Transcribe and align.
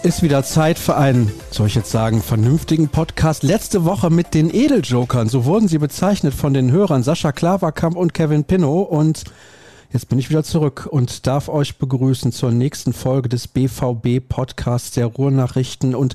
Es 0.00 0.04
ist 0.04 0.22
wieder 0.22 0.44
Zeit 0.44 0.78
für 0.78 0.96
einen, 0.96 1.32
soll 1.50 1.66
ich 1.66 1.74
jetzt 1.74 1.90
sagen, 1.90 2.22
vernünftigen 2.22 2.88
Podcast. 2.88 3.42
Letzte 3.42 3.84
Woche 3.84 4.10
mit 4.10 4.32
den 4.32 4.48
Edeljokern, 4.48 5.28
so 5.28 5.44
wurden 5.44 5.66
sie 5.66 5.78
bezeichnet 5.78 6.34
von 6.34 6.54
den 6.54 6.70
Hörern 6.70 7.02
Sascha 7.02 7.32
Klaverkamp 7.32 7.96
und 7.96 8.14
Kevin 8.14 8.44
Pinnow. 8.44 8.88
Und 8.88 9.24
Jetzt 9.92 10.08
bin 10.08 10.18
ich 10.18 10.28
wieder 10.28 10.44
zurück 10.44 10.86
und 10.88 11.26
darf 11.26 11.48
euch 11.48 11.78
begrüßen 11.78 12.30
zur 12.30 12.52
nächsten 12.52 12.92
Folge 12.92 13.30
des 13.30 13.48
BVB 13.48 14.20
Podcasts 14.28 14.92
der 14.92 15.06
Ruhrnachrichten. 15.06 15.94
Und 15.94 16.14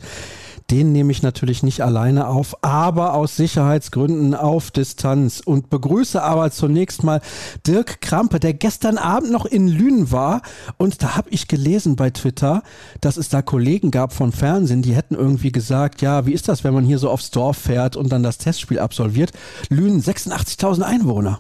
den 0.72 0.91
nehme 0.91 1.12
ich 1.12 1.22
natürlich 1.22 1.63
nicht 1.63 1.81
alleine 1.81 2.27
auf, 2.27 2.55
aber 2.63 3.13
aus 3.13 3.35
Sicherheitsgründen 3.35 4.35
auf 4.35 4.72
Distanz 4.72 5.41
und 5.44 5.70
begrüße 5.70 6.22
aber 6.22 6.52
zunächst 6.52 7.03
mal 7.03 7.22
Dirk 7.67 8.02
Krampe, 8.02 8.39
der 8.39 8.53
gestern 8.53 8.98
Abend 8.98 9.31
noch 9.31 9.45
in 9.45 9.67
Lünen 9.67 10.12
war 10.12 10.41
und 10.77 11.03
da 11.03 11.16
habe 11.16 11.30
ich 11.31 11.48
gelesen 11.48 11.95
bei 11.95 12.09
Twitter, 12.09 12.63
dass 13.02 13.17
es 13.17 13.30
da 13.30 13.41
Kollegen 13.41 13.91
gab 13.91 14.13
von 14.13 14.31
Fernsehen, 14.31 14.81
die 14.81 14.95
hätten 14.95 15.16
irgendwie 15.16 15.52
gesagt, 15.52 16.02
ja, 16.02 16.26
wie 16.26 16.34
ist 16.34 16.48
das, 16.48 16.64
wenn 16.64 16.73
man 16.73 16.86
hier 16.86 17.00
so 17.00 17.09
aufs 17.09 17.31
Dorf 17.31 17.58
fährt 17.58 17.95
und 17.95 18.11
dann 18.11 18.23
das 18.23 18.38
Testspiel 18.38 18.80
absolviert? 18.80 19.31
Lünen 19.70 20.02
86.000 20.02 20.81
Einwohner. 20.81 21.39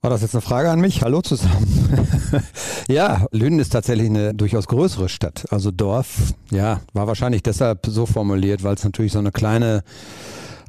War 0.00 0.10
das 0.10 0.22
jetzt 0.22 0.36
eine 0.36 0.42
Frage 0.42 0.70
an 0.70 0.80
mich? 0.80 1.02
Hallo 1.02 1.22
zusammen. 1.22 1.66
ja, 2.88 3.26
Lünen 3.32 3.58
ist 3.58 3.70
tatsächlich 3.70 4.08
eine 4.08 4.32
durchaus 4.32 4.68
größere 4.68 5.08
Stadt. 5.08 5.46
Also 5.50 5.72
Dorf, 5.72 6.34
ja, 6.52 6.82
war 6.92 7.08
wahrscheinlich 7.08 7.42
deshalb 7.42 7.84
so 7.84 8.06
formuliert, 8.06 8.62
weil 8.62 8.76
es 8.76 8.84
natürlich 8.84 9.10
so 9.10 9.18
eine 9.18 9.32
kleine 9.32 9.82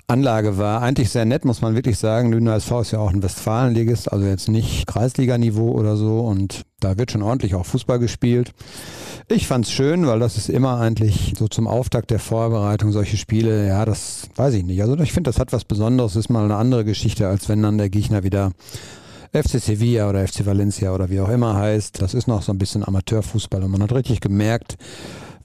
Anlage 0.07 0.57
war. 0.57 0.81
Eigentlich 0.81 1.11
sehr 1.11 1.25
nett, 1.25 1.45
muss 1.45 1.61
man 1.61 1.75
wirklich 1.75 1.99
sagen. 1.99 2.31
Lünen 2.31 2.47
SV 2.47 2.81
ist 2.81 2.89
ja 2.89 2.97
auch 2.97 3.11
ein 3.11 3.21
Westfalenligist, 3.21 4.11
also 4.11 4.25
jetzt 4.25 4.49
nicht 4.49 4.87
Kreisliganiveau 4.87 5.73
oder 5.73 5.95
so. 5.95 6.21
Und 6.21 6.63
da 6.79 6.97
wird 6.97 7.11
schon 7.11 7.21
ordentlich 7.21 7.53
auch 7.53 7.67
Fußball 7.67 7.99
gespielt. 7.99 8.53
Ich 9.27 9.45
fand's 9.45 9.71
schön, 9.71 10.07
weil 10.07 10.17
das 10.17 10.37
ist 10.37 10.49
immer 10.49 10.79
eigentlich 10.79 11.35
so 11.37 11.47
zum 11.47 11.67
Auftakt 11.67 12.09
der 12.09 12.17
Vorbereitung 12.17 12.91
solche 12.91 13.17
Spiele. 13.17 13.67
Ja, 13.67 13.85
das 13.85 14.27
weiß 14.35 14.55
ich 14.55 14.63
nicht. 14.63 14.81
Also 14.81 14.97
ich 14.97 15.13
finde, 15.13 15.29
das 15.29 15.39
hat 15.39 15.53
was 15.53 15.65
Besonderes. 15.65 16.15
Ist 16.15 16.29
mal 16.29 16.45
eine 16.45 16.55
andere 16.55 16.83
Geschichte, 16.83 17.27
als 17.27 17.47
wenn 17.47 17.61
dann 17.61 17.77
der 17.77 17.91
Gegner 17.91 18.23
wieder 18.23 18.53
FC 19.31 19.59
Sevilla 19.59 20.09
oder 20.09 20.27
FC 20.27 20.45
Valencia 20.45 20.93
oder 20.93 21.09
wie 21.09 21.19
auch 21.19 21.29
immer 21.29 21.55
heißt. 21.55 22.01
Das 22.01 22.13
ist 22.13 22.27
noch 22.27 22.41
so 22.41 22.51
ein 22.51 22.57
bisschen 22.57 22.87
Amateurfußball 22.87 23.63
und 23.63 23.71
man 23.71 23.83
hat 23.83 23.93
richtig 23.93 24.21
gemerkt, 24.21 24.77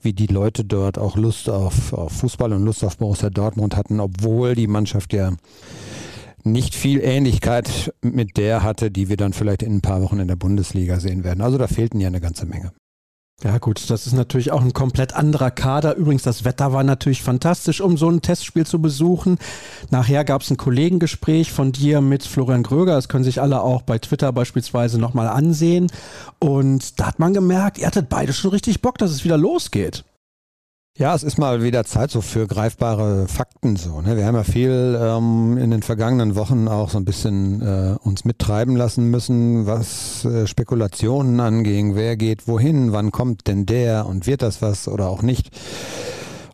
wie 0.00 0.12
die 0.12 0.26
Leute 0.26 0.64
dort 0.64 0.98
auch 0.98 1.16
Lust 1.16 1.48
auf, 1.50 1.92
auf 1.92 2.12
Fußball 2.12 2.52
und 2.52 2.64
Lust 2.64 2.84
auf 2.84 2.98
Borussia 2.98 3.30
Dortmund 3.30 3.76
hatten, 3.76 4.00
obwohl 4.00 4.54
die 4.54 4.66
Mannschaft 4.66 5.12
ja 5.12 5.32
nicht 6.44 6.74
viel 6.74 7.00
Ähnlichkeit 7.00 7.92
mit 8.02 8.36
der 8.36 8.62
hatte, 8.62 8.90
die 8.90 9.08
wir 9.08 9.16
dann 9.16 9.32
vielleicht 9.32 9.62
in 9.62 9.76
ein 9.76 9.80
paar 9.80 10.02
Wochen 10.02 10.18
in 10.18 10.28
der 10.28 10.36
Bundesliga 10.36 11.00
sehen 11.00 11.24
werden. 11.24 11.40
Also 11.40 11.58
da 11.58 11.66
fehlten 11.66 12.00
ja 12.00 12.08
eine 12.08 12.20
ganze 12.20 12.46
Menge. 12.46 12.72
Ja 13.44 13.58
gut, 13.58 13.90
das 13.90 14.06
ist 14.06 14.14
natürlich 14.14 14.52
auch 14.52 14.62
ein 14.62 14.72
komplett 14.72 15.12
anderer 15.12 15.50
Kader. 15.50 15.96
Übrigens, 15.96 16.22
das 16.22 16.46
Wetter 16.46 16.72
war 16.72 16.82
natürlich 16.82 17.22
fantastisch, 17.22 17.82
um 17.82 17.98
so 17.98 18.08
ein 18.08 18.22
Testspiel 18.22 18.64
zu 18.64 18.80
besuchen. 18.80 19.36
Nachher 19.90 20.24
gab 20.24 20.40
es 20.40 20.50
ein 20.50 20.56
Kollegengespräch 20.56 21.52
von 21.52 21.70
dir 21.70 22.00
mit 22.00 22.22
Florian 22.22 22.62
Gröger. 22.62 22.94
Das 22.94 23.10
können 23.10 23.22
sich 23.22 23.42
alle 23.42 23.60
auch 23.60 23.82
bei 23.82 23.98
Twitter 23.98 24.32
beispielsweise 24.32 24.98
nochmal 24.98 25.28
ansehen. 25.28 25.92
Und 26.38 26.98
da 26.98 27.08
hat 27.08 27.18
man 27.18 27.34
gemerkt, 27.34 27.76
ihr 27.76 27.86
hattet 27.86 28.08
beide 28.08 28.32
schon 28.32 28.50
richtig 28.50 28.80
Bock, 28.80 28.96
dass 28.96 29.10
es 29.10 29.24
wieder 29.24 29.36
losgeht. 29.36 30.04
Ja, 30.96 31.12
es 31.12 31.24
ist 31.24 31.38
mal 31.38 31.64
wieder 31.64 31.82
Zeit 31.82 32.12
so 32.12 32.20
für 32.20 32.46
greifbare 32.46 33.26
Fakten 33.26 33.74
so. 33.74 34.00
Ne? 34.00 34.16
Wir 34.16 34.26
haben 34.26 34.36
ja 34.36 34.44
viel 34.44 34.96
ähm, 35.02 35.58
in 35.58 35.72
den 35.72 35.82
vergangenen 35.82 36.36
Wochen 36.36 36.68
auch 36.68 36.88
so 36.88 36.98
ein 36.98 37.04
bisschen 37.04 37.60
äh, 37.62 37.96
uns 38.04 38.24
mittreiben 38.24 38.76
lassen 38.76 39.10
müssen, 39.10 39.66
was 39.66 40.24
äh, 40.24 40.46
Spekulationen 40.46 41.40
anging. 41.40 41.96
Wer 41.96 42.16
geht 42.16 42.46
wohin? 42.46 42.92
Wann 42.92 43.10
kommt 43.10 43.48
denn 43.48 43.66
der? 43.66 44.06
Und 44.06 44.28
wird 44.28 44.42
das 44.42 44.62
was 44.62 44.86
oder 44.86 45.08
auch 45.08 45.22
nicht? 45.22 45.50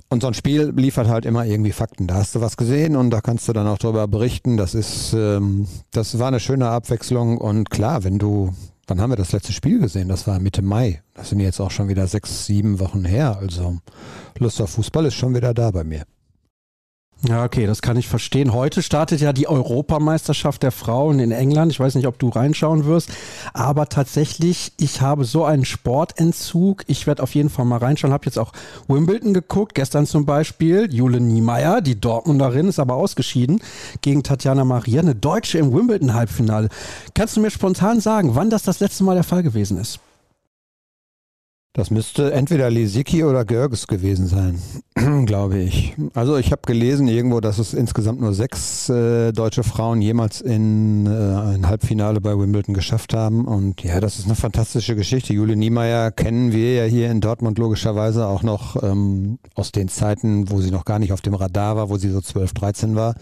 Und 0.08 0.22
so 0.22 0.28
ein 0.28 0.34
Spiel 0.34 0.72
liefert 0.74 1.08
halt 1.08 1.26
immer 1.26 1.44
irgendwie 1.44 1.72
Fakten. 1.72 2.06
Da 2.06 2.14
hast 2.14 2.34
du 2.34 2.40
was 2.40 2.56
gesehen 2.56 2.96
und 2.96 3.10
da 3.10 3.20
kannst 3.20 3.46
du 3.46 3.52
dann 3.52 3.66
auch 3.66 3.76
drüber 3.76 4.08
berichten. 4.08 4.56
Das 4.56 4.74
ist, 4.74 5.12
ähm, 5.12 5.66
das 5.90 6.18
war 6.18 6.28
eine 6.28 6.40
schöne 6.40 6.70
Abwechslung. 6.70 7.36
Und 7.36 7.68
klar, 7.68 8.04
wenn 8.04 8.18
du 8.18 8.54
Wann 8.90 9.00
haben 9.00 9.12
wir 9.12 9.16
das 9.16 9.30
letzte 9.30 9.52
Spiel 9.52 9.78
gesehen? 9.78 10.08
Das 10.08 10.26
war 10.26 10.40
Mitte 10.40 10.62
Mai. 10.62 11.00
Das 11.14 11.28
sind 11.28 11.38
jetzt 11.38 11.60
auch 11.60 11.70
schon 11.70 11.88
wieder 11.88 12.08
sechs, 12.08 12.46
sieben 12.46 12.80
Wochen 12.80 13.04
her. 13.04 13.38
Also 13.38 13.78
Lust 14.36 14.60
auf 14.60 14.70
Fußball 14.70 15.06
ist 15.06 15.14
schon 15.14 15.32
wieder 15.32 15.54
da 15.54 15.70
bei 15.70 15.84
mir. 15.84 16.02
Ja, 17.28 17.44
okay, 17.44 17.66
das 17.66 17.82
kann 17.82 17.98
ich 17.98 18.08
verstehen. 18.08 18.54
Heute 18.54 18.82
startet 18.82 19.20
ja 19.20 19.34
die 19.34 19.46
Europameisterschaft 19.46 20.62
der 20.62 20.72
Frauen 20.72 21.18
in 21.18 21.32
England. 21.32 21.70
Ich 21.70 21.78
weiß 21.78 21.94
nicht, 21.94 22.06
ob 22.06 22.18
du 22.18 22.30
reinschauen 22.30 22.86
wirst, 22.86 23.10
aber 23.52 23.90
tatsächlich, 23.90 24.72
ich 24.78 25.02
habe 25.02 25.26
so 25.26 25.44
einen 25.44 25.66
Sportentzug. 25.66 26.82
Ich 26.86 27.06
werde 27.06 27.22
auf 27.22 27.34
jeden 27.34 27.50
Fall 27.50 27.66
mal 27.66 27.76
reinschauen. 27.76 28.14
Habe 28.14 28.24
jetzt 28.24 28.38
auch 28.38 28.52
Wimbledon 28.88 29.34
geguckt, 29.34 29.74
gestern 29.74 30.06
zum 30.06 30.24
Beispiel. 30.24 30.88
Jule 30.90 31.20
Niemeyer, 31.20 31.82
die 31.82 32.00
Dortmunderin, 32.00 32.68
ist 32.68 32.78
aber 32.78 32.94
ausgeschieden 32.94 33.60
gegen 34.00 34.22
Tatjana 34.22 34.64
Maria, 34.64 35.02
eine 35.02 35.14
Deutsche 35.14 35.58
im 35.58 35.74
Wimbledon-Halbfinale. 35.74 36.70
Kannst 37.14 37.36
du 37.36 37.42
mir 37.42 37.50
spontan 37.50 38.00
sagen, 38.00 38.34
wann 38.34 38.48
das 38.48 38.62
das 38.62 38.80
letzte 38.80 39.04
Mal 39.04 39.14
der 39.14 39.24
Fall 39.24 39.42
gewesen 39.42 39.76
ist? 39.76 40.00
Das 41.72 41.92
müsste 41.92 42.32
entweder 42.32 42.68
Lisicki 42.68 43.22
oder 43.22 43.44
Görges 43.44 43.86
gewesen 43.86 44.26
sein, 44.26 44.60
glaube 45.26 45.60
ich. 45.60 45.94
Also 46.14 46.36
ich 46.36 46.50
habe 46.50 46.62
gelesen 46.66 47.06
irgendwo, 47.06 47.38
dass 47.38 47.60
es 47.60 47.74
insgesamt 47.74 48.20
nur 48.20 48.34
sechs 48.34 48.88
äh, 48.88 49.30
deutsche 49.30 49.62
Frauen 49.62 50.02
jemals 50.02 50.40
in 50.40 51.06
äh, 51.06 51.10
ein 51.10 51.68
Halbfinale 51.68 52.20
bei 52.20 52.36
Wimbledon 52.36 52.74
geschafft 52.74 53.14
haben. 53.14 53.44
Und 53.44 53.84
ja, 53.84 54.00
das 54.00 54.18
ist 54.18 54.24
eine 54.24 54.34
fantastische 54.34 54.96
Geschichte. 54.96 55.32
Julie 55.32 55.54
Niemeyer 55.54 56.10
kennen 56.10 56.50
wir 56.50 56.74
ja 56.74 56.84
hier 56.86 57.08
in 57.08 57.20
Dortmund 57.20 57.56
logischerweise 57.56 58.26
auch 58.26 58.42
noch 58.42 58.82
ähm, 58.82 59.38
aus 59.54 59.70
den 59.70 59.86
Zeiten, 59.86 60.50
wo 60.50 60.60
sie 60.60 60.72
noch 60.72 60.84
gar 60.84 60.98
nicht 60.98 61.12
auf 61.12 61.20
dem 61.20 61.34
Radar 61.34 61.76
war, 61.76 61.88
wo 61.88 61.98
sie 61.98 62.10
so 62.10 62.20
12, 62.20 62.52
13 62.52 62.96
war. 62.96 63.14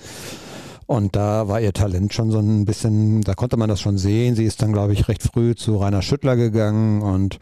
Und 0.87 1.17
da 1.17 1.49
war 1.49 1.61
ihr 1.61 1.75
Talent 1.75 2.15
schon 2.15 2.31
so 2.31 2.39
ein 2.39 2.65
bisschen, 2.65 3.21
da 3.21 3.35
konnte 3.35 3.59
man 3.59 3.69
das 3.69 3.79
schon 3.79 3.99
sehen. 3.99 4.35
Sie 4.37 4.47
ist 4.47 4.63
dann, 4.63 4.73
glaube 4.73 4.95
ich, 4.95 5.07
recht 5.09 5.23
früh 5.23 5.55
zu 5.55 5.77
Rainer 5.77 6.01
Schüttler 6.01 6.35
gegangen 6.35 7.03
und 7.03 7.39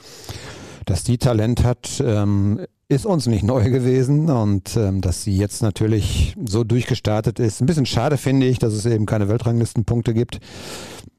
dass 0.87 1.05
die 1.05 1.19
Talent 1.19 1.63
hat, 1.63 2.03
ähm, 2.05 2.61
ist 2.89 3.05
uns 3.05 3.27
nicht 3.27 3.43
neu 3.43 3.69
gewesen 3.71 4.31
und 4.31 4.77
ähm, 4.77 5.01
dass 5.01 5.25
sie 5.25 5.37
jetzt 5.37 5.61
natürlich 5.61 6.37
so 6.47 6.63
durchgestartet 6.63 7.41
ist. 7.41 7.61
Ein 7.61 7.67
bisschen 7.67 7.87
schade 7.87 8.17
finde 8.17 8.47
ich, 8.47 8.59
dass 8.59 8.73
es 8.73 8.87
eben 8.87 9.07
keine 9.07 9.29
Weltranglistenpunkte 9.29 10.15
gibt. 10.15 10.41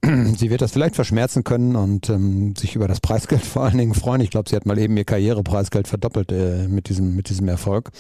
sie 0.38 0.50
wird 0.50 0.62
das 0.62 0.72
vielleicht 0.72 0.96
verschmerzen 0.96 1.44
können 1.44 1.76
und 1.76 2.10
ähm, 2.10 2.56
sich 2.56 2.76
über 2.76 2.88
das 2.88 3.02
Preisgeld 3.02 3.44
vor 3.44 3.64
allen 3.64 3.78
Dingen 3.78 3.94
freuen. 3.94 4.22
Ich 4.22 4.30
glaube, 4.30 4.50
sie 4.50 4.56
hat 4.56 4.66
mal 4.66 4.78
eben 4.78 4.96
ihr 4.96 5.06
Karrierepreisgeld 5.06 5.88
verdoppelt 5.88 6.32
äh, 6.32 6.68
mit, 6.70 6.88
diesem, 6.88 7.16
mit 7.16 7.30
diesem 7.30 7.50
Erfolg. 7.50 7.92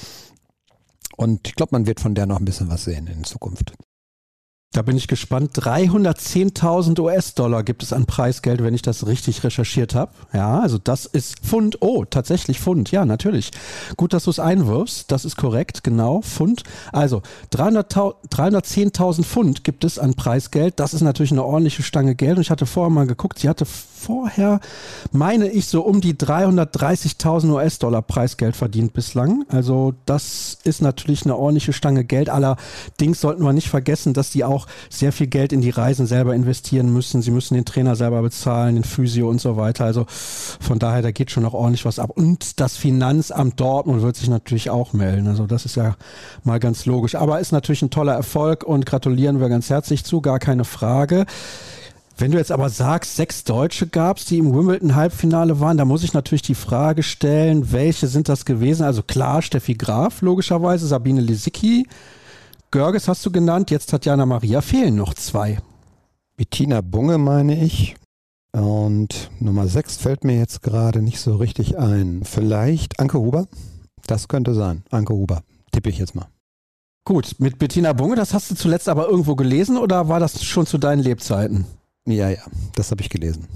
Und 1.17 1.47
ich 1.47 1.55
glaube, 1.55 1.71
man 1.73 1.87
wird 1.87 1.99
von 1.99 2.15
der 2.15 2.25
noch 2.25 2.39
ein 2.39 2.45
bisschen 2.45 2.69
was 2.69 2.85
sehen 2.85 3.07
in 3.07 3.25
Zukunft. 3.25 3.73
Da 4.73 4.81
bin 4.83 4.97
ich 4.97 5.07
gespannt. 5.07 5.57
310.000 5.57 6.99
US-Dollar 6.99 7.63
gibt 7.63 7.81
es 7.81 7.93
an 7.93 8.05
Preisgeld, 8.05 8.61
wenn 8.61 8.75
ich 8.75 8.83
das 8.83 9.07
richtig 9.07 9.43
recherchiert 9.43 9.95
habe. 9.95 10.11
Ja, 10.33 10.59
also 10.59 10.77
das 10.77 11.07
ist 11.07 11.39
Pfund. 11.39 11.77
Oh, 11.81 12.05
tatsächlich 12.05 12.59
Pfund. 12.59 12.91
Ja, 12.91 13.03
natürlich. 13.05 13.49
Gut, 13.95 14.13
dass 14.13 14.25
du 14.25 14.29
es 14.29 14.39
einwirfst. 14.39 15.09
Das 15.11 15.25
ist 15.25 15.35
korrekt. 15.35 15.83
Genau, 15.83 16.21
Pfund. 16.21 16.61
Also 16.91 17.23
310.000 17.53 19.23
Pfund 19.23 19.63
gibt 19.63 19.83
es 19.83 19.97
an 19.97 20.13
Preisgeld. 20.13 20.79
Das 20.79 20.93
ist 20.93 21.01
natürlich 21.01 21.31
eine 21.31 21.45
ordentliche 21.45 21.81
Stange 21.81 22.13
Geld. 22.13 22.35
Und 22.35 22.41
ich 22.41 22.51
hatte 22.51 22.67
vorher 22.67 22.91
mal 22.91 23.07
geguckt. 23.07 23.39
Sie 23.39 23.49
hatte 23.49 23.65
vorher, 23.65 24.59
meine 25.11 25.47
ich, 25.49 25.67
so 25.67 25.81
um 25.81 26.01
die 26.01 26.13
330.000 26.13 27.49
US-Dollar 27.51 28.03
Preisgeld 28.03 28.55
verdient 28.55 28.93
bislang. 28.93 29.43
Also 29.47 29.95
das 30.05 30.59
ist 30.65 30.81
natürlich 30.81 31.23
eine 31.23 31.35
ordentliche 31.35 31.73
Stange 31.73 32.03
Geld. 32.03 32.29
Allerdings 32.29 33.21
sollten 33.21 33.43
wir 33.43 33.53
nicht 33.53 33.69
vergessen, 33.69 34.13
dass 34.13 34.29
die 34.29 34.43
auch 34.43 34.56
sehr 34.89 35.11
viel 35.11 35.27
Geld 35.27 35.53
in 35.53 35.61
die 35.61 35.69
Reisen 35.69 36.07
selber 36.07 36.33
investieren 36.33 36.91
müssen. 36.91 37.21
Sie 37.21 37.29
müssen 37.29 37.53
den 37.53 37.65
Trainer 37.65 37.95
selber 37.95 38.21
bezahlen, 38.23 38.75
den 38.75 38.83
Physio 38.83 39.29
und 39.29 39.39
so 39.39 39.57
weiter. 39.57 39.85
Also 39.85 40.05
von 40.07 40.79
daher, 40.79 41.03
da 41.03 41.11
geht 41.11 41.29
schon 41.29 41.43
noch 41.43 41.53
ordentlich 41.53 41.85
was 41.85 41.99
ab. 41.99 42.09
Und 42.15 42.59
das 42.59 42.77
Finanzamt 42.77 43.59
Dortmund 43.59 44.01
wird 44.01 44.15
sich 44.15 44.29
natürlich 44.29 44.69
auch 44.69 44.93
melden. 44.93 45.27
Also 45.27 45.45
das 45.45 45.65
ist 45.65 45.75
ja 45.75 45.95
mal 46.43 46.59
ganz 46.59 46.85
logisch. 46.85 47.15
Aber 47.15 47.39
ist 47.39 47.51
natürlich 47.51 47.81
ein 47.81 47.91
toller 47.91 48.13
Erfolg 48.13 48.63
und 48.63 48.85
gratulieren 48.85 49.39
wir 49.39 49.49
ganz 49.49 49.69
herzlich 49.69 50.03
zu, 50.03 50.21
gar 50.21 50.39
keine 50.39 50.63
Frage. 50.65 51.25
Wenn 52.19 52.31
du 52.31 52.39
jetzt 52.39 52.51
aber 52.51 52.69
sagst, 52.69 53.15
sechs 53.15 53.43
Deutsche 53.43 53.85
gab 53.85 54.17
es, 54.17 54.25
die 54.25 54.39
im 54.39 54.55
Wimbledon-Halbfinale 54.55 55.59
waren, 55.59 55.77
da 55.77 55.85
muss 55.85 56.03
ich 56.03 56.13
natürlich 56.13 56.41
die 56.41 56.55
Frage 56.55 57.03
stellen, 57.03 57.71
welche 57.71 58.07
sind 58.07 58.27
das 58.27 58.43
gewesen? 58.43 58.83
Also 58.83 59.03
klar, 59.03 59.43
Steffi 59.43 59.75
Graf, 59.75 60.23
logischerweise, 60.23 60.87
Sabine 60.87 61.21
Lisicki, 61.21 61.85
Görges 62.71 63.07
hast 63.07 63.25
du 63.25 63.31
genannt, 63.31 63.71
jetzt 63.71 63.89
Tatjana 63.91 64.25
Maria, 64.25 64.61
fehlen 64.61 64.95
noch 64.95 65.13
zwei. 65.13 65.59
Bettina 66.35 66.81
Bunge 66.81 67.17
meine 67.17 67.63
ich. 67.63 67.95
Und 68.51 69.31
Nummer 69.39 69.67
sechs 69.67 69.97
fällt 69.97 70.23
mir 70.23 70.37
jetzt 70.37 70.63
gerade 70.63 71.01
nicht 71.01 71.19
so 71.19 71.35
richtig 71.37 71.77
ein. 71.77 72.23
Vielleicht 72.25 72.99
Anke 72.99 73.19
Huber? 73.19 73.47
Das 74.05 74.27
könnte 74.27 74.53
sein. 74.53 74.83
Anke 74.89 75.13
Huber. 75.13 75.43
Tippe 75.71 75.89
ich 75.89 75.97
jetzt 75.97 76.15
mal. 76.15 76.27
Gut, 77.05 77.35
mit 77.39 77.57
Bettina 77.57 77.93
Bunge, 77.93 78.15
das 78.15 78.33
hast 78.33 78.51
du 78.51 78.55
zuletzt 78.55 78.89
aber 78.89 79.07
irgendwo 79.07 79.35
gelesen 79.35 79.77
oder 79.77 80.09
war 80.09 80.19
das 80.19 80.43
schon 80.43 80.65
zu 80.65 80.77
deinen 80.77 81.01
Lebzeiten? 81.01 81.65
Ja, 82.05 82.29
ja, 82.29 82.41
das 82.75 82.91
habe 82.91 83.01
ich 83.01 83.09
gelesen. 83.09 83.47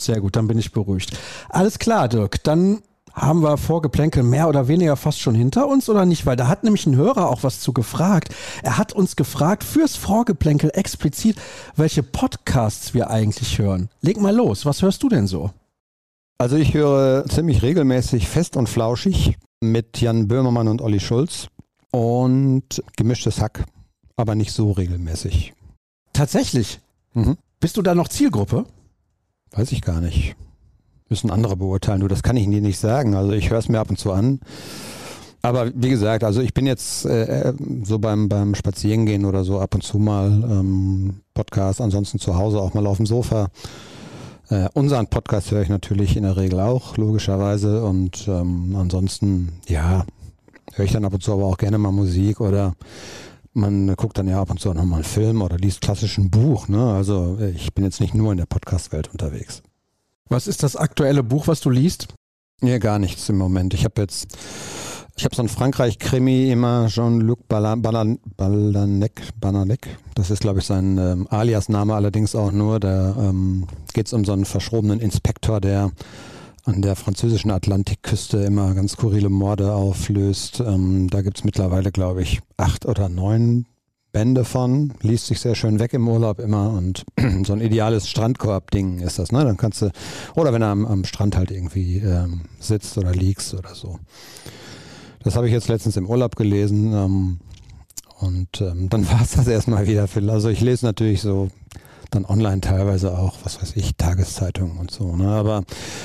Sehr 0.00 0.20
gut, 0.20 0.36
dann 0.36 0.46
bin 0.46 0.58
ich 0.58 0.72
beruhigt. 0.72 1.18
Alles 1.50 1.78
klar, 1.78 2.08
Dirk. 2.08 2.42
Dann 2.44 2.80
haben 3.16 3.42
wir 3.42 3.56
Vorgeplänkel 3.56 4.22
mehr 4.22 4.46
oder 4.48 4.68
weniger 4.68 4.94
fast 4.96 5.20
schon 5.20 5.34
hinter 5.34 5.66
uns 5.66 5.88
oder 5.88 6.04
nicht? 6.04 6.26
Weil 6.26 6.36
da 6.36 6.48
hat 6.48 6.64
nämlich 6.64 6.86
ein 6.86 6.96
Hörer 6.96 7.30
auch 7.30 7.42
was 7.42 7.60
zu 7.60 7.72
gefragt. 7.72 8.34
Er 8.62 8.76
hat 8.76 8.92
uns 8.92 9.16
gefragt 9.16 9.64
fürs 9.64 9.96
Vorgeplänkel 9.96 10.70
explizit, 10.74 11.36
welche 11.74 12.02
Podcasts 12.02 12.92
wir 12.92 13.10
eigentlich 13.10 13.58
hören. 13.58 13.88
Leg 14.02 14.20
mal 14.20 14.34
los, 14.34 14.66
was 14.66 14.82
hörst 14.82 15.02
du 15.02 15.08
denn 15.08 15.26
so? 15.26 15.50
Also 16.38 16.56
ich 16.56 16.74
höre 16.74 17.24
ziemlich 17.26 17.62
regelmäßig 17.62 18.28
Fest 18.28 18.58
und 18.58 18.68
Flauschig 18.68 19.38
mit 19.60 20.02
Jan 20.02 20.28
Böhmermann 20.28 20.68
und 20.68 20.82
Olli 20.82 21.00
Schulz 21.00 21.48
und 21.90 22.82
gemischtes 22.96 23.40
Hack, 23.40 23.64
aber 24.16 24.34
nicht 24.34 24.52
so 24.52 24.72
regelmäßig. 24.72 25.54
Tatsächlich? 26.12 26.80
Mhm. 27.14 27.38
Bist 27.58 27.78
du 27.78 27.82
da 27.82 27.94
noch 27.94 28.08
Zielgruppe? 28.08 28.66
Weiß 29.52 29.72
ich 29.72 29.80
gar 29.80 30.02
nicht. 30.02 30.36
Müssen 31.08 31.30
andere 31.30 31.56
beurteilen. 31.56 32.00
Du, 32.00 32.08
das 32.08 32.22
kann 32.22 32.36
ich 32.36 32.48
dir 32.48 32.60
nicht 32.60 32.78
sagen. 32.78 33.14
Also 33.14 33.32
ich 33.32 33.50
höre 33.50 33.58
es 33.58 33.68
mir 33.68 33.78
ab 33.78 33.90
und 33.90 33.98
zu 33.98 34.12
an. 34.12 34.40
Aber 35.42 35.70
wie 35.74 35.90
gesagt, 35.90 36.24
also 36.24 36.40
ich 36.40 36.54
bin 36.54 36.66
jetzt 36.66 37.06
äh, 37.06 37.52
so 37.84 38.00
beim, 38.00 38.28
beim 38.28 38.56
Spazierengehen 38.56 39.24
oder 39.24 39.44
so 39.44 39.60
ab 39.60 39.74
und 39.76 39.82
zu 39.82 39.98
mal 39.98 40.26
ähm, 40.26 41.20
Podcast, 41.34 41.80
ansonsten 41.80 42.18
zu 42.18 42.36
Hause 42.36 42.60
auch 42.60 42.74
mal 42.74 42.86
auf 42.86 42.96
dem 42.96 43.06
Sofa. 43.06 43.48
Äh, 44.48 44.68
unseren 44.74 45.06
Podcast 45.06 45.52
höre 45.52 45.62
ich 45.62 45.68
natürlich 45.68 46.16
in 46.16 46.24
der 46.24 46.36
Regel 46.36 46.58
auch, 46.58 46.96
logischerweise. 46.96 47.84
Und 47.84 48.26
ähm, 48.26 48.74
ansonsten, 48.76 49.60
ja, 49.68 50.04
höre 50.74 50.84
ich 50.84 50.92
dann 50.92 51.04
ab 51.04 51.14
und 51.14 51.22
zu 51.22 51.32
aber 51.32 51.44
auch 51.44 51.58
gerne 51.58 51.78
mal 51.78 51.92
Musik 51.92 52.40
oder 52.40 52.74
man 53.54 53.94
guckt 53.96 54.18
dann 54.18 54.28
ja 54.28 54.40
ab 54.40 54.50
und 54.50 54.60
zu 54.60 54.70
auch 54.70 54.74
nochmal 54.74 54.96
einen 54.96 55.04
Film 55.04 55.42
oder 55.42 55.56
liest 55.56 55.80
klassisch 55.80 56.18
ein 56.18 56.30
Buch. 56.30 56.68
Ne? 56.68 56.92
Also 56.92 57.38
ich 57.54 57.72
bin 57.72 57.84
jetzt 57.84 58.00
nicht 58.00 58.14
nur 58.14 58.32
in 58.32 58.38
der 58.38 58.46
Podcast-Welt 58.46 59.10
unterwegs. 59.12 59.62
Was 60.28 60.48
ist 60.48 60.62
das 60.62 60.74
aktuelle 60.74 61.22
Buch, 61.22 61.46
was 61.46 61.60
du 61.60 61.70
liest? 61.70 62.08
Ja, 62.62 62.78
gar 62.78 62.98
nichts 62.98 63.28
im 63.28 63.38
Moment. 63.38 63.74
Ich 63.74 63.84
habe 63.84 64.00
jetzt, 64.00 64.26
ich 65.16 65.24
habe 65.24 65.36
so 65.36 65.42
ein 65.42 65.48
Frankreich-Krimi 65.48 66.50
immer 66.50 66.88
Jean-Luc 66.88 67.46
Balanek, 67.48 68.20
Balanek. 68.36 69.98
Das 70.14 70.30
ist, 70.30 70.40
glaube 70.40 70.60
ich, 70.60 70.66
sein 70.66 70.98
ähm, 70.98 71.28
Alias-Name 71.30 71.94
allerdings 71.94 72.34
auch 72.34 72.50
nur. 72.50 72.80
Da 72.80 73.14
ähm, 73.18 73.66
geht 73.92 74.06
es 74.06 74.12
um 74.12 74.24
so 74.24 74.32
einen 74.32 74.46
verschrobenen 74.46 75.00
Inspektor, 75.00 75.60
der 75.60 75.92
an 76.64 76.82
der 76.82 76.96
französischen 76.96 77.52
Atlantikküste 77.52 78.38
immer 78.38 78.74
ganz 78.74 78.92
skurrile 78.92 79.28
Morde 79.28 79.74
auflöst. 79.74 80.60
Ähm, 80.60 81.08
da 81.08 81.22
gibt 81.22 81.38
es 81.38 81.44
mittlerweile, 81.44 81.92
glaube 81.92 82.22
ich, 82.22 82.40
acht 82.56 82.86
oder 82.86 83.08
neun 83.08 83.66
Bände 84.12 84.44
von, 84.44 84.94
liest 85.02 85.26
sich 85.26 85.40
sehr 85.40 85.54
schön 85.54 85.78
weg 85.78 85.92
im 85.92 86.08
Urlaub 86.08 86.38
immer 86.38 86.70
und 86.70 87.04
so 87.44 87.52
ein 87.52 87.60
ideales 87.60 88.08
Strandkorb-Ding 88.08 89.00
ist 89.00 89.18
das, 89.18 89.30
ne? 89.30 89.44
Dann 89.44 89.56
kannst 89.56 89.82
du, 89.82 89.90
oder 90.34 90.52
wenn 90.52 90.62
du 90.62 90.66
am, 90.66 90.86
am 90.86 91.04
Strand 91.04 91.36
halt 91.36 91.50
irgendwie 91.50 91.98
ähm, 91.98 92.42
sitzt 92.58 92.96
oder 92.96 93.12
liegst 93.12 93.54
oder 93.54 93.74
so. 93.74 93.98
Das 95.22 95.36
habe 95.36 95.48
ich 95.48 95.52
jetzt 95.52 95.68
letztens 95.68 95.96
im 95.96 96.08
Urlaub 96.08 96.36
gelesen 96.36 96.92
ähm, 96.94 97.38
und 98.20 98.60
ähm, 98.60 98.88
dann 98.88 99.06
war 99.10 99.20
es 99.22 99.32
das 99.32 99.48
erstmal 99.48 99.86
wieder. 99.86 100.08
Für, 100.08 100.22
also 100.30 100.48
ich 100.48 100.60
lese 100.60 100.86
natürlich 100.86 101.20
so 101.20 101.48
dann 102.10 102.24
online 102.24 102.60
teilweise 102.60 103.18
auch, 103.18 103.38
was 103.42 103.60
weiß 103.60 103.76
ich, 103.76 103.96
Tageszeitungen 103.96 104.78
und 104.78 104.90
so. 104.90 105.16
Ne? 105.16 105.28
Aber 105.28 105.64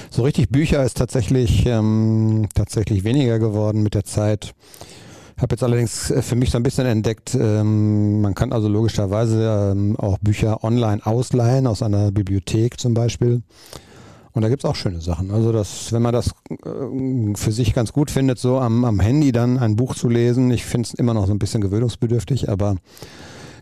so 0.09 0.23
richtig 0.23 0.49
Bücher 0.49 0.83
ist 0.83 0.97
tatsächlich 0.97 1.65
ähm, 1.65 2.47
tatsächlich 2.55 3.03
weniger 3.03 3.39
geworden 3.39 3.83
mit 3.83 3.93
der 3.93 4.03
Zeit. 4.03 4.53
Habe 5.41 5.55
jetzt 5.55 5.63
allerdings 5.63 6.11
äh, 6.11 6.21
für 6.21 6.35
mich 6.35 6.51
so 6.51 6.57
ein 6.57 6.63
bisschen 6.63 6.85
entdeckt, 6.85 7.33
ähm, 7.33 8.21
man 8.21 8.35
kann 8.35 8.53
also 8.53 8.67
logischerweise 8.67 9.71
ähm, 9.71 9.95
auch 9.97 10.19
Bücher 10.19 10.63
online 10.63 11.03
ausleihen, 11.03 11.65
aus 11.65 11.81
einer 11.81 12.11
Bibliothek 12.11 12.79
zum 12.79 12.93
Beispiel. 12.93 13.41
Und 14.33 14.43
da 14.43 14.49
gibt 14.49 14.63
es 14.63 14.69
auch 14.69 14.75
schöne 14.75 15.01
Sachen. 15.01 15.31
Also 15.31 15.51
das, 15.51 15.91
wenn 15.91 16.03
man 16.03 16.13
das 16.13 16.29
äh, 16.49 17.35
für 17.35 17.51
sich 17.51 17.73
ganz 17.73 17.91
gut 17.91 18.11
findet, 18.11 18.37
so 18.37 18.59
am, 18.59 18.85
am 18.85 18.99
Handy 18.99 19.31
dann 19.31 19.57
ein 19.57 19.75
Buch 19.75 19.95
zu 19.95 20.09
lesen, 20.09 20.51
ich 20.51 20.63
finde 20.63 20.87
es 20.87 20.93
immer 20.93 21.15
noch 21.15 21.25
so 21.25 21.33
ein 21.33 21.39
bisschen 21.39 21.61
gewöhnungsbedürftig, 21.61 22.47
aber 22.47 22.75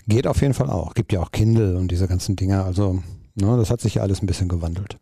geht 0.06 0.28
auf 0.28 0.42
jeden 0.42 0.54
Fall 0.54 0.70
auch. 0.70 0.94
Gibt 0.96 1.14
ja 1.14 1.22
auch 1.22 1.32
Kindle 1.32 1.78
und 1.78 1.92
diese 1.92 2.08
ganzen 2.08 2.36
Dinger. 2.36 2.66
Also 2.66 3.00
ne, 3.36 3.58
das 3.58 3.70
hat 3.70 3.80
sich 3.80 3.96
ja 3.96 4.02
alles 4.02 4.22
ein 4.22 4.28
bisschen 4.28 4.50
gewandelt. 4.50 4.98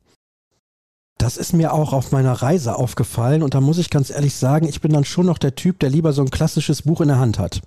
Das 1.28 1.36
ist 1.36 1.52
mir 1.52 1.74
auch 1.74 1.92
auf 1.92 2.14
meiner 2.14 2.32
Reise 2.32 2.78
aufgefallen 2.78 3.44
und 3.44 3.54
da 3.54 3.60
muss 3.60 3.80
ich 3.80 3.90
ganz 3.90 4.10
ehrlich 4.10 4.34
sagen, 4.34 4.66
ich 4.66 4.80
bin 4.80 4.94
dann 4.94 5.04
schon 5.04 5.26
noch 5.26 5.38
der 5.38 5.56
Typ, 5.56 5.78
der 5.82 5.90
lieber 5.90 6.14
so 6.14 6.22
ein 6.22 6.30
klassisches 6.30 6.84
Buch 6.84 7.02
in 7.02 7.10
der 7.10 7.20
Hand 7.20 7.38
hat. 7.38 7.60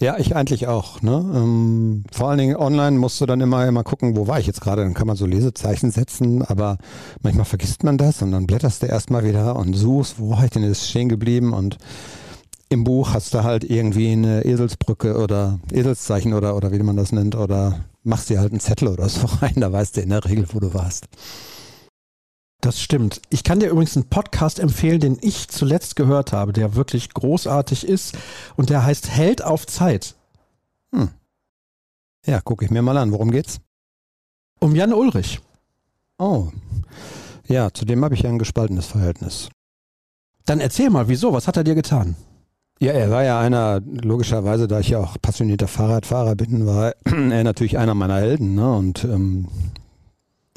Ja, 0.00 0.18
ich 0.18 0.34
eigentlich 0.34 0.66
auch. 0.66 1.00
Ne? 1.00 1.12
Ähm, 1.32 2.02
vor 2.10 2.28
allen 2.28 2.38
Dingen 2.38 2.56
online 2.56 2.98
musst 2.98 3.20
du 3.20 3.26
dann 3.26 3.40
immer, 3.40 3.68
immer 3.68 3.84
gucken, 3.84 4.16
wo 4.16 4.26
war 4.26 4.40
ich 4.40 4.48
jetzt 4.48 4.60
gerade. 4.60 4.82
Dann 4.82 4.94
kann 4.94 5.06
man 5.06 5.14
so 5.14 5.26
Lesezeichen 5.26 5.92
setzen, 5.92 6.42
aber 6.42 6.76
manchmal 7.22 7.44
vergisst 7.44 7.84
man 7.84 7.98
das 7.98 8.20
und 8.20 8.32
dann 8.32 8.48
blätterst 8.48 8.82
du 8.82 8.86
erstmal 8.88 9.24
wieder 9.24 9.54
und 9.54 9.74
suchst, 9.74 10.18
wo 10.18 10.30
war 10.30 10.42
ich 10.42 10.50
denn 10.50 10.64
jetzt 10.64 10.90
stehen 10.90 11.08
geblieben 11.08 11.52
und 11.52 11.78
im 12.68 12.82
Buch 12.82 13.14
hast 13.14 13.32
du 13.32 13.44
halt 13.44 13.62
irgendwie 13.62 14.10
eine 14.10 14.44
Eselsbrücke 14.44 15.22
oder 15.22 15.60
Eselszeichen 15.70 16.34
oder, 16.34 16.56
oder 16.56 16.72
wie 16.72 16.82
man 16.82 16.96
das 16.96 17.12
nennt 17.12 17.36
oder 17.36 17.84
machst 18.02 18.28
dir 18.28 18.40
halt 18.40 18.50
einen 18.50 18.60
Zettel 18.60 18.88
oder 18.88 19.08
so 19.08 19.26
rein, 19.40 19.54
da 19.54 19.70
weißt 19.70 19.98
du 19.98 20.00
in 20.00 20.08
der 20.08 20.24
Regel, 20.24 20.48
wo 20.52 20.58
du 20.58 20.74
warst. 20.74 21.06
Das 22.60 22.80
stimmt. 22.80 23.20
Ich 23.30 23.44
kann 23.44 23.60
dir 23.60 23.70
übrigens 23.70 23.96
einen 23.96 24.08
Podcast 24.08 24.58
empfehlen, 24.58 25.00
den 25.00 25.18
ich 25.20 25.48
zuletzt 25.48 25.94
gehört 25.94 26.32
habe, 26.32 26.52
der 26.52 26.74
wirklich 26.74 27.14
großartig 27.14 27.86
ist 27.86 28.18
und 28.56 28.70
der 28.70 28.84
heißt 28.84 29.10
Held 29.10 29.42
auf 29.44 29.66
Zeit. 29.66 30.16
Hm. 30.92 31.10
Ja, 32.26 32.40
gucke 32.40 32.64
ich 32.64 32.70
mir 32.70 32.82
mal 32.82 32.96
an. 32.96 33.12
Worum 33.12 33.30
geht's? 33.30 33.60
Um 34.58 34.74
Jan 34.74 34.92
Ulrich. 34.92 35.40
Oh. 36.18 36.48
Ja, 37.46 37.72
zu 37.72 37.84
dem 37.84 38.04
habe 38.04 38.14
ich 38.14 38.22
ja 38.22 38.30
ein 38.30 38.40
gespaltenes 38.40 38.86
Verhältnis. 38.86 39.48
Dann 40.44 40.60
erzähl 40.60 40.90
mal, 40.90 41.08
wieso? 41.08 41.32
Was 41.32 41.46
hat 41.46 41.56
er 41.56 41.64
dir 41.64 41.76
getan? 41.76 42.16
Ja, 42.80 42.92
er 42.92 43.10
war 43.10 43.22
ja 43.22 43.40
einer, 43.40 43.80
logischerweise, 43.80 44.68
da 44.68 44.80
ich 44.80 44.88
ja 44.90 44.98
auch 44.98 45.16
passionierter 45.20 45.68
Fahrradfahrer 45.68 46.34
bin, 46.34 46.66
war 46.66 46.94
er 47.04 47.44
natürlich 47.44 47.78
einer 47.78 47.94
meiner 47.94 48.16
Helden. 48.16 48.54
Ne? 48.54 48.72
Und 48.72 49.04
ähm, 49.04 49.48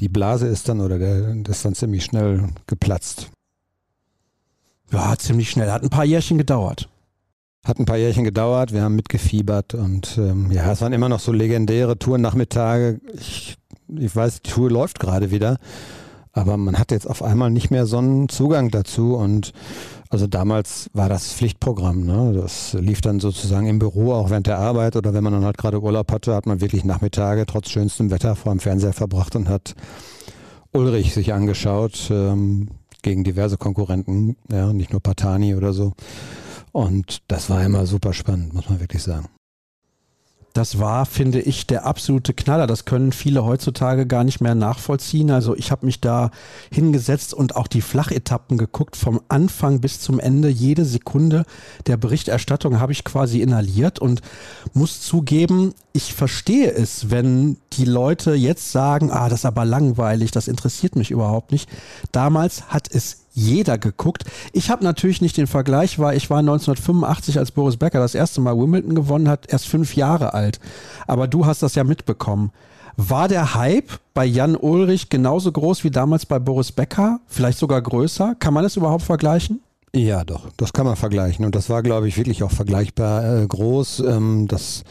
die 0.01 0.09
Blase 0.09 0.47
ist 0.47 0.67
dann 0.67 0.81
oder 0.81 0.97
der, 0.97 1.35
das 1.35 1.57
ist 1.57 1.65
dann 1.65 1.75
ziemlich 1.75 2.03
schnell 2.03 2.49
geplatzt. 2.65 3.29
Ja, 4.91 5.15
ziemlich 5.17 5.49
schnell. 5.49 5.71
Hat 5.71 5.83
ein 5.83 5.89
paar 5.89 6.05
Jährchen 6.05 6.37
gedauert. 6.37 6.89
Hat 7.63 7.79
ein 7.79 7.85
paar 7.85 7.97
Jährchen 7.97 8.23
gedauert, 8.23 8.73
wir 8.73 8.81
haben 8.81 8.95
mitgefiebert 8.95 9.75
und 9.75 10.17
ähm, 10.17 10.51
ja, 10.51 10.71
es 10.71 10.81
waren 10.81 10.93
immer 10.93 11.09
noch 11.09 11.19
so 11.19 11.31
legendäre 11.31 11.99
Tournachmittage. 11.99 12.99
Ich, 13.13 13.55
ich 13.87 14.15
weiß, 14.15 14.41
die 14.41 14.49
Tour 14.49 14.71
läuft 14.71 14.99
gerade 14.99 15.29
wieder, 15.29 15.59
aber 16.33 16.57
man 16.57 16.79
hat 16.79 16.89
jetzt 16.89 17.07
auf 17.07 17.21
einmal 17.21 17.51
nicht 17.51 17.69
mehr 17.69 17.85
so 17.85 17.99
einen 17.99 18.29
Zugang 18.29 18.71
dazu 18.71 19.15
und 19.15 19.53
also 20.11 20.27
damals 20.27 20.89
war 20.93 21.07
das 21.07 21.33
Pflichtprogramm. 21.33 22.05
Ne? 22.05 22.33
Das 22.33 22.73
lief 22.73 22.99
dann 22.99 23.21
sozusagen 23.21 23.67
im 23.67 23.79
Büro, 23.79 24.11
auch 24.11 24.29
während 24.29 24.45
der 24.45 24.59
Arbeit 24.59 24.97
oder 24.97 25.13
wenn 25.13 25.23
man 25.23 25.31
dann 25.31 25.45
halt 25.45 25.57
gerade 25.57 25.81
Urlaub 25.81 26.11
hatte, 26.11 26.35
hat 26.35 26.45
man 26.45 26.59
wirklich 26.59 26.83
Nachmittage 26.83 27.45
trotz 27.45 27.69
schönstem 27.69 28.11
Wetter 28.11 28.35
vor 28.35 28.51
dem 28.51 28.59
Fernseher 28.59 28.91
verbracht 28.91 29.37
und 29.37 29.47
hat 29.47 29.73
Ulrich 30.73 31.13
sich 31.13 31.33
angeschaut 31.33 32.09
ähm, 32.11 32.67
gegen 33.01 33.23
diverse 33.23 33.57
Konkurrenten, 33.57 34.35
ja, 34.51 34.73
nicht 34.73 34.91
nur 34.91 35.01
Patani 35.01 35.55
oder 35.55 35.71
so. 35.71 35.93
Und 36.73 37.19
das 37.29 37.49
war 37.49 37.63
immer 37.63 37.85
super 37.85 38.11
spannend, 38.11 38.53
muss 38.53 38.69
man 38.69 38.81
wirklich 38.81 39.03
sagen. 39.03 39.27
Das 40.53 40.79
war, 40.79 41.05
finde 41.05 41.39
ich, 41.39 41.65
der 41.65 41.85
absolute 41.85 42.33
Knaller. 42.33 42.67
Das 42.67 42.83
können 42.85 43.13
viele 43.13 43.45
heutzutage 43.45 44.05
gar 44.05 44.23
nicht 44.23 44.41
mehr 44.41 44.55
nachvollziehen. 44.55 45.31
Also 45.31 45.55
ich 45.55 45.71
habe 45.71 45.85
mich 45.85 46.01
da 46.01 46.31
hingesetzt 46.71 47.33
und 47.33 47.55
auch 47.55 47.67
die 47.67 47.81
Flachetappen 47.81 48.57
geguckt, 48.57 48.97
vom 48.97 49.21
Anfang 49.29 49.79
bis 49.79 50.01
zum 50.01 50.19
Ende. 50.19 50.49
Jede 50.49 50.83
Sekunde 50.83 51.45
der 51.87 51.95
Berichterstattung 51.95 52.79
habe 52.79 52.91
ich 52.91 53.05
quasi 53.05 53.41
inhaliert 53.41 53.99
und 53.99 54.21
muss 54.73 55.01
zugeben, 55.01 55.73
ich 55.93 56.13
verstehe 56.13 56.71
es, 56.71 57.09
wenn 57.09 57.57
die 57.73 57.85
Leute 57.85 58.33
jetzt 58.33 58.71
sagen, 58.71 59.11
ah, 59.11 59.29
das 59.29 59.39
ist 59.39 59.45
aber 59.45 59.65
langweilig, 59.65 60.31
das 60.31 60.47
interessiert 60.47 60.95
mich 60.95 61.11
überhaupt 61.11 61.51
nicht. 61.51 61.69
Damals 62.11 62.69
hat 62.69 62.87
es 62.93 63.25
jeder 63.41 63.77
geguckt. 63.77 64.23
Ich 64.53 64.69
habe 64.69 64.83
natürlich 64.83 65.21
nicht 65.21 65.37
den 65.37 65.47
Vergleich, 65.47 65.99
weil 65.99 66.15
ich 66.15 66.29
war 66.29 66.39
1985, 66.39 67.39
als 67.39 67.51
Boris 67.51 67.77
Becker 67.77 67.99
das 67.99 68.15
erste 68.15 68.41
Mal 68.41 68.57
Wimbledon 68.57 68.95
gewonnen 68.95 69.27
hat, 69.27 69.51
erst 69.51 69.67
fünf 69.67 69.95
Jahre 69.95 70.33
alt. 70.33 70.59
Aber 71.07 71.27
du 71.27 71.45
hast 71.45 71.63
das 71.63 71.75
ja 71.75 71.83
mitbekommen. 71.83 72.51
War 72.97 73.27
der 73.27 73.55
Hype 73.55 73.91
bei 74.13 74.25
Jan 74.25 74.55
Ulrich 74.55 75.09
genauso 75.09 75.51
groß 75.51 75.83
wie 75.83 75.91
damals 75.91 76.25
bei 76.25 76.39
Boris 76.39 76.71
Becker? 76.71 77.19
Vielleicht 77.27 77.57
sogar 77.57 77.81
größer? 77.81 78.35
Kann 78.39 78.53
man 78.53 78.63
das 78.63 78.75
überhaupt 78.75 79.03
vergleichen? 79.03 79.61
Ja, 79.93 80.23
doch, 80.23 80.49
das 80.55 80.71
kann 80.71 80.85
man 80.85 80.95
vergleichen. 80.95 81.43
Und 81.43 81.53
das 81.53 81.69
war, 81.69 81.83
glaube 81.83 82.07
ich, 82.07 82.15
wirklich 82.15 82.43
auch 82.43 82.51
vergleichbar 82.51 83.41
äh, 83.41 83.45
groß. 83.45 83.99
Ähm, 83.99 84.47
das, 84.47 84.83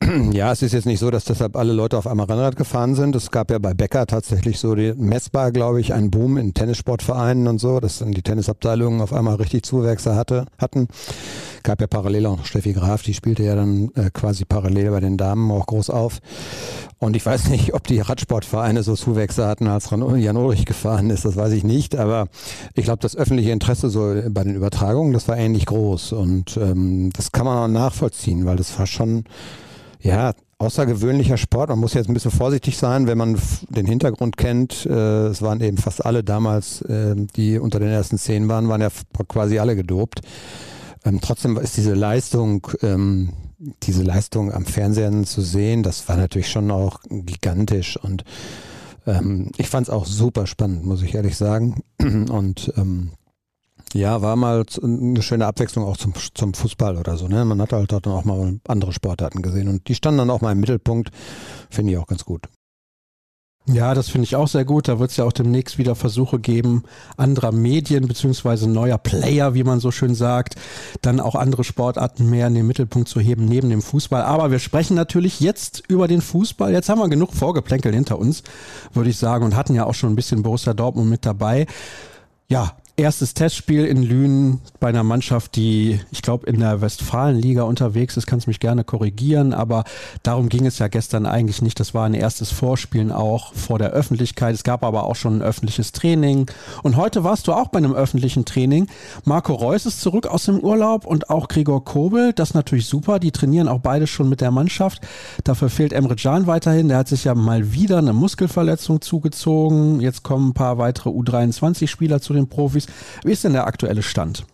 ja, 0.30 0.52
es 0.52 0.62
ist 0.62 0.72
jetzt 0.72 0.86
nicht 0.86 1.00
so, 1.00 1.10
dass 1.10 1.24
deshalb 1.24 1.56
alle 1.56 1.72
Leute 1.72 1.98
auf 1.98 2.06
einmal 2.06 2.26
Rennrad 2.26 2.54
gefahren 2.54 2.94
sind. 2.94 3.16
Es 3.16 3.32
gab 3.32 3.50
ja 3.50 3.58
bei 3.58 3.74
Becker 3.74 4.06
tatsächlich 4.06 4.60
so 4.60 4.76
die, 4.76 4.94
messbar, 4.94 5.50
glaube 5.50 5.80
ich, 5.80 5.92
einen 5.92 6.12
Boom 6.12 6.36
in 6.36 6.54
Tennissportvereinen 6.54 7.48
und 7.48 7.58
so, 7.58 7.80
dass 7.80 7.98
dann 7.98 8.12
die 8.12 8.22
Tennisabteilungen 8.22 9.00
auf 9.00 9.12
einmal 9.12 9.34
richtig 9.34 9.64
Zuwächse 9.64 10.14
hatte, 10.14 10.46
hatten. 10.56 10.86
Gab 11.64 11.80
ja 11.80 11.88
parallel 11.88 12.26
auch 12.26 12.36
noch 12.36 12.46
Steffi 12.46 12.74
Graf, 12.74 13.02
die 13.02 13.14
spielte 13.14 13.42
ja 13.42 13.56
dann 13.56 13.90
äh, 13.96 14.10
quasi 14.12 14.44
parallel 14.44 14.92
bei 14.92 15.00
den 15.00 15.16
Damen 15.16 15.50
auch 15.50 15.66
groß 15.66 15.90
auf. 15.90 16.20
Und 17.00 17.14
ich 17.14 17.24
weiß 17.24 17.48
nicht, 17.50 17.74
ob 17.74 17.86
die 17.86 18.00
Radsportvereine 18.00 18.82
so 18.82 18.96
Zuwächse 18.96 19.46
hatten, 19.46 19.68
als 19.68 19.90
Jan 19.90 20.36
Ulrich 20.36 20.66
gefahren 20.66 21.10
ist, 21.10 21.24
das 21.24 21.36
weiß 21.36 21.52
ich 21.52 21.62
nicht. 21.62 21.96
Aber 21.96 22.26
ich 22.74 22.84
glaube, 22.84 22.98
das 23.00 23.16
öffentliche 23.16 23.52
Interesse 23.52 23.88
so 23.88 24.20
bei 24.30 24.42
den 24.42 24.56
Übertragungen, 24.56 25.12
das 25.12 25.28
war 25.28 25.36
ähnlich 25.36 25.66
groß. 25.66 26.12
Und 26.12 26.56
ähm, 26.56 27.10
das 27.14 27.30
kann 27.30 27.46
man 27.46 27.58
auch 27.58 27.72
nachvollziehen, 27.72 28.46
weil 28.46 28.56
das 28.56 28.76
war 28.78 28.86
schon, 28.86 29.24
ja, 30.00 30.32
außergewöhnlicher 30.58 31.36
Sport. 31.36 31.68
Man 31.70 31.78
muss 31.78 31.94
jetzt 31.94 32.08
ein 32.08 32.14
bisschen 32.14 32.32
vorsichtig 32.32 32.76
sein, 32.76 33.06
wenn 33.06 33.16
man 33.16 33.38
den 33.68 33.86
Hintergrund 33.86 34.36
kennt. 34.36 34.84
Äh, 34.86 35.26
es 35.28 35.40
waren 35.40 35.60
eben 35.60 35.76
fast 35.76 36.04
alle 36.04 36.24
damals, 36.24 36.82
äh, 36.82 37.14
die 37.36 37.58
unter 37.58 37.78
den 37.78 37.90
ersten 37.90 38.18
zehn 38.18 38.48
waren, 38.48 38.68
waren 38.68 38.80
ja 38.80 38.88
quasi 39.28 39.60
alle 39.60 39.76
gedopt. 39.76 40.22
Ähm, 41.04 41.20
trotzdem 41.20 41.56
ist 41.58 41.76
diese 41.76 41.94
Leistung, 41.94 42.66
ähm, 42.82 43.30
diese 43.58 44.02
Leistung 44.02 44.52
am 44.52 44.64
Fernsehen 44.64 45.24
zu 45.24 45.42
sehen, 45.42 45.82
das 45.82 46.08
war 46.08 46.16
natürlich 46.16 46.50
schon 46.50 46.70
auch 46.70 47.00
gigantisch 47.08 47.96
und 47.96 48.24
ähm, 49.06 49.50
ich 49.56 49.68
fand 49.68 49.88
es 49.88 49.92
auch 49.92 50.06
super 50.06 50.46
spannend, 50.46 50.84
muss 50.84 51.02
ich 51.02 51.14
ehrlich 51.14 51.36
sagen. 51.36 51.82
Und 51.98 52.72
ähm, 52.76 53.12
ja, 53.94 54.20
war 54.20 54.36
mal 54.36 54.64
eine 54.82 55.22
schöne 55.22 55.46
Abwechslung 55.46 55.84
auch 55.86 55.96
zum, 55.96 56.12
zum 56.34 56.52
Fußball 56.52 56.96
oder 56.98 57.16
so. 57.16 57.26
Ne? 57.26 57.44
Man 57.46 57.60
hat 57.62 57.72
halt 57.72 57.90
dann 57.90 58.04
auch 58.12 58.24
mal 58.24 58.60
andere 58.68 58.92
Sportarten 58.92 59.40
gesehen 59.40 59.68
und 59.68 59.88
die 59.88 59.94
standen 59.94 60.18
dann 60.18 60.30
auch 60.30 60.42
mal 60.42 60.52
im 60.52 60.60
Mittelpunkt. 60.60 61.10
Finde 61.70 61.92
ich 61.92 61.98
auch 61.98 62.06
ganz 62.06 62.24
gut. 62.24 62.48
Ja, 63.70 63.92
das 63.92 64.08
finde 64.08 64.24
ich 64.24 64.34
auch 64.34 64.48
sehr 64.48 64.64
gut. 64.64 64.88
Da 64.88 64.98
wird 64.98 65.10
es 65.10 65.18
ja 65.18 65.24
auch 65.24 65.32
demnächst 65.32 65.76
wieder 65.76 65.94
Versuche 65.94 66.38
geben, 66.38 66.84
anderer 67.18 67.52
Medien 67.52 68.08
beziehungsweise 68.08 68.68
neuer 68.68 68.96
Player, 68.96 69.52
wie 69.52 69.62
man 69.62 69.78
so 69.78 69.90
schön 69.90 70.14
sagt, 70.14 70.54
dann 71.02 71.20
auch 71.20 71.34
andere 71.34 71.64
Sportarten 71.64 72.30
mehr 72.30 72.46
in 72.46 72.54
den 72.54 72.66
Mittelpunkt 72.66 73.10
zu 73.10 73.20
heben 73.20 73.44
neben 73.44 73.68
dem 73.68 73.82
Fußball. 73.82 74.22
Aber 74.22 74.50
wir 74.50 74.58
sprechen 74.58 74.94
natürlich 74.94 75.40
jetzt 75.40 75.82
über 75.86 76.08
den 76.08 76.22
Fußball. 76.22 76.72
Jetzt 76.72 76.88
haben 76.88 76.98
wir 76.98 77.08
genug 77.10 77.34
Vorgeplänkel 77.34 77.92
hinter 77.92 78.18
uns, 78.18 78.42
würde 78.94 79.10
ich 79.10 79.18
sagen, 79.18 79.44
und 79.44 79.54
hatten 79.54 79.74
ja 79.74 79.84
auch 79.84 79.94
schon 79.94 80.12
ein 80.12 80.16
bisschen 80.16 80.42
Borussia 80.42 80.72
Dortmund 80.72 81.10
mit 81.10 81.26
dabei. 81.26 81.66
Ja, 82.48 82.72
erstes 82.98 83.32
Testspiel 83.32 83.84
in 83.84 84.02
Lünen 84.02 84.60
bei 84.80 84.88
einer 84.88 85.04
Mannschaft, 85.04 85.54
die, 85.54 86.00
ich 86.10 86.20
glaube, 86.20 86.48
in 86.48 86.58
der 86.58 86.80
Westfalenliga 86.80 87.62
unterwegs 87.62 88.16
ist, 88.16 88.26
kannst 88.26 88.48
mich 88.48 88.58
gerne 88.58 88.82
korrigieren, 88.82 89.54
aber 89.54 89.84
darum 90.24 90.48
ging 90.48 90.66
es 90.66 90.80
ja 90.80 90.88
gestern 90.88 91.24
eigentlich 91.24 91.62
nicht. 91.62 91.78
Das 91.78 91.94
war 91.94 92.06
ein 92.06 92.14
erstes 92.14 92.50
Vorspielen 92.50 93.12
auch 93.12 93.54
vor 93.54 93.78
der 93.78 93.90
Öffentlichkeit. 93.90 94.54
Es 94.54 94.64
gab 94.64 94.82
aber 94.82 95.04
auch 95.04 95.14
schon 95.14 95.38
ein 95.38 95.42
öffentliches 95.42 95.92
Training. 95.92 96.50
Und 96.82 96.96
heute 96.96 97.22
warst 97.22 97.46
du 97.46 97.52
auch 97.52 97.68
bei 97.68 97.78
einem 97.78 97.94
öffentlichen 97.94 98.44
Training. 98.44 98.88
Marco 99.24 99.54
Reus 99.54 99.86
ist 99.86 100.00
zurück 100.00 100.26
aus 100.26 100.46
dem 100.46 100.58
Urlaub 100.58 101.06
und 101.06 101.30
auch 101.30 101.46
Gregor 101.46 101.84
Kobel. 101.84 102.32
Das 102.32 102.50
ist 102.50 102.54
natürlich 102.54 102.86
super. 102.86 103.20
Die 103.20 103.30
trainieren 103.30 103.68
auch 103.68 103.80
beide 103.80 104.08
schon 104.08 104.28
mit 104.28 104.40
der 104.40 104.50
Mannschaft. 104.50 105.02
Dafür 105.44 105.70
fehlt 105.70 105.92
Emre 105.92 106.16
Can 106.16 106.48
weiterhin. 106.48 106.88
Der 106.88 106.98
hat 106.98 107.08
sich 107.08 107.24
ja 107.24 107.34
mal 107.36 107.72
wieder 107.72 107.98
eine 107.98 108.12
Muskelverletzung 108.12 109.00
zugezogen. 109.00 110.00
Jetzt 110.00 110.24
kommen 110.24 110.50
ein 110.50 110.54
paar 110.54 110.78
weitere 110.78 111.10
U23-Spieler 111.10 112.20
zu 112.20 112.32
den 112.32 112.48
Profis. 112.48 112.87
Wie 113.24 113.32
ist 113.32 113.44
denn 113.44 113.52
der 113.52 113.66
aktuelle 113.66 114.02
Stand? 114.02 114.44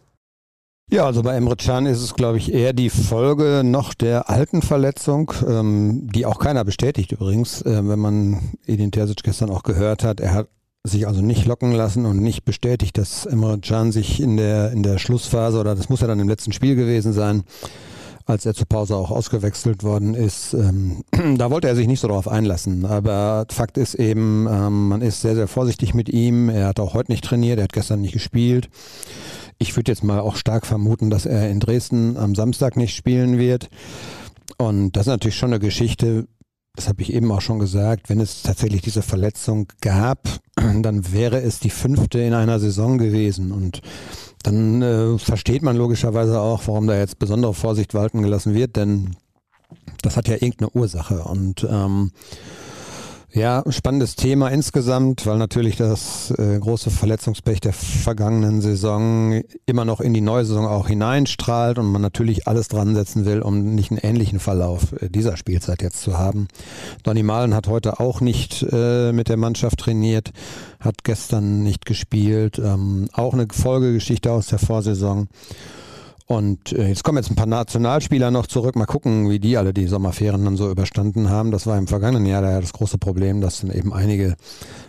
Ja, 0.91 1.07
also 1.07 1.23
bei 1.23 1.35
Emre 1.35 1.57
Can 1.57 1.87
ist 1.87 2.03
es, 2.03 2.14
glaube 2.14 2.37
ich, 2.37 2.53
eher 2.53 2.75
die 2.75 2.91
Folge 2.91 3.62
noch 3.64 3.95
der 3.95 4.29
alten 4.29 4.61
Verletzung, 4.61 5.33
ähm, 5.47 6.11
die 6.12 6.26
auch 6.26 6.38
keiner 6.38 6.64
bestätigt 6.64 7.12
übrigens, 7.12 7.62
äh, 7.62 7.88
wenn 7.88 7.99
man 7.99 8.53
Edin 8.67 8.93
Terzic 8.93 9.23
gestern 9.23 9.50
auch 9.50 9.62
gehört 9.62 10.05
hat. 10.05 10.21
Er 10.21 10.35
hat 10.35 10.49
sich 10.87 11.07
also 11.07 11.23
nicht 11.23 11.47
locken 11.47 11.73
lassen 11.73 12.05
und 12.05 12.19
nicht 12.19 12.45
bestätigt, 12.45 12.99
dass 12.99 13.25
Emre 13.25 13.59
Can 13.61 13.93
sich 13.93 14.21
in 14.21 14.37
der, 14.37 14.73
in 14.73 14.83
der 14.83 14.99
Schlussphase, 14.99 15.59
oder 15.59 15.75
das 15.75 15.88
muss 15.88 16.03
ja 16.03 16.07
dann 16.07 16.21
im 16.21 16.29
letzten 16.29 16.53
Spiel 16.53 16.76
gewesen 16.76 17.14
sein, 17.14 17.45
als 18.26 18.47
er 18.47 18.54
zur 18.54 18.66
Pause 18.66 18.97
auch 18.97 19.11
ausgewechselt 19.11 19.83
worden 19.83 20.14
ist. 20.14 20.54
Ähm, 20.54 21.04
da 21.37 21.50
wollte 21.50 21.69
er 21.69 21.76
sich 21.76 21.87
nicht 21.87 22.00
so 22.00 22.09
darauf 22.09 22.28
einlassen. 22.28 22.87
Aber 22.87 23.47
Fakt 23.50 23.76
ist 23.76 23.95
eben, 23.95 24.47
ähm, 24.50 24.88
man 24.88 25.02
ist 25.02 25.21
sehr, 25.21 25.35
sehr 25.35 25.49
vorsichtig 25.49 25.95
mit 25.95 26.09
ihm. 26.09 26.49
Er 26.49 26.69
hat 26.69 26.81
auch 26.81 26.95
heute 26.95 27.12
nicht 27.12 27.25
trainiert, 27.25 27.59
er 27.59 27.64
hat 27.64 27.73
gestern 27.73 28.00
nicht 28.00 28.12
gespielt. 28.12 28.69
Ich 29.59 29.76
würde 29.76 29.93
jetzt 29.93 30.04
mal 30.04 30.21
auch 30.21 30.37
stark 30.37 30.66
vermuten, 30.66 31.11
dass 31.11 31.26
er 31.26 31.50
in 31.50 31.61
Dresden 31.61 32.16
am 32.16 32.35
Samstag 32.35 32.76
nicht 32.76 32.97
spielen 32.97 33.38
wird. 33.38 33.69
Und 34.57 34.93
das 34.93 35.02
ist 35.02 35.11
natürlich 35.11 35.37
schon 35.37 35.50
eine 35.50 35.61
Geschichte, 35.61 36.26
das 36.76 36.88
habe 36.88 37.02
ich 37.02 37.12
eben 37.12 37.31
auch 37.31 37.40
schon 37.40 37.61
gesagt, 37.61 38.09
wenn 38.09 38.21
es 38.21 38.43
tatsächlich 38.43 38.83
diese 38.83 39.02
Verletzung 39.02 39.69
gab, 39.81 40.28
dann 40.57 41.12
wäre 41.12 41.40
es 41.40 41.61
die 41.61 41.71
fünfte 41.71 42.21
in 42.21 42.35
einer 42.35 42.59
Saison 42.59 42.99
gewesen. 42.99 43.52
Und 43.52 43.81
dann 44.45 44.83
äh, 44.83 45.19
versteht 45.19 45.63
man 45.63 45.77
logischerweise 45.77 46.39
auch, 46.39 46.63
warum 46.67 46.87
da 46.87 46.97
jetzt 46.97 47.19
besondere 47.19 47.55
Vorsicht 47.55 47.95
walten 47.95 48.23
gelassen 48.23 48.55
wird, 48.55 48.77
denn 48.77 49.17
das 50.03 50.17
hat 50.17 50.29
ja 50.29 50.35
irgendeine 50.35 50.71
Ursache. 50.71 51.25
Und 51.25 51.67
ähm, 51.69 52.13
ja, 53.35 53.64
spannendes 53.69 54.14
Thema 54.14 54.49
insgesamt, 54.49 55.26
weil 55.26 55.38
natürlich 55.38 55.75
das 55.75 56.31
äh, 56.38 56.57
große 56.57 56.91
Verletzungspech 56.91 57.61
der 57.61 57.73
vergangenen 57.73 58.61
Saison 58.61 59.43
immer 59.67 59.85
noch 59.85 60.00
in 60.00 60.14
die 60.14 60.21
neue 60.21 60.45
Saison 60.45 60.67
auch 60.67 60.87
hineinstrahlt 60.87 61.79
und 61.79 61.91
man 61.91 62.00
natürlich 62.00 62.47
alles 62.47 62.69
dran 62.69 62.95
setzen 62.95 63.25
will, 63.25 63.43
um 63.43 63.75
nicht 63.75 63.91
einen 63.91 63.99
ähnlichen 63.99 64.38
Verlauf 64.38 64.93
äh, 65.03 65.11
dieser 65.11 65.37
Spielzeit 65.37 65.83
jetzt 65.83 66.00
zu 66.00 66.17
haben. 66.17 66.47
Donny 67.03 67.25
Malen 67.25 67.55
hat 67.55 67.67
heute 67.67 67.99
auch 67.99 68.21
nicht 68.21 68.64
äh, 68.71 69.11
mit 69.11 69.29
der 69.29 69.37
Mannschaft 69.37 69.81
trainiert, 69.81 70.31
hat 70.79 71.03
gestern 71.03 71.64
nicht 71.64 71.87
gespielt, 71.87 72.61
ähm, 72.61 73.09
auch 73.12 73.35
eine 73.35 73.49
Folgegeschichte 73.50 74.31
aus 74.31 74.47
der 74.47 74.61
Vorsaison. 74.61 75.26
Und 76.26 76.73
äh, 76.73 76.88
jetzt 76.88 77.04
kommen 77.04 77.19
jetzt 77.19 77.31
ein 77.31 77.35
paar 77.35 77.47
Nationalspieler 77.47 78.31
noch 78.31 78.47
zurück. 78.47 78.76
Mal 78.76 78.87
gucken, 78.87 79.28
wie 79.28 79.38
die 79.38 79.59
alle 79.59 79.75
die 79.75 79.87
Sommerferien 79.87 80.45
dann 80.45 80.57
so 80.57 80.71
überstanden 80.71 81.28
haben. 81.28 81.50
Das 81.50 81.66
war 81.66 81.76
im 81.76 81.87
vergangenen 81.87 82.25
Jahr 82.25 82.43
ja 82.43 82.61
das 82.61 82.73
große 82.73 82.97
Problem, 82.97 83.43
dass 83.43 83.61
dann 83.61 83.71
eben 83.71 83.93
einige 83.93 84.37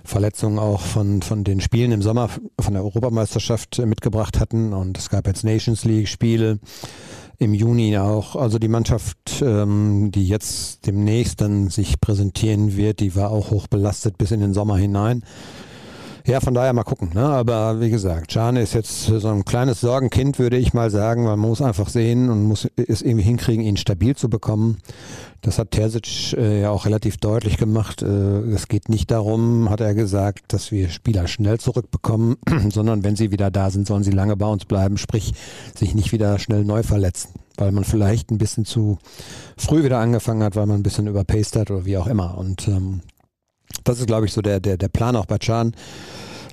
Verletzungen 0.05 0.59
auch 0.59 0.81
von, 0.81 1.21
von 1.21 1.43
den 1.43 1.59
Spielen 1.59 1.91
im 1.91 2.01
Sommer 2.01 2.29
von 2.59 2.73
der 2.73 2.83
Europameisterschaft 2.83 3.79
mitgebracht 3.85 4.39
hatten. 4.39 4.71
Und 4.71 4.97
es 4.97 5.09
gab 5.09 5.27
jetzt 5.27 5.43
Nations 5.43 5.83
League 5.83 6.07
Spiele 6.07 6.59
im 7.37 7.53
Juni 7.53 7.97
auch. 7.97 8.37
Also 8.37 8.57
die 8.57 8.69
Mannschaft, 8.69 9.41
ähm, 9.41 10.11
die 10.11 10.27
jetzt 10.27 10.85
demnächst 10.87 11.41
dann 11.41 11.69
sich 11.69 11.99
präsentieren 11.99 12.77
wird, 12.77 13.01
die 13.01 13.13
war 13.13 13.31
auch 13.31 13.51
hoch 13.51 13.67
belastet 13.67 14.17
bis 14.17 14.31
in 14.31 14.39
den 14.39 14.53
Sommer 14.53 14.77
hinein. 14.77 15.23
Ja, 16.27 16.39
von 16.39 16.55
daher 16.55 16.73
mal 16.73 16.83
gucken. 16.83 17.11
Ne? 17.13 17.23
Aber 17.23 17.79
wie 17.79 17.91
gesagt, 17.91 18.31
Can 18.31 18.55
ist 18.55 18.73
jetzt 18.73 19.05
so 19.05 19.27
ein 19.27 19.45
kleines 19.45 19.79
Sorgenkind, 19.79 20.39
würde 20.39 20.57
ich 20.57 20.73
mal 20.73 20.89
sagen, 20.89 21.23
man 21.23 21.37
muss 21.37 21.61
einfach 21.61 21.87
sehen 21.87 22.31
und 22.31 22.43
muss 22.43 22.67
es 22.75 23.03
irgendwie 23.03 23.23
hinkriegen, 23.23 23.63
ihn 23.63 23.77
stabil 23.77 24.15
zu 24.15 24.27
bekommen. 24.27 24.79
Das 25.41 25.59
hat 25.59 25.69
Terzic 25.69 26.33
äh, 26.33 26.61
ja 26.61 26.71
auch 26.71 26.87
relativ 26.87 27.17
deutlich 27.17 27.57
gemacht. 27.57 28.01
Äh, 28.01 28.07
es 28.07 28.67
geht 28.67 28.89
nicht 28.89 29.11
darum, 29.11 29.69
hat 29.69 29.81
er 29.81 29.93
gesagt, 29.93 30.51
dass 30.51 30.71
wir 30.71 30.89
Spieler 30.89 31.27
schnell 31.27 31.59
zurückbekommen, 31.59 32.37
sondern 32.71 33.03
wenn 33.03 33.15
sie 33.15 33.31
wieder 33.31 33.51
da 33.51 33.69
sind, 33.69 33.85
sollen 33.85 34.03
sie 34.03 34.09
lange 34.09 34.35
bei 34.35 34.47
uns 34.47 34.65
bleiben, 34.65 34.97
sprich 34.97 35.35
sich 35.77 35.93
nicht 35.93 36.11
wieder 36.11 36.39
schnell 36.39 36.65
neu 36.65 36.81
verletzen, 36.81 37.33
weil 37.57 37.71
man 37.71 37.83
vielleicht 37.83 38.31
ein 38.31 38.39
bisschen 38.39 38.65
zu 38.65 38.97
früh 39.57 39.83
wieder 39.83 39.99
angefangen 39.99 40.41
hat, 40.41 40.55
weil 40.55 40.65
man 40.65 40.79
ein 40.79 40.83
bisschen 40.83 41.05
überpaced 41.05 41.55
hat 41.55 41.69
oder 41.69 41.85
wie 41.85 41.99
auch 41.99 42.07
immer. 42.07 42.35
Und 42.35 42.67
ähm, 42.67 43.01
das 43.83 43.99
ist, 43.99 44.07
glaube 44.07 44.25
ich, 44.25 44.33
so 44.33 44.41
der, 44.41 44.59
der, 44.59 44.77
der 44.77 44.87
Plan 44.87 45.15
auch 45.15 45.25
bei 45.25 45.37
Chan. 45.37 45.75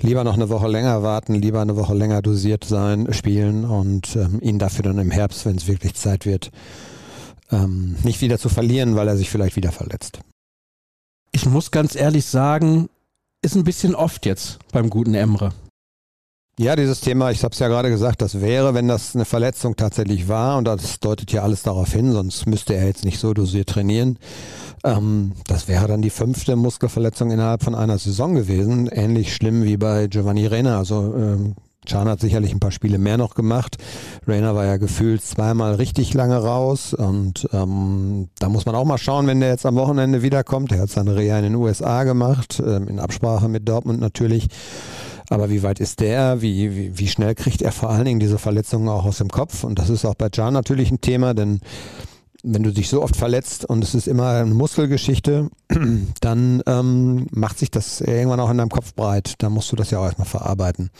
Lieber 0.01 0.25
noch 0.25 0.35
eine 0.35 0.49
Woche 0.49 0.67
länger 0.67 1.03
warten, 1.03 1.35
lieber 1.35 1.61
eine 1.61 1.77
Woche 1.77 1.95
länger 1.95 2.23
dosiert 2.23 2.65
sein, 2.65 3.13
spielen 3.13 3.65
und 3.65 4.17
ähm, 4.17 4.41
ihn 4.43 4.59
dafür 4.59 4.83
dann 4.83 4.99
im 4.99 5.13
Herbst, 5.13 5.47
wenn 5.47 5.57
es 5.57 5.69
wirklich 5.69 5.95
Zeit 5.95 6.27
wird, 6.27 6.51
ähm, 7.53 7.97
nicht 8.03 8.21
wieder 8.21 8.39
zu 8.39 8.49
verlieren, 8.49 8.97
weil 8.97 9.07
er 9.07 9.17
sich 9.17 9.31
vielleicht 9.31 9.55
wieder 9.55 9.71
verletzt. 9.71 10.19
Ich 11.31 11.47
muss 11.47 11.71
ganz 11.71 11.95
ehrlich 11.95 12.27
sagen, 12.27 12.89
ist 13.43 13.55
ein 13.55 13.65
bisschen 13.65 13.95
oft 13.95 14.27
jetzt 14.27 14.59
beim 14.73 14.91
guten 14.91 15.15
Emre. 15.15 15.53
Ja, 16.59 16.77
dieses 16.77 17.01
Thema, 17.01 17.31
ich 17.31 17.45
habe 17.45 17.53
es 17.53 17.59
ja 17.61 17.69
gerade 17.69 17.89
gesagt, 17.89 18.21
das 18.21 18.41
wäre, 18.41 18.75
wenn 18.75 18.87
das 18.87 19.15
eine 19.15 19.25
Verletzung 19.25 19.75
tatsächlich 19.77 20.29
war, 20.29 20.59
und 20.59 20.67
das 20.67 21.01
deutet 21.01 21.33
ja 21.33 21.43
alles 21.43 21.63
darauf 21.63 21.93
hin, 21.93 22.13
sonst 22.13 22.47
müsste 22.47 22.75
er 22.75 22.87
jetzt 22.87 23.05
nicht 23.05 23.19
so 23.19 23.33
dosiert 23.33 23.71
trainieren. 23.71 24.19
Ähm, 24.85 25.33
das 25.47 25.69
wäre 25.69 25.89
dann 25.89 26.03
die 26.03 26.11
fünfte 26.11 26.57
Muskelverletzung 26.57 27.31
innerhalb 27.31 27.63
von 27.63 27.75
einer 27.75 27.99
Saison 27.99 28.35
gewesen. 28.35 28.89
Ähnlich 28.89 29.35
schlimm 29.35 29.65
wie 29.65 29.77
bei 29.77 30.09
Giovanni 30.09 30.47
Reina. 30.47 30.79
Also 30.79 31.15
ähm, 31.17 31.55
Can 31.87 32.09
hat 32.09 32.21
sicherlich 32.21 32.53
ein 32.53 32.61
paar 32.61 32.71
Spiele 32.71 32.99
mehr 32.99 33.19
noch 33.19 33.35
gemacht. 33.35 33.77
Rainer 34.27 34.55
war 34.55 34.65
ja 34.65 34.77
gefühlt 34.77 35.23
zweimal 35.23 35.75
richtig 35.75 36.15
lange 36.15 36.37
raus 36.37 36.95
und 36.95 37.49
ähm, 37.53 38.29
da 38.39 38.49
muss 38.49 38.67
man 38.67 38.77
auch 38.77 38.85
mal 38.85 38.99
schauen, 38.99 39.27
wenn 39.27 39.41
der 39.41 39.51
jetzt 39.51 39.67
am 39.67 39.75
Wochenende 39.75 40.23
wiederkommt. 40.23 40.71
Er 40.71 40.83
hat 40.83 40.91
seine 40.91 41.17
Reha 41.17 41.39
in 41.39 41.45
den 41.45 41.55
USA 41.57 42.05
gemacht, 42.05 42.63
ähm, 42.65 42.87
in 42.87 43.01
Absprache 43.01 43.49
mit 43.49 43.69
Dortmund 43.69 44.01
natürlich. 44.01 44.49
Aber 45.29 45.51
wie 45.51 45.63
weit 45.63 45.81
ist 45.81 46.01
der? 46.01 46.41
Wie, 46.41 46.77
wie, 46.77 46.99
wie 46.99 47.09
schnell 47.09 47.35
kriegt 47.35 47.63
er 47.63 47.73
vor 47.73 47.91
allen 47.91 48.05
Dingen 48.05 48.21
diese 48.21 48.39
Verletzungen 48.39 48.89
auch 48.89 49.05
aus 49.05 49.19
dem 49.19 49.31
Kopf? 49.31 49.65
Und 49.65 49.79
das 49.79 49.91
ist 49.91 50.05
auch 50.05 50.15
bei 50.15 50.29
Can 50.29 50.53
natürlich 50.53 50.91
ein 50.91 51.01
Thema, 51.01 51.35
denn 51.35 51.61
wenn 52.43 52.63
du 52.63 52.73
dich 52.73 52.89
so 52.89 53.03
oft 53.03 53.17
verletzt 53.17 53.65
und 53.65 53.85
es 53.85 53.95
ist 53.95 54.09
immer 54.09 54.31
eine 54.31 54.55
Muskelgeschichte, 54.55 55.49
dann 56.21 56.63
ähm, 56.67 57.27
macht 57.31 57.59
sich 57.59 57.71
das 57.71 58.01
irgendwann 58.01 58.41
auch 58.41 58.51
in 58.51 58.59
deinem 58.59 58.69
Kopf 58.69 58.95
breit. 58.95 59.35
Dann 59.39 59.53
musst 59.53 59.71
du 59.71 59.77
das 59.77 59.91
ja 59.91 60.01
auch 60.01 60.05
erstmal 60.05 60.27
verarbeiten. 60.27 60.91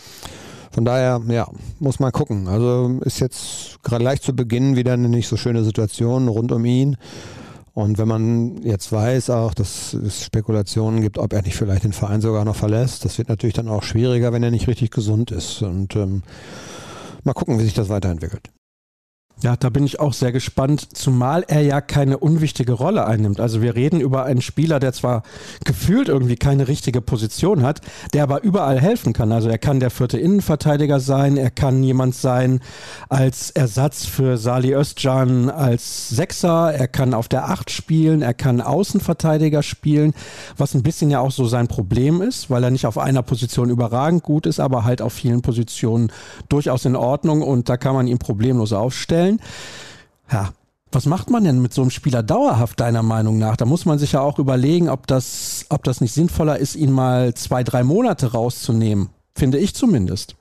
Von 0.71 0.85
daher, 0.85 1.21
ja, 1.27 1.47
muss 1.79 1.99
man 1.99 2.11
gucken. 2.11 2.47
Also 2.47 2.99
ist 3.01 3.19
jetzt 3.19 3.77
gerade 3.83 4.03
gleich 4.03 4.21
zu 4.21 4.35
Beginn 4.35 4.75
wieder 4.75 4.93
eine 4.93 5.09
nicht 5.09 5.27
so 5.27 5.37
schöne 5.37 5.63
Situation 5.63 6.27
rund 6.27 6.51
um 6.51 6.65
ihn. 6.65 6.97
Und 7.73 7.97
wenn 7.97 8.07
man 8.07 8.61
jetzt 8.63 8.91
weiß 8.91 9.29
auch, 9.31 9.53
dass 9.53 9.93
es 9.93 10.23
Spekulationen 10.23 11.01
gibt, 11.01 11.17
ob 11.17 11.33
er 11.33 11.41
nicht 11.41 11.55
vielleicht 11.55 11.83
den 11.83 11.93
Verein 11.93 12.21
sogar 12.21 12.45
noch 12.45 12.55
verlässt, 12.55 13.03
das 13.03 13.17
wird 13.17 13.29
natürlich 13.29 13.55
dann 13.55 13.67
auch 13.67 13.83
schwieriger, 13.83 14.31
wenn 14.31 14.43
er 14.43 14.51
nicht 14.51 14.67
richtig 14.67 14.91
gesund 14.91 15.31
ist. 15.31 15.61
Und 15.61 15.95
ähm, 15.95 16.23
mal 17.23 17.33
gucken, 17.33 17.59
wie 17.59 17.63
sich 17.63 17.73
das 17.73 17.89
weiterentwickelt. 17.89 18.49
Ja, 19.43 19.57
da 19.57 19.69
bin 19.69 19.83
ich 19.83 19.99
auch 19.99 20.13
sehr 20.13 20.31
gespannt, 20.31 20.95
zumal 20.95 21.43
er 21.49 21.63
ja 21.63 21.81
keine 21.81 22.17
unwichtige 22.17 22.71
Rolle 22.71 23.05
einnimmt. 23.05 23.41
Also 23.41 23.61
wir 23.61 23.75
reden 23.75 23.99
über 23.99 24.23
einen 24.23 24.41
Spieler, 24.41 24.79
der 24.79 24.93
zwar 24.93 25.23
gefühlt 25.65 26.07
irgendwie 26.07 26.37
keine 26.37 26.69
richtige 26.69 27.01
Position 27.01 27.61
hat, 27.61 27.81
der 28.13 28.23
aber 28.23 28.41
überall 28.43 28.79
helfen 28.79 29.11
kann. 29.11 29.33
Also 29.33 29.49
er 29.49 29.57
kann 29.57 29.81
der 29.81 29.89
vierte 29.89 30.17
Innenverteidiger 30.17 31.01
sein, 31.01 31.35
er 31.35 31.51
kann 31.51 31.83
jemand 31.83 32.15
sein 32.15 32.61
als 33.09 33.49
Ersatz 33.49 34.05
für 34.05 34.37
Sali 34.37 34.73
Özcan 34.73 35.49
als 35.49 36.07
Sechser, 36.07 36.73
er 36.73 36.87
kann 36.87 37.13
auf 37.13 37.27
der 37.27 37.49
Acht 37.49 37.69
spielen, 37.69 38.21
er 38.21 38.33
kann 38.33 38.61
Außenverteidiger 38.61 39.61
spielen, 39.61 40.13
was 40.55 40.73
ein 40.73 40.83
bisschen 40.83 41.11
ja 41.11 41.19
auch 41.19 41.31
so 41.31 41.47
sein 41.47 41.67
Problem 41.67 42.21
ist, 42.21 42.49
weil 42.49 42.63
er 42.63 42.71
nicht 42.71 42.85
auf 42.85 42.97
einer 42.97 43.23
Position 43.23 43.69
überragend 43.69 44.23
gut 44.23 44.45
ist, 44.45 44.61
aber 44.61 44.85
halt 44.85 45.01
auf 45.01 45.11
vielen 45.11 45.41
Positionen 45.41 46.13
durchaus 46.47 46.85
in 46.85 46.95
Ordnung 46.95 47.41
und 47.41 47.67
da 47.67 47.75
kann 47.75 47.93
man 47.93 48.07
ihn 48.07 48.19
problemlos 48.19 48.71
aufstellen 48.71 49.32
stellen. 49.33 49.39
Ja, 50.31 50.53
was 50.91 51.05
macht 51.05 51.29
man 51.29 51.43
denn 51.43 51.61
mit 51.61 51.73
so 51.73 51.81
einem 51.81 51.91
Spieler 51.91 52.21
dauerhaft, 52.21 52.79
deiner 52.79 53.03
Meinung 53.03 53.39
nach? 53.39 53.57
Da 53.57 53.65
muss 53.65 53.85
man 53.85 53.97
sich 53.97 54.11
ja 54.11 54.21
auch 54.21 54.37
überlegen, 54.39 54.89
ob 54.89 55.07
das, 55.07 55.65
ob 55.69 55.83
das 55.83 56.01
nicht 56.01 56.13
sinnvoller 56.13 56.57
ist, 56.57 56.75
ihn 56.75 56.91
mal 56.91 57.33
zwei, 57.33 57.63
drei 57.63 57.83
Monate 57.83 58.31
rauszunehmen. 58.31 59.09
Finde 59.35 59.57
ich 59.57 59.73
zumindest. 59.73 60.35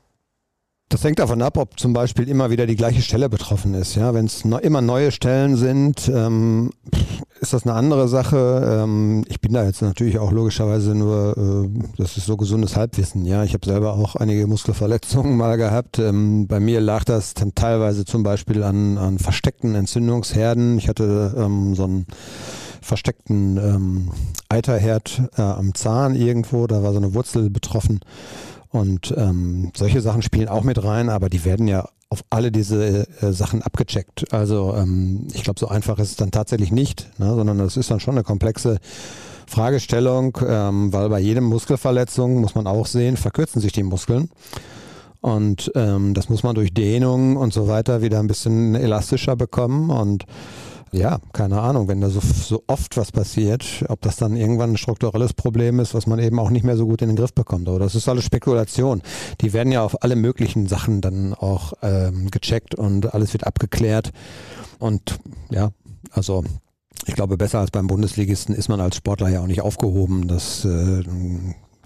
Das 0.90 1.02
hängt 1.04 1.18
davon 1.18 1.40
ab, 1.40 1.56
ob 1.56 1.80
zum 1.80 1.94
Beispiel 1.94 2.28
immer 2.28 2.50
wieder 2.50 2.66
die 2.66 2.76
gleiche 2.76 3.00
Stelle 3.00 3.30
betroffen 3.30 3.72
ist. 3.72 3.94
Ja, 3.94 4.12
wenn 4.12 4.26
es 4.26 4.44
no, 4.44 4.58
immer 4.58 4.82
neue 4.82 5.11
Stellen 5.11 5.56
sind, 5.56 6.11
ähm, 6.14 6.70
ist 7.42 7.52
das 7.52 7.64
eine 7.64 7.75
andere 7.75 8.06
Sache. 8.06 8.82
Ähm, 8.84 9.25
ich 9.26 9.40
bin 9.40 9.52
da 9.52 9.64
jetzt 9.64 9.82
natürlich 9.82 10.20
auch 10.20 10.30
logischerweise 10.30 10.94
nur, 10.94 11.37
äh, 11.37 11.80
das 11.99 12.16
ist 12.16 12.26
so 12.26 12.37
gesundes 12.37 12.76
Halbwissen. 12.76 13.26
Ja, 13.26 13.42
ich 13.42 13.52
habe 13.52 13.66
selber 13.66 13.94
auch 13.94 14.14
einige 14.14 14.46
Muskelverletzungen 14.46 15.37
mal 15.37 15.56
gehabt. 15.56 15.99
Ähm, 15.99 16.46
bei 16.46 16.61
mir 16.61 16.80
lag 16.80 17.02
das 17.02 17.34
dann 17.34 17.52
teilweise 17.56 18.04
zum 18.04 18.22
Beispiel 18.22 18.62
an, 18.62 18.96
an 18.96 19.18
versteckten 19.18 19.75
Entzündungsherden. 19.75 20.78
Ich 20.78 20.88
hatte 20.88 21.34
ähm, 21.37 21.75
so 21.75 21.82
einen 21.82 22.06
versteckten 22.80 23.56
ähm, 23.56 24.11
Eiterherd 24.49 25.22
äh, 25.37 25.42
am 25.42 25.75
Zahn 25.75 26.14
irgendwo, 26.14 26.68
da 26.68 26.84
war 26.84 26.92
so 26.92 26.99
eine 26.99 27.12
Wurzel 27.12 27.50
betroffen. 27.50 28.00
Und 28.68 29.12
ähm, 29.16 29.72
solche 29.76 30.00
Sachen 30.00 30.22
spielen 30.22 30.49
auch 30.49 30.62
mit 30.62 30.82
rein, 30.82 31.08
aber 31.08 31.28
die 31.28 31.44
werden 31.44 31.66
ja 31.66 31.88
auf 32.12 32.25
alle 32.28 32.52
diese 32.52 33.09
äh, 33.23 33.33
Sachen 33.33 33.62
abgecheckt. 33.62 34.35
Also 34.35 34.75
ähm, 34.76 35.26
ich 35.33 35.45
glaube, 35.45 35.59
so 35.59 35.69
einfach 35.69 35.99
ist 35.99 36.11
es 36.11 36.16
dann 36.16 36.31
tatsächlich 36.31 36.71
nicht, 36.71 37.09
ne, 37.19 37.35
sondern 37.35 37.57
das 37.57 37.78
ist 37.78 37.90
dann 37.90 38.00
schon 38.00 38.14
eine 38.14 38.23
komplexe 38.23 38.81
Fragestellung, 39.47 40.37
ähm, 40.47 40.92
weil 40.92 41.09
bei 41.09 41.21
jedem 41.21 41.45
Muskelverletzung 41.45 42.38
muss 42.38 42.54
man 42.54 42.66
auch 42.66 42.87
sehen, 42.87 43.16
verkürzen 43.16 43.62
sich 43.62 43.73
die 43.73 43.83
Muskeln. 43.83 44.28
Und 45.23 45.73
ähm, 45.75 46.12
das 46.12 46.28
muss 46.28 46.42
man 46.42 46.54
durch 46.54 46.75
Dehnung 46.75 47.37
und 47.37 47.54
so 47.54 47.66
weiter 47.66 48.02
wieder 48.02 48.19
ein 48.19 48.26
bisschen 48.26 48.75
elastischer 48.75 49.35
bekommen. 49.35 49.88
Und 49.88 50.26
ja, 50.92 51.20
keine 51.32 51.61
Ahnung, 51.61 51.88
wenn 51.88 52.02
da 52.02 52.11
so, 52.11 52.20
so 52.20 52.64
oft 52.66 52.99
was 52.99 53.12
passiert, 53.12 53.84
ob 53.88 54.02
das 54.02 54.16
dann 54.16 54.37
irgendwann 54.37 54.72
ein 54.72 54.76
strukturelles 54.76 55.32
Problem 55.32 55.80
ist, 55.80 55.94
was 55.94 56.06
man 56.06 56.18
eben 56.18 56.38
auch 56.38 56.50
nicht 56.50 56.64
mehr 56.64 56.76
so 56.76 56.87
gut 56.87 57.00
in 57.00 57.08
den 57.08 57.16
Griff 57.16 57.32
bekommt. 57.32 57.66
Aber 57.68 57.78
das 57.78 57.94
ist 57.94 58.08
alles 58.08 58.25
Spekulation. 58.25 59.00
Die 59.40 59.54
werden 59.54 59.72
ja 59.72 59.82
auf 59.82 60.02
alle 60.02 60.16
möglichen 60.16 60.66
Sachen 60.66 61.00
dann 61.00 61.32
auch 61.32 61.72
ähm, 61.82 62.30
gecheckt 62.30 62.75
und 62.75 63.14
alles 63.14 63.32
wird 63.32 63.46
abgeklärt. 63.46 64.12
Und 64.78 65.18
ja, 65.50 65.70
also 66.10 66.45
ich 67.06 67.14
glaube, 67.14 67.38
besser 67.38 67.60
als 67.60 67.71
beim 67.71 67.86
Bundesligisten 67.86 68.54
ist 68.54 68.69
man 68.69 68.80
als 68.80 68.97
Sportler 68.97 69.30
ja 69.30 69.40
auch 69.40 69.47
nicht 69.47 69.62
aufgehoben. 69.62 70.28
Das, 70.28 70.67
äh, 70.67 71.02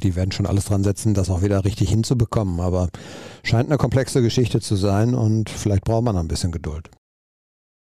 die 0.02 0.16
werden 0.16 0.33
schon 0.33 0.46
alles 0.46 0.64
dran 0.64 0.83
setzen, 0.83 1.14
das 1.14 1.31
auch 1.31 1.42
wieder 1.42 1.64
richtig 1.64 1.90
hinzubekommen. 1.90 2.59
Aber 2.59 2.88
scheint 3.44 3.68
eine 3.68 3.78
komplexe 3.78 4.20
Geschichte 4.20 4.61
zu 4.61 4.74
sein 4.74 5.14
und 5.14 5.48
vielleicht 5.48 5.85
braucht 5.85 6.02
man 6.02 6.16
ein 6.16 6.28
bisschen 6.28 6.50
Geduld. 6.50 6.90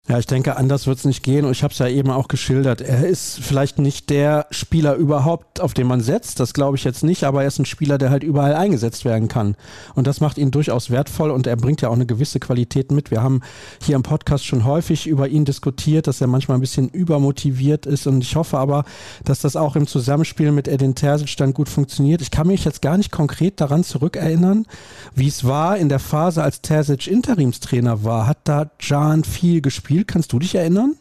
Ja, 0.08 0.20
ich 0.20 0.28
denke, 0.28 0.56
anders 0.56 0.86
wird 0.86 1.00
es 1.00 1.06
nicht 1.06 1.24
gehen. 1.24 1.46
Und 1.46 1.52
ich 1.52 1.64
habe 1.64 1.72
es 1.72 1.80
ja 1.80 1.88
eben 1.88 2.12
auch 2.12 2.28
geschildert. 2.28 2.80
Er 2.80 3.08
ist 3.08 3.40
vielleicht 3.42 3.80
nicht 3.80 4.12
der 4.12 4.46
Spieler 4.52 4.94
überhaupt, 4.94 5.60
auf 5.60 5.74
den 5.74 5.88
man 5.88 6.00
setzt. 6.00 6.40
Das 6.40 6.54
glaube 6.54 6.78
ich 6.78 6.84
jetzt 6.84 7.04
nicht. 7.04 7.24
Aber 7.24 7.42
er 7.42 7.48
ist 7.48 7.58
ein 7.58 7.66
Spieler, 7.66 7.98
der 7.98 8.12
halt 8.12 8.24
überall 8.24 8.54
eingesetzt 8.54 9.04
werden 9.04 9.30
kann. 9.30 9.56
Und 9.96 10.06
das 10.06 10.22
macht 10.22 10.38
ihn 10.38 10.52
durchaus 10.52 10.92
wertvoll. 10.92 11.32
Und 11.32 11.48
er 11.48 11.56
bringt 11.56 11.82
ja 11.82 11.90
auch 11.90 11.96
eine 11.96 12.06
gewisse 12.06 12.40
Qualität 12.40 12.92
mit. 12.92 13.10
Wir 13.10 13.24
haben 13.24 13.42
hier 13.82 13.96
im 13.96 14.04
Podcast 14.04 14.46
schon 14.46 14.64
häufig 14.64 15.08
über 15.08 15.28
ihn 15.28 15.44
diskutiert, 15.44 16.06
dass 16.06 16.22
er 16.22 16.28
manchmal 16.28 16.60
ein 16.60 16.62
bisschen 16.62 16.90
übermotiviert 16.90 17.88
ist. 17.88 18.06
Und 18.06 18.22
ich 18.22 18.36
hoffe 18.36 18.60
aber, 18.60 18.86
dass 19.24 19.40
das 19.40 19.56
auch 19.56 19.76
im 19.76 19.88
Zusammenspiel 19.88 20.52
mit 20.52 20.68
Edin 20.68 20.94
Terzic 20.94 21.36
dann 21.38 21.52
gut 21.52 21.68
funktioniert. 21.68 22.22
Ich 22.22 22.30
kann 22.30 22.46
mich 22.46 22.64
jetzt 22.64 22.84
gar 22.84 22.98
nicht 22.98 23.12
konkret 23.12 23.60
daran 23.60 23.84
zurückerinnern, 23.84 24.68
wie 25.16 25.30
es 25.30 25.46
war 25.46 25.78
in 25.78 25.90
der 25.90 26.00
Phase, 26.00 26.44
als 26.44 26.62
Terzic 26.62 27.08
Interimstrainer 27.08 28.04
war. 28.04 28.28
Hat 28.28 28.38
da 28.44 28.70
Jan 28.80 29.24
viel 29.24 29.62
gespielt? 29.62 29.95
Spiel. 29.96 30.06
Kannst 30.06 30.34
du 30.34 30.40
dich 30.40 30.56
erinnern? 30.56 30.96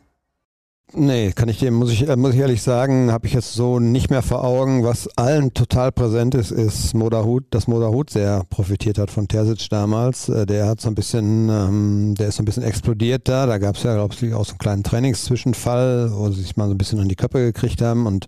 Nee, 0.92 1.33
kann 1.33 1.48
ich 1.48 1.59
dir, 1.59 1.72
muss 1.72 1.90
ich, 1.90 2.09
äh, 2.09 2.14
muss 2.14 2.35
ich 2.35 2.40
ehrlich 2.40 2.62
sagen, 2.62 3.11
habe 3.11 3.26
ich 3.26 3.33
jetzt 3.33 3.54
so 3.54 3.80
nicht 3.80 4.11
mehr 4.11 4.22
vor 4.22 4.44
Augen. 4.44 4.85
Was 4.85 5.09
allen 5.16 5.52
total 5.52 5.90
präsent 5.90 6.37
ist, 6.37 6.52
ist 6.52 6.94
Modahut, 6.94 7.42
dass 7.50 7.66
Modahut 7.66 8.11
sehr 8.11 8.44
profitiert 8.50 8.98
hat 8.98 9.11
von 9.11 9.26
Terzic 9.26 9.68
damals. 9.70 10.28
Äh, 10.28 10.46
der 10.46 10.68
hat 10.68 10.80
so 10.80 10.88
ein 10.88 10.94
bisschen, 10.94 11.48
ähm, 11.48 12.14
der 12.16 12.28
ist 12.28 12.37
so 12.37 12.42
ein 12.42 12.44
bisschen 12.44 12.62
explodiert 12.62 13.28
da. 13.28 13.46
Da 13.46 13.59
gab 13.59 13.74
es 13.74 13.83
ja, 13.83 13.94
glaube 13.94 14.14
ich, 14.14 14.35
auch 14.35 14.44
so 14.44 14.52
einen 14.52 14.59
kleinen 14.59 14.85
Trainingszwischenfall, 14.85 16.12
wo 16.12 16.30
sie 16.30 16.42
sich 16.42 16.57
mal 16.57 16.68
so 16.68 16.74
ein 16.74 16.78
bisschen 16.78 17.00
an 17.00 17.09
die 17.09 17.16
Köpfe 17.16 17.38
gekriegt 17.38 17.83
haben 17.83 18.07
und 18.07 18.26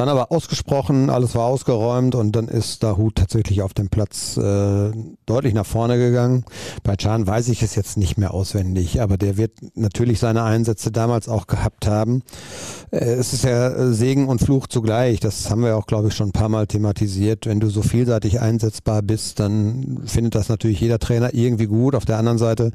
dann 0.00 0.08
aber 0.08 0.32
ausgesprochen, 0.32 1.10
alles 1.10 1.34
war 1.34 1.44
ausgeräumt 1.44 2.14
und 2.14 2.32
dann 2.34 2.48
ist 2.48 2.82
Dahut 2.82 3.16
tatsächlich 3.16 3.60
auf 3.60 3.74
dem 3.74 3.90
Platz 3.90 4.38
äh, 4.38 4.92
deutlich 5.26 5.52
nach 5.52 5.66
vorne 5.66 5.98
gegangen. 5.98 6.46
Bei 6.82 6.96
Chan 6.96 7.26
weiß 7.26 7.48
ich 7.48 7.62
es 7.62 7.74
jetzt 7.74 7.98
nicht 7.98 8.16
mehr 8.16 8.32
auswendig, 8.32 9.02
aber 9.02 9.18
der 9.18 9.36
wird 9.36 9.52
natürlich 9.74 10.18
seine 10.18 10.42
Einsätze 10.42 10.90
damals 10.90 11.28
auch 11.28 11.46
gehabt 11.46 11.86
haben. 11.86 12.22
Äh, 12.90 13.00
es 13.00 13.34
ist 13.34 13.44
ja 13.44 13.92
Segen 13.92 14.28
und 14.28 14.40
Fluch 14.40 14.68
zugleich. 14.68 15.20
Das 15.20 15.50
haben 15.50 15.62
wir 15.62 15.76
auch, 15.76 15.86
glaube 15.86 16.08
ich, 16.08 16.14
schon 16.14 16.30
ein 16.30 16.32
paar 16.32 16.48
Mal 16.48 16.66
thematisiert. 16.66 17.44
Wenn 17.44 17.60
du 17.60 17.68
so 17.68 17.82
vielseitig 17.82 18.40
einsetzbar 18.40 19.02
bist, 19.02 19.38
dann 19.38 20.00
findet 20.06 20.34
das 20.34 20.48
natürlich 20.48 20.80
jeder 20.80 20.98
Trainer 20.98 21.34
irgendwie 21.34 21.66
gut. 21.66 21.94
Auf 21.94 22.06
der 22.06 22.16
anderen 22.16 22.38
Seite 22.38 22.72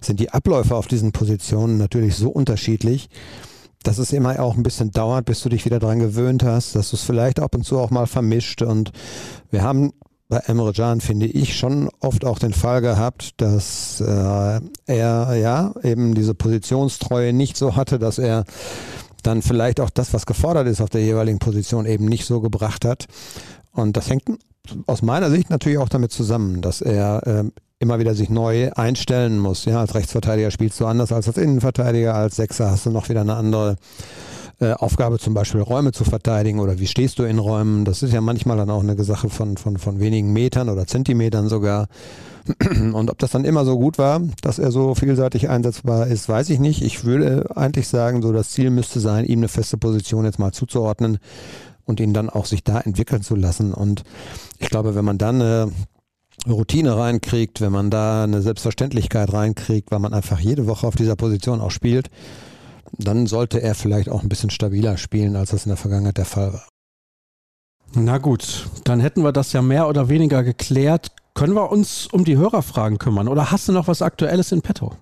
sind 0.00 0.20
die 0.20 0.30
Abläufe 0.30 0.76
auf 0.76 0.86
diesen 0.86 1.10
Positionen 1.10 1.78
natürlich 1.78 2.14
so 2.14 2.30
unterschiedlich 2.30 3.08
dass 3.82 3.98
es 3.98 4.12
immer 4.12 4.40
auch 4.40 4.56
ein 4.56 4.62
bisschen 4.62 4.90
dauert, 4.90 5.24
bis 5.24 5.42
du 5.42 5.48
dich 5.48 5.64
wieder 5.64 5.78
dran 5.78 5.98
gewöhnt 5.98 6.42
hast, 6.42 6.74
dass 6.74 6.90
du 6.90 6.96
es 6.96 7.02
vielleicht 7.02 7.40
ab 7.40 7.54
und 7.54 7.64
zu 7.64 7.78
auch 7.78 7.90
mal 7.90 8.06
vermischt. 8.06 8.62
Und 8.62 8.92
wir 9.50 9.62
haben 9.62 9.92
bei 10.28 10.38
Emre 10.46 10.72
Can, 10.72 11.00
finde 11.00 11.26
ich, 11.26 11.58
schon 11.58 11.90
oft 12.00 12.24
auch 12.24 12.38
den 12.38 12.52
Fall 12.52 12.82
gehabt, 12.82 13.40
dass 13.40 14.00
äh, 14.00 14.60
er 14.86 15.34
ja 15.34 15.74
eben 15.82 16.14
diese 16.14 16.34
Positionstreue 16.34 17.32
nicht 17.32 17.56
so 17.56 17.74
hatte, 17.74 17.98
dass 17.98 18.18
er 18.18 18.44
dann 19.22 19.42
vielleicht 19.42 19.80
auch 19.80 19.90
das, 19.90 20.14
was 20.14 20.26
gefordert 20.26 20.68
ist 20.68 20.80
auf 20.80 20.88
der 20.88 21.02
jeweiligen 21.02 21.38
Position, 21.38 21.84
eben 21.84 22.04
nicht 22.04 22.26
so 22.26 22.40
gebracht 22.40 22.84
hat. 22.84 23.06
Und 23.72 23.96
das 23.96 24.08
hängt 24.08 24.24
aus 24.86 25.02
meiner 25.02 25.30
Sicht 25.30 25.50
natürlich 25.50 25.78
auch 25.78 25.88
damit 25.88 26.12
zusammen, 26.12 26.60
dass 26.60 26.80
er 26.80 27.26
äh, 27.26 27.44
immer 27.80 27.98
wieder 27.98 28.14
sich 28.14 28.30
neu 28.30 28.70
einstellen 28.72 29.38
muss. 29.38 29.64
Ja, 29.64 29.80
als 29.80 29.94
Rechtsverteidiger 29.94 30.50
spielst 30.50 30.78
du 30.78 30.86
anders 30.86 31.12
als 31.12 31.26
als 31.26 31.38
Innenverteidiger, 31.38 32.14
als 32.14 32.36
Sechser 32.36 32.70
hast 32.70 32.86
du 32.86 32.90
noch 32.90 33.08
wieder 33.08 33.22
eine 33.22 33.34
andere 33.34 33.76
äh, 34.60 34.72
Aufgabe, 34.72 35.18
zum 35.18 35.32
Beispiel 35.32 35.62
Räume 35.62 35.90
zu 35.92 36.04
verteidigen 36.04 36.60
oder 36.60 36.78
wie 36.78 36.86
stehst 36.86 37.18
du 37.18 37.22
in 37.22 37.38
Räumen. 37.38 37.86
Das 37.86 38.02
ist 38.02 38.12
ja 38.12 38.20
manchmal 38.20 38.58
dann 38.58 38.68
auch 38.68 38.82
eine 38.82 39.02
Sache 39.02 39.30
von, 39.30 39.56
von, 39.56 39.78
von 39.78 39.98
wenigen 39.98 40.32
Metern 40.34 40.68
oder 40.68 40.86
Zentimetern 40.86 41.48
sogar. 41.48 41.88
Und 42.92 43.10
ob 43.10 43.18
das 43.18 43.30
dann 43.30 43.46
immer 43.46 43.64
so 43.64 43.78
gut 43.78 43.96
war, 43.96 44.20
dass 44.42 44.58
er 44.58 44.70
so 44.70 44.94
vielseitig 44.94 45.48
einsetzbar 45.48 46.06
ist, 46.06 46.28
weiß 46.28 46.50
ich 46.50 46.58
nicht. 46.58 46.82
Ich 46.82 47.04
würde 47.04 47.56
eigentlich 47.56 47.88
sagen, 47.88 48.20
so 48.20 48.32
das 48.32 48.50
Ziel 48.50 48.68
müsste 48.68 49.00
sein, 49.00 49.24
ihm 49.24 49.38
eine 49.38 49.48
feste 49.48 49.78
Position 49.78 50.26
jetzt 50.26 50.38
mal 50.38 50.52
zuzuordnen 50.52 51.18
und 51.86 51.98
ihn 51.98 52.12
dann 52.12 52.28
auch 52.28 52.44
sich 52.44 52.62
da 52.62 52.80
entwickeln 52.80 53.22
zu 53.22 53.36
lassen. 53.36 53.72
Und 53.72 54.02
ich 54.58 54.68
glaube, 54.68 54.94
wenn 54.94 55.04
man 55.04 55.16
dann 55.16 55.40
äh, 55.40 55.66
Routine 56.48 56.96
reinkriegt, 56.96 57.60
wenn 57.60 57.72
man 57.72 57.90
da 57.90 58.24
eine 58.24 58.42
Selbstverständlichkeit 58.42 59.32
reinkriegt, 59.32 59.90
weil 59.90 59.98
man 59.98 60.14
einfach 60.14 60.40
jede 60.40 60.66
Woche 60.66 60.86
auf 60.86 60.96
dieser 60.96 61.16
Position 61.16 61.60
auch 61.60 61.70
spielt, 61.70 62.10
dann 62.98 63.26
sollte 63.26 63.60
er 63.62 63.74
vielleicht 63.74 64.08
auch 64.08 64.22
ein 64.22 64.28
bisschen 64.28 64.50
stabiler 64.50 64.96
spielen, 64.96 65.36
als 65.36 65.50
das 65.50 65.66
in 65.66 65.70
der 65.70 65.76
Vergangenheit 65.76 66.18
der 66.18 66.24
Fall 66.24 66.52
war. 66.52 66.68
Na 67.94 68.18
gut, 68.18 68.68
dann 68.84 69.00
hätten 69.00 69.22
wir 69.22 69.32
das 69.32 69.52
ja 69.52 69.62
mehr 69.62 69.88
oder 69.88 70.08
weniger 70.08 70.44
geklärt. 70.44 71.08
Können 71.34 71.54
wir 71.54 71.70
uns 71.70 72.06
um 72.06 72.24
die 72.24 72.36
Hörerfragen 72.36 72.98
kümmern 72.98 73.28
oder 73.28 73.50
hast 73.50 73.68
du 73.68 73.72
noch 73.72 73.88
was 73.88 74.02
Aktuelles 74.02 74.52
in 74.52 74.62
petto? 74.62 74.92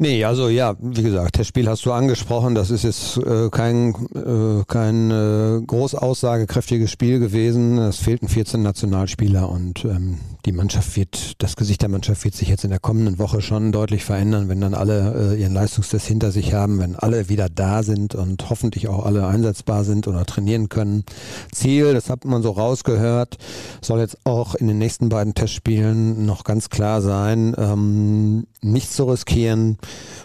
Nee, 0.00 0.24
also 0.24 0.48
ja, 0.48 0.76
wie 0.80 1.02
gesagt, 1.02 1.40
das 1.40 1.48
Spiel 1.48 1.68
hast 1.68 1.84
du 1.84 1.92
angesprochen. 1.92 2.54
Das 2.54 2.70
ist 2.70 2.84
jetzt 2.84 3.16
äh, 3.16 3.50
kein, 3.50 3.94
äh, 4.14 4.62
kein 4.68 5.10
äh, 5.10 5.60
groß 5.66 5.96
aussagekräftiges 5.96 6.90
Spiel 6.90 7.18
gewesen. 7.18 7.78
Es 7.78 7.98
fehlten 7.98 8.28
14 8.28 8.62
Nationalspieler 8.62 9.48
und 9.48 9.84
ähm, 9.84 10.18
die 10.44 10.52
Mannschaft 10.52 10.96
wird, 10.96 11.42
das 11.42 11.56
Gesicht 11.56 11.82
der 11.82 11.88
Mannschaft 11.88 12.24
wird 12.24 12.34
sich 12.34 12.48
jetzt 12.48 12.64
in 12.64 12.70
der 12.70 12.78
kommenden 12.78 13.18
Woche 13.18 13.40
schon 13.40 13.72
deutlich 13.72 14.04
verändern, 14.04 14.48
wenn 14.48 14.60
dann 14.60 14.74
alle 14.74 15.34
äh, 15.34 15.40
ihren 15.40 15.52
Leistungstest 15.52 16.06
hinter 16.06 16.30
sich 16.30 16.54
haben, 16.54 16.78
wenn 16.78 16.96
alle 16.96 17.28
wieder 17.28 17.48
da 17.48 17.82
sind 17.82 18.14
und 18.14 18.48
hoffentlich 18.48 18.88
auch 18.88 19.04
alle 19.04 19.26
einsetzbar 19.26 19.84
sind 19.84 20.06
oder 20.06 20.24
trainieren 20.24 20.68
können. 20.68 21.04
Ziel, 21.52 21.92
das 21.92 22.08
hat 22.08 22.24
man 22.24 22.42
so 22.42 22.52
rausgehört, 22.52 23.36
soll 23.80 24.00
jetzt 24.00 24.18
auch 24.24 24.54
in 24.54 24.68
den 24.68 24.78
nächsten 24.78 25.08
beiden 25.08 25.34
Testspielen 25.34 26.24
noch 26.24 26.44
ganz 26.44 26.70
klar 26.70 27.02
sein, 27.02 27.54
ähm, 27.58 28.46
nichts 28.60 28.94
zu 28.94 29.04
riskieren, 29.04 29.78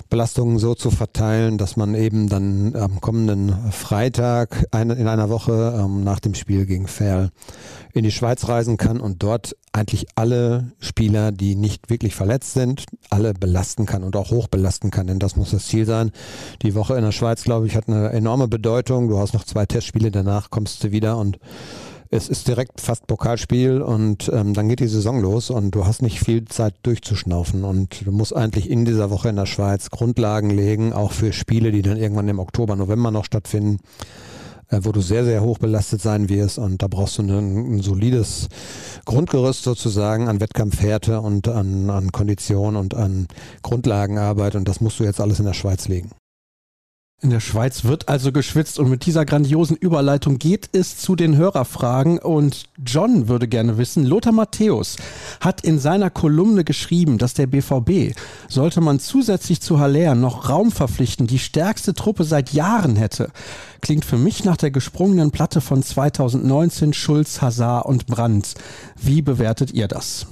Belastungen 0.10 0.60
so 0.60 0.76
zu 0.76 0.92
verteilen, 0.92 1.58
dass 1.58 1.76
man 1.76 1.96
eben 1.96 2.30
dann 2.30 2.76
am 2.76 3.02
kommenden 3.02 3.72
Freitag 3.72 4.66
eine, 4.72 4.94
in 4.94 5.08
einer 5.08 5.30
Woche 5.30 5.80
ähm, 5.80 6.04
nach 6.04 6.20
dem 6.20 6.36
Spiel 6.36 6.66
gegen 6.66 6.88
Ferl 6.88 7.30
in 7.94 8.04
die 8.04 8.12
Schweiz 8.12 8.48
reisen 8.48 8.78
kann 8.78 9.00
und 9.00 9.22
dort 9.24 9.56
eigentlich 9.74 10.06
alle 10.16 10.72
Spieler, 10.80 11.32
die 11.32 11.56
nicht 11.56 11.90
wirklich 11.90 12.16
verletzt 12.16 12.54
sind, 12.54 12.86
alle 13.10 13.34
belasten 13.34 13.86
kann 13.86 14.04
und 14.04 14.16
auch 14.16 14.30
hoch 14.30 14.48
belasten 14.48 14.92
kann, 14.92 15.08
denn 15.08 15.20
das 15.20 15.36
muss 15.36 15.52
das 15.52 15.68
Ziel 15.68 15.86
sein. 15.86 16.12
Die 16.62 16.76
Woche 16.76 16.96
in 16.96 17.04
der 17.04 17.12
Schweiz, 17.12 17.44
glaube 17.44 17.66
ich, 17.66 17.76
hat 17.76 17.88
eine 17.88 18.10
enorme 18.12 18.48
Bedeutung. 18.48 19.10
Du 19.10 19.18
hast 19.18 19.34
noch 19.34 19.44
zwei 19.44 19.66
Testspiele, 19.66 20.12
danach 20.12 20.52
kommst 20.52 20.84
du 20.84 20.92
wieder 20.92 21.18
und 21.18 21.40
es 22.12 22.30
ist 22.30 22.48
direkt 22.48 22.80
fast 22.80 23.08
Pokalspiel 23.08 23.82
und 23.82 24.30
ähm, 24.32 24.54
dann 24.54 24.70
geht 24.70 24.80
die 24.80 24.88
Saison 24.88 25.20
los 25.20 25.50
und 25.50 25.72
du 25.72 25.88
hast 25.88 26.04
nicht 26.04 26.20
viel 26.20 26.46
Zeit 26.46 26.76
durchzuschnaufen 26.84 27.64
und 27.64 28.06
du 28.06 28.12
musst 28.12 28.36
eigentlich 28.36 28.70
in 28.70 28.86
dieser 28.86 29.10
Woche 29.10 29.30
in 29.30 29.36
der 29.36 29.48
Schweiz 29.48 29.90
Grundlagen 29.90 30.52
legen, 30.52 30.94
auch 30.94 31.12
für 31.12 31.34
Spiele, 31.34 31.72
die 31.72 31.82
dann 31.82 31.98
irgendwann 31.98 32.28
im 32.30 32.38
Oktober, 32.38 32.76
November 32.76 33.10
noch 33.10 33.26
stattfinden. 33.26 33.80
Äh, 34.70 34.80
wo 34.84 34.92
du 34.92 35.02
sehr, 35.02 35.26
sehr 35.26 35.42
hoch 35.42 35.58
belastet 35.58 36.02
sein 36.02 36.30
wirst. 36.30 36.58
Und 36.58 36.82
da 36.82 36.88
brauchst 36.88 37.18
du 37.18 37.24
ein, 37.24 37.76
ein 37.76 37.82
solides 37.82 38.48
Grundgerüst 39.06 39.64
sozusagen 39.64 40.28
an 40.28 40.40
Wettkampfhärte 40.40 41.22
und 41.22 41.48
an, 41.48 41.90
an 41.90 42.12
Kondition 42.12 42.76
und 42.76 42.96
an 42.96 43.28
Grundlagenarbeit. 43.62 44.56
Und 44.56 44.68
das 44.68 44.82
musst 44.82 45.00
du 45.00 45.04
jetzt 45.04 45.22
alles 45.22 45.40
in 45.40 45.46
der 45.46 45.54
Schweiz 45.54 45.88
legen. 45.88 46.12
In 47.24 47.30
der 47.30 47.40
Schweiz 47.40 47.86
wird 47.86 48.10
also 48.10 48.34
geschwitzt 48.34 48.80
und 48.80 48.90
mit 48.90 49.06
dieser 49.06 49.24
grandiosen 49.24 49.78
Überleitung 49.78 50.40
geht 50.40 50.68
es 50.74 50.98
zu 50.98 51.16
den 51.16 51.38
Hörerfragen 51.38 52.20
und 52.20 52.66
John 52.86 53.30
würde 53.30 53.48
gerne 53.48 53.78
wissen, 53.78 54.06
Lothar 54.06 54.34
Matthäus 54.34 54.98
hat 55.40 55.62
in 55.62 55.80
seiner 55.80 56.10
Kolumne 56.10 56.66
geschrieben, 56.66 57.18
dass 57.18 57.34
der 57.34 57.48
BVB, 57.48 58.14
sollte 58.50 58.82
man 58.82 59.00
zusätzlich 59.00 59.62
zu 59.62 59.80
Haller 59.80 60.16
noch 60.16 60.50
Raum 60.50 60.70
verpflichten, 60.70 61.26
die 61.26 61.40
stärkste 61.40 61.94
Truppe 61.94 62.26
seit 62.26 62.52
Jahren 62.52 62.98
hätte. 62.98 63.30
Klingt 63.80 64.04
für 64.04 64.18
mich 64.18 64.44
nach 64.44 64.58
der 64.58 64.72
gesprungenen 64.72 65.32
Platte 65.32 65.62
von 65.62 65.82
2019 65.82 66.92
Schulz, 66.92 67.42
Hazard 67.42 67.86
und 67.86 68.06
Brandt. 68.06 68.56
Wie 69.02 69.22
bewertet 69.22 69.72
ihr 69.72 69.88
das? 69.88 70.28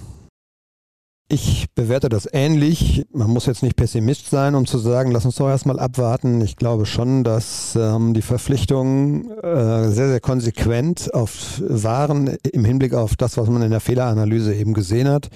Ich 1.34 1.68
bewerte 1.76 2.10
das 2.10 2.28
ähnlich. 2.30 3.06
Man 3.14 3.30
muss 3.30 3.46
jetzt 3.46 3.64
nicht 3.64 3.78
Pessimist 3.78 4.30
sein, 4.30 4.54
um 4.54 4.66
zu 4.66 4.78
sagen, 4.80 5.12
lass 5.12 5.24
uns 5.24 5.36
doch 5.36 5.48
erstmal 5.48 5.80
abwarten. 5.80 6.42
Ich 6.42 6.58
glaube 6.58 6.86
schon, 6.86 7.24
dass 7.24 7.74
ähm, 7.78 8.14
die 8.14 8.22
Verpflichtungen 8.22 9.32
äh, 9.42 9.90
sehr, 9.92 10.10
sehr 10.10 10.20
konsequent 10.20 11.14
auf 11.14 11.62
waren 11.66 12.36
im 12.52 12.66
Hinblick 12.66 12.94
auf 12.94 13.16
das, 13.16 13.38
was 13.38 13.48
man 13.48 13.62
in 13.62 13.72
der 13.72 13.80
Fehleranalyse 13.80 14.54
eben 14.54 14.74
gesehen 14.74 15.08
hat. 15.08 15.30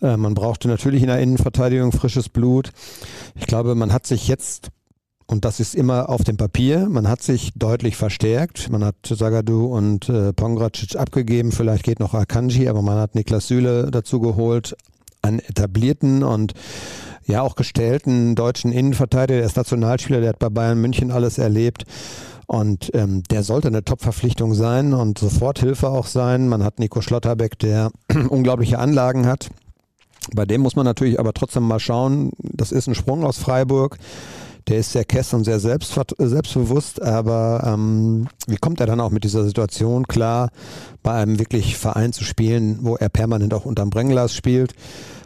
Äh, 0.00 0.16
man 0.16 0.34
brauchte 0.34 0.68
natürlich 0.68 1.02
in 1.02 1.08
der 1.08 1.18
Innenverteidigung 1.18 1.90
frisches 1.90 2.28
Blut. 2.28 2.70
Ich 3.34 3.46
glaube, 3.46 3.74
man 3.74 3.92
hat 3.92 4.06
sich 4.06 4.28
jetzt 4.28 4.68
und 5.26 5.44
das 5.44 5.58
ist 5.58 5.74
immer 5.74 6.08
auf 6.08 6.22
dem 6.22 6.36
Papier. 6.36 6.88
Man 6.88 7.08
hat 7.08 7.20
sich 7.20 7.52
deutlich 7.56 7.96
verstärkt. 7.96 8.70
Man 8.70 8.84
hat 8.84 8.94
Sagadu 9.06 9.66
und 9.66 10.08
äh, 10.08 10.32
Pongracic 10.32 10.94
abgegeben. 10.94 11.50
Vielleicht 11.50 11.82
geht 11.82 11.98
noch 11.98 12.14
Akanji, 12.14 12.68
aber 12.68 12.82
man 12.82 12.98
hat 12.98 13.16
Niklas 13.16 13.48
Süle 13.48 13.90
dazu 13.90 14.20
geholt 14.20 14.76
einen 15.22 15.38
etablierten 15.38 16.22
und 16.22 16.52
ja 17.24 17.42
auch 17.42 17.54
gestellten 17.54 18.34
deutschen 18.34 18.72
Innenverteidiger, 18.72 19.38
der 19.38 19.46
ist 19.46 19.56
Nationalspieler, 19.56 20.20
der 20.20 20.30
hat 20.30 20.38
bei 20.38 20.48
Bayern 20.48 20.80
München 20.80 21.10
alles 21.10 21.38
erlebt. 21.38 21.84
Und 22.46 22.90
ähm, 22.92 23.22
der 23.30 23.44
sollte 23.44 23.68
eine 23.68 23.84
Top-Verpflichtung 23.84 24.52
sein 24.52 24.92
und 24.92 25.18
Soforthilfe 25.18 25.88
auch 25.88 26.06
sein. 26.06 26.48
Man 26.48 26.62
hat 26.62 26.80
Nico 26.80 27.00
Schlotterbeck, 27.00 27.58
der 27.58 27.90
unglaubliche 28.28 28.78
Anlagen 28.78 29.26
hat. 29.26 29.48
Bei 30.34 30.44
dem 30.44 30.60
muss 30.60 30.76
man 30.76 30.84
natürlich 30.84 31.18
aber 31.18 31.32
trotzdem 31.32 31.62
mal 31.62 31.80
schauen. 31.80 32.32
Das 32.38 32.70
ist 32.70 32.88
ein 32.88 32.94
Sprung 32.94 33.24
aus 33.24 33.38
Freiburg. 33.38 33.98
Der 34.68 34.78
ist 34.78 34.92
sehr 34.92 35.04
kess 35.04 35.34
und 35.34 35.44
sehr 35.44 35.60
selbstbewusst, 35.60 37.02
aber 37.02 37.62
ähm, 37.66 38.28
wie 38.46 38.56
kommt 38.56 38.80
er 38.80 38.86
dann 38.86 39.00
auch 39.00 39.10
mit 39.10 39.24
dieser 39.24 39.44
Situation 39.44 40.06
klar, 40.06 40.50
bei 41.02 41.12
einem 41.12 41.38
wirklich 41.38 41.76
Verein 41.76 42.12
zu 42.12 42.24
spielen, 42.24 42.78
wo 42.82 42.96
er 42.96 43.08
permanent 43.08 43.54
auch 43.54 43.64
unterm 43.64 43.90
Brennglas 43.90 44.34
spielt? 44.34 44.74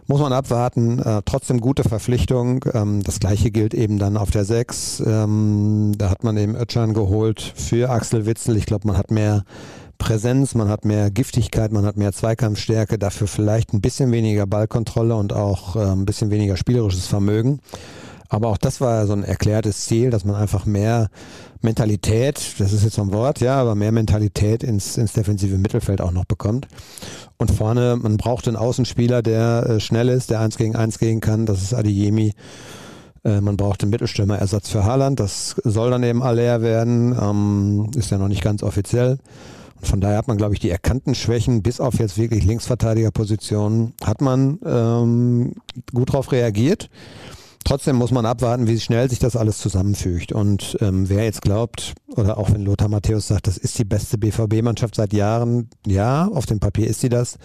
Muss 0.09 0.21
man 0.21 0.33
abwarten. 0.33 1.01
Äh, 1.01 1.23
trotzdem 1.25 1.61
gute 1.61 1.83
Verpflichtung. 1.83 2.65
Ähm, 2.73 3.03
das 3.03 3.19
gleiche 3.19 3.51
gilt 3.51 3.75
eben 3.75 3.99
dann 3.99 4.17
auf 4.17 4.31
der 4.31 4.45
6. 4.45 5.03
Ähm, 5.05 5.93
da 5.99 6.11
hat 6.11 6.23
man 6.23 6.37
eben 6.37 6.55
Ötschan 6.55 6.95
geholt 6.95 7.41
für 7.57 7.91
Axel 7.91 8.25
Witzel. 8.25 8.57
Ich 8.57 8.67
glaube, 8.67 8.87
man 8.87 8.97
hat 8.97 9.11
mehr 9.11 9.45
Präsenz, 9.99 10.55
man 10.55 10.69
hat 10.69 10.85
mehr 10.85 11.11
Giftigkeit, 11.11 11.73
man 11.73 11.85
hat 11.85 11.97
mehr 11.97 12.13
Zweikampfstärke, 12.13 12.99
dafür 12.99 13.27
vielleicht 13.27 13.73
ein 13.73 13.81
bisschen 13.81 14.13
weniger 14.13 14.47
Ballkontrolle 14.47 15.17
und 15.17 15.33
auch 15.33 15.75
äh, 15.75 15.81
ein 15.81 16.07
bisschen 16.07 16.31
weniger 16.31 16.57
spielerisches 16.57 17.07
Vermögen. 17.07 17.61
Aber 18.29 18.49
auch 18.49 18.59
das 18.59 18.81
war 18.81 19.07
so 19.07 19.13
ein 19.13 19.25
erklärtes 19.25 19.87
Ziel, 19.87 20.11
dass 20.11 20.25
man 20.25 20.37
einfach 20.37 20.67
mehr 20.67 21.09
Mentalität, 21.63 22.55
das 22.59 22.73
ist 22.73 22.85
jetzt 22.85 22.97
so 22.97 23.03
ein 23.03 23.13
Wort, 23.13 23.41
ja, 23.41 23.61
aber 23.61 23.75
mehr 23.75 23.93
Mentalität 23.93 24.63
ins, 24.63 24.97
ins 24.97 25.13
defensive 25.13 25.59
Mittelfeld 25.59 26.01
auch 26.01 26.13
noch 26.13 26.25
bekommt. 26.25 26.67
Und 27.39 27.51
vorne, 27.51 27.97
man 28.01 28.17
braucht 28.17 28.49
einen 28.49 28.57
Außenspieler, 28.57 29.23
der 29.23 29.67
äh, 29.69 29.81
schnell 29.81 30.09
ist, 30.09 30.31
der 30.31 30.41
eins 30.41 30.57
gegen 30.57 30.77
eins 30.77 30.99
gehen 30.99 31.21
kann. 31.21 31.47
Das 31.47 31.63
ist 31.63 31.75
Adiyemi. 31.75 32.33
Äh, 33.25 33.41
man 33.41 33.57
braucht 33.57 33.83
einen 33.83 33.91
Mittelstürmerersatz 33.91 34.71
für 34.71 34.85
Haaland. 34.85 35.21
Das 35.21 35.57
soll 35.65 35.91
dann 35.91 36.03
eben 36.03 36.23
Aller 36.23 36.63
werden. 36.63 37.17
Ähm, 37.21 37.91
ist 37.97 38.11
ja 38.11 38.19
noch 38.19 38.29
nicht 38.29 38.43
ganz 38.43 38.63
offiziell. 38.63 39.19
Und 39.81 39.87
von 39.87 40.01
daher 40.01 40.19
hat 40.19 40.29
man, 40.29 40.39
glaube 40.39 40.55
ich, 40.55 40.61
die 40.61 40.71
erkannten 40.71 41.15
Schwächen, 41.15 41.63
bis 41.63 41.81
auf 41.81 41.99
jetzt 41.99 42.17
wirklich 42.17 42.45
Linksverteidigerpositionen, 42.45 43.93
hat 44.03 44.21
man 44.21 44.59
ähm, 44.65 45.53
gut 45.93 46.11
darauf 46.11 46.33
reagiert. 46.33 46.89
Trotzdem 47.67 47.97
muss 47.97 48.13
man 48.13 48.27
abwarten, 48.27 48.69
wie 48.69 48.79
schnell 48.79 49.11
sich 49.11 49.19
das 49.19 49.35
alles 49.35 49.59
zusammenfügt. 49.59 50.31
Und 50.31 50.79
ähm, 50.81 51.09
wer 51.09 51.25
jetzt 51.25 51.43
glaubt, 51.43 51.95
oder 52.15 52.39
auch 52.39 52.53
wenn 52.53 52.65
Lothar 52.65 52.89
Matthäus 52.89 53.27
sagt, 53.27 53.49
das 53.49 53.59
ist 53.59 53.77
die 53.77 53.85
beste 53.85 54.19
BVB-Mannschaft 54.19 54.95
seit 54.95 55.13
Jahren, 55.13 55.69
ja, 55.85 56.29
auf 56.29 56.47
dem 56.47 56.61
Papier 56.61 56.87
ist 56.87 57.01
sie 57.01 57.09
das. 57.09 57.39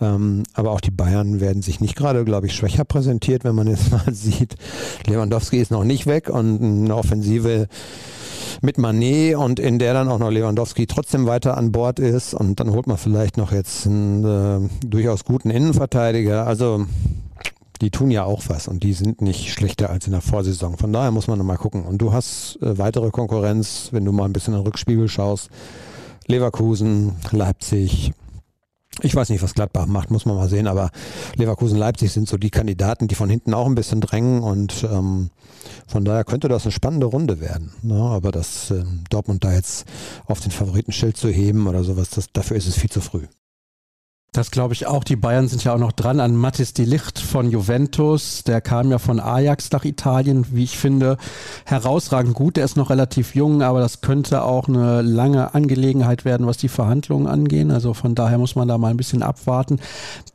Ähm, 0.00 0.44
aber 0.54 0.70
auch 0.70 0.80
die 0.80 0.90
Bayern 0.90 1.38
werden 1.38 1.60
sich 1.60 1.80
nicht 1.80 1.96
gerade, 1.96 2.24
glaube 2.24 2.46
ich, 2.46 2.54
schwächer 2.54 2.86
präsentiert, 2.86 3.44
wenn 3.44 3.54
man 3.54 3.66
jetzt 3.66 3.92
mal 3.92 4.10
sieht. 4.10 4.54
Lewandowski 5.06 5.58
ist 5.58 5.70
noch 5.70 5.84
nicht 5.84 6.06
weg 6.06 6.30
und 6.30 6.62
eine 6.62 6.96
Offensive 6.96 7.68
mit 8.62 8.78
Manet 8.78 9.36
und 9.36 9.60
in 9.60 9.78
der 9.78 9.92
dann 9.92 10.08
auch 10.08 10.18
noch 10.18 10.30
Lewandowski 10.30 10.86
trotzdem 10.86 11.26
weiter 11.26 11.58
an 11.58 11.72
Bord 11.72 11.98
ist 11.98 12.32
und 12.32 12.58
dann 12.58 12.70
holt 12.70 12.86
man 12.86 12.96
vielleicht 12.96 13.36
noch 13.36 13.52
jetzt 13.52 13.86
einen 13.86 14.24
äh, 14.24 14.86
durchaus 14.86 15.26
guten 15.26 15.50
Innenverteidiger. 15.50 16.46
Also 16.46 16.86
die 17.78 17.90
tun 17.90 18.10
ja 18.10 18.24
auch 18.24 18.44
was 18.48 18.68
und 18.68 18.82
die 18.82 18.92
sind 18.92 19.22
nicht 19.22 19.52
schlechter 19.52 19.90
als 19.90 20.06
in 20.06 20.12
der 20.12 20.20
Vorsaison. 20.20 20.76
Von 20.76 20.92
daher 20.92 21.10
muss 21.10 21.28
man 21.28 21.38
nochmal 21.38 21.58
gucken. 21.58 21.84
Und 21.84 21.98
du 21.98 22.12
hast 22.12 22.58
äh, 22.62 22.78
weitere 22.78 23.10
Konkurrenz, 23.10 23.88
wenn 23.92 24.04
du 24.04 24.12
mal 24.12 24.24
ein 24.24 24.32
bisschen 24.32 24.54
in 24.54 24.60
den 24.60 24.66
Rückspiegel 24.66 25.08
schaust. 25.08 25.50
Leverkusen, 26.26 27.16
Leipzig. 27.30 28.12
Ich 29.02 29.14
weiß 29.14 29.28
nicht, 29.28 29.42
was 29.42 29.54
Gladbach 29.54 29.86
macht, 29.86 30.10
muss 30.10 30.24
man 30.24 30.36
mal 30.36 30.48
sehen, 30.48 30.66
aber 30.66 30.90
Leverkusen, 31.36 31.76
Leipzig 31.76 32.12
sind 32.12 32.28
so 32.28 32.38
die 32.38 32.50
Kandidaten, 32.50 33.08
die 33.08 33.14
von 33.14 33.28
hinten 33.28 33.52
auch 33.52 33.66
ein 33.66 33.74
bisschen 33.74 34.00
drängen 34.00 34.42
und 34.42 34.86
ähm, 34.90 35.28
von 35.86 36.04
daher 36.04 36.24
könnte 36.24 36.48
das 36.48 36.64
eine 36.64 36.72
spannende 36.72 37.06
Runde 37.06 37.40
werden. 37.40 37.72
Ne? 37.82 38.00
Aber 38.00 38.32
das 38.32 38.70
ähm, 38.70 39.04
Dortmund 39.10 39.44
da 39.44 39.52
jetzt 39.52 39.84
auf 40.26 40.40
den 40.40 40.50
Favoritenschild 40.50 41.16
zu 41.16 41.28
heben 41.28 41.66
oder 41.66 41.84
sowas, 41.84 42.08
das, 42.08 42.32
dafür 42.32 42.56
ist 42.56 42.66
es 42.66 42.76
viel 42.76 42.90
zu 42.90 43.02
früh. 43.02 43.26
Das 44.36 44.50
glaube 44.50 44.74
ich 44.74 44.86
auch. 44.86 45.02
Die 45.02 45.16
Bayern 45.16 45.48
sind 45.48 45.64
ja 45.64 45.72
auch 45.72 45.78
noch 45.78 45.92
dran 45.92 46.20
an 46.20 46.36
Mattis 46.36 46.74
de 46.74 46.84
Licht 46.84 47.18
von 47.18 47.50
Juventus. 47.50 48.44
Der 48.44 48.60
kam 48.60 48.90
ja 48.90 48.98
von 48.98 49.18
Ajax 49.18 49.70
nach 49.72 49.86
Italien, 49.86 50.46
wie 50.50 50.64
ich 50.64 50.76
finde, 50.76 51.16
herausragend 51.64 52.34
gut. 52.34 52.58
Der 52.58 52.66
ist 52.66 52.76
noch 52.76 52.90
relativ 52.90 53.34
jung, 53.34 53.62
aber 53.62 53.80
das 53.80 54.02
könnte 54.02 54.42
auch 54.42 54.68
eine 54.68 55.00
lange 55.00 55.54
Angelegenheit 55.54 56.26
werden, 56.26 56.46
was 56.46 56.58
die 56.58 56.68
Verhandlungen 56.68 57.26
angehen. 57.26 57.70
Also 57.70 57.94
von 57.94 58.14
daher 58.14 58.36
muss 58.36 58.56
man 58.56 58.68
da 58.68 58.76
mal 58.76 58.90
ein 58.90 58.98
bisschen 58.98 59.22
abwarten. 59.22 59.80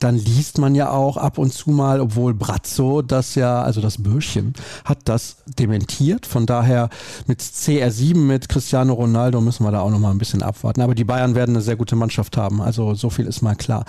Dann 0.00 0.16
liest 0.16 0.58
man 0.58 0.74
ja 0.74 0.90
auch 0.90 1.16
ab 1.16 1.38
und 1.38 1.52
zu 1.52 1.70
mal, 1.70 2.00
obwohl 2.00 2.34
Brazzo 2.34 3.02
das 3.02 3.36
ja, 3.36 3.62
also 3.62 3.80
das 3.80 4.02
Bürschchen, 4.02 4.54
hat 4.84 4.98
das 5.04 5.36
dementiert. 5.46 6.26
Von 6.26 6.46
daher 6.46 6.88
mit 7.28 7.40
CR7 7.40 8.16
mit 8.16 8.48
Cristiano 8.48 8.94
Ronaldo 8.94 9.40
müssen 9.40 9.64
wir 9.64 9.70
da 9.70 9.80
auch 9.80 9.90
noch 9.90 10.00
mal 10.00 10.10
ein 10.10 10.18
bisschen 10.18 10.42
abwarten. 10.42 10.80
Aber 10.80 10.96
die 10.96 11.04
Bayern 11.04 11.36
werden 11.36 11.54
eine 11.54 11.62
sehr 11.62 11.76
gute 11.76 11.94
Mannschaft 11.94 12.36
haben. 12.36 12.60
Also 12.60 12.94
so 12.94 13.08
viel 13.08 13.26
ist 13.26 13.42
mal 13.42 13.54
klar. 13.54 13.81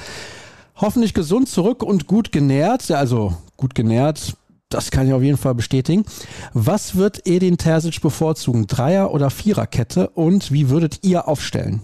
Hoffentlich 0.76 1.14
gesund 1.14 1.50
zurück 1.50 1.84
und 1.84 2.08
gut 2.08 2.32
genährt. 2.32 2.90
Also 2.92 3.36
gut 3.58 3.76
genährt, 3.76 4.36
das 4.70 4.92
kann 4.92 5.08
ich 5.08 5.14
auf 5.14 5.22
jeden 5.22 5.38
Fall 5.38 5.56
bestätigen. 5.56 6.04
Was 6.54 6.96
wird 6.96 7.28
Edin 7.28 7.58
Terzic 7.58 8.02
bevorzugen? 8.02 8.68
Dreier- 8.68 9.12
oder 9.12 9.30
Viererkette? 9.30 10.10
Und 10.10 10.52
wie 10.52 10.70
würdet 10.70 11.00
ihr 11.04 11.28
aufstellen? 11.28 11.82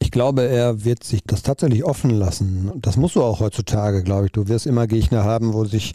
Ich 0.00 0.10
glaube, 0.10 0.42
er 0.42 0.84
wird 0.84 1.02
sich 1.02 1.22
das 1.24 1.42
tatsächlich 1.42 1.84
offen 1.84 2.10
lassen. 2.10 2.72
Das 2.76 2.96
musst 2.96 3.16
du 3.16 3.22
auch 3.22 3.40
heutzutage, 3.40 4.02
glaube 4.02 4.26
ich. 4.26 4.32
Du 4.32 4.48
wirst 4.48 4.66
immer 4.66 4.86
Gegner 4.86 5.24
haben, 5.24 5.54
wo 5.54 5.64
sich 5.64 5.94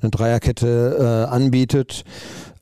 eine 0.00 0.10
Dreierkette 0.10 1.26
äh, 1.28 1.30
anbietet. 1.30 2.04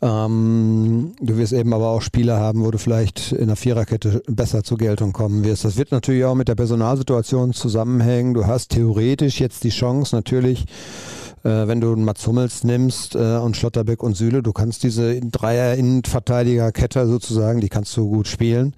Ähm, 0.03 1.13
du 1.21 1.37
wirst 1.37 1.53
eben 1.53 1.75
aber 1.75 1.89
auch 1.91 2.01
Spieler 2.01 2.39
haben, 2.39 2.65
wo 2.65 2.71
du 2.71 2.79
vielleicht 2.79 3.33
in 3.33 3.49
der 3.49 3.57
Viererkette 3.57 4.23
besser 4.27 4.63
zur 4.63 4.79
Geltung 4.79 5.13
kommen 5.13 5.45
wirst. 5.45 5.65
Das 5.65 5.77
wird 5.77 5.93
natürlich 5.93 6.25
auch 6.25 6.35
mit 6.35 6.49
der 6.49 6.55
Personalsituation 6.55 7.53
zusammenhängen. 7.53 8.33
Du 8.33 8.47
hast 8.47 8.71
theoretisch 8.71 9.41
jetzt 9.41 9.63
die 9.65 9.71
Chance 9.71 10.17
natürlich, 10.17 10.65
äh, 11.45 11.67
wenn 11.67 11.83
du 11.83 11.95
Mats 11.97 12.27
Hummels 12.27 12.65
nimmst 12.65 13.15
äh, 13.15 13.37
und 13.37 13.57
Schlotterbeck 13.57 14.03
und 14.03 14.17
Süle, 14.17 14.43
du 14.43 14.53
kannst 14.53 14.85
diese 14.85 15.21
Dreier-Innenverteidiger-Kette 15.21 17.07
sozusagen, 17.07 17.61
die 17.61 17.69
kannst 17.69 17.95
du 17.97 18.09
gut 18.09 18.27
spielen. 18.27 18.75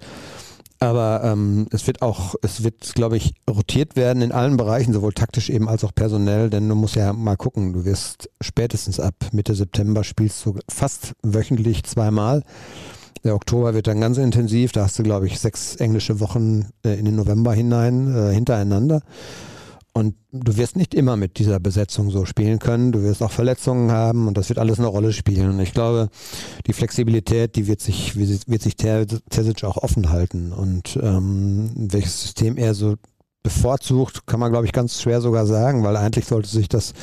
Aber 0.83 1.21
ähm, 1.23 1.67
es 1.71 1.87
wird 1.87 2.01
auch, 2.01 2.35
es 2.41 2.61
wird, 2.61 2.93
glaube 2.93 3.15
ich, 3.15 3.35
rotiert 3.49 3.95
werden 3.95 4.21
in 4.21 4.33
allen 4.33 4.57
Bereichen, 4.57 4.91
sowohl 4.91 5.13
taktisch 5.13 5.49
eben 5.49 5.69
als 5.69 5.85
auch 5.85 5.95
personell, 5.95 6.49
denn 6.49 6.67
du 6.67 6.75
musst 6.75 6.95
ja 6.95 7.13
mal 7.13 7.37
gucken, 7.37 7.71
du 7.71 7.85
wirst 7.85 8.29
spätestens 8.41 8.99
ab 8.99 9.15
Mitte 9.31 9.55
September 9.55 10.03
spielst 10.03 10.45
du 10.45 10.59
fast 10.67 11.13
wöchentlich 11.23 11.85
zweimal. 11.85 12.43
Der 13.23 13.33
Oktober 13.33 13.73
wird 13.73 13.87
dann 13.87 14.01
ganz 14.01 14.17
intensiv, 14.17 14.73
da 14.73 14.83
hast 14.83 14.99
du, 14.99 15.03
glaube 15.03 15.25
ich, 15.25 15.39
sechs 15.39 15.77
englische 15.77 16.19
Wochen 16.19 16.65
äh, 16.85 16.99
in 16.99 17.05
den 17.05 17.15
November 17.15 17.53
hinein, 17.53 18.13
äh, 18.13 18.33
hintereinander. 18.33 19.03
Und 19.95 20.15
du 20.31 20.57
wirst 20.57 20.75
nicht 20.75 20.95
immer 20.95 21.17
mit 21.17 21.37
dieser 21.37 21.59
Besetzung 21.59 22.09
so 22.09 22.25
spielen 22.25 22.57
können. 22.57 22.91
Du 22.91 23.03
wirst 23.03 23.21
auch 23.21 23.31
Verletzungen 23.31 23.91
haben 23.91 24.27
und 24.27 24.37
das 24.37 24.49
wird 24.49 24.57
alles 24.57 24.79
eine 24.79 24.87
Rolle 24.87 25.13
spielen. 25.13 25.51
Und 25.51 25.59
ich 25.59 25.71
glaube, 25.71 26.09
die 26.65 26.73
Flexibilität, 26.73 27.55
die 27.55 27.67
wird 27.67 27.79
sich, 27.79 28.15
wird 28.15 28.61
sich 28.61 28.75
Terzic 28.75 29.63
auch 29.63 29.77
offen 29.77 30.09
halten. 30.09 30.51
Und 30.51 30.97
ähm, 31.01 31.71
welches 31.75 32.23
System 32.23 32.57
er 32.57 32.73
so 32.73 32.95
bevorzugt, 33.43 34.25
kann 34.25 34.39
man, 34.39 34.51
glaube 34.51 34.65
ich, 34.65 34.71
ganz 34.71 34.99
schwer 34.99 35.21
sogar 35.21 35.45
sagen, 35.45 35.83
weil 35.83 35.95
eigentlich 35.95 36.25
sollte 36.25 36.49
sich 36.49 36.69
das 36.69 36.93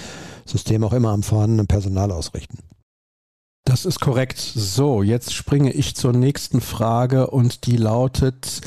System 0.44 0.82
auch 0.82 0.92
immer 0.92 1.10
am 1.10 1.22
vorhandenen 1.22 1.68
Personal 1.68 2.10
ausrichten. 2.10 2.58
Das 3.64 3.84
ist 3.84 4.00
korrekt. 4.00 4.38
So, 4.38 5.02
jetzt 5.02 5.32
springe 5.32 5.72
ich 5.72 5.94
zur 5.94 6.12
nächsten 6.12 6.60
Frage 6.60 7.28
und 7.28 7.66
die 7.66 7.76
lautet, 7.76 8.62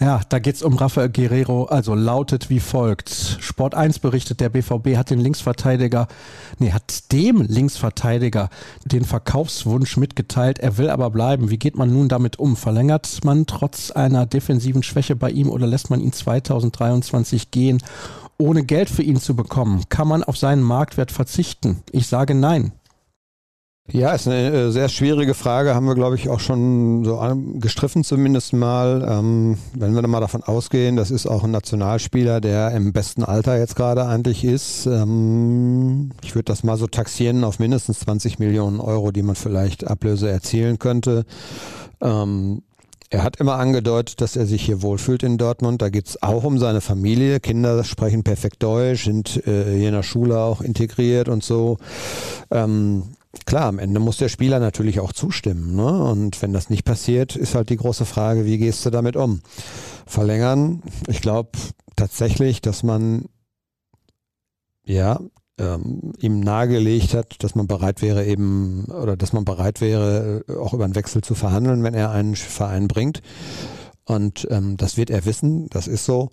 ja, 0.00 0.20
da 0.28 0.38
geht 0.38 0.56
es 0.56 0.62
um 0.62 0.76
Rafael 0.76 1.08
Guerrero, 1.08 1.64
also 1.64 1.94
lautet 1.94 2.50
wie 2.50 2.60
folgt. 2.60 3.38
Sport 3.40 3.74
1 3.74 3.98
berichtet, 3.98 4.40
der 4.40 4.50
BVB 4.50 4.96
hat 4.96 5.10
den 5.10 5.18
Linksverteidiger, 5.18 6.08
nee, 6.58 6.72
hat 6.72 7.10
dem 7.10 7.40
Linksverteidiger 7.40 8.48
den 8.84 9.04
Verkaufswunsch 9.04 9.96
mitgeteilt, 9.96 10.58
er 10.58 10.78
will 10.78 10.90
aber 10.90 11.10
bleiben. 11.10 11.50
Wie 11.50 11.58
geht 11.58 11.76
man 11.76 11.92
nun 11.92 12.08
damit 12.08 12.38
um? 12.38 12.56
Verlängert 12.56 13.24
man 13.24 13.46
trotz 13.46 13.90
einer 13.90 14.26
defensiven 14.26 14.82
Schwäche 14.82 15.16
bei 15.16 15.30
ihm 15.30 15.48
oder 15.48 15.66
lässt 15.66 15.90
man 15.90 16.00
ihn 16.00 16.12
2023 16.12 17.50
gehen, 17.50 17.82
ohne 18.38 18.62
Geld 18.62 18.90
für 18.90 19.02
ihn 19.02 19.18
zu 19.18 19.34
bekommen? 19.34 19.84
Kann 19.88 20.06
man 20.06 20.22
auf 20.22 20.36
seinen 20.36 20.62
Marktwert 20.62 21.10
verzichten? 21.10 21.82
Ich 21.90 22.06
sage 22.06 22.34
nein. 22.34 22.72
Ja, 23.92 24.14
ist 24.14 24.26
eine 24.26 24.50
äh, 24.50 24.70
sehr 24.70 24.88
schwierige 24.88 25.34
Frage, 25.34 25.74
haben 25.74 25.86
wir, 25.86 25.94
glaube 25.94 26.16
ich, 26.16 26.30
auch 26.30 26.40
schon 26.40 27.04
so 27.04 27.20
gestriffen 27.60 28.02
zumindest 28.02 28.54
mal. 28.54 29.06
Ähm, 29.06 29.58
wenn 29.74 29.94
wir 29.94 30.06
mal 30.08 30.20
davon 30.20 30.42
ausgehen, 30.42 30.96
das 30.96 31.10
ist 31.10 31.26
auch 31.26 31.44
ein 31.44 31.50
Nationalspieler, 31.50 32.40
der 32.40 32.70
im 32.70 32.94
besten 32.94 33.24
Alter 33.24 33.58
jetzt 33.58 33.76
gerade 33.76 34.06
eigentlich 34.06 34.42
ist. 34.42 34.86
Ähm, 34.86 36.12
ich 36.22 36.34
würde 36.34 36.46
das 36.46 36.64
mal 36.64 36.78
so 36.78 36.86
taxieren 36.86 37.44
auf 37.44 37.58
mindestens 37.58 38.00
20 38.00 38.38
Millionen 38.38 38.80
Euro, 38.80 39.10
die 39.10 39.22
man 39.22 39.34
vielleicht 39.34 39.86
Ablöse 39.86 40.30
erzielen 40.30 40.78
könnte. 40.78 41.26
Ähm, 42.00 42.62
er 43.10 43.22
hat 43.22 43.36
immer 43.36 43.56
angedeutet, 43.56 44.22
dass 44.22 44.34
er 44.34 44.46
sich 44.46 44.64
hier 44.64 44.80
wohlfühlt 44.80 45.22
in 45.22 45.36
Dortmund. 45.36 45.82
Da 45.82 45.90
geht 45.90 46.08
es 46.08 46.22
auch 46.22 46.44
um 46.44 46.58
seine 46.58 46.80
Familie. 46.80 47.38
Kinder 47.38 47.84
sprechen 47.84 48.24
perfekt 48.24 48.62
Deutsch, 48.62 49.04
sind 49.04 49.46
äh, 49.46 49.76
hier 49.76 49.88
in 49.88 49.94
der 49.94 50.02
Schule 50.02 50.38
auch 50.38 50.62
integriert 50.62 51.28
und 51.28 51.44
so. 51.44 51.76
Ähm, 52.50 53.02
Klar, 53.46 53.66
am 53.66 53.78
Ende 53.78 54.00
muss 54.00 54.16
der 54.16 54.28
Spieler 54.28 54.60
natürlich 54.60 55.00
auch 55.00 55.12
zustimmen. 55.12 55.76
Ne? 55.76 55.86
Und 55.86 56.40
wenn 56.42 56.52
das 56.52 56.70
nicht 56.70 56.84
passiert, 56.84 57.36
ist 57.36 57.54
halt 57.54 57.70
die 57.70 57.76
große 57.76 58.04
Frage, 58.04 58.46
wie 58.46 58.58
gehst 58.58 58.84
du 58.86 58.90
damit 58.90 59.16
um? 59.16 59.40
Verlängern, 60.06 60.82
ich 61.08 61.20
glaube 61.20 61.50
tatsächlich, 61.96 62.60
dass 62.60 62.82
man 62.82 63.26
ja 64.84 65.20
ähm, 65.58 66.12
ihm 66.18 66.40
nahegelegt 66.40 67.14
hat, 67.14 67.42
dass 67.42 67.54
man 67.54 67.66
bereit 67.66 68.02
wäre 68.02 68.24
eben 68.24 68.86
oder 68.86 69.16
dass 69.16 69.32
man 69.32 69.44
bereit 69.44 69.80
wäre, 69.80 70.44
auch 70.60 70.74
über 70.74 70.84
einen 70.84 70.96
Wechsel 70.96 71.22
zu 71.22 71.34
verhandeln, 71.34 71.82
wenn 71.82 71.94
er 71.94 72.10
einen 72.10 72.36
Verein 72.36 72.88
bringt. 72.88 73.22
Und 74.04 74.46
ähm, 74.50 74.76
das 74.76 74.96
wird 74.96 75.10
er 75.10 75.24
wissen, 75.24 75.68
das 75.70 75.86
ist 75.86 76.04
so. 76.04 76.30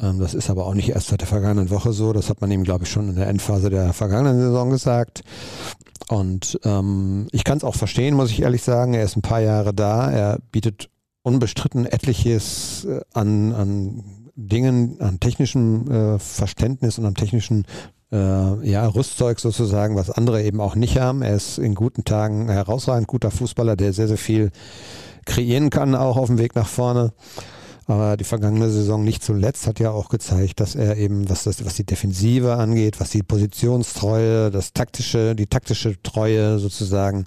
Ähm, 0.00 0.18
das 0.18 0.34
ist 0.34 0.50
aber 0.50 0.66
auch 0.66 0.74
nicht 0.74 0.90
erst 0.90 1.08
seit 1.08 1.20
der 1.20 1.28
vergangenen 1.28 1.70
Woche 1.70 1.92
so. 1.92 2.12
Das 2.12 2.30
hat 2.30 2.40
man 2.40 2.50
ihm, 2.50 2.64
glaube 2.64 2.84
ich, 2.84 2.90
schon 2.90 3.08
in 3.08 3.16
der 3.16 3.28
Endphase 3.28 3.70
der 3.70 3.92
vergangenen 3.92 4.40
Saison 4.40 4.70
gesagt. 4.70 5.22
Und 6.08 6.58
ähm, 6.64 7.28
ich 7.32 7.44
kann 7.44 7.58
es 7.58 7.64
auch 7.64 7.74
verstehen, 7.74 8.14
muss 8.14 8.30
ich 8.30 8.42
ehrlich 8.42 8.62
sagen. 8.62 8.94
Er 8.94 9.04
ist 9.04 9.16
ein 9.16 9.22
paar 9.22 9.40
Jahre 9.40 9.74
da. 9.74 10.10
Er 10.10 10.38
bietet 10.52 10.88
unbestritten 11.22 11.86
etliches 11.86 12.84
äh, 12.84 13.00
an, 13.12 13.52
an 13.52 14.04
Dingen, 14.34 15.00
an 15.00 15.20
technischem 15.20 15.90
äh, 15.90 16.18
Verständnis 16.18 16.98
und 16.98 17.06
am 17.06 17.14
technischen 17.14 17.64
äh, 18.12 18.68
ja, 18.68 18.86
Rüstzeug 18.86 19.40
sozusagen, 19.40 19.96
was 19.96 20.10
andere 20.10 20.42
eben 20.42 20.60
auch 20.60 20.76
nicht 20.76 20.98
haben. 20.98 21.22
Er 21.22 21.34
ist 21.34 21.58
in 21.58 21.74
guten 21.74 22.04
Tagen 22.04 22.48
herausragend 22.48 23.08
guter 23.08 23.30
Fußballer, 23.30 23.76
der 23.76 23.92
sehr, 23.92 24.08
sehr 24.08 24.16
viel 24.16 24.50
kreieren 25.26 25.70
kann, 25.70 25.94
auch 25.94 26.16
auf 26.16 26.28
dem 26.28 26.38
Weg 26.38 26.54
nach 26.54 26.68
vorne. 26.68 27.12
Aber 27.88 28.18
die 28.18 28.24
vergangene 28.24 28.68
Saison 28.68 29.02
nicht 29.02 29.24
zuletzt 29.24 29.66
hat 29.66 29.80
ja 29.80 29.90
auch 29.90 30.10
gezeigt, 30.10 30.60
dass 30.60 30.74
er 30.74 30.98
eben, 30.98 31.30
was 31.30 31.44
das, 31.44 31.64
was 31.64 31.74
die 31.74 31.84
Defensive 31.84 32.52
angeht, 32.52 33.00
was 33.00 33.08
die 33.08 33.22
Positionstreue, 33.22 34.50
das 34.50 34.74
taktische, 34.74 35.34
die 35.34 35.46
taktische 35.46 35.96
Treue 36.02 36.58
sozusagen, 36.58 37.24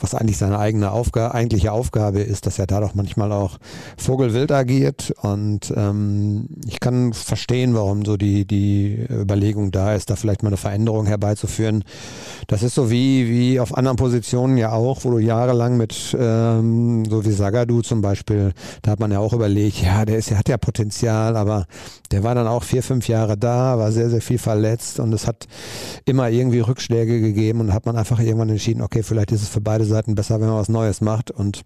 was 0.00 0.16
eigentlich 0.16 0.36
seine 0.36 0.58
eigene 0.58 0.90
Aufgabe, 0.90 1.32
eigentliche 1.32 1.70
Aufgabe 1.70 2.20
ist, 2.22 2.46
dass 2.46 2.58
er 2.58 2.66
da 2.66 2.80
doch 2.80 2.96
manchmal 2.96 3.30
auch 3.30 3.58
vogelwild 3.96 4.50
agiert. 4.50 5.14
Und 5.22 5.72
ähm, 5.76 6.48
ich 6.66 6.80
kann 6.80 7.12
verstehen, 7.12 7.74
warum 7.74 8.04
so 8.04 8.16
die, 8.16 8.44
die 8.44 9.06
Überlegung 9.08 9.70
da 9.70 9.94
ist, 9.94 10.10
da 10.10 10.16
vielleicht 10.16 10.42
mal 10.42 10.48
eine 10.48 10.56
Veränderung 10.56 11.06
herbeizuführen. 11.06 11.84
Das 12.48 12.64
ist 12.64 12.74
so 12.74 12.90
wie, 12.90 13.30
wie 13.30 13.60
auf 13.60 13.76
anderen 13.76 13.96
Positionen 13.96 14.56
ja 14.56 14.72
auch, 14.72 15.04
wo 15.04 15.10
du 15.12 15.18
jahrelang 15.18 15.76
mit, 15.76 16.16
ähm, 16.18 17.04
so 17.08 17.24
wie 17.24 17.30
Sagadu 17.30 17.82
zum 17.82 18.00
Beispiel, 18.00 18.54
da 18.82 18.90
hat 18.90 18.98
man 18.98 19.12
ja 19.12 19.20
auch 19.20 19.32
überlegt, 19.32 19.80
ja, 19.80 19.99
der 20.04 20.18
ist, 20.18 20.30
der 20.30 20.38
hat 20.38 20.48
ja 20.48 20.56
Potenzial, 20.58 21.36
aber 21.36 21.66
der 22.10 22.22
war 22.22 22.34
dann 22.34 22.46
auch 22.46 22.62
vier, 22.62 22.82
fünf 22.82 23.08
Jahre 23.08 23.36
da, 23.36 23.78
war 23.78 23.92
sehr, 23.92 24.10
sehr 24.10 24.20
viel 24.20 24.38
verletzt 24.38 25.00
und 25.00 25.12
es 25.12 25.26
hat 25.26 25.46
immer 26.04 26.28
irgendwie 26.28 26.60
Rückschläge 26.60 27.20
gegeben 27.20 27.60
und 27.60 27.72
hat 27.72 27.86
man 27.86 27.96
einfach 27.96 28.20
irgendwann 28.20 28.50
entschieden, 28.50 28.82
okay, 28.82 29.02
vielleicht 29.02 29.32
ist 29.32 29.42
es 29.42 29.48
für 29.48 29.60
beide 29.60 29.84
Seiten 29.84 30.14
besser, 30.14 30.40
wenn 30.40 30.48
man 30.48 30.58
was 30.58 30.68
Neues 30.68 31.00
macht 31.00 31.30
und 31.30 31.62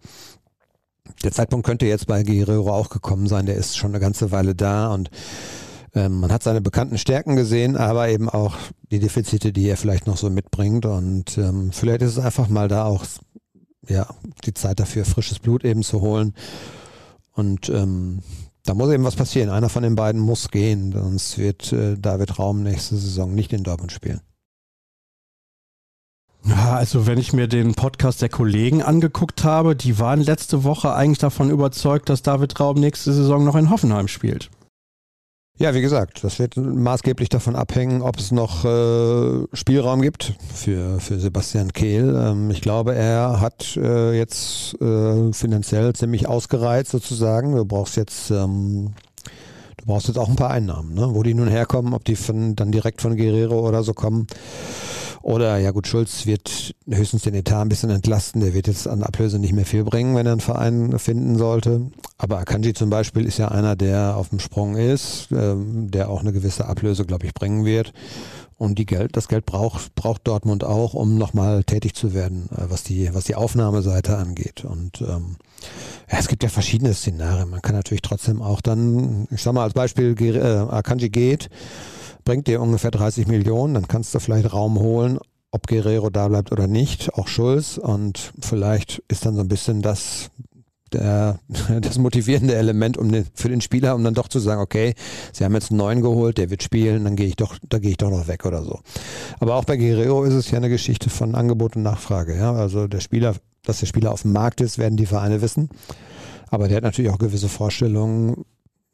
der 1.23 1.33
Zeitpunkt 1.33 1.66
könnte 1.66 1.87
jetzt 1.87 2.07
bei 2.07 2.23
Guerrero 2.23 2.73
auch 2.73 2.88
gekommen 2.88 3.27
sein, 3.27 3.47
der 3.47 3.57
ist 3.57 3.77
schon 3.77 3.90
eine 3.90 4.01
ganze 4.01 4.31
Weile 4.31 4.55
da 4.55 4.92
und 4.92 5.11
ähm, 5.94 6.20
man 6.20 6.33
hat 6.33 6.42
seine 6.42 6.61
bekannten 6.61 6.99
Stärken 6.99 7.37
gesehen, 7.37 7.77
aber 7.77 8.09
eben 8.09 8.29
auch 8.29 8.57
die 8.90 8.99
Defizite, 8.99 9.53
die 9.53 9.68
er 9.68 9.77
vielleicht 9.77 10.07
noch 10.07 10.16
so 10.16 10.31
mitbringt 10.31 10.87
und 10.87 11.38
ähm, 11.38 11.70
vielleicht 11.73 12.03
ist 12.03 12.16
es 12.16 12.25
einfach 12.25 12.49
mal 12.49 12.68
da 12.68 12.85
auch 12.85 13.05
ja, 13.88 14.07
die 14.44 14.55
Zeit 14.55 14.81
dafür, 14.81 15.05
frisches 15.05 15.38
Blut 15.38 15.64
eben 15.64 15.83
zu 15.83 16.01
holen 16.01 16.35
und 17.35 17.68
ähm, 17.68 18.20
da 18.64 18.75
muss 18.75 18.90
eben 18.90 19.05
was 19.05 19.16
passieren. 19.16 19.51
Einer 19.51 19.68
von 19.68 19.83
den 19.83 19.94
beiden 19.94 20.20
muss 20.20 20.51
gehen, 20.51 20.92
sonst 20.92 21.37
wird 21.37 21.73
äh, 21.73 21.97
David 21.99 22.38
Raum 22.38 22.62
nächste 22.62 22.97
Saison 22.97 23.35
nicht 23.35 23.53
in 23.53 23.62
Dortmund 23.62 23.92
spielen. 23.92 24.20
Ja, 26.47 26.77
also 26.77 27.07
wenn 27.07 27.18
ich 27.18 27.33
mir 27.33 27.49
den 27.49 27.75
Podcast 27.75 28.20
der 28.20 28.29
Kollegen 28.29 28.83
angeguckt 28.83 29.44
habe, 29.44 29.75
die 29.75 29.99
waren 29.99 30.20
letzte 30.20 30.62
Woche 30.62 30.94
eigentlich 30.94 31.18
davon 31.18 31.51
überzeugt, 31.51 32.09
dass 32.09 32.23
David 32.23 32.59
Raum 32.61 32.79
nächste 32.79 33.12
Saison 33.12 33.44
noch 33.44 33.57
in 33.57 33.70
Hoffenheim 33.70 34.09
spielt. 34.09 34.51
Ja, 35.56 35.72
wie 35.72 35.82
gesagt, 35.82 36.24
das 36.24 36.40
wird 36.40 36.56
maßgeblich 36.56 37.28
davon 37.28 37.54
abhängen, 37.54 38.02
ob 38.02 38.18
es 38.18 38.32
noch 38.32 38.64
äh, 38.64 39.46
Spielraum 39.52 40.02
gibt 40.02 40.34
für, 40.52 40.98
für 40.98 41.20
Sebastian 41.20 41.72
Kehl. 41.72 42.12
Ähm, 42.20 42.50
ich 42.50 42.60
glaube, 42.60 42.96
er 42.96 43.40
hat 43.40 43.76
äh, 43.76 44.18
jetzt 44.18 44.74
äh, 44.80 45.32
finanziell 45.32 45.92
ziemlich 45.92 46.26
ausgereizt 46.26 46.90
sozusagen. 46.90 47.54
Du 47.54 47.64
brauchst 47.64 47.96
jetzt 47.96 48.32
ähm, 48.32 48.94
du 49.76 49.86
brauchst 49.86 50.08
jetzt 50.08 50.18
auch 50.18 50.28
ein 50.28 50.34
paar 50.34 50.50
Einnahmen, 50.50 50.92
ne? 50.94 51.10
wo 51.12 51.22
die 51.22 51.34
nun 51.34 51.46
herkommen, 51.46 51.94
ob 51.94 52.04
die 52.04 52.16
von, 52.16 52.56
dann 52.56 52.72
direkt 52.72 53.00
von 53.00 53.16
Guerrero 53.16 53.60
oder 53.60 53.84
so 53.84 53.94
kommen. 53.94 54.26
Oder 55.24 55.56
ja 55.56 55.70
gut, 55.70 55.87
Schulz 55.87 56.26
wird 56.26 56.74
höchstens 56.87 57.22
den 57.22 57.32
Etat 57.32 57.62
ein 57.62 57.70
bisschen 57.70 57.88
entlasten. 57.88 58.42
Der 58.42 58.52
wird 58.52 58.66
jetzt 58.66 58.87
an 58.87 59.02
Ablöse 59.02 59.38
nicht 59.38 59.54
mehr 59.54 59.64
viel 59.64 59.82
bringen, 59.82 60.14
wenn 60.14 60.26
er 60.26 60.32
einen 60.32 60.42
Verein 60.42 60.98
finden 60.98 61.38
sollte. 61.38 61.90
Aber 62.18 62.37
Akanji 62.37 62.74
zum 62.74 62.90
Beispiel 62.90 63.24
ist 63.24 63.38
ja 63.38 63.48
einer, 63.48 63.74
der 63.74 64.18
auf 64.18 64.28
dem 64.28 64.38
Sprung 64.38 64.76
ist, 64.76 65.28
ähm, 65.32 65.90
der 65.90 66.10
auch 66.10 66.20
eine 66.20 66.34
gewisse 66.34 66.66
Ablöse, 66.66 67.06
glaube 67.06 67.24
ich, 67.24 67.32
bringen 67.32 67.64
wird. 67.64 67.94
Und 68.58 68.78
die 68.78 68.84
Geld, 68.84 69.16
das 69.16 69.28
Geld 69.28 69.46
braucht, 69.46 69.94
braucht 69.94 70.28
Dortmund 70.28 70.62
auch, 70.62 70.92
um 70.92 71.16
nochmal 71.16 71.64
tätig 71.64 71.94
zu 71.94 72.12
werden, 72.12 72.50
äh, 72.50 72.66
was 72.68 72.82
die, 72.82 73.08
was 73.14 73.24
die 73.24 73.34
Aufnahmeseite 73.34 74.18
angeht. 74.18 74.66
Und 74.66 75.00
ähm, 75.00 75.37
ja, 76.10 76.18
es 76.18 76.28
gibt 76.28 76.42
ja 76.42 76.48
verschiedene 76.48 76.94
Szenarien. 76.94 77.50
Man 77.50 77.62
kann 77.62 77.74
natürlich 77.74 78.02
trotzdem 78.02 78.42
auch 78.42 78.60
dann, 78.60 79.26
ich 79.30 79.42
sag 79.42 79.54
mal 79.54 79.64
als 79.64 79.74
Beispiel, 79.74 80.14
äh, 80.20 80.40
Akanji 80.40 81.10
geht, 81.10 81.48
bringt 82.24 82.46
dir 82.46 82.60
ungefähr 82.60 82.90
30 82.90 83.26
Millionen, 83.26 83.74
dann 83.74 83.88
kannst 83.88 84.14
du 84.14 84.18
vielleicht 84.18 84.52
Raum 84.52 84.78
holen, 84.78 85.18
ob 85.50 85.66
Guerrero 85.66 86.10
da 86.10 86.28
bleibt 86.28 86.52
oder 86.52 86.66
nicht, 86.66 87.14
auch 87.14 87.28
Schulz. 87.28 87.78
Und 87.78 88.32
vielleicht 88.40 89.02
ist 89.08 89.24
dann 89.24 89.34
so 89.34 89.40
ein 89.40 89.48
bisschen 89.48 89.82
das 89.82 90.30
der, 90.94 91.38
das 91.80 91.98
motivierende 91.98 92.54
Element 92.54 92.96
um 92.96 93.12
den, 93.12 93.26
für 93.34 93.48
den 93.48 93.60
Spieler, 93.60 93.94
um 93.94 94.04
dann 94.04 94.14
doch 94.14 94.28
zu 94.28 94.38
sagen, 94.38 94.60
okay, 94.60 94.94
sie 95.32 95.44
haben 95.44 95.54
jetzt 95.54 95.70
einen 95.70 95.78
neuen 95.78 96.00
geholt, 96.00 96.38
der 96.38 96.50
wird 96.50 96.62
spielen, 96.62 97.04
dann 97.04 97.16
gehe 97.16 97.26
ich 97.26 97.36
doch, 97.36 97.58
da 97.68 97.78
gehe 97.78 97.90
ich 97.90 97.96
doch 97.96 98.10
noch 98.10 98.28
weg 98.28 98.46
oder 98.46 98.62
so. 98.62 98.80
Aber 99.40 99.56
auch 99.56 99.64
bei 99.64 99.76
Guerrero 99.76 100.24
ist 100.24 100.34
es 100.34 100.50
ja 100.50 100.58
eine 100.58 100.68
Geschichte 100.68 101.10
von 101.10 101.34
Angebot 101.34 101.76
und 101.76 101.82
Nachfrage. 101.82 102.36
Ja? 102.36 102.52
Also 102.52 102.86
der 102.86 103.00
Spieler, 103.00 103.34
dass 103.64 103.81
der 103.81 103.87
Spieler 103.87 104.12
auf 104.12 104.22
dem 104.22 104.33
Markt 104.33 104.61
ist, 104.61 104.79
werden 104.79 104.96
die 104.96 105.07
Vereine 105.07 105.42
wissen. 105.42 105.68
Aber 106.50 106.68
der 106.68 106.77
hat 106.79 106.85
natürlich 106.85 107.11
auch 107.11 107.18
gewisse 107.18 107.48
Vorstellungen, 107.48 108.44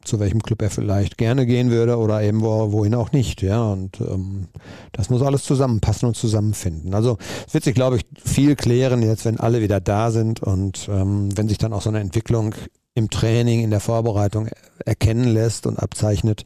zu 0.03 0.19
welchem 0.19 0.43
Club 0.43 0.63
er 0.63 0.71
vielleicht 0.71 1.19
gerne 1.19 1.45
gehen 1.45 1.71
würde 1.71 1.99
oder 1.99 2.23
eben 2.23 2.41
wo, 2.41 2.73
wohin 2.73 2.95
auch 2.95 3.13
nicht. 3.13 3.43
Ja, 3.43 3.65
und 3.65 4.01
ähm, 4.01 4.47
das 4.93 5.11
muss 5.11 5.23
alles 5.23 5.45
zusammenpassen 5.45 6.09
und 6.09 6.17
zusammenfinden. 6.17 6.95
Also 6.95 7.19
es 7.47 7.53
wird 7.53 7.65
sich, 7.65 7.75
glaube 7.75 7.97
ich, 7.97 8.07
viel 8.25 8.57
klären 8.57 9.03
jetzt, 9.03 9.25
wenn 9.25 9.39
alle 9.39 9.61
wieder 9.61 9.81
da 9.81 10.11
sind 10.11 10.43
und 10.43 10.89
ähm, 10.91 11.37
wenn 11.37 11.49
sich 11.49 11.59
dann 11.59 11.73
auch 11.73 11.83
so 11.83 11.91
eine 11.91 12.01
Entwicklung 12.01 12.55
im 12.95 13.11
Training, 13.11 13.61
in 13.61 13.71
der 13.71 13.81
Vorbereitung 13.81 14.49
erkennen 14.85 15.29
lässt 15.29 15.67
und 15.67 15.79
abzeichnet, 15.79 16.45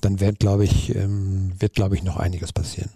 dann 0.00 0.20
wird, 0.20 0.38
glaube 0.38 0.64
ich, 0.64 0.94
ähm, 0.94 1.52
wird, 1.58 1.74
glaube 1.74 1.96
ich, 1.96 2.04
noch 2.04 2.16
einiges 2.16 2.52
passieren. 2.52 2.90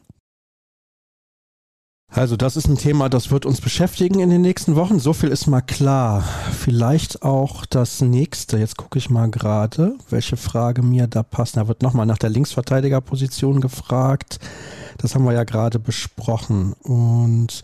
Also 2.14 2.36
das 2.36 2.58
ist 2.58 2.68
ein 2.68 2.76
Thema, 2.76 3.08
das 3.08 3.30
wird 3.30 3.46
uns 3.46 3.62
beschäftigen 3.62 4.20
in 4.20 4.28
den 4.28 4.42
nächsten 4.42 4.76
Wochen. 4.76 4.98
So 4.98 5.14
viel 5.14 5.30
ist 5.30 5.46
mal 5.46 5.62
klar. 5.62 6.22
Vielleicht 6.52 7.22
auch 7.22 7.64
das 7.64 8.02
nächste. 8.02 8.58
Jetzt 8.58 8.76
gucke 8.76 8.98
ich 8.98 9.08
mal 9.08 9.30
gerade, 9.30 9.94
welche 10.10 10.36
Frage 10.36 10.82
mir 10.82 11.06
da 11.06 11.22
passt. 11.22 11.56
Da 11.56 11.68
wird 11.68 11.80
nochmal 11.80 12.04
nach 12.04 12.18
der 12.18 12.28
Linksverteidigerposition 12.28 13.62
gefragt. 13.62 14.40
Das 14.98 15.14
haben 15.14 15.24
wir 15.24 15.32
ja 15.32 15.44
gerade 15.44 15.78
besprochen. 15.78 16.74
Und 16.82 17.62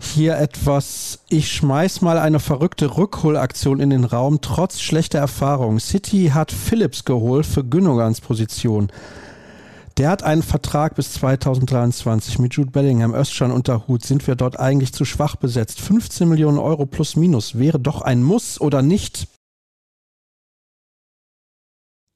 hier 0.00 0.36
etwas, 0.36 1.20
ich 1.28 1.52
schmeiß 1.52 2.00
mal 2.00 2.18
eine 2.18 2.40
verrückte 2.40 2.96
Rückholaktion 2.96 3.78
in 3.78 3.90
den 3.90 4.04
Raum, 4.04 4.40
trotz 4.40 4.80
schlechter 4.80 5.20
Erfahrung. 5.20 5.78
City 5.78 6.32
hat 6.34 6.50
Phillips 6.50 7.04
geholt 7.04 7.46
für 7.46 7.62
Günnogans 7.62 8.20
Position. 8.20 8.90
Der 10.00 10.08
hat 10.08 10.22
einen 10.22 10.42
Vertrag 10.42 10.94
bis 10.94 11.12
2023 11.12 12.38
mit 12.38 12.54
Jude 12.54 12.70
Bellingham, 12.70 13.12
Özcan 13.12 13.50
unter 13.50 13.86
Hut. 13.86 14.02
Sind 14.02 14.26
wir 14.26 14.34
dort 14.34 14.58
eigentlich 14.58 14.94
zu 14.94 15.04
schwach 15.04 15.36
besetzt? 15.36 15.78
15 15.78 16.26
Millionen 16.26 16.56
Euro 16.56 16.86
plus 16.86 17.16
minus 17.16 17.58
wäre 17.58 17.78
doch 17.78 18.00
ein 18.00 18.22
Muss 18.22 18.58
oder 18.58 18.80
nicht? 18.80 19.28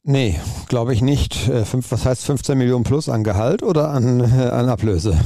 Nee, 0.03 0.41
glaube 0.67 0.95
ich 0.95 1.03
nicht. 1.03 1.47
Äh, 1.47 1.67
was 1.91 2.07
heißt 2.07 2.25
15 2.25 2.57
Millionen 2.57 2.85
plus 2.85 3.11
an 3.11 3.23
Gehalt 3.23 3.63
oder 3.63 3.91
an, 3.91 4.21
äh, 4.21 4.49
an 4.49 4.71
Ablöse? 4.71 5.21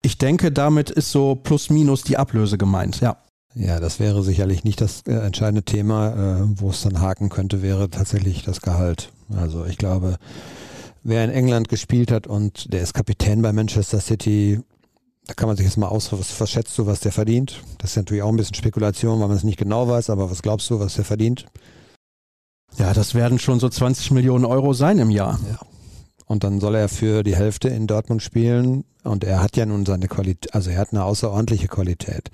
Ich 0.00 0.16
denke, 0.16 0.50
damit 0.50 0.88
ist 0.88 1.12
so 1.12 1.34
plus 1.34 1.68
minus 1.68 2.02
die 2.02 2.16
Ablöse 2.16 2.56
gemeint, 2.56 3.02
ja. 3.02 3.18
Ja, 3.54 3.78
das 3.78 4.00
wäre 4.00 4.22
sicherlich 4.22 4.64
nicht 4.64 4.80
das 4.80 5.02
äh, 5.02 5.12
entscheidende 5.12 5.64
Thema. 5.64 6.48
wo 6.54 6.70
es 6.70 6.80
dann 6.80 7.02
haken 7.02 7.28
könnte, 7.28 7.60
wäre 7.60 7.90
tatsächlich 7.90 8.42
das 8.42 8.62
Gehalt. 8.62 9.12
Also 9.36 9.66
ich 9.66 9.76
glaube, 9.76 10.16
wer 11.06 11.24
in 11.24 11.30
England 11.30 11.68
gespielt 11.68 12.10
hat 12.10 12.26
und 12.26 12.72
der 12.72 12.82
ist 12.82 12.94
Kapitän 12.94 13.40
bei 13.40 13.52
Manchester 13.52 14.00
City, 14.00 14.60
da 15.26 15.34
kann 15.34 15.48
man 15.48 15.56
sich 15.56 15.66
jetzt 15.66 15.76
mal 15.76 15.88
aus, 15.88 16.12
was, 16.12 16.40
was 16.40 16.50
schätzt 16.50 16.76
du, 16.78 16.86
was 16.86 17.00
der 17.00 17.12
verdient? 17.12 17.62
Das 17.78 17.90
ist 17.90 17.96
natürlich 17.96 18.22
auch 18.22 18.28
ein 18.28 18.36
bisschen 18.36 18.54
Spekulation, 18.54 19.20
weil 19.20 19.28
man 19.28 19.36
es 19.36 19.44
nicht 19.44 19.58
genau 19.58 19.88
weiß, 19.88 20.10
aber 20.10 20.30
was 20.30 20.42
glaubst 20.42 20.68
du, 20.70 20.80
was 20.80 20.94
der 20.94 21.04
verdient? 21.04 21.46
Ja, 22.76 22.92
das 22.92 23.14
werden 23.14 23.38
schon 23.38 23.60
so 23.60 23.68
20 23.68 24.10
Millionen 24.10 24.44
Euro 24.44 24.72
sein 24.72 24.98
im 24.98 25.10
Jahr. 25.10 25.38
Ja. 25.48 25.58
Und 26.26 26.42
dann 26.42 26.60
soll 26.60 26.74
er 26.74 26.88
für 26.88 27.22
die 27.22 27.36
Hälfte 27.36 27.68
in 27.68 27.86
Dortmund 27.86 28.22
spielen. 28.22 28.84
Und 29.04 29.22
er 29.22 29.40
hat 29.40 29.56
ja 29.56 29.64
nun 29.64 29.86
seine 29.86 30.08
Qualität, 30.08 30.52
also 30.52 30.70
er 30.70 30.78
hat 30.78 30.92
eine 30.92 31.04
außerordentliche 31.04 31.68
Qualität. 31.68 32.30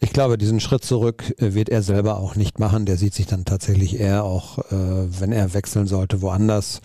Ich 0.00 0.12
glaube, 0.12 0.38
diesen 0.38 0.60
Schritt 0.60 0.84
zurück 0.84 1.34
äh, 1.38 1.54
wird 1.54 1.68
er 1.68 1.82
selber 1.82 2.18
auch 2.18 2.36
nicht 2.36 2.60
machen. 2.60 2.86
Der 2.86 2.96
sieht 2.96 3.14
sich 3.14 3.26
dann 3.26 3.44
tatsächlich 3.44 3.98
eher 3.98 4.22
auch, 4.22 4.58
äh, 4.70 5.20
wenn 5.20 5.32
er 5.32 5.54
wechseln 5.54 5.88
sollte, 5.88 6.22
woanders 6.22 6.80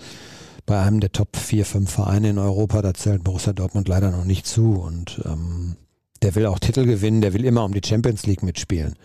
bei 0.71 0.81
einem 0.81 1.01
der 1.01 1.11
Top 1.11 1.35
4, 1.35 1.65
5 1.65 1.91
Vereine 1.91 2.29
in 2.29 2.37
Europa, 2.37 2.81
da 2.81 2.93
zählt 2.93 3.25
Borussia 3.25 3.51
Dortmund 3.51 3.89
leider 3.89 4.09
noch 4.09 4.23
nicht 4.23 4.47
zu. 4.47 4.79
Und 4.79 5.21
ähm, 5.25 5.75
der 6.21 6.33
will 6.35 6.45
auch 6.45 6.59
Titel 6.59 6.85
gewinnen, 6.85 7.19
der 7.19 7.33
will 7.33 7.43
immer 7.43 7.65
um 7.65 7.73
die 7.73 7.85
Champions 7.85 8.25
League 8.25 8.41
mitspielen. 8.41 8.95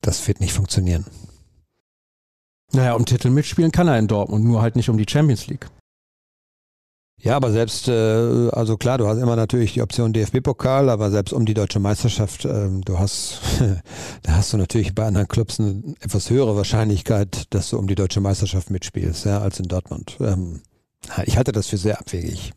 Das 0.00 0.26
wird 0.26 0.40
nicht 0.40 0.52
funktionieren. 0.52 1.06
Naja, 2.72 2.94
um 2.94 3.06
Titel 3.06 3.30
mitspielen 3.30 3.70
kann 3.70 3.86
er 3.86 3.96
in 3.96 4.08
Dortmund, 4.08 4.44
nur 4.44 4.60
halt 4.60 4.74
nicht 4.74 4.90
um 4.90 4.98
die 4.98 5.06
Champions 5.08 5.46
League. 5.46 5.68
Ja, 7.20 7.36
aber 7.36 7.50
selbst, 7.50 7.88
äh, 7.88 8.48
also 8.50 8.76
klar, 8.76 8.98
du 8.98 9.08
hast 9.08 9.18
immer 9.18 9.34
natürlich 9.34 9.72
die 9.72 9.82
Option 9.82 10.12
DFB-Pokal, 10.12 10.88
aber 10.88 11.10
selbst 11.10 11.32
um 11.32 11.46
die 11.46 11.54
deutsche 11.54 11.80
Meisterschaft, 11.80 12.44
ähm, 12.44 12.82
du 12.82 12.98
hast, 12.98 13.40
da 14.22 14.32
hast 14.32 14.52
du 14.52 14.56
natürlich 14.56 14.94
bei 14.94 15.04
anderen 15.04 15.26
Clubs 15.26 15.58
eine 15.58 15.82
etwas 16.00 16.30
höhere 16.30 16.56
Wahrscheinlichkeit, 16.56 17.46
dass 17.50 17.70
du 17.70 17.78
um 17.78 17.88
die 17.88 17.96
deutsche 17.96 18.20
Meisterschaft 18.20 18.70
mitspielst, 18.70 19.24
ja, 19.24 19.40
als 19.40 19.58
in 19.58 19.66
Dortmund. 19.66 20.16
Ähm, 20.20 20.62
ich 21.24 21.36
halte 21.36 21.52
das 21.52 21.66
für 21.66 21.76
sehr 21.76 21.98
abwegig. 21.98 22.52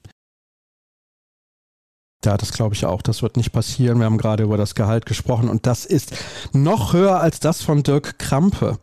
Ja, 2.23 2.37
das 2.37 2.53
glaube 2.53 2.75
ich 2.75 2.85
auch. 2.85 3.01
Das 3.01 3.23
wird 3.23 3.35
nicht 3.35 3.51
passieren. 3.51 3.97
Wir 3.97 4.05
haben 4.05 4.19
gerade 4.19 4.43
über 4.43 4.55
das 4.55 4.75
Gehalt 4.75 5.07
gesprochen 5.07 5.49
und 5.49 5.65
das 5.65 5.85
ist 5.85 6.13
noch 6.53 6.93
höher 6.93 7.19
als 7.19 7.39
das 7.39 7.63
von 7.63 7.81
Dirk 7.81 8.19
Krampe. 8.19 8.77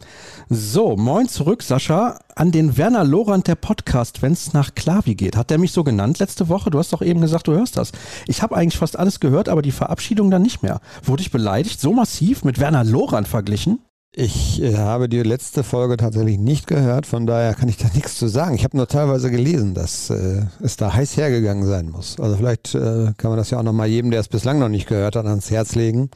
So, 0.49 0.97
moin 0.97 1.29
zurück, 1.29 1.63
Sascha, 1.63 2.19
an 2.35 2.51
den 2.51 2.77
Werner 2.77 3.05
Lorand 3.05 3.47
der 3.47 3.55
Podcast, 3.55 4.23
wenn 4.23 4.33
es 4.33 4.55
nach 4.55 4.75
Klavi 4.75 5.15
geht. 5.15 5.37
Hat 5.37 5.51
der 5.51 5.59
mich 5.59 5.71
so 5.71 5.85
genannt 5.85 6.19
letzte 6.19 6.49
Woche? 6.49 6.71
Du 6.71 6.79
hast 6.79 6.93
doch 6.93 7.03
eben 7.03 7.21
gesagt, 7.21 7.47
du 7.47 7.53
hörst 7.53 7.77
das. 7.77 7.93
Ich 8.27 8.43
habe 8.43 8.57
eigentlich 8.57 8.79
fast 8.79 8.99
alles 8.99 9.21
gehört, 9.21 9.49
aber 9.49 9.63
die 9.63 9.73
Verabschiedung 9.73 10.33
dann 10.33 10.43
nicht 10.43 10.65
mehr. 10.65 10.81
Wurde 11.05 11.23
ich 11.23 11.31
beleidigt? 11.31 11.81
So 11.81 11.93
massiv 11.93 12.45
mit 12.45 12.59
Werner 12.59 12.83
Lorand 12.83 13.29
verglichen? 13.29 13.79
Ich 14.13 14.63
äh, 14.63 14.77
habe 14.77 15.09
die 15.09 15.23
letzte 15.23 15.63
Folge 15.63 15.97
tatsächlich 15.97 16.39
nicht 16.39 16.67
gehört, 16.67 17.07
von 17.07 17.27
daher 17.27 17.55
kann 17.55 17.69
ich 17.69 17.77
da 17.77 17.89
nichts 17.95 18.17
zu 18.17 18.29
sagen. 18.29 18.55
Ich 18.55 18.65
habe 18.65 18.77
nur 18.77 18.89
teilweise 18.89 19.31
gelesen, 19.31 19.75
dass 19.75 20.11
äh, 20.11 20.47
es 20.61 20.77
da 20.77 20.93
heiß 20.93 21.17
hergegangen 21.17 21.67
sein 21.67 21.91
muss. 21.91 22.19
Also 22.19 22.37
vielleicht 22.37 22.75
äh, 22.75 23.13
kann 23.17 23.31
man 23.31 23.37
das 23.37 23.51
ja 23.51 23.59
auch 23.59 23.63
nochmal 23.63 23.89
jedem, 23.89 24.11
der 24.11 24.21
es 24.21 24.29
bislang 24.29 24.59
noch 24.59 24.69
nicht 24.69 24.89
gehört 24.89 25.17
hat, 25.17 25.27
ans 25.27 25.51
Herz 25.51 25.75
legen. 25.75 26.11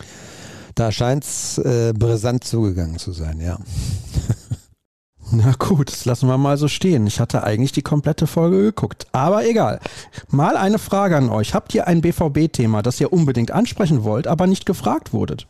Da 0.74 0.90
scheint 0.90 1.24
es 1.24 1.58
äh, 1.58 1.92
brisant 1.92 2.44
zugegangen 2.44 2.98
zu 2.98 3.12
sein, 3.12 3.40
ja. 3.40 3.58
Na 5.30 5.52
gut, 5.58 5.90
das 5.90 6.04
lassen 6.04 6.28
wir 6.28 6.36
mal 6.38 6.58
so 6.58 6.68
stehen. 6.68 7.06
Ich 7.06 7.20
hatte 7.20 7.44
eigentlich 7.44 7.72
die 7.72 7.82
komplette 7.82 8.26
Folge 8.26 8.58
geguckt. 8.58 9.06
Aber 9.12 9.46
egal. 9.46 9.80
Mal 10.28 10.56
eine 10.56 10.78
Frage 10.78 11.16
an 11.16 11.30
euch. 11.30 11.54
Habt 11.54 11.74
ihr 11.74 11.86
ein 11.86 12.02
BVB-Thema, 12.02 12.82
das 12.82 13.00
ihr 13.00 13.12
unbedingt 13.12 13.50
ansprechen 13.50 14.04
wollt, 14.04 14.26
aber 14.26 14.46
nicht 14.46 14.66
gefragt 14.66 15.14
wurdet? 15.14 15.46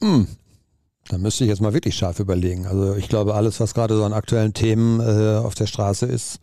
Hm, 0.00 0.26
da 1.08 1.18
müsste 1.18 1.44
ich 1.44 1.50
jetzt 1.50 1.60
mal 1.60 1.74
wirklich 1.74 1.96
scharf 1.96 2.18
überlegen. 2.20 2.66
Also 2.66 2.94
ich 2.94 3.08
glaube, 3.08 3.34
alles, 3.34 3.60
was 3.60 3.74
gerade 3.74 3.96
so 3.96 4.04
an 4.04 4.12
aktuellen 4.12 4.54
Themen 4.54 5.00
äh, 5.00 5.38
auf 5.38 5.54
der 5.54 5.66
Straße 5.66 6.06
ist, 6.06 6.38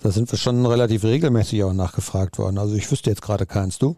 da 0.00 0.10
sind 0.10 0.30
wir 0.30 0.38
schon 0.38 0.64
relativ 0.66 1.04
regelmäßig 1.04 1.64
auch 1.64 1.72
nachgefragt 1.72 2.38
worden. 2.38 2.58
Also 2.58 2.74
ich 2.74 2.90
wüsste 2.90 3.10
jetzt 3.10 3.22
gerade 3.22 3.46
keins, 3.46 3.78
du? 3.78 3.96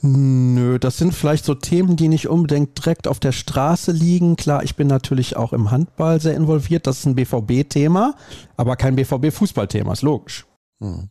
Nö, 0.00 0.78
das 0.78 0.96
sind 0.96 1.12
vielleicht 1.12 1.44
so 1.44 1.54
Themen, 1.54 1.96
die 1.96 2.06
nicht 2.06 2.28
unbedingt 2.28 2.78
direkt 2.78 3.08
auf 3.08 3.18
der 3.18 3.32
Straße 3.32 3.90
liegen. 3.90 4.36
Klar, 4.36 4.62
ich 4.62 4.76
bin 4.76 4.86
natürlich 4.86 5.36
auch 5.36 5.52
im 5.52 5.72
Handball 5.72 6.20
sehr 6.20 6.36
involviert. 6.36 6.86
Das 6.86 7.00
ist 7.00 7.06
ein 7.06 7.16
BVB-Thema, 7.16 8.14
aber 8.56 8.76
kein 8.76 8.94
BVB-Fußballthema, 8.94 9.92
ist 9.92 10.02
logisch. 10.02 10.46
Hm. 10.80 11.08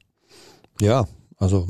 Ja, 0.80 1.06
also 1.38 1.68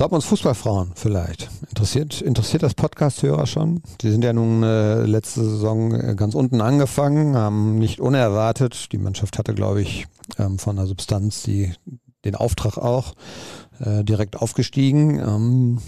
Dortmunds 0.00 0.24
Fußballfrauen 0.28 0.92
vielleicht. 0.94 1.50
Interessiert, 1.68 2.22
interessiert 2.22 2.62
das 2.62 2.72
Podcast-Hörer 2.72 3.46
schon? 3.46 3.82
Die 4.00 4.10
sind 4.10 4.24
ja 4.24 4.32
nun 4.32 4.62
äh, 4.62 5.02
letzte 5.02 5.44
Saison 5.44 5.92
äh, 5.92 6.14
ganz 6.14 6.34
unten 6.34 6.62
angefangen, 6.62 7.36
haben 7.36 7.78
nicht 7.78 8.00
unerwartet. 8.00 8.92
Die 8.92 8.96
Mannschaft 8.96 9.36
hatte, 9.36 9.52
glaube 9.52 9.82
ich, 9.82 10.06
ähm, 10.38 10.58
von 10.58 10.76
der 10.76 10.86
Substanz 10.86 11.42
die, 11.42 11.74
den 12.24 12.34
Auftrag 12.34 12.78
auch 12.78 13.12
äh, 13.78 14.02
direkt 14.02 14.36
aufgestiegen. 14.36 15.18
Ähm, 15.18 15.78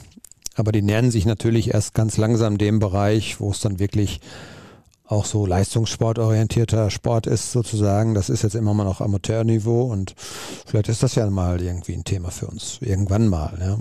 aber 0.57 0.73
die 0.73 0.83
nähern 0.83 1.11
sich 1.11 1.25
natürlich 1.25 1.73
erst 1.73 1.95
ganz 1.95 2.19
langsam 2.19 2.59
dem 2.59 2.81
Bereich, 2.81 3.41
wo 3.41 3.51
es 3.51 3.61
dann 3.61 3.79
wirklich 3.79 4.21
auch 5.07 5.25
so 5.25 5.47
leistungssportorientierter 5.47 6.91
Sport 6.91 7.27
ist 7.27 7.53
sozusagen. 7.53 8.15
Das 8.15 8.29
ist 8.29 8.43
jetzt 8.43 8.57
immer 8.57 8.75
mal 8.75 8.85
noch 8.85 9.01
Amateurniveau 9.01 9.85
und 9.85 10.15
vielleicht 10.67 10.91
ist 10.91 11.03
das 11.03 11.15
ja 11.15 11.31
mal 11.31 11.63
irgendwie 11.63 11.95
ein 11.95 12.05
Thema 12.05 12.31
für 12.31 12.47
uns. 12.47 12.77
Irgendwann 12.83 13.29
mal, 13.29 13.59
ja. 13.59 13.79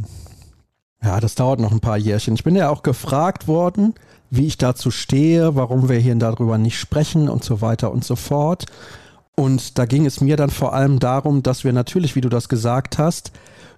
Ja, 1.04 1.20
das 1.20 1.36
dauert 1.36 1.60
noch 1.60 1.72
ein 1.72 1.80
paar 1.80 1.98
Jährchen. 1.98 2.36
Ich 2.36 2.44
bin 2.44 2.56
ja 2.56 2.70
auch 2.70 2.84
gefragt 2.84 3.48
worden, 3.48 3.96
wie 4.30 4.46
ich 4.46 4.58
dazu 4.58 4.92
stehe, 4.92 5.56
warum 5.56 5.90
wir 5.90 5.98
hier 5.98 6.16
darüber 6.16 6.58
nicht 6.58 6.80
sprechen 6.80 7.28
und 7.28 7.44
so 7.44 7.62
weiter 7.62 7.92
und 7.92 8.04
so 8.04 8.16
fort. 8.16 8.66
Und 9.36 9.80
da 9.80 9.86
ging 9.86 10.06
es 10.06 10.22
mir 10.22 10.38
dann 10.38 10.52
vor 10.52 10.74
allem 10.74 11.00
darum, 11.00 11.42
dass 11.42 11.64
wir 11.64 11.74
natürlich, 11.74 12.16
wie 12.16 12.22
du 12.22 12.30
das 12.30 12.50
gesagt 12.50 13.00
hast, 13.00 13.32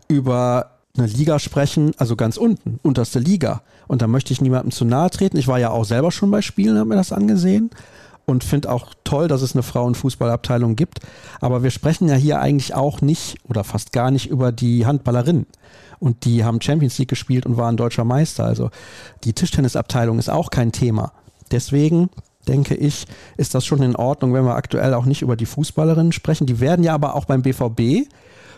über 0.10 0.72
eine 0.98 1.08
Liga 1.08 1.40
sprechen, 1.40 1.94
also 1.98 2.16
ganz 2.16 2.38
unten, 2.38 2.80
unterste 2.84 3.20
Liga. 3.20 3.62
Und 3.88 4.02
da 4.02 4.08
möchte 4.08 4.34
ich 4.34 4.42
niemandem 4.42 4.72
zu 4.72 4.84
nahe 4.84 5.10
treten. 5.10 5.38
Ich 5.38 5.48
war 5.48 5.60
ja 5.60 5.70
auch 5.70 5.86
selber 5.86 6.12
schon 6.12 6.30
bei 6.30 6.42
Spielen, 6.42 6.78
habe 6.78 6.90
mir 6.90 6.96
das 6.96 7.14
angesehen 7.14 7.70
und 8.26 8.44
finde 8.44 8.72
auch 8.72 8.94
toll, 9.04 9.28
dass 9.28 9.42
es 9.42 9.54
eine 9.56 9.64
Frauenfußballabteilung 9.64 10.76
gibt. 10.76 11.00
Aber 11.40 11.64
wir 11.64 11.72
sprechen 11.72 12.10
ja 12.10 12.16
hier 12.16 12.40
eigentlich 12.42 12.74
auch 12.74 13.02
nicht 13.02 13.38
oder 13.48 13.64
fast 13.64 13.92
gar 13.92 14.12
nicht 14.12 14.30
über 14.30 14.52
die 14.52 14.86
Handballerinnen. 14.86 15.46
Und 16.04 16.26
die 16.26 16.44
haben 16.44 16.60
Champions 16.60 16.98
League 16.98 17.08
gespielt 17.08 17.46
und 17.46 17.56
waren 17.56 17.78
deutscher 17.78 18.04
Meister. 18.04 18.44
Also 18.44 18.72
die 19.24 19.32
Tischtennisabteilung 19.32 20.20
ist 20.20 20.30
auch 20.30 20.50
kein 20.50 20.74
Thema. 20.74 21.14
Deswegen 21.50 22.10
denke 22.46 22.76
ich, 22.76 23.06
ist 23.38 23.56
das 23.56 23.66
schon 23.66 23.82
in 23.82 23.96
Ordnung, 23.96 24.34
wenn 24.34 24.44
wir 24.44 24.56
aktuell 24.56 24.96
auch 24.96 25.06
nicht 25.06 25.22
über 25.22 25.38
die 25.38 25.46
Fußballerinnen 25.46 26.12
sprechen. 26.12 26.46
Die 26.46 26.60
werden 26.60 26.84
ja 26.84 26.94
aber 26.94 27.16
auch 27.16 27.24
beim 27.24 27.42
BVB 27.42 28.10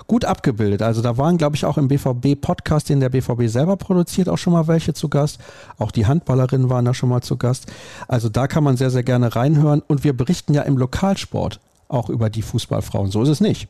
gut 0.07 0.25
abgebildet. 0.25 0.81
Also 0.81 1.03
da 1.03 1.17
waren, 1.17 1.37
glaube 1.37 1.55
ich, 1.55 1.65
auch 1.65 1.77
im 1.77 1.87
BVB-Podcast, 1.87 2.89
den 2.89 2.99
der 2.99 3.09
BVB 3.09 3.43
selber 3.45 3.77
produziert, 3.77 4.27
auch 4.27 4.39
schon 4.39 4.53
mal 4.53 4.67
welche 4.67 4.95
zu 4.95 5.07
Gast. 5.07 5.37
Auch 5.77 5.91
die 5.91 6.07
Handballerinnen 6.07 6.71
waren 6.71 6.85
da 6.85 6.95
schon 6.95 7.09
mal 7.09 7.21
zu 7.21 7.37
Gast. 7.37 7.71
Also 8.07 8.27
da 8.27 8.47
kann 8.47 8.63
man 8.63 8.75
sehr, 8.75 8.89
sehr 8.89 9.03
gerne 9.03 9.35
reinhören. 9.35 9.83
Und 9.87 10.03
wir 10.03 10.17
berichten 10.17 10.55
ja 10.55 10.63
im 10.63 10.79
Lokalsport 10.79 11.59
auch 11.89 12.09
über 12.09 12.31
die 12.31 12.41
Fußballfrauen. 12.41 13.11
So 13.11 13.21
ist 13.21 13.29
es 13.29 13.39
nicht. 13.39 13.67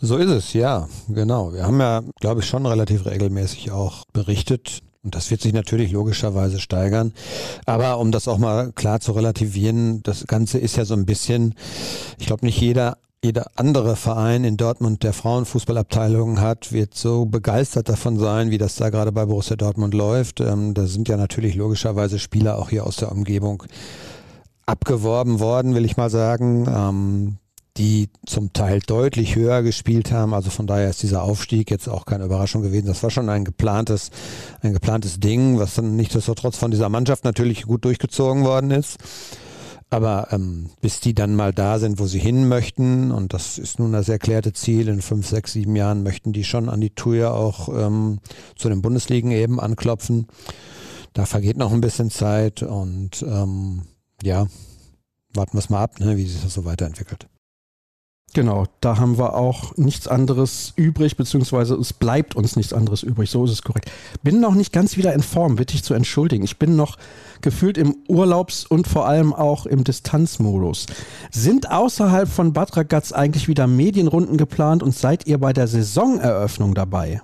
So 0.00 0.16
ist 0.16 0.30
es, 0.30 0.52
ja, 0.52 0.88
genau. 1.08 1.52
Wir 1.52 1.64
haben 1.64 1.80
ja, 1.80 2.02
glaube 2.20 2.40
ich, 2.40 2.46
schon 2.46 2.66
relativ 2.66 3.06
regelmäßig 3.06 3.72
auch 3.72 4.04
berichtet. 4.12 4.80
Und 5.02 5.14
das 5.14 5.30
wird 5.30 5.40
sich 5.40 5.52
natürlich 5.52 5.90
logischerweise 5.92 6.60
steigern. 6.60 7.12
Aber 7.66 7.98
um 7.98 8.12
das 8.12 8.28
auch 8.28 8.38
mal 8.38 8.72
klar 8.72 9.00
zu 9.00 9.12
relativieren, 9.12 10.02
das 10.02 10.26
Ganze 10.26 10.58
ist 10.58 10.76
ja 10.76 10.84
so 10.84 10.94
ein 10.94 11.06
bisschen, 11.06 11.54
ich 12.18 12.26
glaube, 12.26 12.44
nicht 12.46 12.60
jeder 12.60 12.98
jeder 13.22 13.46
andere 13.56 13.96
Verein 13.96 14.44
in 14.44 14.56
Dortmund, 14.56 15.02
der 15.02 15.12
Frauenfußballabteilung 15.12 16.40
hat, 16.40 16.72
wird 16.72 16.94
so 16.94 17.26
begeistert 17.26 17.88
davon 17.88 18.16
sein, 18.16 18.50
wie 18.50 18.58
das 18.58 18.76
da 18.76 18.90
gerade 18.90 19.10
bei 19.10 19.26
Borussia 19.26 19.56
Dortmund 19.56 19.92
läuft. 19.92 20.40
Ähm, 20.40 20.72
da 20.72 20.86
sind 20.86 21.08
ja 21.08 21.16
natürlich 21.16 21.56
logischerweise 21.56 22.20
Spieler 22.20 22.58
auch 22.58 22.70
hier 22.70 22.86
aus 22.86 22.96
der 22.96 23.10
Umgebung 23.10 23.64
abgeworben 24.66 25.40
worden, 25.40 25.74
will 25.74 25.84
ich 25.84 25.96
mal 25.96 26.10
sagen, 26.10 26.68
ähm, 26.72 27.36
die 27.78 28.10
zum 28.26 28.52
Teil 28.52 28.80
deutlich 28.80 29.36
höher 29.36 29.62
gespielt 29.62 30.10
haben. 30.12 30.34
Also 30.34 30.50
von 30.50 30.66
daher 30.66 30.90
ist 30.90 31.02
dieser 31.02 31.22
Aufstieg 31.22 31.70
jetzt 31.70 31.88
auch 31.88 32.04
keine 32.04 32.24
Überraschung 32.24 32.62
gewesen. 32.62 32.86
Das 32.86 33.02
war 33.02 33.10
schon 33.10 33.28
ein 33.28 33.44
geplantes, 33.44 34.10
ein 34.60 34.72
geplantes 34.72 35.20
Ding, 35.20 35.58
was 35.58 35.74
dann 35.74 35.96
nichtsdestotrotz 35.96 36.56
von 36.56 36.70
dieser 36.70 36.88
Mannschaft 36.88 37.24
natürlich 37.24 37.62
gut 37.62 37.84
durchgezogen 37.84 38.44
worden 38.44 38.72
ist. 38.72 38.98
Aber 39.90 40.28
ähm, 40.32 40.68
bis 40.82 41.00
die 41.00 41.14
dann 41.14 41.34
mal 41.34 41.54
da 41.54 41.78
sind, 41.78 41.98
wo 41.98 42.06
sie 42.06 42.18
hin 42.18 42.46
möchten, 42.46 43.10
und 43.10 43.32
das 43.32 43.56
ist 43.56 43.78
nun 43.78 43.92
das 43.92 44.08
erklärte 44.10 44.52
Ziel, 44.52 44.88
in 44.88 45.00
fünf, 45.00 45.26
sechs, 45.26 45.52
sieben 45.52 45.76
Jahren 45.76 46.02
möchten 46.02 46.34
die 46.34 46.44
schon 46.44 46.68
an 46.68 46.80
die 46.80 46.94
Tür 46.94 47.32
auch 47.32 47.70
ähm, 47.70 48.18
zu 48.54 48.68
den 48.68 48.82
Bundesligen 48.82 49.30
eben 49.30 49.58
anklopfen. 49.58 50.26
Da 51.14 51.24
vergeht 51.24 51.56
noch 51.56 51.72
ein 51.72 51.80
bisschen 51.80 52.10
Zeit 52.10 52.62
und 52.62 53.22
ähm, 53.22 53.82
ja, 54.22 54.46
warten 55.32 55.54
wir 55.54 55.60
es 55.60 55.70
mal 55.70 55.82
ab, 55.82 56.00
ne, 56.00 56.18
wie 56.18 56.26
sich 56.26 56.42
das 56.42 56.52
so 56.52 56.66
weiterentwickelt. 56.66 57.28
Genau, 58.34 58.66
da 58.80 58.98
haben 58.98 59.16
wir 59.16 59.34
auch 59.34 59.76
nichts 59.76 60.06
anderes 60.06 60.74
übrig, 60.76 61.16
beziehungsweise 61.16 61.74
es 61.76 61.92
bleibt 61.94 62.36
uns 62.36 62.56
nichts 62.56 62.72
anderes 62.72 63.02
übrig. 63.02 63.30
So 63.30 63.44
ist 63.44 63.52
es 63.52 63.62
korrekt. 63.62 63.90
Bin 64.22 64.40
noch 64.40 64.54
nicht 64.54 64.72
ganz 64.72 64.96
wieder 64.96 65.14
in 65.14 65.22
Form, 65.22 65.56
bitte 65.56 65.74
ich 65.74 65.82
zu 65.82 65.94
entschuldigen. 65.94 66.44
Ich 66.44 66.58
bin 66.58 66.76
noch 66.76 66.98
gefühlt 67.40 67.78
im 67.78 67.96
Urlaubs- 68.06 68.66
und 68.66 68.86
vor 68.86 69.06
allem 69.06 69.32
auch 69.32 69.64
im 69.64 69.82
Distanzmodus. 69.82 70.86
Sind 71.30 71.70
außerhalb 71.70 72.28
von 72.28 72.52
Bad 72.52 72.76
eigentlich 73.14 73.48
wieder 73.48 73.66
Medienrunden 73.66 74.36
geplant 74.36 74.82
und 74.82 74.94
seid 74.94 75.26
ihr 75.26 75.38
bei 75.38 75.52
der 75.52 75.66
Saisoneröffnung 75.66 76.74
dabei? 76.74 77.22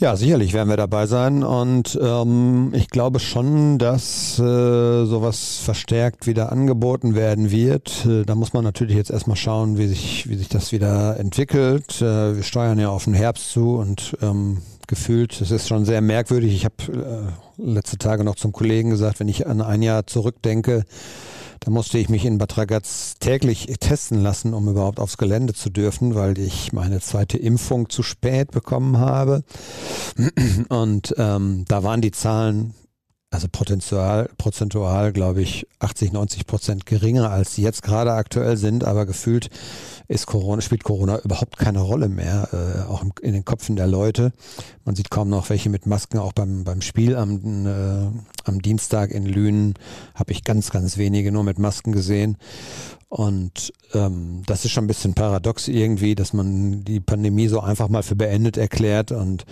Ja, 0.00 0.14
sicherlich 0.14 0.52
werden 0.52 0.68
wir 0.68 0.76
dabei 0.76 1.06
sein 1.06 1.42
und 1.42 1.98
ähm, 2.00 2.70
ich 2.72 2.88
glaube 2.88 3.18
schon, 3.18 3.78
dass 3.78 4.38
äh, 4.38 5.04
sowas 5.04 5.58
verstärkt 5.58 6.28
wieder 6.28 6.52
angeboten 6.52 7.16
werden 7.16 7.50
wird. 7.50 8.06
Äh, 8.06 8.22
da 8.24 8.36
muss 8.36 8.52
man 8.52 8.62
natürlich 8.62 8.94
jetzt 8.94 9.10
erstmal 9.10 9.36
schauen, 9.36 9.76
wie 9.76 9.88
sich, 9.88 10.28
wie 10.28 10.36
sich 10.36 10.48
das 10.48 10.70
wieder 10.70 11.18
entwickelt. 11.18 12.00
Äh, 12.00 12.36
wir 12.36 12.44
steuern 12.44 12.78
ja 12.78 12.90
auf 12.90 13.06
den 13.06 13.14
Herbst 13.14 13.50
zu 13.50 13.74
und 13.74 14.16
ähm, 14.22 14.58
gefühlt, 14.86 15.40
es 15.40 15.50
ist 15.50 15.66
schon 15.66 15.84
sehr 15.84 16.00
merkwürdig. 16.00 16.54
Ich 16.54 16.64
habe 16.64 17.32
äh, 17.58 17.60
letzte 17.60 17.98
Tage 17.98 18.22
noch 18.22 18.36
zum 18.36 18.52
Kollegen 18.52 18.90
gesagt, 18.90 19.18
wenn 19.18 19.26
ich 19.26 19.48
an 19.48 19.60
ein 19.60 19.82
Jahr 19.82 20.06
zurückdenke, 20.06 20.84
da 21.60 21.70
musste 21.70 21.98
ich 21.98 22.08
mich 22.08 22.24
in 22.24 22.38
Bad 22.38 22.56
Ragaz 22.56 23.14
täglich 23.20 23.66
testen 23.80 24.22
lassen, 24.22 24.54
um 24.54 24.68
überhaupt 24.68 25.00
aufs 25.00 25.16
Gelände 25.16 25.54
zu 25.54 25.70
dürfen, 25.70 26.14
weil 26.14 26.38
ich 26.38 26.72
meine 26.72 27.00
zweite 27.00 27.38
Impfung 27.38 27.88
zu 27.88 28.02
spät 28.02 28.50
bekommen 28.50 28.98
habe. 28.98 29.44
Und 30.68 31.14
ähm, 31.18 31.64
da 31.68 31.82
waren 31.82 32.00
die 32.00 32.12
Zahlen 32.12 32.74
also 33.30 33.46
prozentual, 33.50 34.30
prozentual 34.38 35.12
glaube 35.12 35.42
ich, 35.42 35.66
80, 35.80 36.12
90 36.12 36.46
Prozent 36.46 36.86
geringer, 36.86 37.30
als 37.30 37.54
sie 37.54 37.62
jetzt 37.62 37.82
gerade 37.82 38.12
aktuell 38.12 38.56
sind, 38.56 38.84
aber 38.84 39.04
gefühlt 39.04 39.50
ist 40.08 40.26
Corona, 40.26 40.62
spielt 40.62 40.82
Corona 40.82 41.18
überhaupt 41.18 41.58
keine 41.58 41.80
Rolle 41.80 42.08
mehr, 42.08 42.48
äh, 42.52 42.90
auch 42.90 43.04
in 43.20 43.34
den 43.34 43.44
Köpfen 43.44 43.76
der 43.76 43.86
Leute. 43.86 44.32
Man 44.86 44.96
sieht 44.96 45.10
kaum 45.10 45.28
noch 45.28 45.50
welche 45.50 45.68
mit 45.68 45.84
Masken, 45.84 46.18
auch 46.18 46.32
beim, 46.32 46.64
beim 46.64 46.80
Spiel 46.80 47.16
am, 47.16 47.66
äh, 47.66 48.08
am 48.44 48.62
Dienstag 48.62 49.10
in 49.10 49.26
Lünen 49.26 49.74
habe 50.14 50.32
ich 50.32 50.42
ganz, 50.42 50.70
ganz 50.70 50.96
wenige 50.96 51.30
nur 51.30 51.44
mit 51.44 51.58
Masken 51.58 51.92
gesehen. 51.92 52.38
Und 53.08 53.72
ähm, 53.94 54.42
das 54.46 54.66
ist 54.66 54.72
schon 54.72 54.84
ein 54.84 54.88
bisschen 54.88 55.14
paradox 55.14 55.66
irgendwie, 55.66 56.14
dass 56.14 56.34
man 56.34 56.84
die 56.84 57.00
Pandemie 57.00 57.48
so 57.48 57.60
einfach 57.60 57.88
mal 57.88 58.02
für 58.02 58.16
beendet 58.16 58.58
erklärt. 58.58 59.12
Und 59.12 59.46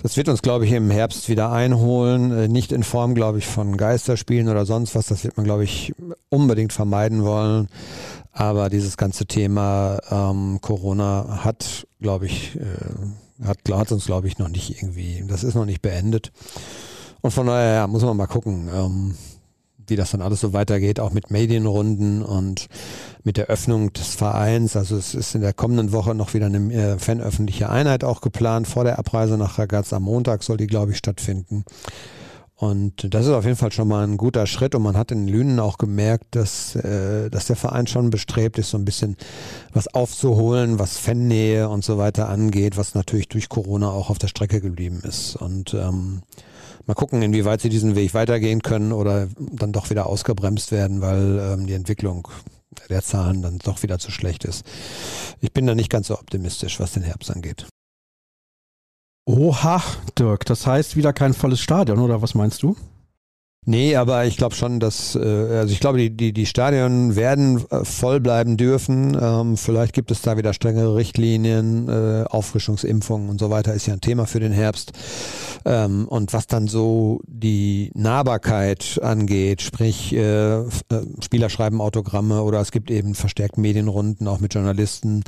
das 0.00 0.16
wird 0.16 0.28
uns, 0.28 0.42
glaube 0.42 0.64
ich, 0.64 0.72
im 0.72 0.90
Herbst 0.90 1.28
wieder 1.28 1.50
einholen. 1.50 2.30
Äh, 2.30 2.48
nicht 2.48 2.70
in 2.70 2.84
Form, 2.84 3.14
glaube 3.16 3.38
ich, 3.38 3.46
von 3.46 3.76
Geisterspielen 3.76 4.48
oder 4.48 4.64
sonst 4.64 4.94
was. 4.94 5.06
Das 5.06 5.24
wird 5.24 5.36
man, 5.36 5.44
glaube 5.44 5.64
ich, 5.64 5.92
unbedingt 6.28 6.72
vermeiden 6.72 7.24
wollen. 7.24 7.68
Aber 8.30 8.70
dieses 8.70 8.96
ganze 8.96 9.26
Thema 9.26 9.98
ähm, 10.10 10.58
Corona 10.60 11.40
hat, 11.44 11.88
glaube 12.00 12.26
ich, 12.26 12.56
äh, 12.56 13.44
hat, 13.44 13.58
hat 13.72 13.90
uns, 13.90 14.06
glaube 14.06 14.28
ich, 14.28 14.38
noch 14.38 14.48
nicht 14.48 14.70
irgendwie, 14.70 15.24
das 15.26 15.42
ist 15.42 15.56
noch 15.56 15.66
nicht 15.66 15.82
beendet. 15.82 16.30
Und 17.22 17.32
von 17.32 17.46
daher 17.46 17.74
ja, 17.74 17.86
muss 17.88 18.02
man 18.02 18.16
mal 18.16 18.26
gucken. 18.26 18.68
Ähm, 18.72 19.14
wie 19.90 19.96
das 19.96 20.10
dann 20.10 20.22
alles 20.22 20.40
so 20.40 20.52
weitergeht, 20.52 21.00
auch 21.00 21.12
mit 21.12 21.30
Medienrunden 21.30 22.22
und 22.22 22.68
mit 23.22 23.36
der 23.36 23.46
Öffnung 23.46 23.92
des 23.92 24.14
Vereins. 24.14 24.76
Also 24.76 24.96
es 24.96 25.14
ist 25.14 25.34
in 25.34 25.40
der 25.40 25.52
kommenden 25.52 25.92
Woche 25.92 26.14
noch 26.14 26.34
wieder 26.34 26.46
eine 26.46 26.72
äh, 26.72 26.98
fanöffentliche 26.98 27.70
Einheit 27.70 28.04
auch 28.04 28.20
geplant. 28.20 28.66
Vor 28.66 28.84
der 28.84 28.98
Abreise 28.98 29.36
nach 29.38 29.58
Ragaz 29.58 29.92
am 29.92 30.04
Montag 30.04 30.42
soll 30.42 30.56
die, 30.56 30.66
glaube 30.66 30.92
ich, 30.92 30.98
stattfinden. 30.98 31.64
Und 32.56 33.12
das 33.12 33.26
ist 33.26 33.32
auf 33.32 33.44
jeden 33.44 33.56
Fall 33.56 33.72
schon 33.72 33.88
mal 33.88 34.06
ein 34.06 34.16
guter 34.16 34.46
Schritt. 34.46 34.74
Und 34.74 34.82
man 34.82 34.96
hat 34.96 35.10
in 35.10 35.26
Lünen 35.26 35.58
auch 35.58 35.76
gemerkt, 35.76 36.36
dass, 36.36 36.76
äh, 36.76 37.28
dass 37.28 37.46
der 37.46 37.56
Verein 37.56 37.86
schon 37.86 38.10
bestrebt 38.10 38.58
ist, 38.58 38.70
so 38.70 38.78
ein 38.78 38.84
bisschen 38.84 39.16
was 39.72 39.88
aufzuholen, 39.88 40.78
was 40.78 40.96
Fannähe 40.96 41.68
und 41.68 41.84
so 41.84 41.98
weiter 41.98 42.28
angeht, 42.28 42.76
was 42.76 42.94
natürlich 42.94 43.28
durch 43.28 43.48
Corona 43.48 43.90
auch 43.90 44.08
auf 44.08 44.18
der 44.18 44.28
Strecke 44.28 44.60
geblieben 44.60 45.02
ist. 45.04 45.34
Und 45.34 45.74
ähm, 45.74 46.22
Mal 46.86 46.94
gucken, 46.94 47.22
inwieweit 47.22 47.60
sie 47.60 47.70
diesen 47.70 47.94
Weg 47.94 48.14
weitergehen 48.14 48.62
können 48.62 48.92
oder 48.92 49.28
dann 49.38 49.72
doch 49.72 49.90
wieder 49.90 50.06
ausgebremst 50.06 50.70
werden, 50.70 51.00
weil 51.00 51.38
ähm, 51.38 51.66
die 51.66 51.72
Entwicklung 51.72 52.28
der 52.88 53.02
Zahlen 53.02 53.42
dann 53.42 53.58
doch 53.58 53.82
wieder 53.82 53.98
zu 53.98 54.10
schlecht 54.10 54.44
ist. 54.44 54.64
Ich 55.40 55.52
bin 55.52 55.66
da 55.66 55.74
nicht 55.74 55.90
ganz 55.90 56.08
so 56.08 56.18
optimistisch, 56.18 56.80
was 56.80 56.92
den 56.92 57.02
Herbst 57.02 57.30
angeht. 57.30 57.66
Oha, 59.26 59.82
Dirk, 60.18 60.44
das 60.44 60.66
heißt 60.66 60.96
wieder 60.96 61.14
kein 61.14 61.32
volles 61.32 61.60
Stadion, 61.60 61.98
oder 61.98 62.20
was 62.20 62.34
meinst 62.34 62.62
du? 62.62 62.76
Nee, 63.66 63.96
aber 63.96 64.26
ich 64.26 64.36
glaube 64.36 64.54
schon, 64.54 64.78
dass, 64.78 65.14
äh, 65.14 65.20
also 65.20 65.72
ich 65.72 65.80
glaube, 65.80 65.98
die, 65.98 66.10
die, 66.10 66.32
die 66.32 66.46
Stadien 66.46 67.16
werden 67.16 67.64
äh, 67.70 67.84
voll 67.84 68.20
bleiben 68.20 68.56
dürfen. 68.56 69.16
Ähm, 69.20 69.56
vielleicht 69.56 69.94
gibt 69.94 70.10
es 70.10 70.20
da 70.20 70.36
wieder 70.36 70.52
strengere 70.52 70.96
Richtlinien, 70.96 71.88
äh, 71.88 72.24
Auffrischungsimpfungen 72.28 73.30
und 73.30 73.40
so 73.40 73.50
weiter 73.50 73.72
ist 73.72 73.86
ja 73.86 73.94
ein 73.94 74.02
Thema 74.02 74.26
für 74.26 74.40
den 74.40 74.52
Herbst. 74.52 74.92
Ähm, 75.64 76.06
und 76.08 76.34
was 76.34 76.46
dann 76.46 76.68
so 76.68 77.20
die 77.26 77.90
Nahbarkeit 77.94 79.00
angeht, 79.02 79.62
sprich 79.62 80.14
äh, 80.14 80.58
äh, 80.58 80.64
Spieler 81.22 81.48
schreiben 81.48 81.80
Autogramme 81.80 82.42
oder 82.42 82.60
es 82.60 82.70
gibt 82.70 82.90
eben 82.90 83.14
verstärkt 83.14 83.56
Medienrunden 83.56 84.28
auch 84.28 84.40
mit 84.40 84.52
Journalisten 84.52 85.24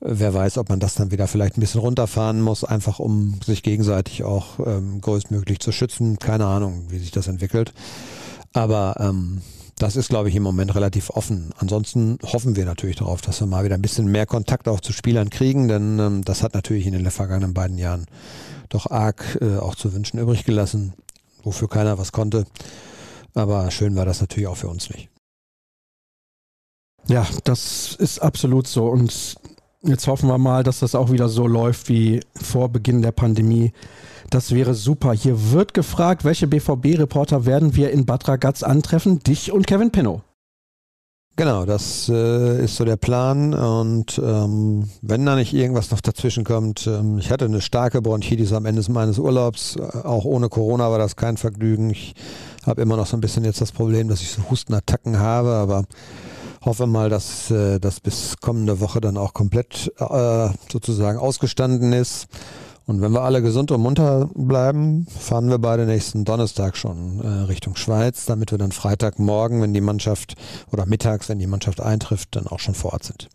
wer 0.00 0.34
weiß, 0.34 0.58
ob 0.58 0.68
man 0.68 0.80
das 0.80 0.94
dann 0.94 1.10
wieder 1.10 1.26
vielleicht 1.26 1.56
ein 1.56 1.60
bisschen 1.60 1.80
runterfahren 1.80 2.40
muss, 2.40 2.64
einfach 2.64 2.98
um 2.98 3.40
sich 3.44 3.62
gegenseitig 3.62 4.24
auch 4.24 4.58
ähm, 4.64 5.00
größtmöglich 5.00 5.60
zu 5.60 5.72
schützen. 5.72 6.18
Keine 6.18 6.46
Ahnung, 6.46 6.86
wie 6.88 6.98
sich 6.98 7.10
das 7.10 7.28
entwickelt. 7.28 7.72
Aber 8.52 8.96
ähm, 8.98 9.42
das 9.78 9.96
ist, 9.96 10.08
glaube 10.08 10.30
ich, 10.30 10.34
im 10.34 10.42
Moment 10.42 10.74
relativ 10.74 11.10
offen. 11.10 11.50
Ansonsten 11.58 12.18
hoffen 12.22 12.56
wir 12.56 12.64
natürlich 12.64 12.96
darauf, 12.96 13.20
dass 13.20 13.40
wir 13.40 13.46
mal 13.46 13.64
wieder 13.64 13.74
ein 13.74 13.82
bisschen 13.82 14.06
mehr 14.06 14.26
Kontakt 14.26 14.68
auch 14.68 14.80
zu 14.80 14.92
Spielern 14.92 15.28
kriegen, 15.28 15.68
denn 15.68 15.98
ähm, 15.98 16.24
das 16.24 16.42
hat 16.42 16.54
natürlich 16.54 16.86
in 16.86 16.92
den 16.92 17.10
vergangenen 17.10 17.52
beiden 17.52 17.76
Jahren 17.76 18.06
doch 18.70 18.90
arg 18.90 19.38
äh, 19.40 19.58
auch 19.58 19.74
zu 19.74 19.92
wünschen 19.92 20.18
übrig 20.18 20.44
gelassen, 20.44 20.94
wofür 21.42 21.68
keiner 21.68 21.98
was 21.98 22.12
konnte. 22.12 22.46
Aber 23.34 23.70
schön 23.70 23.94
war 23.96 24.06
das 24.06 24.20
natürlich 24.20 24.46
auch 24.46 24.56
für 24.56 24.68
uns 24.68 24.88
nicht. 24.88 25.10
Ja, 27.08 27.26
das 27.44 27.94
ist 27.98 28.20
absolut 28.20 28.66
so. 28.66 28.86
Und 28.88 29.36
jetzt 29.86 30.06
hoffen 30.06 30.28
wir 30.28 30.38
mal, 30.38 30.62
dass 30.62 30.80
das 30.80 30.94
auch 30.94 31.10
wieder 31.10 31.28
so 31.28 31.46
läuft 31.46 31.88
wie 31.88 32.20
vor 32.34 32.68
Beginn 32.68 33.02
der 33.02 33.12
Pandemie. 33.12 33.72
Das 34.30 34.52
wäre 34.52 34.74
super. 34.74 35.12
Hier 35.12 35.52
wird 35.52 35.74
gefragt, 35.74 36.24
welche 36.24 36.46
BVB-Reporter 36.46 37.46
werden 37.46 37.76
wir 37.76 37.90
in 37.90 38.06
Bad 38.06 38.28
Ragaz 38.28 38.62
antreffen? 38.62 39.20
Dich 39.20 39.52
und 39.52 39.66
Kevin 39.66 39.92
Pinnow. 39.92 40.22
Genau, 41.38 41.66
das 41.66 42.08
äh, 42.08 42.64
ist 42.64 42.76
so 42.76 42.86
der 42.86 42.96
Plan. 42.96 43.52
Und 43.52 44.18
ähm, 44.18 44.88
wenn 45.02 45.26
da 45.26 45.36
nicht 45.36 45.52
irgendwas 45.52 45.90
noch 45.90 46.00
dazwischen 46.00 46.44
kommt, 46.44 46.86
ähm, 46.86 47.18
ich 47.18 47.30
hatte 47.30 47.44
eine 47.44 47.60
starke 47.60 48.00
Bronchitis 48.00 48.54
am 48.54 48.64
Ende 48.64 48.82
meines 48.90 49.18
Urlaubs. 49.18 49.76
Äh, 49.76 49.82
auch 49.82 50.24
ohne 50.24 50.48
Corona 50.48 50.90
war 50.90 50.98
das 50.98 51.14
kein 51.14 51.36
Vergnügen. 51.36 51.90
Ich 51.90 52.14
habe 52.64 52.80
immer 52.80 52.96
noch 52.96 53.06
so 53.06 53.18
ein 53.18 53.20
bisschen 53.20 53.44
jetzt 53.44 53.60
das 53.60 53.70
Problem, 53.70 54.08
dass 54.08 54.22
ich 54.22 54.30
so 54.30 54.48
Hustenattacken 54.50 55.18
habe, 55.18 55.50
aber 55.50 55.84
hoffe 56.66 56.86
mal, 56.86 57.08
dass 57.08 57.50
äh, 57.50 57.78
das 57.78 58.00
bis 58.00 58.36
kommende 58.40 58.80
Woche 58.80 59.00
dann 59.00 59.16
auch 59.16 59.32
komplett 59.32 59.92
äh, 59.98 60.48
sozusagen 60.70 61.18
ausgestanden 61.18 61.92
ist. 61.92 62.26
Und 62.86 63.00
wenn 63.00 63.12
wir 63.12 63.22
alle 63.22 63.42
gesund 63.42 63.72
und 63.72 63.80
munter 63.80 64.30
bleiben, 64.34 65.06
fahren 65.06 65.48
wir 65.48 65.58
beide 65.58 65.86
nächsten 65.86 66.24
Donnerstag 66.24 66.76
schon 66.76 67.20
äh, 67.20 67.28
Richtung 67.44 67.74
Schweiz, 67.74 68.26
damit 68.26 68.52
wir 68.52 68.58
dann 68.58 68.70
Freitagmorgen, 68.70 69.60
wenn 69.60 69.74
die 69.74 69.80
Mannschaft 69.80 70.34
oder 70.70 70.86
mittags, 70.86 71.28
wenn 71.28 71.40
die 71.40 71.48
Mannschaft 71.48 71.80
eintrifft, 71.80 72.36
dann 72.36 72.46
auch 72.46 72.60
schon 72.60 72.74
vor 72.74 72.92
Ort 72.92 73.04
sind. 73.04 73.28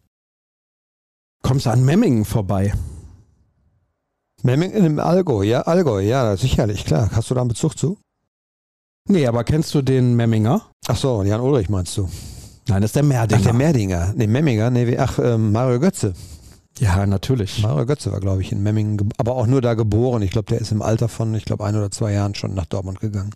Kommst 1.44 1.66
du 1.66 1.72
an 1.72 1.84
Memmingen 1.84 2.24
vorbei? 2.24 2.74
Memmingen 4.44 4.86
im 4.86 5.00
Allgäu, 5.00 5.44
ja, 5.44 5.64
Allgäu, 5.64 6.00
ja, 6.02 6.38
sicherlich, 6.38 6.86
klar. 6.86 7.10
Hast 7.12 7.30
du 7.30 7.36
da 7.36 7.42
einen 7.42 7.50
Bezug 7.50 7.78
zu? 7.78 7.98
Nee, 9.08 9.28
aber 9.28 9.44
kennst 9.44 9.74
du 9.74 9.82
den 9.82 10.16
Memminger? 10.16 10.62
Ach 10.88 10.96
so, 10.96 11.24
Jan 11.24 11.42
Ulrich 11.42 11.70
meinst 11.70 11.98
du? 11.98 12.08
Nein, 12.68 12.82
das 12.82 12.90
ist 12.90 12.96
der 12.96 13.04
Merdinger. 13.04 13.40
Ach, 13.40 13.44
der 13.44 13.54
Merdinger. 13.54 14.14
Nee, 14.16 14.28
Memminger, 14.28 14.70
nee, 14.70 14.98
ach, 14.98 15.20
ähm, 15.20 15.52
Mario 15.52 15.80
Götze. 15.80 16.14
Ja, 16.80 17.06
natürlich. 17.06 17.62
Mario 17.62 17.86
Götze 17.86 18.12
war, 18.12 18.20
glaube 18.20 18.42
ich, 18.42 18.52
in 18.52 18.64
Memmingen, 18.64 19.10
aber 19.18 19.36
auch 19.36 19.48
nur 19.48 19.62
da 19.62 19.74
geboren. 19.74 20.22
Ich 20.22 20.32
glaube, 20.32 20.48
der 20.48 20.62
ist 20.62 20.72
im 20.72 20.82
Alter 20.82 21.10
von, 21.10 21.34
ich 21.36 21.46
glaube, 21.46 21.66
ein 21.66 21.76
oder 21.76 21.92
zwei 21.92 22.14
Jahren 22.14 22.36
schon 22.36 22.54
nach 22.54 22.66
Dortmund 22.66 23.00
gegangen. 23.00 23.32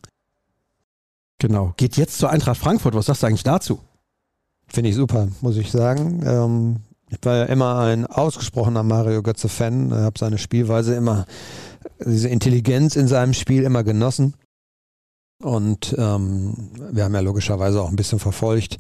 Genau. 1.40 1.74
Geht 1.78 1.98
jetzt 1.98 2.18
zur 2.18 2.30
Eintracht 2.30 2.58
Frankfurt. 2.58 2.96
Was 2.96 3.08
sagst 3.08 3.24
du 3.24 3.28
eigentlich 3.28 3.44
dazu? 3.44 3.80
Finde 4.68 4.90
ich 4.90 4.96
super, 4.96 5.28
muss 5.42 5.58
ich 5.58 5.70
sagen. 5.70 6.24
Ähm, 6.26 6.76
ich 7.10 7.20
war 7.24 7.36
ja 7.36 7.44
immer 7.46 7.80
ein 7.80 8.06
ausgesprochener 8.06 8.84
Mario 8.84 9.22
Götze-Fan, 9.22 9.94
habe 9.94 10.18
seine 10.18 10.38
Spielweise 10.38 10.96
immer, 10.96 11.26
diese 12.04 12.30
Intelligenz 12.30 12.96
in 12.96 13.08
seinem 13.08 13.34
Spiel 13.34 13.64
immer 13.64 13.84
genossen. 13.84 14.34
Und 15.46 15.94
ähm, 16.00 16.72
wir 16.92 17.04
haben 17.04 17.14
ja 17.14 17.20
logischerweise 17.20 17.80
auch 17.80 17.90
ein 17.90 17.96
bisschen 17.96 18.18
verfolgt, 18.18 18.80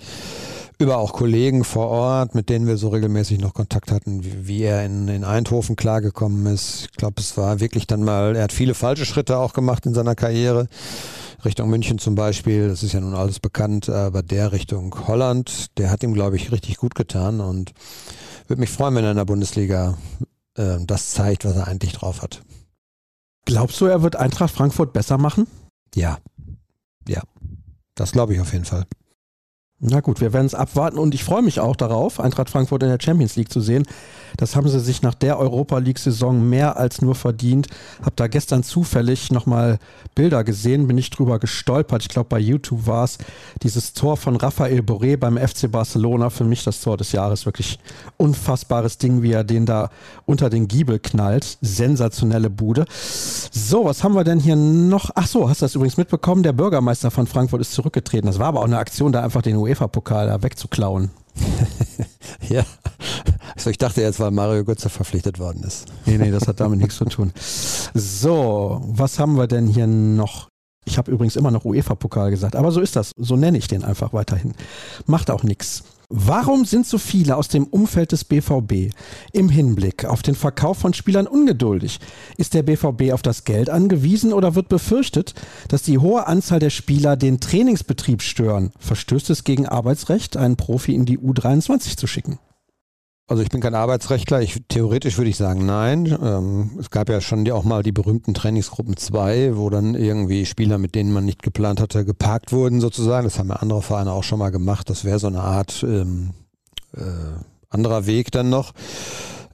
über 0.79 0.97
auch 0.97 1.13
Kollegen 1.13 1.63
vor 1.63 1.89
Ort, 1.89 2.33
mit 2.33 2.49
denen 2.49 2.65
wir 2.65 2.77
so 2.77 2.89
regelmäßig 2.89 3.39
noch 3.39 3.53
Kontakt 3.53 3.91
hatten, 3.91 4.23
wie, 4.23 4.47
wie 4.47 4.63
er 4.63 4.83
in, 4.83 5.07
in 5.07 5.23
Eindhoven 5.23 5.75
klargekommen 5.75 6.51
ist. 6.51 6.87
Ich 6.89 6.97
glaube, 6.97 7.21
es 7.21 7.37
war 7.37 7.59
wirklich 7.59 7.85
dann 7.85 8.03
mal, 8.03 8.35
er 8.35 8.45
hat 8.45 8.51
viele 8.51 8.73
falsche 8.73 9.05
Schritte 9.05 9.37
auch 9.37 9.53
gemacht 9.53 9.85
in 9.85 9.93
seiner 9.93 10.15
Karriere. 10.15 10.67
Richtung 11.45 11.69
München 11.69 11.99
zum 11.99 12.15
Beispiel, 12.15 12.67
das 12.67 12.81
ist 12.81 12.93
ja 12.93 12.99
nun 12.99 13.13
alles 13.13 13.39
bekannt, 13.39 13.87
aber 13.87 14.23
der 14.23 14.51
Richtung 14.51 15.07
Holland, 15.07 15.77
der 15.77 15.91
hat 15.91 16.01
ihm, 16.01 16.15
glaube 16.15 16.35
ich, 16.35 16.51
richtig 16.51 16.77
gut 16.77 16.95
getan 16.95 17.41
und 17.41 17.73
würde 18.47 18.59
mich 18.59 18.71
freuen, 18.71 18.95
wenn 18.95 19.03
er 19.03 19.11
in 19.11 19.17
der 19.17 19.25
Bundesliga 19.25 19.99
äh, 20.57 20.77
das 20.81 21.11
zeigt, 21.11 21.45
was 21.45 21.55
er 21.55 21.67
eigentlich 21.67 21.93
drauf 21.93 22.23
hat. 22.23 22.41
Glaubst 23.45 23.79
du, 23.79 23.85
er 23.85 24.01
wird 24.01 24.15
Eintracht 24.15 24.55
Frankfurt 24.55 24.93
besser 24.93 25.19
machen? 25.19 25.45
Ja. 25.93 26.17
Ja. 27.07 27.21
Das 27.95 28.11
glaube 28.11 28.33
ich 28.33 28.39
auf 28.41 28.51
jeden 28.51 28.65
Fall. 28.65 28.85
Na 29.79 29.99
gut, 29.99 30.21
wir 30.21 30.31
werden 30.31 30.45
es 30.45 30.55
abwarten 30.55 30.97
und 30.97 31.13
ich 31.13 31.25
freue 31.25 31.41
mich 31.41 31.59
auch 31.59 31.75
darauf, 31.75 32.21
Eintracht 32.21 32.49
Frankfurt 32.49 32.83
in 32.83 32.89
der 32.89 32.99
Champions 33.01 33.35
League 33.35 33.51
zu 33.51 33.59
sehen. 33.59 33.85
Das 34.37 34.55
haben 34.55 34.67
sie 34.67 34.79
sich 34.79 35.01
nach 35.01 35.13
der 35.13 35.39
Europa 35.39 35.77
League-Saison 35.77 36.47
mehr 36.47 36.77
als 36.77 37.01
nur 37.01 37.15
verdient. 37.15 37.67
Hab 38.03 38.15
da 38.15 38.27
gestern 38.27 38.63
zufällig 38.63 39.31
nochmal 39.31 39.79
Bilder 40.13 40.43
gesehen, 40.43 40.87
bin 40.87 40.97
ich 40.97 41.09
drüber 41.09 41.39
gestolpert. 41.39 42.01
Ich 42.01 42.09
glaube, 42.09 42.29
bei 42.29 42.39
YouTube 42.39 42.87
war 42.87 43.03
es 43.03 43.17
dieses 43.63 43.93
Tor 43.93 44.17
von 44.17 44.35
Rafael 44.35 44.79
Boré 44.79 45.17
beim 45.17 45.37
FC 45.37 45.71
Barcelona. 45.71 46.29
Für 46.29 46.43
mich 46.43 46.63
das 46.63 46.81
Tor 46.81 46.97
des 46.97 47.11
Jahres. 47.11 47.45
Wirklich 47.45 47.79
unfassbares 48.17 48.97
Ding, 48.97 49.21
wie 49.21 49.31
er 49.31 49.43
den 49.43 49.65
da 49.65 49.89
unter 50.25 50.49
den 50.49 50.67
Giebel 50.67 50.99
knallt. 50.99 51.57
Sensationelle 51.61 52.49
Bude. 52.49 52.85
So, 53.51 53.85
was 53.85 54.03
haben 54.03 54.15
wir 54.15 54.23
denn 54.23 54.39
hier 54.39 54.55
noch? 54.55 55.11
Ach 55.15 55.27
so, 55.27 55.49
hast 55.49 55.61
du 55.61 55.65
das 55.65 55.75
übrigens 55.75 55.97
mitbekommen? 55.97 56.43
Der 56.43 56.53
Bürgermeister 56.53 57.11
von 57.11 57.27
Frankfurt 57.27 57.61
ist 57.61 57.73
zurückgetreten. 57.73 58.27
Das 58.27 58.39
war 58.39 58.47
aber 58.47 58.61
auch 58.61 58.65
eine 58.65 58.77
Aktion, 58.77 59.11
da 59.11 59.21
einfach 59.21 59.41
den 59.41 59.55
UEFA-Pokal 59.65 60.27
da 60.27 60.41
wegzuklauen. 60.41 61.11
ja. 62.49 62.63
Also 63.55 63.69
ich 63.69 63.77
dachte 63.77 64.01
jetzt, 64.01 64.19
weil 64.19 64.31
Mario 64.31 64.63
Götze 64.63 64.89
verpflichtet 64.89 65.39
worden 65.39 65.63
ist. 65.63 65.85
Nee, 66.05 66.17
nee, 66.17 66.31
das 66.31 66.47
hat 66.47 66.59
damit 66.59 66.79
nichts 66.79 66.97
zu 66.97 67.05
tun. 67.05 67.31
So, 67.93 68.81
was 68.85 69.19
haben 69.19 69.37
wir 69.37 69.47
denn 69.47 69.67
hier 69.67 69.87
noch? 69.87 70.49
Ich 70.85 70.97
habe 70.97 71.11
übrigens 71.11 71.35
immer 71.35 71.51
noch 71.51 71.65
UEFA-Pokal 71.65 72.29
gesagt, 72.29 72.55
aber 72.55 72.71
so 72.71 72.79
ist 72.79 72.95
das. 72.95 73.11
So 73.17 73.35
nenne 73.35 73.57
ich 73.57 73.67
den 73.67 73.83
einfach 73.83 74.13
weiterhin. 74.13 74.53
Macht 75.05 75.31
auch 75.31 75.43
nichts. 75.43 75.83
Warum 76.09 76.65
sind 76.65 76.85
so 76.85 76.97
viele 76.97 77.35
aus 77.35 77.47
dem 77.47 77.65
Umfeld 77.65 78.11
des 78.11 78.23
BVB 78.23 78.93
im 79.31 79.49
Hinblick 79.49 80.05
auf 80.05 80.21
den 80.21 80.35
Verkauf 80.35 80.77
von 80.77 80.93
Spielern 80.93 81.25
ungeduldig? 81.25 81.99
Ist 82.37 82.53
der 82.53 82.63
BVB 82.63 83.11
auf 83.11 83.21
das 83.21 83.43
Geld 83.43 83.69
angewiesen 83.69 84.31
oder 84.31 84.55
wird 84.55 84.69
befürchtet, 84.69 85.33
dass 85.67 85.81
die 85.81 85.97
hohe 85.97 86.27
Anzahl 86.27 86.59
der 86.59 86.69
Spieler 86.69 87.15
den 87.15 87.39
Trainingsbetrieb 87.39 88.21
stören? 88.21 88.71
Verstößt 88.79 89.29
es 89.31 89.43
gegen 89.43 89.65
Arbeitsrecht, 89.65 90.37
einen 90.37 90.57
Profi 90.57 90.93
in 90.93 91.05
die 91.05 91.17
U23 91.17 91.97
zu 91.97 92.05
schicken? 92.05 92.39
Also 93.27 93.41
ich 93.41 93.49
bin 93.49 93.59
kein 93.59 93.73
Arbeitsrechtler, 93.73 94.41
ich, 94.41 94.61
theoretisch 94.67 95.17
würde 95.17 95.31
ich 95.31 95.37
sagen 95.37 95.65
nein. 95.65 96.15
Ähm, 96.21 96.77
es 96.79 96.91
gab 96.91 97.09
ja 97.09 97.21
schon 97.21 97.49
auch 97.49 97.63
mal 97.63 97.81
die 97.81 97.91
berühmten 97.91 98.35
Trainingsgruppen 98.35 98.97
2, 98.97 99.57
wo 99.57 99.71
dann 99.71 99.95
irgendwie 99.95 100.45
Spieler, 100.45 100.77
mit 100.77 100.93
denen 100.93 101.11
man 101.11 101.25
nicht 101.25 101.41
geplant 101.41 101.81
hatte, 101.81 102.05
geparkt 102.05 102.51
wurden 102.51 102.81
sozusagen. 102.81 103.25
Das 103.25 103.39
haben 103.39 103.49
ja 103.49 103.55
andere 103.55 103.81
Vereine 103.81 104.11
auch 104.11 104.23
schon 104.23 104.37
mal 104.37 104.51
gemacht. 104.51 104.91
Das 104.91 105.05
wäre 105.05 105.17
so 105.17 105.25
eine 105.25 105.41
Art 105.41 105.81
ähm, 105.81 106.35
äh, 106.95 107.01
anderer 107.71 108.05
Weg 108.05 108.31
dann 108.31 108.51
noch. 108.51 108.73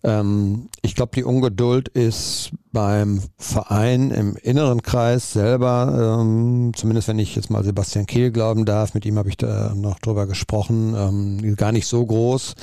Ähm, 0.04 0.68
ich 0.82 0.96
glaube, 0.96 1.14
die 1.16 1.24
Ungeduld 1.24 1.88
ist 1.88 2.52
beim 2.74 3.22
Verein 3.38 4.12
im 4.12 4.36
inneren 4.36 4.82
Kreis 4.82 5.32
selber, 5.32 6.20
ähm, 6.20 6.74
zumindest 6.76 7.08
wenn 7.08 7.20
ich 7.20 7.38
jetzt 7.38 7.50
mal 7.50 7.64
Sebastian 7.64 8.06
Kehl 8.06 8.32
glauben 8.32 8.66
darf, 8.66 8.96
mit 8.96 9.06
ihm 9.06 9.18
habe 9.18 9.30
ich 9.30 9.38
da 9.38 9.74
noch 9.76 10.00
drüber 10.00 10.28
gesprochen, 10.28 10.94
ähm, 10.98 11.56
gar 11.56 11.72
nicht 11.72 11.88
so 11.88 12.06
groß 12.06 12.56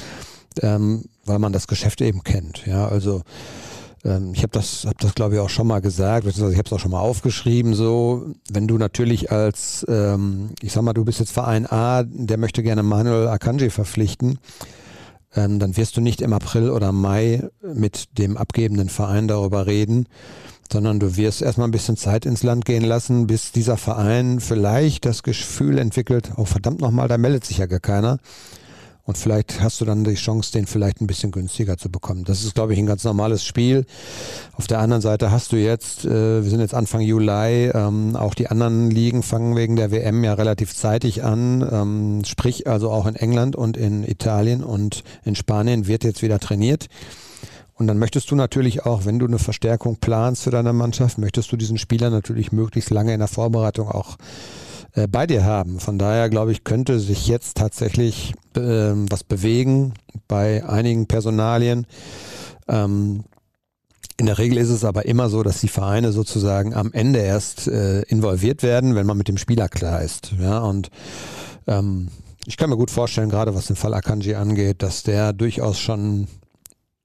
ähm, 0.63 1.05
weil 1.25 1.39
man 1.39 1.53
das 1.53 1.67
Geschäft 1.67 2.01
eben 2.01 2.23
kennt. 2.25 2.67
Ja, 2.67 2.89
also 2.89 3.23
ähm, 4.05 4.33
ich 4.35 4.43
habe 4.43 4.53
das, 4.53 4.85
hab 4.87 4.99
das 4.99 5.15
glaube 5.15 5.35
ich 5.35 5.41
auch 5.41 5.51
schon 5.51 5.67
mal 5.67 5.81
gesagt, 5.81 6.25
beziehungsweise 6.25 6.53
ich 6.53 6.59
habe 6.59 6.67
es 6.67 6.73
auch 6.73 6.81
schon 6.81 6.91
mal 6.91 7.01
aufgeschrieben. 7.01 7.75
So, 7.75 8.27
wenn 8.51 8.67
du 8.67 8.79
natürlich 8.79 9.31
als, 9.31 9.85
ähm, 9.89 10.51
ich 10.63 10.73
sag 10.73 10.83
mal, 10.83 10.93
du 10.93 11.05
bist 11.05 11.21
jetzt 11.21 11.33
Verein 11.33 11.67
A, 11.67 12.03
der 12.05 12.39
möchte 12.39 12.63
gerne 12.63 12.83
Manuel 12.83 13.29
Akanji 13.29 13.71
verpflichten, 13.71 14.39
ähm, 15.35 15.59
dann 15.59 15.77
wirst 15.77 15.97
du 15.97 16.01
nicht 16.01 16.21
im 16.21 16.33
April 16.33 16.71
oder 16.71 16.93
Mai 16.93 17.49
mit 17.63 18.19
dem 18.19 18.37
abgebenden 18.37 18.89
Verein 18.89 19.29
darüber 19.29 19.67
reden, 19.67 20.07
sondern 20.73 21.01
du 21.01 21.17
wirst 21.17 21.43
erstmal 21.43 21.69
ein 21.69 21.73
bisschen 21.73 21.97
Zeit 21.97 22.27
ins 22.27 22.43
Land 22.43 22.65
gehen 22.65 22.85
lassen, 22.85 23.27
bis 23.27 23.53
dieser 23.53 23.77
Verein 23.77 24.41
vielleicht 24.41 25.07
das 25.07 25.23
Gefühl 25.23 25.79
entwickelt, 25.79 26.33
oh 26.37 26.45
verdammt 26.45 26.81
nochmal, 26.81 27.09
da 27.09 27.19
meldet 27.19 27.45
sich 27.45 27.59
ja 27.59 27.67
gar 27.67 27.81
keiner. 27.81 28.19
Und 29.09 29.17
vielleicht 29.17 29.63
hast 29.63 29.81
du 29.81 29.87
dann 29.87 30.05
die 30.05 30.17
Chance, 30.17 30.53
den 30.53 30.67
vielleicht 30.67 31.01
ein 31.01 31.07
bisschen 31.07 31.31
günstiger 31.31 31.79
zu 31.79 31.91
bekommen. 31.91 32.25
Das 32.25 32.45
ist, 32.45 32.55
glaube 32.55 32.75
ich, 32.75 32.79
ein 32.79 32.85
ganz 32.85 33.05
normales 33.05 33.43
Spiel. 33.43 33.87
Auf 34.53 34.67
der 34.67 34.81
anderen 34.81 35.01
Seite 35.01 35.31
hast 35.31 35.51
du 35.51 35.57
jetzt, 35.57 36.05
äh, 36.05 36.43
wir 36.45 36.51
sind 36.51 36.61
jetzt 36.61 36.75
Anfang 36.75 37.01
Juli, 37.01 37.71
ähm, 37.71 38.17
auch 38.17 38.35
die 38.35 38.49
anderen 38.49 38.91
Ligen 38.91 39.23
fangen 39.23 39.57
wegen 39.57 39.77
der 39.77 39.93
WM 39.93 40.23
ja 40.25 40.35
relativ 40.35 40.77
zeitig 40.77 41.25
an. 41.25 41.67
Ähm, 41.73 42.23
sprich 42.27 42.67
also 42.67 42.91
auch 42.91 43.07
in 43.07 43.17
England 43.17 43.57
und 43.57 43.79
in 43.79 44.05
Italien 44.05 44.63
und 44.63 45.05
in 45.25 45.37
Spanien 45.37 45.87
wird 45.87 46.05
jetzt 46.05 46.21
wieder 46.21 46.39
trainiert. 46.39 46.89
Und 47.77 47.87
dann 47.87 47.99
möchtest 47.99 48.31
du 48.31 48.35
natürlich 48.35 48.85
auch, 48.85 49.07
wenn 49.07 49.19
du 49.19 49.27
eine 49.27 49.39
Verstärkung 49.39 49.97
planst 49.97 50.43
für 50.43 50.51
deine 50.51 50.75
Mannschaft, 50.75 51.17
möchtest 51.17 51.51
du 51.51 51.57
diesen 51.57 51.79
Spieler 51.79 52.11
natürlich 52.11 52.53
möglichst 52.53 52.91
lange 52.91 53.15
in 53.15 53.21
der 53.21 53.29
Vorbereitung 53.29 53.89
auch 53.89 54.19
äh, 54.95 55.07
bei 55.07 55.27
dir 55.27 55.45
haben. 55.45 55.81
Von 55.81 55.99
daher 55.99 56.29
glaube 56.29 56.53
ich, 56.53 56.65
könnte 56.65 57.01
sich 57.01 57.27
jetzt 57.27 57.57
tatsächlich 57.57 58.35
äh, 58.57 58.61
was 59.11 59.25
bewegen 59.25 59.95
bei 60.27 60.65
einigen 60.65 61.07
Personalien. 61.07 61.87
Ähm, 62.69 63.25
in 64.17 64.27
der 64.27 64.39
Regel 64.39 64.59
ist 64.59 64.71
es 64.71 64.85
aber 64.85 65.07
immer 65.07 65.31
so, 65.31 65.43
dass 65.45 65.61
die 65.61 65.69
Vereine 65.69 66.11
sozusagen 66.11 66.75
am 66.75 66.93
Ende 66.93 67.21
erst 67.21 67.69
äh, 67.69 68.03
involviert 68.03 68.65
werden, 68.65 68.97
wenn 68.97 69.07
man 69.07 69.17
mit 69.17 69.29
dem 69.29 69.39
Spieler 69.39 69.69
klar 69.69 70.03
ist. 70.03 70.33
Ja, 70.41 70.59
und 70.59 70.91
ähm, 71.69 72.09
ich 72.45 72.57
kann 72.57 72.69
mir 72.71 72.77
gut 72.77 72.91
vorstellen, 72.91 73.31
gerade 73.31 73.55
was 73.55 73.67
den 73.67 73.77
Fall 73.77 73.95
Akanji 73.95 74.35
angeht, 74.35 74.83
dass 74.83 75.05
der 75.05 75.33
durchaus 75.33 75.79
schon 75.79 76.27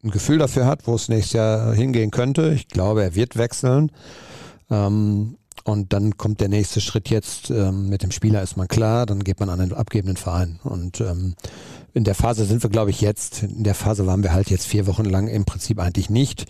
ein 0.04 0.10
Gefühl 0.10 0.40
dafür 0.40 0.66
hat, 0.66 0.88
wo 0.88 0.96
es 0.96 1.08
nächstes 1.08 1.34
Jahr 1.34 1.74
hingehen 1.74 2.12
könnte. 2.12 2.54
Ich 2.54 2.68
glaube, 2.68 3.04
er 3.04 3.16
wird 3.16 3.38
wechseln. 3.38 3.92
Ähm, 4.72 5.38
und 5.64 5.94
dann 5.94 6.18
kommt 6.18 6.42
der 6.42 6.50
nächste 6.50 6.82
Schritt 6.82 7.10
jetzt, 7.10 7.50
ähm, 7.50 7.88
mit 7.90 8.04
dem 8.04 8.12
Spieler 8.12 8.42
ist 8.42 8.58
man 8.58 8.68
klar, 8.68 9.06
dann 9.06 9.24
geht 9.24 9.40
man 9.40 9.50
an 9.50 9.60
den 9.60 9.74
abgebenden 9.74 10.18
Verein. 10.18 10.60
Und 10.64 11.00
ähm, 11.00 11.36
in 11.94 12.04
der 12.04 12.16
Phase 12.16 12.46
sind 12.46 12.64
wir, 12.64 12.70
glaube 12.70 12.90
ich, 12.90 13.02
jetzt. 13.02 13.44
In 13.44 13.64
der 13.64 13.76
Phase 13.76 14.06
waren 14.06 14.24
wir 14.24 14.34
halt 14.34 14.50
jetzt 14.50 14.66
vier 14.66 14.88
Wochen 14.88 15.06
lang 15.06 15.28
im 15.28 15.46
Prinzip 15.46 15.80
eigentlich 15.80 16.10
nicht. 16.10 16.46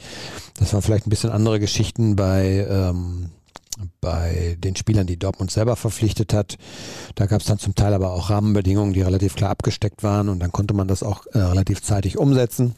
Das 0.58 0.74
waren 0.74 0.82
vielleicht 0.82 1.06
ein 1.06 1.12
bisschen 1.12 1.30
andere 1.30 1.60
Geschichten 1.60 2.16
bei, 2.16 2.66
ähm, 2.70 3.30
bei 4.02 4.58
den 4.60 4.76
Spielern, 4.76 5.06
die 5.06 5.18
Dortmund 5.18 5.52
selber 5.52 5.76
verpflichtet 5.76 6.34
hat. 6.34 6.58
Da 7.16 7.26
gab 7.26 7.42
es 7.42 7.48
dann 7.48 7.60
zum 7.60 7.76
Teil 7.76 7.94
aber 7.94 8.14
auch 8.14 8.30
Rahmenbedingungen, 8.30 8.94
die 8.94 9.02
relativ 9.02 9.36
klar 9.36 9.52
abgesteckt 9.52 10.02
waren 10.02 10.30
und 10.30 10.40
dann 10.40 10.52
konnte 10.52 10.74
man 10.74 10.88
das 10.88 11.04
auch 11.04 11.26
äh, 11.34 11.40
relativ 11.40 11.82
zeitig 11.82 12.18
umsetzen. 12.18 12.74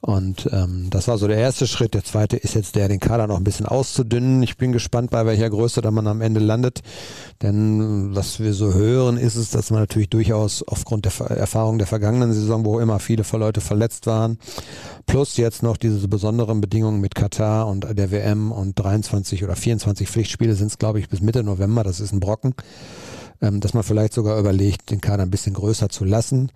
Und 0.00 0.48
ähm, 0.52 0.88
das 0.90 1.08
war 1.08 1.18
so 1.18 1.26
der 1.26 1.38
erste 1.38 1.66
Schritt. 1.66 1.94
Der 1.94 2.04
zweite 2.04 2.36
ist 2.36 2.54
jetzt 2.54 2.76
der, 2.76 2.88
den 2.88 3.00
Kader 3.00 3.26
noch 3.26 3.36
ein 3.36 3.44
bisschen 3.44 3.66
auszudünnen. 3.66 4.42
Ich 4.42 4.56
bin 4.56 4.72
gespannt, 4.72 5.10
bei 5.10 5.26
welcher 5.26 5.50
Größe 5.50 5.80
da 5.80 5.90
man 5.90 6.06
am 6.06 6.20
Ende 6.20 6.40
landet. 6.40 6.82
Denn 7.42 8.14
was 8.14 8.38
wir 8.40 8.54
so 8.54 8.74
hören, 8.74 9.16
ist 9.16 9.36
es, 9.36 9.50
dass 9.50 9.70
man 9.70 9.80
natürlich 9.80 10.08
durchaus 10.08 10.62
aufgrund 10.62 11.04
der 11.04 11.30
Erfahrung 11.30 11.78
der 11.78 11.86
vergangenen 11.86 12.32
Saison, 12.32 12.64
wo 12.64 12.78
immer 12.78 13.00
viele 13.00 13.24
Leute 13.32 13.60
verletzt 13.60 14.06
waren, 14.06 14.38
plus 15.06 15.36
jetzt 15.36 15.62
noch 15.62 15.76
diese 15.76 16.08
besonderen 16.08 16.60
Bedingungen 16.60 17.00
mit 17.00 17.14
Katar 17.14 17.68
und 17.68 17.86
der 17.96 18.10
WM 18.10 18.52
und 18.52 18.78
23 18.78 19.44
oder 19.44 19.54
24 19.54 20.08
Pflichtspiele 20.08 20.54
sind 20.54 20.68
es, 20.68 20.78
glaube 20.78 20.98
ich, 21.00 21.08
bis 21.08 21.20
Mitte 21.20 21.42
November. 21.42 21.84
Das 21.84 22.00
ist 22.00 22.12
ein 22.12 22.20
Brocken. 22.20 22.54
Ähm, 23.40 23.60
dass 23.60 23.72
man 23.72 23.84
vielleicht 23.84 24.14
sogar 24.14 24.38
überlegt, 24.38 24.90
den 24.90 25.00
Kader 25.00 25.22
ein 25.22 25.30
bisschen 25.30 25.54
größer 25.54 25.88
zu 25.88 26.04
lassen. 26.04 26.50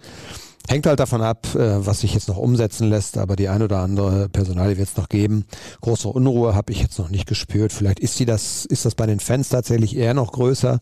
Hängt 0.68 0.86
halt 0.86 1.00
davon 1.00 1.22
ab, 1.22 1.46
äh, 1.54 1.84
was 1.84 2.00
sich 2.00 2.14
jetzt 2.14 2.28
noch 2.28 2.36
umsetzen 2.36 2.88
lässt, 2.88 3.18
aber 3.18 3.36
die 3.36 3.48
ein 3.48 3.62
oder 3.62 3.80
andere 3.80 4.28
Personalie 4.28 4.78
wird 4.78 4.88
es 4.88 4.96
noch 4.96 5.08
geben. 5.08 5.44
Große 5.80 6.08
Unruhe 6.08 6.54
habe 6.54 6.72
ich 6.72 6.80
jetzt 6.80 6.98
noch 6.98 7.10
nicht 7.10 7.26
gespürt. 7.26 7.72
Vielleicht 7.72 8.00
ist 8.00 8.18
die 8.20 8.26
das, 8.26 8.64
ist 8.64 8.84
das 8.84 8.94
bei 8.94 9.06
den 9.06 9.20
Fans 9.20 9.48
tatsächlich 9.48 9.96
eher 9.96 10.14
noch 10.14 10.32
größer, 10.32 10.78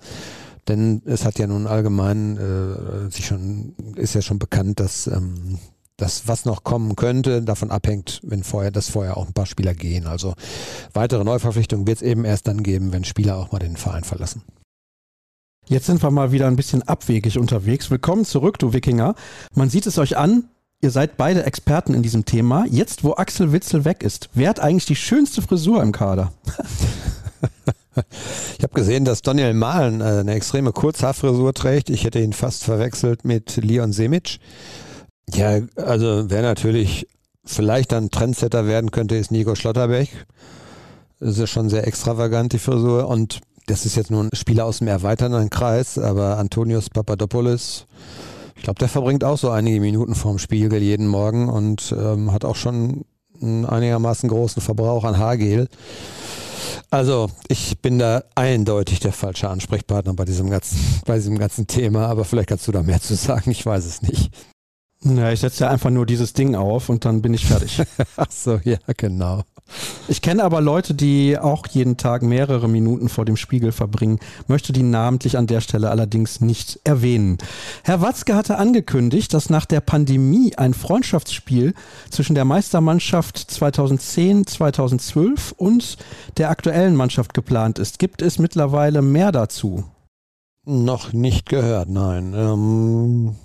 denn 0.68 1.02
es 1.06 1.24
hat 1.24 1.38
ja 1.38 1.46
nun 1.46 1.66
allgemein 1.66 2.36
äh, 2.36 3.10
sich 3.10 3.26
schon, 3.26 3.74
ist 3.96 4.14
ja 4.14 4.22
schon 4.22 4.38
bekannt, 4.38 4.80
dass 4.80 5.06
ähm, 5.06 5.58
das, 5.96 6.28
was 6.28 6.44
noch 6.44 6.64
kommen 6.64 6.96
könnte, 6.96 7.42
davon 7.42 7.70
abhängt, 7.70 8.20
wenn 8.22 8.42
vorher, 8.42 8.70
dass 8.70 8.88
vorher 8.88 9.16
auch 9.16 9.26
ein 9.26 9.34
paar 9.34 9.46
Spieler 9.46 9.74
gehen. 9.74 10.06
Also 10.06 10.34
weitere 10.92 11.24
Neuverpflichtungen 11.24 11.86
wird 11.86 11.98
es 11.98 12.02
eben 12.02 12.24
erst 12.24 12.48
dann 12.48 12.62
geben, 12.62 12.92
wenn 12.92 13.04
Spieler 13.04 13.36
auch 13.36 13.52
mal 13.52 13.58
den 13.58 13.76
Verein 13.76 14.04
verlassen. 14.04 14.42
Jetzt 15.70 15.86
sind 15.86 16.02
wir 16.02 16.10
mal 16.10 16.32
wieder 16.32 16.48
ein 16.48 16.56
bisschen 16.56 16.82
abwegig 16.82 17.38
unterwegs. 17.38 17.92
Willkommen 17.92 18.24
zurück, 18.24 18.58
du 18.58 18.72
Wikinger. 18.72 19.14
Man 19.54 19.70
sieht 19.70 19.86
es 19.86 19.98
euch 19.98 20.16
an, 20.16 20.48
ihr 20.80 20.90
seid 20.90 21.16
beide 21.16 21.44
Experten 21.44 21.94
in 21.94 22.02
diesem 22.02 22.24
Thema. 22.24 22.66
Jetzt, 22.68 23.04
wo 23.04 23.12
Axel 23.14 23.52
Witzel 23.52 23.84
weg 23.84 24.02
ist, 24.02 24.30
wer 24.34 24.48
hat 24.48 24.58
eigentlich 24.58 24.86
die 24.86 24.96
schönste 24.96 25.42
Frisur 25.42 25.80
im 25.80 25.92
Kader? 25.92 26.32
Ich 28.56 28.62
habe 28.62 28.72
gesehen, 28.72 29.04
dass 29.04 29.20
Daniel 29.20 29.52
Mahlen 29.52 30.00
äh, 30.00 30.04
eine 30.04 30.34
extreme 30.34 30.72
Kurzhaarfrisur 30.72 31.52
trägt. 31.52 31.90
Ich 31.90 32.04
hätte 32.04 32.20
ihn 32.20 32.32
fast 32.32 32.62
verwechselt 32.64 33.24
mit 33.24 33.56
Leon 33.56 33.92
Semic. 33.92 34.38
Ja, 35.34 35.60
also 35.76 36.30
wer 36.30 36.42
natürlich 36.42 37.08
vielleicht 37.44 37.92
dann 37.92 38.10
Trendsetter 38.10 38.66
werden 38.66 38.92
könnte, 38.92 39.16
ist 39.16 39.32
Nico 39.32 39.56
Schlotterbeck. 39.56 40.08
Das 41.18 41.36
ist 41.36 41.50
schon 41.50 41.68
sehr 41.68 41.86
extravagant, 41.86 42.52
die 42.52 42.58
Frisur. 42.58 43.08
Und 43.08 43.40
das 43.70 43.86
ist 43.86 43.96
jetzt 43.96 44.10
nur 44.10 44.24
ein 44.24 44.30
Spieler 44.32 44.64
aus 44.64 44.78
dem 44.78 44.88
erweiternden 44.88 45.48
Kreis, 45.48 45.98
aber 45.98 46.38
Antonius 46.38 46.90
Papadopoulos, 46.90 47.86
ich 48.56 48.62
glaube, 48.62 48.78
der 48.78 48.88
verbringt 48.88 49.24
auch 49.24 49.38
so 49.38 49.50
einige 49.50 49.80
Minuten 49.80 50.14
vorm 50.14 50.38
Spiegel 50.38 50.82
jeden 50.82 51.06
Morgen 51.06 51.48
und 51.48 51.94
ähm, 51.96 52.32
hat 52.32 52.44
auch 52.44 52.56
schon 52.56 53.04
einen 53.40 53.64
einigermaßen 53.64 54.28
großen 54.28 54.60
Verbrauch 54.60 55.04
an 55.04 55.18
Haargel. 55.18 55.68
Also, 56.90 57.30
ich 57.48 57.78
bin 57.80 57.98
da 57.98 58.24
eindeutig 58.34 59.00
der 59.00 59.12
falsche 59.12 59.48
Ansprechpartner 59.48 60.12
bei 60.14 60.24
diesem 60.24 60.50
ganzen, 60.50 60.78
bei 61.06 61.16
diesem 61.16 61.38
ganzen 61.38 61.66
Thema, 61.66 62.08
aber 62.08 62.24
vielleicht 62.24 62.48
kannst 62.48 62.66
du 62.68 62.72
da 62.72 62.82
mehr 62.82 63.00
zu 63.00 63.14
sagen, 63.14 63.50
ich 63.50 63.64
weiß 63.64 63.86
es 63.86 64.02
nicht. 64.02 64.30
Ja, 65.02 65.32
ich 65.32 65.40
setze 65.40 65.64
ja 65.64 65.70
einfach 65.70 65.88
nur 65.88 66.04
dieses 66.04 66.34
Ding 66.34 66.54
auf 66.54 66.90
und 66.90 67.06
dann 67.06 67.22
bin 67.22 67.32
ich 67.32 67.46
fertig. 67.46 67.80
Ach 68.16 68.30
so, 68.30 68.60
ja, 68.64 68.76
genau. 68.98 69.42
Ich 70.08 70.20
kenne 70.20 70.44
aber 70.44 70.60
Leute, 70.60 70.92
die 70.92 71.38
auch 71.38 71.66
jeden 71.68 71.96
Tag 71.96 72.22
mehrere 72.22 72.68
Minuten 72.68 73.08
vor 73.08 73.24
dem 73.24 73.36
Spiegel 73.36 73.72
verbringen, 73.72 74.18
möchte 74.46 74.74
die 74.74 74.82
namentlich 74.82 75.38
an 75.38 75.46
der 75.46 75.62
Stelle 75.62 75.90
allerdings 75.90 76.42
nicht 76.42 76.80
erwähnen. 76.84 77.38
Herr 77.82 78.02
Watzke 78.02 78.34
hatte 78.34 78.58
angekündigt, 78.58 79.32
dass 79.32 79.48
nach 79.48 79.64
der 79.64 79.80
Pandemie 79.80 80.54
ein 80.56 80.74
Freundschaftsspiel 80.74 81.72
zwischen 82.10 82.34
der 82.34 82.44
Meistermannschaft 82.44 83.38
2010, 83.38 84.46
2012 84.46 85.52
und 85.52 85.96
der 86.36 86.50
aktuellen 86.50 86.94
Mannschaft 86.94 87.32
geplant 87.32 87.78
ist. 87.78 87.98
Gibt 87.98 88.20
es 88.20 88.38
mittlerweile 88.38 89.00
mehr 89.00 89.32
dazu? 89.32 89.84
Noch 90.66 91.14
nicht 91.14 91.48
gehört, 91.48 91.88
nein. 91.88 92.34
Ähm, 92.36 93.36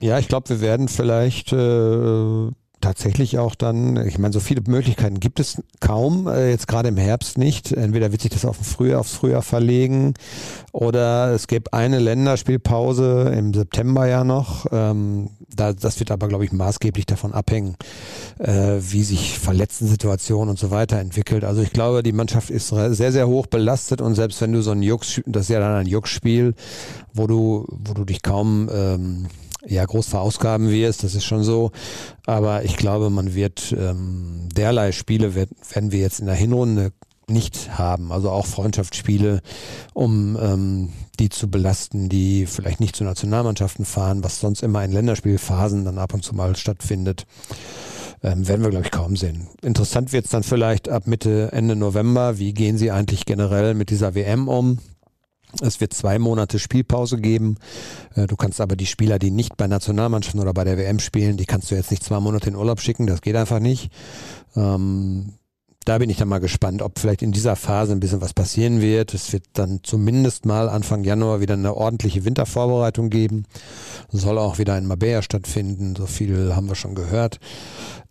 ja, 0.00 0.18
ich 0.18 0.28
glaube, 0.28 0.48
wir 0.48 0.60
werden 0.60 0.88
vielleicht 0.88 1.52
äh, 1.52 2.50
tatsächlich 2.80 3.38
auch 3.38 3.54
dann, 3.54 4.06
ich 4.06 4.18
meine, 4.18 4.32
so 4.32 4.40
viele 4.40 4.62
Möglichkeiten 4.66 5.18
gibt 5.18 5.40
es 5.40 5.62
kaum, 5.80 6.28
äh, 6.28 6.50
jetzt 6.50 6.68
gerade 6.68 6.88
im 6.88 6.96
Herbst 6.96 7.36
nicht. 7.36 7.72
Entweder 7.72 8.12
wird 8.12 8.22
sich 8.22 8.30
das 8.30 8.44
auf 8.44 8.56
Frühjahr, 8.56 9.00
aufs 9.00 9.14
Frühjahr 9.14 9.42
verlegen 9.42 10.14
oder 10.72 11.32
es 11.32 11.48
gibt 11.48 11.72
eine 11.74 11.98
Länderspielpause 11.98 13.32
im 13.36 13.52
September 13.52 14.06
ja 14.06 14.22
noch. 14.22 14.66
Ähm, 14.70 15.30
da, 15.54 15.72
das 15.72 15.98
wird 15.98 16.12
aber, 16.12 16.28
glaube 16.28 16.44
ich, 16.44 16.52
maßgeblich 16.52 17.06
davon 17.06 17.32
abhängen, 17.32 17.74
äh, 18.38 18.76
wie 18.78 19.02
sich 19.02 19.38
Verletzten-Situationen 19.38 20.50
und 20.50 20.58
so 20.58 20.70
weiter 20.70 20.98
entwickelt. 20.98 21.42
Also 21.42 21.62
ich 21.62 21.72
glaube, 21.72 22.04
die 22.04 22.12
Mannschaft 22.12 22.50
ist 22.50 22.68
sehr, 22.68 23.12
sehr 23.12 23.26
hoch 23.26 23.48
belastet 23.48 24.00
und 24.00 24.14
selbst 24.14 24.40
wenn 24.40 24.52
du 24.52 24.62
so 24.62 24.70
ein 24.70 24.82
Jux, 24.82 25.20
das 25.26 25.42
ist 25.42 25.48
ja 25.48 25.58
dann 25.58 25.74
ein 25.74 25.86
Jux-Spiel, 25.86 26.54
wo 27.12 27.26
du, 27.26 27.66
wo 27.68 27.94
du 27.94 28.04
dich 28.04 28.22
kaum 28.22 28.68
ähm, 28.72 29.26
ja, 29.66 29.84
groß 29.84 30.06
verausgaben 30.06 30.70
wirst, 30.70 31.04
das 31.04 31.14
ist 31.14 31.24
schon 31.24 31.42
so. 31.42 31.72
Aber 32.26 32.64
ich 32.64 32.76
glaube, 32.76 33.10
man 33.10 33.34
wird 33.34 33.74
ähm, 33.76 34.48
derlei 34.54 34.92
Spiele 34.92 35.34
wird, 35.34 35.50
werden 35.72 35.92
wir 35.92 36.00
jetzt 36.00 36.20
in 36.20 36.26
der 36.26 36.34
Hinrunde 36.34 36.92
nicht 37.28 37.78
haben. 37.78 38.12
Also 38.12 38.30
auch 38.30 38.46
Freundschaftsspiele, 38.46 39.40
um 39.92 40.38
ähm, 40.40 40.92
die 41.18 41.28
zu 41.28 41.50
belasten, 41.50 42.08
die 42.08 42.46
vielleicht 42.46 42.80
nicht 42.80 42.96
zu 42.96 43.04
Nationalmannschaften 43.04 43.84
fahren, 43.84 44.24
was 44.24 44.40
sonst 44.40 44.62
immer 44.62 44.84
in 44.84 44.92
Länderspielphasen 44.92 45.84
dann 45.84 45.98
ab 45.98 46.14
und 46.14 46.24
zu 46.24 46.34
mal 46.34 46.56
stattfindet. 46.56 47.26
Ähm, 48.22 48.48
werden 48.48 48.62
wir, 48.62 48.70
glaube 48.70 48.86
ich, 48.86 48.90
kaum 48.90 49.16
sehen. 49.16 49.46
Interessant 49.62 50.12
wird 50.12 50.24
es 50.24 50.30
dann 50.32 50.42
vielleicht 50.42 50.88
ab 50.88 51.06
Mitte, 51.06 51.50
Ende 51.52 51.76
November. 51.76 52.38
Wie 52.38 52.52
gehen 52.52 52.76
sie 52.76 52.90
eigentlich 52.90 53.26
generell 53.26 53.74
mit 53.74 53.90
dieser 53.90 54.14
WM 54.14 54.48
um? 54.48 54.78
Es 55.62 55.80
wird 55.80 55.94
zwei 55.94 56.18
Monate 56.18 56.58
Spielpause 56.58 57.18
geben. 57.18 57.56
Äh, 58.14 58.26
du 58.26 58.36
kannst 58.36 58.60
aber 58.60 58.76
die 58.76 58.86
Spieler, 58.86 59.18
die 59.18 59.30
nicht 59.30 59.56
bei 59.56 59.66
Nationalmannschaften 59.66 60.40
oder 60.40 60.52
bei 60.52 60.64
der 60.64 60.76
WM 60.76 60.98
spielen, 60.98 61.36
die 61.36 61.46
kannst 61.46 61.70
du 61.70 61.74
jetzt 61.74 61.90
nicht 61.90 62.04
zwei 62.04 62.20
Monate 62.20 62.48
in 62.50 62.56
Urlaub 62.56 62.80
schicken. 62.80 63.06
Das 63.06 63.22
geht 63.22 63.36
einfach 63.36 63.60
nicht. 63.60 63.90
Ähm, 64.56 65.34
da 65.84 65.96
bin 65.96 66.10
ich 66.10 66.18
dann 66.18 66.28
mal 66.28 66.38
gespannt, 66.38 66.82
ob 66.82 66.98
vielleicht 66.98 67.22
in 67.22 67.32
dieser 67.32 67.56
Phase 67.56 67.92
ein 67.92 68.00
bisschen 68.00 68.20
was 68.20 68.34
passieren 68.34 68.82
wird. 68.82 69.14
Es 69.14 69.32
wird 69.32 69.44
dann 69.54 69.80
zumindest 69.82 70.44
mal 70.44 70.68
Anfang 70.68 71.02
Januar 71.02 71.40
wieder 71.40 71.54
eine 71.54 71.74
ordentliche 71.74 72.26
Wintervorbereitung 72.26 73.08
geben. 73.08 73.46
Soll 74.10 74.38
auch 74.38 74.58
wieder 74.58 74.78
in 74.78 74.86
Mabea 74.86 75.20
stattfinden. 75.22 75.94
So 75.94 76.06
viel 76.06 76.56
haben 76.56 76.68
wir 76.68 76.74
schon 76.74 76.94
gehört. 76.94 77.40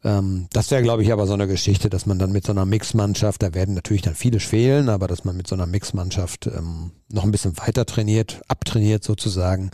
Ähm, 0.04 0.48
das 0.54 0.70
wäre, 0.70 0.84
glaube 0.84 1.02
ich, 1.04 1.12
aber 1.12 1.26
so 1.26 1.34
eine 1.34 1.48
Geschichte, 1.48 1.90
dass 1.90 2.06
man 2.06 2.20
dann 2.20 2.32
mit 2.32 2.46
so 2.46 2.52
einer 2.52 2.66
Mixmannschaft, 2.66 3.42
da 3.42 3.54
werden 3.54 3.74
natürlich 3.74 4.04
dann 4.04 4.16
viele 4.16 4.40
fehlen, 4.40 4.90
aber 4.90 5.08
dass 5.08 5.24
man 5.24 5.36
mit 5.36 5.48
so 5.48 5.56
einer 5.56 5.66
Mixmannschaft 5.66 6.48
ähm, 6.48 6.92
noch 7.12 7.24
ein 7.24 7.32
bisschen 7.32 7.58
weiter 7.58 7.86
trainiert, 7.86 8.42
abtrainiert 8.48 9.04
sozusagen, 9.04 9.72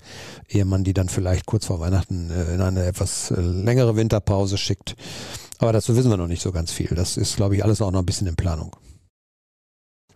ehe 0.47 0.65
man 0.65 0.84
die 0.84 0.93
dann 0.93 1.09
vielleicht 1.09 1.45
kurz 1.45 1.65
vor 1.65 1.82
Weihnachten 1.82 2.32
äh, 2.32 2.53
in 2.53 2.61
eine 2.61 2.86
etwas 2.86 3.32
äh, 3.32 3.41
längere 3.41 3.97
Winterpause 3.97 4.57
schickt. 4.57 4.95
Aber 5.59 5.74
dazu 5.74 5.95
wissen 5.95 6.09
wir 6.09 6.17
noch 6.17 6.28
nicht 6.28 6.41
so 6.41 6.51
ganz 6.51 6.71
viel. 6.71 6.88
Das 6.95 7.17
ist, 7.17 7.36
glaube 7.36 7.55
ich, 7.55 7.63
alles 7.63 7.82
auch 7.82 7.91
noch 7.91 7.99
ein 7.99 8.05
bisschen 8.05 8.28
in 8.28 8.36
Planung. 8.36 8.76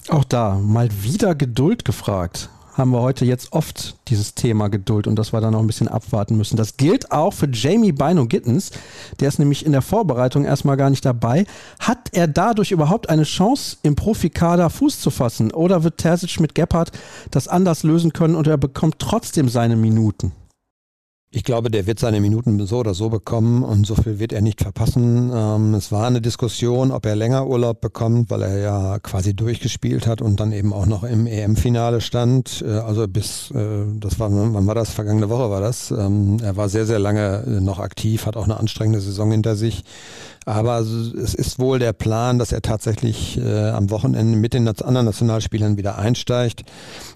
Auch 0.10 0.24
da 0.24 0.55
mal 0.55 0.89
wieder 1.03 1.36
Geduld 1.36 1.84
gefragt 1.84 2.49
haben 2.78 2.91
wir 2.91 3.01
heute 3.01 3.25
jetzt 3.25 3.53
oft 3.53 3.95
dieses 4.07 4.36
Thema 4.36 4.67
Geduld 4.67 5.07
und 5.07 5.15
dass 5.15 5.34
wir 5.34 5.41
da 5.41 5.49
noch 5.49 5.59
ein 5.59 5.67
bisschen 5.67 5.88
abwarten 5.88 6.38
müssen. 6.38 6.57
Das 6.57 6.78
gilt 6.78 7.11
auch 7.11 7.34
für 7.34 7.49
Jamie 7.51 7.91
Bino 7.91 8.28
Gittens. 8.28 8.71
Der 9.19 9.28
ist 9.28 9.39
nämlich 9.39 9.65
in 9.65 9.71
der 9.71 9.82
Vorbereitung 9.82 10.45
erstmal 10.45 10.78
gar 10.78 10.91
nicht 10.91 11.03
dabei. 11.03 11.45
Hat 11.80 12.09
er 12.11 12.28
dadurch 12.28 12.71
überhaupt 12.71 13.09
eine 13.09 13.23
Chance, 13.23 13.78
im 13.82 13.95
Profikader 13.95 14.69
Fuß 14.69 14.99
zu 14.99 15.09
fassen? 15.09 15.51
Oder 15.51 15.84
wird 15.84 15.97
Terzic 15.97 16.39
mit 16.39 16.53
Gebhardt 16.53 16.91
das 17.32 17.47
anders 17.47 17.82
lösen 17.84 18.13
können 18.13 18.36
und 18.36 18.45
er 18.45 18.57
bekommt 18.57 18.99
trotzdem 18.99 19.49
seine 19.49 19.75
Minuten? 19.75 20.32
Ich 21.30 21.43
glaube, 21.43 21.69
der 21.69 21.86
wird 21.86 21.99
seine 21.99 22.21
Minuten 22.21 22.65
so 22.65 22.78
oder 22.78 22.93
so 22.93 23.09
bekommen 23.09 23.61
und 23.61 23.86
so 23.86 23.95
viel 23.95 24.17
wird 24.17 24.32
er 24.32 24.39
nicht 24.39 24.61
verpassen. 24.61 25.30
Ähm, 25.34 25.73
es 25.73 25.91
war 25.91 26.07
eine 26.07 26.21
Diskussion, 26.21 26.89
ob 26.89 27.05
er 27.05 27.17
länger 27.17 27.47
Urlaub 27.47 27.82
bekommt, 27.82 28.30
weil 28.30 28.43
er 28.43 28.57
ja 28.59 28.99
quasi 28.99 29.34
durchgespielt 29.34 30.07
hat 30.07 30.21
und 30.21 30.39
dann 30.39 30.53
eben 30.53 30.71
auch 30.71 30.86
noch 30.86 31.03
im 31.03 31.28
EM-Finale 31.28 31.99
stand. 31.99 32.63
Äh, 32.65 32.78
also 32.78 33.09
bis, 33.09 33.51
äh, 33.51 33.86
das 33.99 34.21
war, 34.21 34.32
wann 34.32 34.67
war 34.67 34.75
das? 34.75 34.91
Vergangene 34.91 35.28
Woche 35.28 35.49
war 35.49 35.59
das. 35.59 35.91
Ähm, 35.91 36.38
er 36.41 36.55
war 36.55 36.69
sehr, 36.69 36.86
sehr 36.86 36.99
lange 36.99 37.43
äh, 37.45 37.59
noch 37.59 37.80
aktiv, 37.80 38.25
hat 38.25 38.38
auch 38.38 38.45
eine 38.45 38.57
anstrengende 38.57 39.01
Saison 39.01 39.30
hinter 39.30 39.57
sich. 39.57 39.84
Aber 40.45 40.80
es 40.80 41.34
ist 41.34 41.59
wohl 41.59 41.78
der 41.78 41.91
Plan, 41.91 42.39
dass 42.39 42.53
er 42.53 42.61
tatsächlich 42.61 43.38
äh, 43.38 43.71
am 43.71 43.89
Wochenende 43.89 44.38
mit 44.38 44.53
den 44.53 44.65
anderen 44.65 45.05
Nationalspielern 45.05 45.75
wieder 45.75 45.97
einsteigt. 45.97 46.63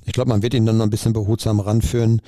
Ich 0.04 0.12
glaube, 0.12 0.28
man 0.32 0.42
wird 0.42 0.54
ihn 0.54 0.66
dann 0.66 0.76
noch 0.76 0.86
ein 0.86 0.90
bisschen 0.90 1.14
behutsam 1.14 1.62
ranführen. 1.62 2.22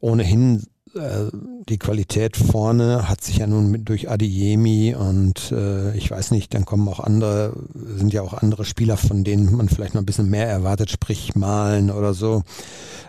Ohnehin 0.00 0.64
die 0.92 1.78
Qualität 1.78 2.36
vorne 2.36 3.08
hat 3.08 3.22
sich 3.22 3.38
ja 3.38 3.46
nun 3.46 3.70
mit, 3.70 3.88
durch 3.88 4.10
Adeyemi 4.10 4.94
und 4.94 5.52
äh, 5.52 5.96
ich 5.96 6.10
weiß 6.10 6.32
nicht, 6.32 6.52
dann 6.52 6.64
kommen 6.64 6.88
auch 6.88 6.98
andere, 6.98 7.52
sind 7.74 8.12
ja 8.12 8.22
auch 8.22 8.34
andere 8.34 8.64
Spieler, 8.64 8.96
von 8.96 9.22
denen 9.22 9.54
man 9.54 9.68
vielleicht 9.68 9.94
noch 9.94 10.02
ein 10.02 10.06
bisschen 10.06 10.28
mehr 10.28 10.48
erwartet, 10.48 10.90
sprich 10.90 11.34
Malen 11.36 11.90
oder 11.90 12.12
so. 12.12 12.42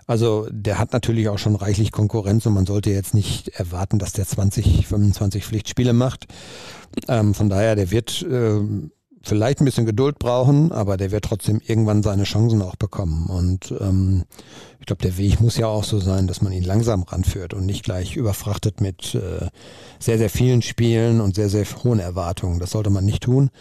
Also 0.05 0.47
der 0.51 0.77
hat 0.77 0.93
natürlich 0.93 1.29
auch 1.29 1.39
schon 1.39 1.55
reichlich 1.55 1.91
Konkurrenz 1.91 2.45
und 2.45 2.53
man 2.53 2.65
sollte 2.65 2.91
jetzt 2.91 3.13
nicht 3.13 3.47
erwarten, 3.49 3.97
dass 3.97 4.13
der 4.13 4.27
20, 4.27 4.85
25 4.85 5.43
Pflichtspiele 5.45 5.93
macht. 5.93 6.27
Ähm, 7.07 7.33
von 7.33 7.49
daher, 7.49 7.75
der 7.75 7.89
wird 7.89 8.21
äh, 8.21 8.59
vielleicht 9.23 9.61
ein 9.61 9.65
bisschen 9.65 9.85
Geduld 9.85 10.17
brauchen, 10.19 10.71
aber 10.71 10.97
der 10.97 11.11
wird 11.11 11.25
trotzdem 11.25 11.61
irgendwann 11.65 12.03
seine 12.03 12.23
Chancen 12.23 12.61
auch 12.61 12.75
bekommen. 12.75 13.27
Und 13.27 13.73
ähm, 13.79 14.23
ich 14.79 14.87
glaube, 14.87 15.03
der 15.03 15.17
Weg 15.17 15.39
muss 15.39 15.57
ja 15.57 15.67
auch 15.67 15.83
so 15.83 15.99
sein, 15.99 16.25
dass 16.25 16.41
man 16.41 16.51
ihn 16.51 16.63
langsam 16.63 17.03
ranführt 17.03 17.53
und 17.53 17.67
nicht 17.67 17.83
gleich 17.83 18.15
überfrachtet 18.15 18.81
mit 18.81 19.13
äh, 19.13 19.47
sehr, 19.99 20.17
sehr 20.17 20.31
vielen 20.31 20.63
Spielen 20.63 21.21
und 21.21 21.35
sehr, 21.35 21.49
sehr 21.49 21.65
hohen 21.83 21.99
Erwartungen. 21.99 22.59
Das 22.59 22.71
sollte 22.71 22.89
man 22.89 23.05
nicht 23.05 23.23
tun. 23.23 23.51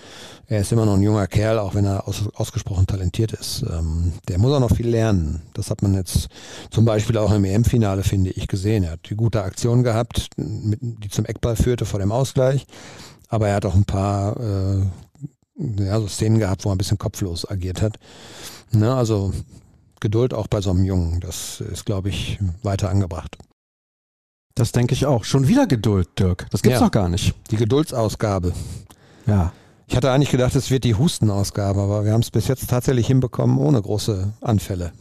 Er 0.46 0.61
ist 0.61 0.72
immer 0.72 0.86
noch 0.86 0.94
ein 0.94 1.02
junger 1.02 1.26
Kerl, 1.26 1.58
auch 1.58 1.74
wenn 1.74 1.84
er 1.84 2.08
aus, 2.08 2.22
ausgesprochen 2.34 2.86
talentiert 2.86 3.32
ist. 3.32 3.62
Ähm, 3.70 4.14
der 4.28 4.38
muss 4.38 4.52
auch 4.52 4.61
noch 4.61 4.74
viel 4.74 4.88
lernen. 4.88 5.42
Das 5.52 5.70
hat 5.70 5.82
man 5.82 5.92
jetzt 5.92 6.28
zum 6.70 6.86
Beispiel 6.86 7.18
auch 7.18 7.32
im 7.32 7.44
EM-Finale, 7.44 8.02
finde 8.02 8.30
ich, 8.30 8.48
gesehen. 8.48 8.84
Er 8.84 8.92
hat 8.92 9.11
die 9.11 9.16
gute 9.16 9.42
Aktion 9.42 9.82
gehabt, 9.82 10.30
mit, 10.36 10.78
die 10.80 11.11
zum 11.11 11.26
Eckball 11.26 11.56
führte 11.56 11.84
vor 11.84 12.00
dem 12.00 12.12
Ausgleich. 12.12 12.66
Aber 13.28 13.48
er 13.48 13.56
hat 13.56 13.66
auch 13.66 13.74
ein 13.74 13.84
paar 13.84 14.40
äh, 14.40 14.86
ja, 15.78 16.00
so 16.00 16.08
Szenen 16.08 16.38
gehabt, 16.38 16.64
wo 16.64 16.70
er 16.70 16.74
ein 16.74 16.78
bisschen 16.78 16.98
kopflos 16.98 17.48
agiert 17.48 17.82
hat. 17.82 17.98
Ne, 18.72 18.94
also 18.94 19.32
Geduld 20.00 20.32
auch 20.32 20.46
bei 20.46 20.61
so 20.61 20.70
einem 20.70 20.84
Jungen, 20.84 21.20
das 21.20 21.61
ist, 21.61 21.84
glaube 21.84 22.08
ich, 22.08 22.38
weiter 22.62 22.88
angebracht. 22.88 23.36
Das 24.54 24.72
denke 24.72 24.94
ich 24.94 25.06
auch. 25.06 25.24
Schon 25.24 25.46
wieder 25.46 25.66
Geduld, 25.66 26.08
Dirk. 26.18 26.46
Das 26.50 26.62
gibt's 26.62 26.80
ja, 26.80 26.86
doch 26.86 26.90
gar 26.90 27.08
nicht. 27.08 27.34
Die 27.50 27.56
Geduldsausgabe. 27.56 28.52
Ja. 29.26 29.52
Ich 29.86 29.96
hatte 29.96 30.11
eigentlich 30.11 30.30
gedacht, 30.30 30.54
es 30.54 30.70
wird 30.70 30.84
die 30.84 30.94
Hustenausgabe, 30.94 31.80
aber 31.80 32.04
wir 32.04 32.12
haben 32.12 32.20
es 32.20 32.30
bis 32.30 32.46
jetzt 32.46 32.68
tatsächlich 32.70 33.06
hinbekommen 33.06 33.58
ohne 33.58 33.82
große 33.82 34.32
Anfälle. 34.40 34.92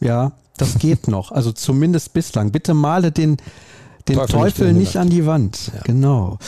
Ja, 0.00 0.32
das 0.58 0.78
geht 0.78 1.08
noch. 1.08 1.32
Also 1.32 1.52
zumindest 1.52 2.12
bislang. 2.12 2.52
Bitte 2.52 2.74
male 2.74 3.12
den, 3.12 3.38
den 4.08 4.16
Teufel, 4.16 4.32
Teufel 4.32 4.72
nicht, 4.72 4.88
nicht 4.88 4.96
an 4.98 5.08
die 5.08 5.26
Wand. 5.26 5.72
Ja. 5.74 5.82
Genau. 5.84 6.38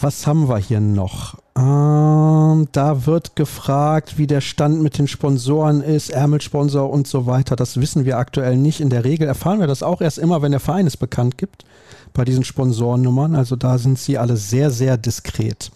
Was 0.00 0.26
haben 0.26 0.48
wir 0.48 0.58
hier 0.58 0.80
noch? 0.80 1.36
Ähm, 1.56 2.68
da 2.72 3.06
wird 3.06 3.34
gefragt, 3.34 4.18
wie 4.18 4.26
der 4.26 4.42
Stand 4.42 4.82
mit 4.82 4.98
den 4.98 5.08
Sponsoren 5.08 5.80
ist, 5.80 6.10
Ärmelsponsor 6.10 6.90
und 6.90 7.06
so 7.06 7.24
weiter. 7.26 7.56
Das 7.56 7.80
wissen 7.80 8.04
wir 8.04 8.18
aktuell 8.18 8.56
nicht. 8.58 8.80
In 8.80 8.90
der 8.90 9.04
Regel 9.04 9.26
erfahren 9.26 9.60
wir 9.60 9.66
das 9.66 9.82
auch 9.82 10.02
erst 10.02 10.18
immer, 10.18 10.42
wenn 10.42 10.50
der 10.50 10.60
Verein 10.60 10.86
es 10.86 10.98
bekannt 10.98 11.38
gibt 11.38 11.64
bei 12.12 12.24
diesen 12.26 12.44
Sponsorennummern. 12.44 13.34
Also 13.34 13.56
da 13.56 13.78
sind 13.78 13.98
sie 13.98 14.18
alle 14.18 14.36
sehr, 14.36 14.70
sehr 14.70 14.98
diskret. 14.98 15.70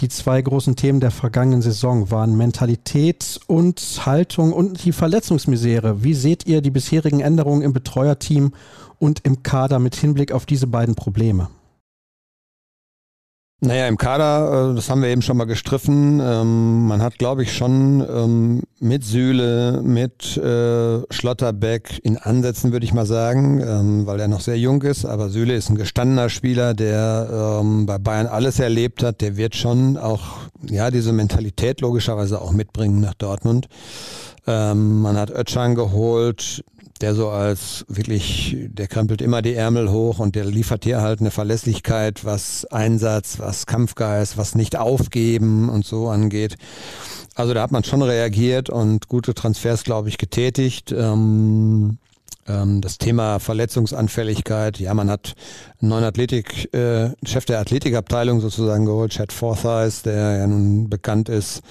Die 0.00 0.08
zwei 0.08 0.40
großen 0.40 0.76
Themen 0.76 1.00
der 1.00 1.10
vergangenen 1.10 1.62
Saison 1.62 2.10
waren 2.10 2.36
Mentalität 2.36 3.40
und 3.46 3.80
Haltung 4.04 4.52
und 4.52 4.84
die 4.84 4.92
Verletzungsmisere. 4.92 6.04
Wie 6.04 6.14
seht 6.14 6.46
ihr 6.46 6.60
die 6.60 6.70
bisherigen 6.70 7.20
Änderungen 7.20 7.62
im 7.62 7.72
Betreuerteam 7.72 8.52
und 8.98 9.20
im 9.24 9.42
Kader 9.42 9.78
mit 9.78 9.96
Hinblick 9.96 10.32
auf 10.32 10.44
diese 10.46 10.66
beiden 10.66 10.94
Probleme? 10.94 11.48
Naja, 13.62 13.88
im 13.88 13.98
Kader, 13.98 14.70
äh, 14.70 14.74
das 14.74 14.88
haben 14.88 15.02
wir 15.02 15.10
eben 15.10 15.20
schon 15.20 15.36
mal 15.36 15.44
gestriffen. 15.44 16.18
Ähm, 16.18 16.86
man 16.86 17.02
hat, 17.02 17.18
glaube 17.18 17.42
ich, 17.42 17.54
schon 17.54 18.00
ähm, 18.00 18.62
mit 18.80 19.04
Sühle, 19.04 19.82
mit 19.82 20.38
äh, 20.38 21.02
Schlotterbeck 21.12 22.00
in 22.02 22.16
Ansätzen, 22.16 22.72
würde 22.72 22.86
ich 22.86 22.94
mal 22.94 23.04
sagen, 23.04 23.60
ähm, 23.60 24.06
weil 24.06 24.18
er 24.18 24.28
noch 24.28 24.40
sehr 24.40 24.58
jung 24.58 24.80
ist. 24.80 25.04
Aber 25.04 25.28
Sühle 25.28 25.54
ist 25.54 25.68
ein 25.68 25.76
gestandener 25.76 26.30
Spieler, 26.30 26.72
der 26.72 27.62
bei 27.84 27.98
Bayern 27.98 28.26
alles 28.26 28.58
erlebt 28.58 29.02
hat. 29.02 29.20
Der 29.20 29.36
wird 29.36 29.54
schon 29.54 29.98
auch, 29.98 30.38
ja, 30.66 30.90
diese 30.90 31.12
Mentalität 31.12 31.80
logischerweise 31.80 32.40
auch 32.40 32.52
mitbringen 32.52 33.00
nach 33.00 33.14
Dortmund. 33.14 33.68
man 34.46 35.16
hat 35.16 35.30
Ötschan 35.30 35.74
geholt, 35.74 36.64
der 37.00 37.14
so 37.14 37.30
als 37.30 37.84
wirklich, 37.88 38.56
der 38.68 38.86
krempelt 38.86 39.22
immer 39.22 39.42
die 39.42 39.54
Ärmel 39.54 39.90
hoch 39.90 40.18
und 40.18 40.34
der 40.34 40.44
liefert 40.44 40.84
hier 40.84 41.00
halt 41.00 41.20
eine 41.20 41.30
Verlässlichkeit, 41.30 42.24
was 42.24 42.66
Einsatz, 42.66 43.38
was 43.38 43.66
Kampfgeist, 43.66 44.36
was 44.36 44.54
nicht 44.54 44.76
aufgeben 44.76 45.68
und 45.68 45.86
so 45.86 46.08
angeht. 46.08 46.56
Also 47.34 47.54
da 47.54 47.62
hat 47.62 47.72
man 47.72 47.84
schon 47.84 48.02
reagiert 48.02 48.68
und 48.68 49.08
gute 49.08 49.34
Transfers, 49.34 49.84
glaube 49.84 50.08
ich, 50.08 50.18
getätigt. 50.18 50.92
Ähm, 50.92 51.98
ähm, 52.46 52.80
das 52.82 52.98
Thema 52.98 53.38
Verletzungsanfälligkeit, 53.38 54.78
ja, 54.78 54.92
man 54.92 55.08
hat 55.08 55.34
einen 55.80 55.90
neuen 55.90 56.04
Athletik, 56.04 56.72
äh, 56.74 57.10
Chef 57.24 57.46
der 57.46 57.60
Athletikabteilung 57.60 58.40
sozusagen 58.40 58.84
geholt, 58.84 59.12
Chad 59.12 59.32
Forsyth, 59.32 60.04
der 60.04 60.38
ja 60.38 60.46
nun 60.46 60.90
bekannt 60.90 61.28
ist 61.28 61.62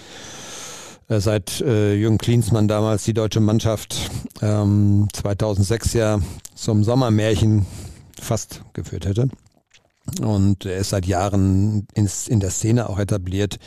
seit 1.09 1.61
äh, 1.61 1.95
Jürgen 1.95 2.19
Klinsmann 2.19 2.67
damals 2.67 3.03
die 3.03 3.15
deutsche 3.15 3.39
Mannschaft 3.39 4.11
ähm, 4.41 5.07
2006 5.11 5.93
ja 5.93 6.19
zum 6.53 6.83
Sommermärchen 6.83 7.65
fast 8.21 8.61
geführt 8.73 9.05
hätte. 9.05 9.29
Und 10.21 10.65
er 10.65 10.77
ist 10.77 10.89
seit 10.89 11.05
Jahren 11.05 11.87
ins, 11.93 12.27
in 12.27 12.39
der 12.39 12.51
Szene 12.51 12.89
auch 12.89 12.99
etabliert. 12.99 13.57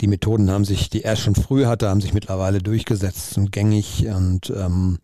Die 0.00 0.06
Methoden 0.06 0.50
haben 0.50 0.64
sich, 0.64 0.90
die 0.90 1.04
er 1.04 1.16
schon 1.16 1.34
früh 1.34 1.66
hatte, 1.66 1.88
haben 1.88 2.00
sich 2.00 2.14
mittlerweile 2.14 2.58
durchgesetzt 2.58 3.36
und 3.38 3.52
gängig. 3.52 4.06
Und 4.06 4.50
ähm, 4.50 4.98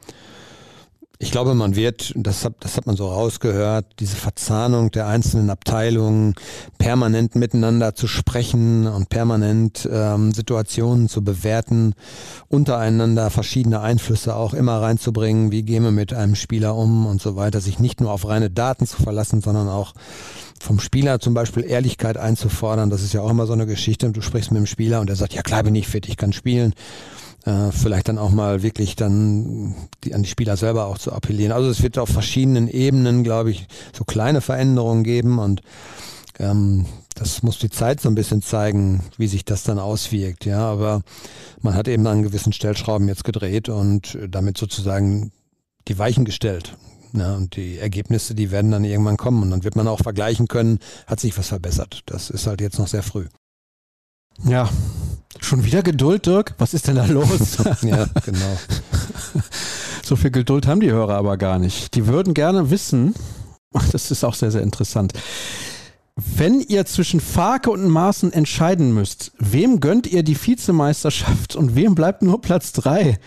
ich 1.23 1.31
glaube, 1.31 1.55
man 1.55 1.77
wird, 1.77 2.13
das 2.17 2.45
hat, 2.45 2.55
das 2.61 2.77
hat 2.77 2.87
man 2.87 2.97
so 2.97 3.07
rausgehört, 3.07 3.87
diese 4.01 4.17
Verzahnung 4.17 4.91
der 4.91 5.07
einzelnen 5.07 5.51
Abteilungen, 5.51 6.35
permanent 6.79 7.37
miteinander 7.37 7.95
zu 7.95 8.09
sprechen 8.09 8.89
und 8.89 9.09
permanent 9.09 9.89
ähm, 9.91 10.33
Situationen 10.33 11.09
zu 11.09 11.23
bewerten, 11.23 11.95
untereinander 12.49 13.31
verschiedene 13.31 13.81
Einflüsse 13.81 14.35
auch 14.35 14.53
immer 14.53 14.83
reinzubringen, 14.83 15.53
wie 15.53 15.63
gehen 15.63 15.85
wir 15.85 15.93
mit 15.93 16.13
einem 16.13 16.35
Spieler 16.35 16.75
um 16.75 17.07
und 17.07 17.23
so 17.23 17.37
weiter, 17.37 17.61
sich 17.61 17.79
nicht 17.79 18.01
nur 18.01 18.11
auf 18.11 18.27
reine 18.27 18.51
Daten 18.51 18.85
zu 18.85 19.01
verlassen, 19.01 19.43
sondern 19.43 19.69
auch 19.69 19.95
vom 20.61 20.81
Spieler 20.81 21.21
zum 21.21 21.35
Beispiel 21.35 21.65
Ehrlichkeit 21.65 22.17
einzufordern. 22.17 22.91
Das 22.91 23.01
ist 23.01 23.13
ja 23.13 23.21
auch 23.21 23.31
immer 23.31 23.47
so 23.47 23.53
eine 23.53 23.67
Geschichte. 23.67 24.11
Du 24.11 24.23
sprichst 24.23 24.51
mit 24.51 24.59
dem 24.59 24.67
Spieler 24.67 25.01
und 25.01 25.09
er 25.09 25.17
sagt, 25.17 25.35
ja 25.35 25.43
klar 25.43 25.63
bin 25.63 25.77
ich 25.77 25.87
fit, 25.87 26.09
ich 26.09 26.17
kann 26.17 26.33
spielen 26.33 26.75
äh, 27.45 27.73
vielleicht 27.73 28.09
dann 28.09 28.19
auch 28.19 28.31
mal 28.31 28.63
wirklich 28.63 28.97
dann 28.97 29.75
die, 30.05 30.15
an 30.15 30.23
die 30.23 30.29
Spieler 30.29 30.57
selber 30.57 30.87
auch 30.87 30.99
zu 30.99 31.13
appellieren. 31.13 31.53
Also 31.53 31.71
es 31.71 31.83
wird 31.83 31.99
auf 31.99 32.09
verschiedenen 32.09 32.69
Ebenen, 32.69 33.25
glaube 33.25 33.51
ich, 33.51 33.67
so 33.93 34.05
kleine 34.05 34.41
Veränderungen 34.41 35.05
geben 35.05 35.39
und 35.39 35.63
ähm, 36.39 36.87
das 37.15 37.43
muss 37.43 37.59
die 37.59 37.71
Zeit 37.71 38.01
so 38.01 38.09
ein 38.09 38.15
bisschen 38.15 38.43
zeigen, 38.43 39.03
wie 39.19 39.29
sich 39.29 39.45
das 39.45 39.65
dann 39.65 39.79
auswirkt. 39.79 40.45
Ja, 40.45 40.61
aber 40.61 41.03
man 41.61 41.75
hat 41.75 41.89
eben 41.89 42.07
an 42.07 42.23
gewissen 42.23 42.53
Stellschrauben 42.53 43.09
jetzt 43.09 43.25
gedreht 43.25 43.69
und 43.69 44.19
damit 44.29 44.57
sozusagen 44.57 45.33
die 45.89 45.99
Weichen 45.99 46.25
gestellt. 46.25 46.77
Ja, 47.13 47.35
und 47.35 47.57
die 47.57 47.79
Ergebnisse, 47.79 48.35
die 48.35 48.51
werden 48.51 48.71
dann 48.71 48.85
irgendwann 48.85 49.19
kommen 49.19 49.43
und 49.43 49.51
dann 49.51 49.65
wird 49.65 49.77
man 49.77 49.87
auch 49.87 50.01
vergleichen 50.01 50.49
können, 50.49 50.79
hat 51.07 51.21
sich 51.21 51.37
was 51.37 51.49
verbessert. 51.49 52.01
Das 52.07 52.31
ist 52.31 52.47
halt 52.47 52.63
jetzt 52.63 52.79
noch 52.79 52.89
sehr 52.89 53.03
früh. 53.03 53.27
Ja, 54.45 54.69
Schon 55.43 55.65
wieder 55.65 55.83
Geduld, 55.83 56.27
Dirk? 56.27 56.55
Was 56.59 56.73
ist 56.73 56.87
denn 56.87 56.95
da 56.95 57.05
los? 57.05 57.59
ja, 57.83 58.07
genau. 58.25 58.59
So 60.05 60.17
viel 60.17 60.31
Geduld 60.33 60.67
haben 60.67 60.81
die 60.81 60.91
Hörer 60.91 61.15
aber 61.15 61.37
gar 61.37 61.59
nicht. 61.59 61.95
Die 61.95 62.07
würden 62.07 62.35
gerne 62.35 62.71
wissen, 62.71 63.15
das 63.93 64.11
ist 64.11 64.25
auch 64.25 64.35
sehr, 64.35 64.51
sehr 64.51 64.61
interessant. 64.61 65.13
Wenn 66.17 66.61
ihr 66.61 66.85
zwischen 66.87 67.21
Farke 67.21 67.71
und 67.71 67.89
Maaßen 67.89 68.33
entscheiden 68.33 68.93
müsst, 68.93 69.33
wem 69.39 69.81
gönnt 69.81 70.07
ihr 70.09 70.23
die 70.23 70.37
Vizemeisterschaft 70.37 71.55
und 71.57 71.77
wem 71.77 71.95
bleibt 71.95 72.23
nur 72.23 72.41
Platz 72.43 72.73
3? 72.73 73.19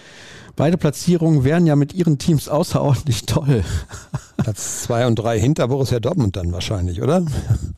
Beide 0.55 0.77
Platzierungen 0.77 1.43
wären 1.43 1.67
ja 1.67 1.75
mit 1.75 1.93
ihren 1.93 2.17
Teams 2.17 2.47
außerordentlich 2.47 3.25
toll. 3.25 3.63
Platz 4.37 4.83
zwei 4.83 5.05
und 5.05 5.15
drei 5.15 5.39
hinter 5.39 5.67
Borussia 5.67 5.99
Dortmund 5.99 6.35
dann 6.35 6.51
wahrscheinlich, 6.51 7.01
oder? 7.01 7.25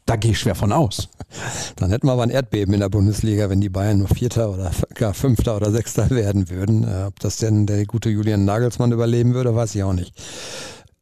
Da 0.05 0.15
gehe 0.15 0.31
ich 0.31 0.39
schwer 0.39 0.55
von 0.55 0.71
aus. 0.71 1.09
Dann 1.75 1.89
hätten 1.89 2.07
wir 2.07 2.13
aber 2.13 2.23
ein 2.23 2.29
Erdbeben 2.29 2.73
in 2.73 2.79
der 2.79 2.89
Bundesliga, 2.89 3.49
wenn 3.49 3.61
die 3.61 3.69
Bayern 3.69 3.99
nur 3.99 4.07
Vierter 4.07 4.51
oder 4.51 4.71
gar 4.93 5.13
Fünfter 5.13 5.55
oder 5.55 5.71
Sechster 5.71 6.09
werden 6.09 6.49
würden. 6.49 6.83
Äh, 6.83 7.05
ob 7.07 7.19
das 7.19 7.37
denn 7.37 7.65
der 7.65 7.85
gute 7.85 8.09
Julian 8.09 8.45
Nagelsmann 8.45 8.91
überleben 8.91 9.33
würde, 9.33 9.55
weiß 9.55 9.75
ich 9.75 9.83
auch 9.83 9.93
nicht. 9.93 10.13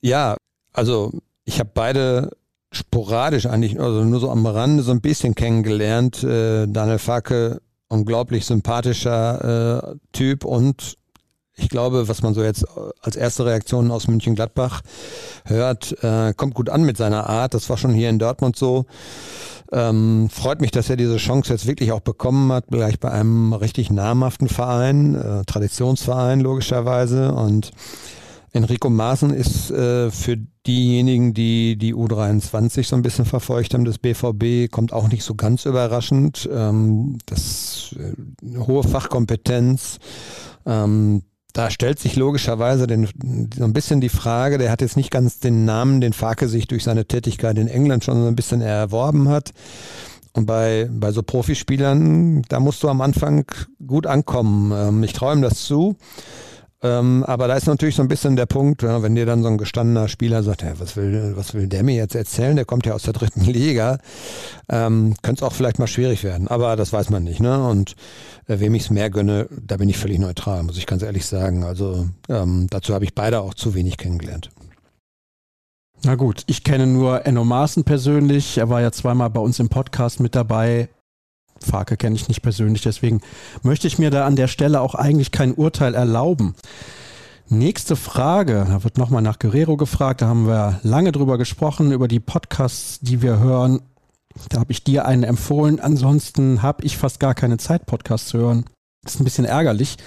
Ja, 0.01 0.37
also 0.73 1.11
ich 1.45 1.59
habe 1.59 1.71
beide 1.73 2.31
sporadisch 2.71 3.45
eigentlich, 3.45 3.79
also 3.79 4.03
nur 4.03 4.19
so 4.19 4.29
am 4.29 4.45
Rande 4.45 4.83
so 4.83 4.91
ein 4.91 5.01
bisschen 5.01 5.35
kennengelernt. 5.35 6.23
Äh, 6.23 6.67
Daniel 6.67 6.99
Farke, 6.99 7.61
unglaublich 7.87 8.45
sympathischer 8.45 9.93
äh, 9.93 9.95
Typ 10.11 10.45
und 10.45 10.97
ich 11.57 11.69
glaube, 11.69 12.07
was 12.07 12.21
man 12.21 12.33
so 12.33 12.43
jetzt 12.43 12.65
als 13.01 13.15
erste 13.15 13.45
Reaktion 13.45 13.91
aus 13.91 14.07
München-Gladbach 14.07 14.81
hört, 15.45 16.03
äh, 16.03 16.33
kommt 16.35 16.53
gut 16.53 16.69
an 16.69 16.83
mit 16.83 16.97
seiner 16.97 17.29
Art. 17.29 17.53
Das 17.53 17.69
war 17.69 17.77
schon 17.77 17.93
hier 17.93 18.09
in 18.09 18.19
Dortmund 18.19 18.57
so. 18.57 18.85
Ähm, 19.71 20.29
freut 20.29 20.61
mich, 20.61 20.71
dass 20.71 20.89
er 20.89 20.97
diese 20.97 21.17
Chance 21.17 21.53
jetzt 21.53 21.65
wirklich 21.65 21.91
auch 21.91 22.01
bekommen 22.01 22.51
hat, 22.51 22.67
gleich 22.67 22.99
bei 22.99 23.09
einem 23.09 23.53
richtig 23.53 23.89
namhaften 23.89 24.47
Verein, 24.47 25.15
äh, 25.15 25.45
Traditionsverein 25.45 26.41
logischerweise. 26.41 27.33
Und 27.33 27.71
Enrico 28.51 28.89
Maaßen 28.89 29.31
ist 29.31 29.71
äh, 29.71 30.11
für 30.11 30.37
diejenigen, 30.67 31.33
die 31.33 31.77
die 31.77 31.95
U23 31.95 32.85
so 32.85 32.95
ein 32.95 33.01
bisschen 33.01 33.25
verfolgt 33.25 33.73
haben, 33.73 33.85
des 33.85 33.97
BVB, 33.97 34.71
kommt 34.71 34.93
auch 34.93 35.07
nicht 35.07 35.23
so 35.23 35.35
ganz 35.35 35.65
überraschend. 35.65 36.49
Ähm, 36.51 37.17
das 37.25 37.95
äh, 37.97 38.57
hohe 38.57 38.83
Fachkompetenz. 38.83 39.99
Ähm, 40.65 41.23
da 41.55 41.69
stellt 41.69 41.99
sich 41.99 42.17
logischerweise 42.17 42.85
den, 42.85 43.07
so 43.55 43.63
ein 43.63 43.71
bisschen 43.71 44.01
die 44.01 44.09
Frage, 44.09 44.57
der 44.57 44.69
hat 44.69 44.81
jetzt 44.81 44.97
nicht 44.97 45.09
ganz 45.09 45.39
den 45.39 45.63
Namen, 45.63 46.01
den 46.01 46.11
Farke 46.11 46.49
sich 46.49 46.67
durch 46.67 46.83
seine 46.83 47.05
Tätigkeit 47.05 47.57
in 47.57 47.69
England 47.69 48.03
schon 48.03 48.21
so 48.21 48.27
ein 48.27 48.35
bisschen 48.35 48.59
erworben 48.59 49.29
hat. 49.29 49.53
Und 50.33 50.47
bei, 50.47 50.89
bei 50.91 51.13
so 51.13 51.23
Profispielern, 51.23 52.41
da 52.49 52.59
musst 52.59 52.83
du 52.83 52.89
am 52.89 52.99
Anfang 52.99 53.45
gut 53.87 54.05
ankommen. 54.05 54.73
Ähm, 54.75 55.03
ich 55.03 55.13
ihm 55.21 55.41
das 55.41 55.63
zu. 55.63 55.95
Ähm, 56.85 57.23
aber 57.23 57.47
da 57.47 57.55
ist 57.55 57.65
natürlich 57.65 57.95
so 57.95 58.03
ein 58.03 58.07
bisschen 58.07 58.35
der 58.35 58.45
Punkt, 58.45 58.83
ja, 58.83 59.01
wenn 59.01 59.15
dir 59.15 59.25
dann 59.25 59.41
so 59.41 59.47
ein 59.47 59.57
gestandener 59.57 60.07
Spieler 60.07 60.43
sagt, 60.43 60.61
ja, 60.61 60.79
was 60.79 60.95
will, 60.95 61.33
was 61.35 61.55
will 61.55 61.65
der 61.65 61.81
mir 61.81 61.95
jetzt 61.95 62.13
erzählen? 62.13 62.55
Der 62.55 62.65
kommt 62.65 62.85
ja 62.85 62.93
aus 62.93 63.01
der 63.01 63.13
dritten 63.13 63.41
Liga. 63.45 63.97
Ähm, 64.69 65.15
Könnte 65.23 65.43
es 65.43 65.49
auch 65.49 65.53
vielleicht 65.53 65.79
mal 65.79 65.87
schwierig 65.87 66.23
werden. 66.23 66.47
Aber 66.47 66.75
das 66.75 66.93
weiß 66.93 67.09
man 67.09 67.23
nicht. 67.23 67.39
Ne? 67.39 67.67
Und 67.67 67.95
äh, 68.47 68.59
wem 68.59 68.75
ich 68.75 68.83
es 68.83 68.89
mehr 68.91 69.09
gönne, 69.09 69.47
da 69.49 69.77
bin 69.77 69.89
ich 69.89 69.97
völlig 69.97 70.19
neutral, 70.19 70.61
muss 70.61 70.77
ich 70.77 70.85
ganz 70.85 71.01
ehrlich 71.01 71.25
sagen. 71.25 71.63
Also 71.63 72.07
ähm, 72.29 72.67
dazu 72.69 72.93
habe 72.93 73.05
ich 73.05 73.15
beide 73.15 73.41
auch 73.41 73.55
zu 73.55 73.73
wenig 73.73 73.97
kennengelernt. 73.97 74.51
Na 76.03 76.13
gut, 76.13 76.43
ich 76.45 76.63
kenne 76.63 76.85
nur 76.85 77.25
Enno 77.25 77.43
Maaßen 77.43 77.83
persönlich. 77.83 78.59
Er 78.59 78.69
war 78.69 78.81
ja 78.81 78.91
zweimal 78.91 79.31
bei 79.31 79.41
uns 79.41 79.59
im 79.59 79.69
Podcast 79.69 80.19
mit 80.19 80.35
dabei. 80.35 80.89
Farke 81.65 81.97
kenne 81.97 82.15
ich 82.15 82.27
nicht 82.27 82.41
persönlich, 82.41 82.81
deswegen 82.81 83.21
möchte 83.63 83.87
ich 83.87 83.99
mir 83.99 84.11
da 84.11 84.25
an 84.25 84.35
der 84.35 84.47
Stelle 84.47 84.81
auch 84.81 84.95
eigentlich 84.95 85.31
kein 85.31 85.53
Urteil 85.53 85.93
erlauben. 85.93 86.55
Nächste 87.47 87.95
Frage, 87.95 88.65
da 88.67 88.83
wird 88.83 88.97
nochmal 88.97 89.21
nach 89.21 89.37
Guerrero 89.37 89.77
gefragt, 89.77 90.21
da 90.21 90.27
haben 90.27 90.47
wir 90.47 90.79
lange 90.81 91.11
drüber 91.11 91.37
gesprochen, 91.37 91.91
über 91.91 92.07
die 92.07 92.19
Podcasts, 92.19 92.99
die 93.01 93.21
wir 93.21 93.37
hören. 93.37 93.81
Da 94.49 94.59
habe 94.59 94.71
ich 94.71 94.83
dir 94.83 95.05
einen 95.05 95.23
empfohlen, 95.23 95.79
ansonsten 95.79 96.61
habe 96.61 96.83
ich 96.83 96.97
fast 96.97 97.19
gar 97.19 97.35
keine 97.35 97.57
Zeit, 97.57 97.85
Podcasts 97.85 98.29
zu 98.29 98.39
hören. 98.39 98.65
Das 99.03 99.15
ist 99.15 99.21
ein 99.21 99.25
bisschen 99.25 99.45
ärgerlich. 99.45 99.97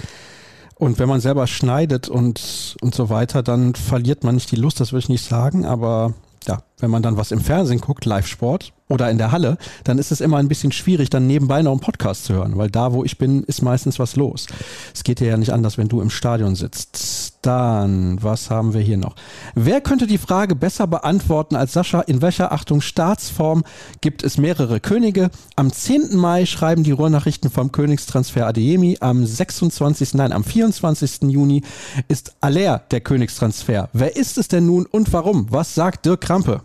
Und 0.74 0.98
wenn 0.98 1.08
man 1.08 1.20
selber 1.20 1.46
schneidet 1.46 2.08
und, 2.08 2.76
und 2.80 2.94
so 2.94 3.08
weiter, 3.08 3.42
dann 3.42 3.74
verliert 3.74 4.24
man 4.24 4.34
nicht 4.34 4.50
die 4.50 4.56
Lust, 4.56 4.80
das 4.80 4.92
würde 4.92 5.04
ich 5.04 5.08
nicht 5.08 5.24
sagen, 5.24 5.64
aber 5.64 6.14
ja, 6.46 6.62
wenn 6.80 6.90
man 6.90 7.02
dann 7.02 7.16
was 7.16 7.30
im 7.30 7.40
Fernsehen 7.40 7.80
guckt, 7.80 8.04
Live-Sport 8.04 8.72
oder 8.88 9.10
in 9.10 9.18
der 9.18 9.32
Halle, 9.32 9.58
dann 9.84 9.98
ist 9.98 10.10
es 10.12 10.20
immer 10.20 10.38
ein 10.38 10.48
bisschen 10.48 10.72
schwierig, 10.72 11.10
dann 11.10 11.26
nebenbei 11.26 11.62
noch 11.62 11.72
einen 11.72 11.80
Podcast 11.80 12.24
zu 12.24 12.34
hören, 12.34 12.56
weil 12.56 12.70
da, 12.70 12.92
wo 12.92 13.04
ich 13.04 13.18
bin, 13.18 13.44
ist 13.44 13.62
meistens 13.62 13.98
was 13.98 14.16
los. 14.16 14.46
Es 14.94 15.04
geht 15.04 15.20
dir 15.20 15.28
ja 15.28 15.36
nicht 15.36 15.52
anders, 15.52 15.78
wenn 15.78 15.88
du 15.88 16.00
im 16.00 16.10
Stadion 16.10 16.54
sitzt. 16.54 17.38
Dann, 17.42 18.22
was 18.22 18.50
haben 18.50 18.74
wir 18.74 18.80
hier 18.80 18.96
noch? 18.96 19.14
Wer 19.54 19.80
könnte 19.80 20.06
die 20.06 20.18
Frage 20.18 20.56
besser 20.56 20.86
beantworten 20.86 21.54
als 21.54 21.72
Sascha? 21.72 22.00
In 22.00 22.20
welcher 22.20 22.50
Achtung 22.50 22.80
Staatsform 22.80 23.62
gibt 24.00 24.24
es 24.24 24.38
mehrere 24.38 24.80
Könige? 24.80 25.30
Am 25.54 25.72
10. 25.72 26.16
Mai 26.16 26.46
schreiben 26.46 26.82
die 26.82 26.90
Ruhrnachrichten 26.90 27.50
vom 27.50 27.70
Königstransfer 27.70 28.46
Adeyemi. 28.46 28.98
Am 29.00 29.24
26. 29.24 30.14
Nein, 30.14 30.32
am 30.32 30.42
24. 30.42 31.22
Juni 31.28 31.62
ist 32.08 32.34
Aller 32.40 32.82
der 32.90 33.00
Königstransfer. 33.00 33.88
Wer 33.92 34.16
ist 34.16 34.36
es 34.36 34.48
denn 34.48 34.66
nun 34.66 34.86
und 34.86 35.12
warum? 35.12 35.46
Was 35.50 35.74
sagt 35.74 36.06
Dirk 36.06 36.22
Krampe? 36.22 36.62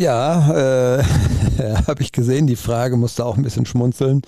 Ja, 0.00 0.98
äh, 0.98 1.04
habe 1.86 2.00
ich 2.00 2.10
gesehen. 2.10 2.46
Die 2.46 2.56
Frage 2.56 2.96
musste 2.96 3.26
auch 3.26 3.36
ein 3.36 3.42
bisschen 3.42 3.66
schmunzeln. 3.66 4.22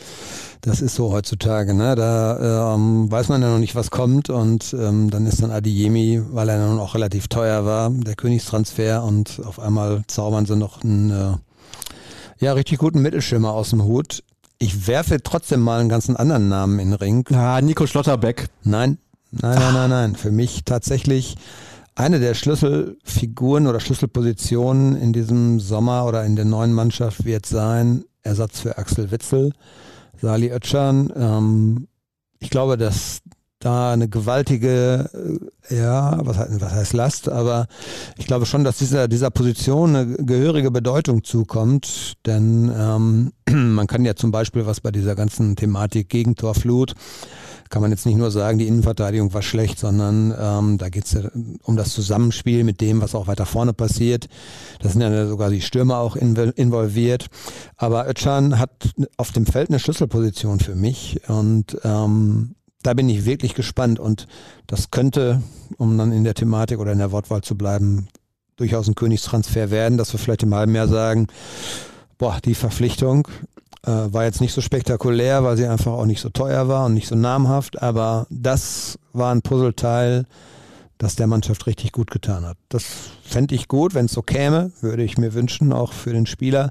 Das 0.61 0.83
ist 0.83 0.95
so 0.95 1.11
heutzutage. 1.13 1.73
Ne? 1.73 1.95
Da 1.95 2.75
ähm, 2.75 3.11
weiß 3.11 3.31
man 3.31 3.41
ja 3.41 3.49
noch 3.49 3.59
nicht, 3.59 3.75
was 3.75 3.91
kommt. 3.91 4.29
Und 4.29 4.77
ähm, 4.79 5.09
dann 5.09 5.25
ist 5.25 5.43
dann 5.43 5.51
Adiyemi, 5.51 6.21
weil 6.31 6.51
er 6.51 6.59
nun 6.59 6.79
auch 6.79 6.95
relativ 6.95 7.29
teuer 7.29 7.65
war, 7.65 7.89
der 7.89 8.17
Königstransfer. 8.17 9.03
Und 9.03 9.41
auf 9.47 9.59
einmal 9.59 10.03
zaubern 10.09 10.45
sie 10.45 10.57
noch 10.57 10.85
einen 10.85 11.11
äh, 11.11 12.45
ja, 12.45 12.53
richtig 12.53 12.77
guten 12.77 13.01
Mittelschimmer 13.01 13.55
aus 13.55 13.71
dem 13.71 13.83
Hut. 13.83 14.25
Ich 14.59 14.87
werfe 14.87 15.23
trotzdem 15.23 15.61
mal 15.61 15.81
einen 15.81 15.89
ganzen 15.89 16.19
anderen 16.19 16.51
Namen 16.51 16.81
in 16.81 16.91
den 16.91 16.99
Ring. 16.99 17.27
Ah, 17.33 17.63
Nico 17.63 17.87
Schlotterbeck. 17.87 18.49
Nein, 18.63 18.99
nein, 19.31 19.59
nein, 19.59 19.73
nein, 19.73 19.91
nein. 19.91 20.17
Für 20.17 20.33
mich 20.33 20.67
tatsächlich 20.67 21.37
eine 21.95 22.21
der 22.21 22.35
Schlüsselfiguren 22.35 23.67
oder 23.67 23.81
Schlüsselpositionen 23.81 24.97
in 24.97 25.13
diesem 25.13 25.61
Sommer 25.61 26.07
oder 26.07 26.25
in 26.25 26.37
der 26.37 26.45
neuen 26.45 26.73
Mannschaft 26.73 27.25
wird 27.25 27.47
sein 27.47 28.05
Ersatz 28.23 28.61
für 28.61 28.79
Axel 28.79 29.11
Witzel, 29.11 29.53
Sali 30.21 30.51
Oetschan. 30.53 31.13
Ähm, 31.15 31.89
ich 32.39 32.51
glaube, 32.51 32.77
dass 32.77 33.23
da 33.59 33.93
eine 33.93 34.09
gewaltige, 34.09 35.09
äh, 35.69 35.77
ja, 35.77 36.19
was, 36.25 36.39
was 36.39 36.73
heißt 36.73 36.93
Last, 36.95 37.29
aber 37.29 37.67
ich 38.17 38.27
glaube 38.27 38.47
schon, 38.47 38.65
dass 38.65 38.79
dieser, 38.79 39.07
dieser 39.09 39.31
Position 39.31 39.95
eine 39.95 40.17
gehörige 40.17 40.71
Bedeutung 40.71 41.23
zukommt, 41.25 42.15
denn 42.27 42.73
ähm, 42.77 43.33
man 43.75 43.87
kann 43.87 44.05
ja 44.05 44.17
zum 44.17 44.31
Beispiel, 44.31 44.67
was 44.67 44.81
bei 44.81 44.91
dieser 44.91 45.15
ganzen 45.15 45.57
Thematik 45.57 46.09
Gegentorflut, 46.09 46.95
kann 47.73 47.81
man 47.81 47.91
jetzt 47.91 48.05
nicht 48.05 48.19
nur 48.19 48.31
sagen, 48.31 48.59
die 48.59 48.69
Innenverteidigung 48.69 49.33
war 49.33 49.41
schlecht, 49.41 49.79
sondern 49.79 50.35
ähm, 50.39 50.77
da 50.77 50.91
geht 50.91 51.07
es 51.07 51.13
ja 51.13 51.23
um 51.63 51.75
das 51.75 51.95
Zusammenspiel 51.95 52.65
mit 52.65 52.83
dem, 52.83 53.01
was 53.01 53.15
auch 53.15 53.29
weiter 53.29 53.47
vorne 53.47 53.73
passiert. 53.73 54.29
Da 54.81 54.91
sind 54.91 55.01
ja 55.01 55.27
sogar 55.27 55.49
die 55.49 55.63
Stürmer 55.63 55.97
auch 55.97 56.15
involviert. 56.15 57.29
Aber 57.79 58.07
Özcan 58.07 58.59
hat 58.59 58.91
auf 59.17 59.33
dem 59.33 59.47
Feld 59.47 59.71
eine 59.71 59.79
Schlüsselposition 59.79 60.61
für 60.61 60.75
mich 60.75 61.23
und 61.29 61.79
ähm, 61.83 62.57
da 62.83 62.93
bin 62.93 63.09
ich 63.09 63.25
wirklich 63.25 63.55
gespannt 63.55 63.99
und 63.99 64.27
das 64.67 64.91
könnte, 64.91 65.41
um 65.79 65.97
dann 65.97 66.13
in 66.13 66.25
der 66.25 66.35
Thematik 66.35 66.79
oder 66.79 66.93
in 66.93 66.99
der 66.99 67.11
Wortwahl 67.11 67.41
zu 67.41 67.57
bleiben, 67.57 68.09
durchaus 68.57 68.87
ein 68.87 68.97
Königstransfer 68.97 69.71
werden, 69.71 69.97
dass 69.97 70.13
wir 70.13 70.19
vielleicht 70.19 70.43
im 70.43 70.55
halben 70.55 70.75
Jahr 70.75 70.89
sagen, 70.89 71.29
boah, 72.19 72.39
die 72.45 72.55
Verpflichtung 72.55 73.29
äh, 73.85 73.91
war 74.13 74.25
jetzt 74.25 74.41
nicht 74.41 74.53
so 74.53 74.61
spektakulär, 74.61 75.45
weil 75.45 75.57
sie 75.57 75.67
einfach 75.67 75.93
auch 75.93 76.07
nicht 76.07 76.21
so 76.21 76.29
teuer 76.29 76.69
war 76.69 76.87
und 76.87 76.95
nicht 76.95 77.09
so 77.09 77.17
namhaft, 77.17 77.83
aber 77.83 78.27
das 78.31 78.99
war 79.13 79.33
ein 79.33 79.43
Puzzleteil, 79.43 80.27
das 80.99 81.17
der 81.17 81.27
Mannschaft 81.27 81.67
richtig 81.67 81.93
gut 81.93 82.11
getan 82.11 82.45
hat. 82.45 82.57
Das 82.69 82.85
fände 83.25 83.55
ich 83.55 83.69
gut, 83.69 83.95
wenn 83.95 84.07
es 84.07 84.13
so 84.13 84.23
käme, 84.23 84.73
würde 84.81 85.03
ich 85.03 85.19
mir 85.19 85.35
wünschen, 85.35 85.73
auch 85.73 85.93
für 85.93 86.13
den 86.13 86.27
Spieler. 86.27 86.71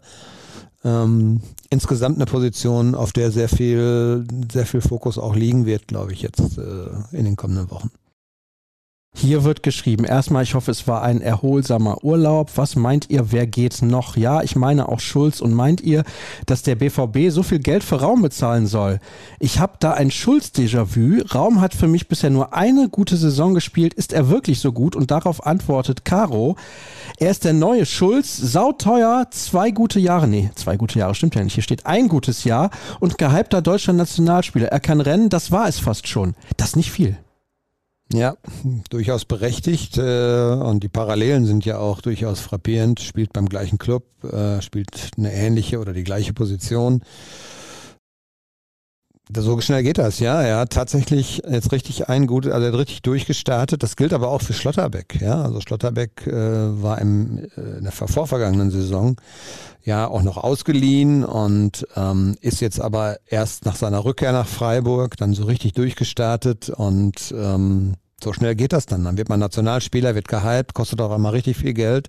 Ähm, 0.84 1.42
insgesamt 1.70 2.16
eine 2.16 2.26
Position, 2.26 2.96
auf 2.96 3.12
der 3.12 3.32
sehr 3.32 3.50
viel, 3.50 4.26
sehr 4.52 4.66
viel 4.66 4.82
Fokus 4.82 5.18
auch 5.18 5.36
liegen 5.36 5.66
wird, 5.66 5.88
glaube 5.88 6.14
ich, 6.14 6.22
jetzt 6.22 6.58
äh, 6.58 6.90
in 7.12 7.26
den 7.26 7.36
kommenden 7.36 7.70
Wochen. 7.70 7.92
Hier 9.22 9.44
wird 9.44 9.62
geschrieben, 9.62 10.04
erstmal, 10.04 10.42
ich 10.42 10.56
hoffe, 10.56 10.72
es 10.72 10.88
war 10.88 11.04
ein 11.04 11.22
erholsamer 11.22 12.04
Urlaub. 12.04 12.50
Was 12.56 12.76
meint 12.76 13.12
ihr, 13.12 13.32
wer 13.32 13.46
geht 13.46 13.84
noch? 13.84 14.18
Ja, 14.18 14.42
ich 14.42 14.56
meine 14.56 14.90
auch 14.90 15.00
Schulz. 15.00 15.42
Und 15.42 15.54
meint 15.54 15.80
ihr, 15.82 16.04
dass 16.48 16.64
der 16.64 16.74
BVB 16.74 17.30
so 17.30 17.44
viel 17.44 17.60
Geld 17.60 17.84
für 17.84 18.02
Raum 18.02 18.24
bezahlen 18.24 18.66
soll? 18.66 19.00
Ich 19.40 19.60
habe 19.60 19.74
da 19.80 19.94
ein 19.94 20.10
Schulz-Déjà-vu. 20.10 21.22
Raum 21.36 21.62
hat 21.62 21.76
für 21.76 21.88
mich 21.88 22.08
bisher 22.08 22.32
nur 22.32 22.56
eine 22.56 22.90
gute 22.90 23.16
Saison 23.16 23.54
gespielt. 23.54 23.94
Ist 23.94 24.12
er 24.12 24.30
wirklich 24.30 24.60
so 24.60 24.72
gut? 24.72 24.96
Und 24.96 25.12
darauf 25.12 25.46
antwortet 25.46 26.04
Caro, 26.04 26.56
er 27.18 27.30
ist 27.30 27.44
der 27.46 27.54
neue 27.54 27.86
Schulz, 27.86 28.36
sauteuer, 28.36 29.28
zwei 29.30 29.70
gute 29.70 30.00
Jahre, 30.00 30.28
nee, 30.28 30.50
zwei 30.56 30.78
gute 30.78 30.98
Jahre 30.98 31.14
stimmt 31.14 31.36
ja 31.36 31.44
nicht. 31.44 31.54
Hier 31.54 31.64
steht 31.64 31.86
ein 31.86 32.08
gutes 32.08 32.44
Jahr 32.44 32.72
und 33.00 33.20
gehypter 33.20 33.62
deutscher 33.62 33.94
Nationalspieler. 33.94 34.70
Er 34.70 34.80
kann 34.80 35.00
rennen, 35.00 35.30
das 35.30 35.52
war 35.52 35.68
es 35.68 35.78
fast 35.78 36.08
schon. 36.08 36.34
Das 36.58 36.76
nicht 36.76 36.92
viel. 36.92 37.20
Ja, 38.14 38.36
durchaus 38.90 39.24
berechtigt 39.24 39.98
äh, 39.98 40.52
und 40.52 40.84
die 40.84 40.90
Parallelen 40.90 41.46
sind 41.46 41.64
ja 41.64 41.78
auch 41.78 42.02
durchaus 42.02 42.42
frappierend. 42.42 43.00
Spielt 43.00 43.32
beim 43.32 43.48
gleichen 43.48 43.78
Club, 43.78 44.04
äh, 44.26 44.62
spielt 44.62 45.12
eine 45.18 45.32
ähnliche 45.32 45.80
oder 45.80 45.94
die 45.94 46.04
gleiche 46.04 46.34
Position. 46.34 47.04
So 49.34 49.62
schnell 49.62 49.84
geht 49.84 49.98
das, 49.98 50.20
ja. 50.20 50.42
Er 50.42 50.58
hat 50.58 50.72
tatsächlich 50.72 51.42
jetzt 51.50 51.72
richtig 51.72 52.10
ein 52.10 52.28
gutes, 52.28 52.52
also 52.52 52.66
er 52.66 52.74
hat 52.74 52.80
richtig 52.80 53.02
durchgestartet. 53.02 53.82
Das 53.82 53.96
gilt 53.96 54.14
aber 54.14 54.30
auch 54.30 54.42
für 54.42 54.54
Schlotterbeck, 54.54 55.22
ja. 55.22 55.42
Also 55.42 55.62
Schlotterbeck 55.62 56.28
äh, 56.28 56.82
war 56.82 57.00
im, 57.00 57.38
äh, 57.56 57.78
in 57.78 57.84
der 57.84 57.92
vorvergangenen 57.92 58.72
Saison 58.72 59.20
ja 59.84 60.08
auch 60.08 60.24
noch 60.24 60.38
ausgeliehen 60.38 61.24
und 61.24 61.88
ähm, 61.96 62.36
ist 62.42 62.62
jetzt 62.62 62.82
aber 62.82 63.18
erst 63.26 63.66
nach 63.66 63.76
seiner 63.76 64.04
Rückkehr 64.04 64.32
nach 64.32 64.48
Freiburg 64.48 65.18
dann 65.18 65.34
so 65.34 65.46
richtig 65.46 65.74
durchgestartet 65.74 66.70
und 66.70 67.34
ähm, 67.36 67.96
So 68.24 68.34
schnell 68.34 68.56
geht 68.56 68.74
das 68.74 68.86
dann. 68.86 69.04
Dann 69.04 69.18
wird 69.18 69.30
man 69.30 69.40
Nationalspieler, 69.40 70.16
wird 70.16 70.28
gehypt, 70.28 70.74
kostet 70.74 71.02
auch 71.02 71.16
immer 71.16 71.34
richtig 71.34 71.58
viel 71.58 71.74
Geld. 71.74 72.08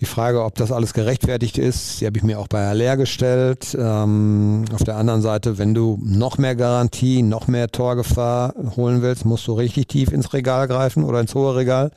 Die 0.00 0.06
Frage, 0.06 0.42
ob 0.42 0.56
das 0.56 0.72
alles 0.72 0.92
gerechtfertigt 0.92 1.58
ist, 1.58 2.00
die 2.00 2.06
habe 2.06 2.16
ich 2.16 2.24
mir 2.24 2.38
auch 2.38 2.48
bei 2.48 2.66
Aller 2.66 2.96
gestellt. 2.96 3.76
Ähm, 3.78 4.64
auf 4.72 4.82
der 4.82 4.96
anderen 4.96 5.22
Seite, 5.22 5.58
wenn 5.58 5.74
du 5.74 6.00
noch 6.02 6.38
mehr 6.38 6.56
Garantie, 6.56 7.22
noch 7.22 7.46
mehr 7.48 7.68
Torgefahr 7.68 8.54
holen 8.76 9.02
willst, 9.02 9.24
musst 9.24 9.46
du 9.46 9.52
richtig 9.52 9.88
tief 9.88 10.12
ins 10.12 10.32
Regal 10.32 10.66
greifen 10.68 11.04
oder 11.04 11.20
ins 11.20 11.34
hohe 11.34 11.54
Regal. 11.54 11.92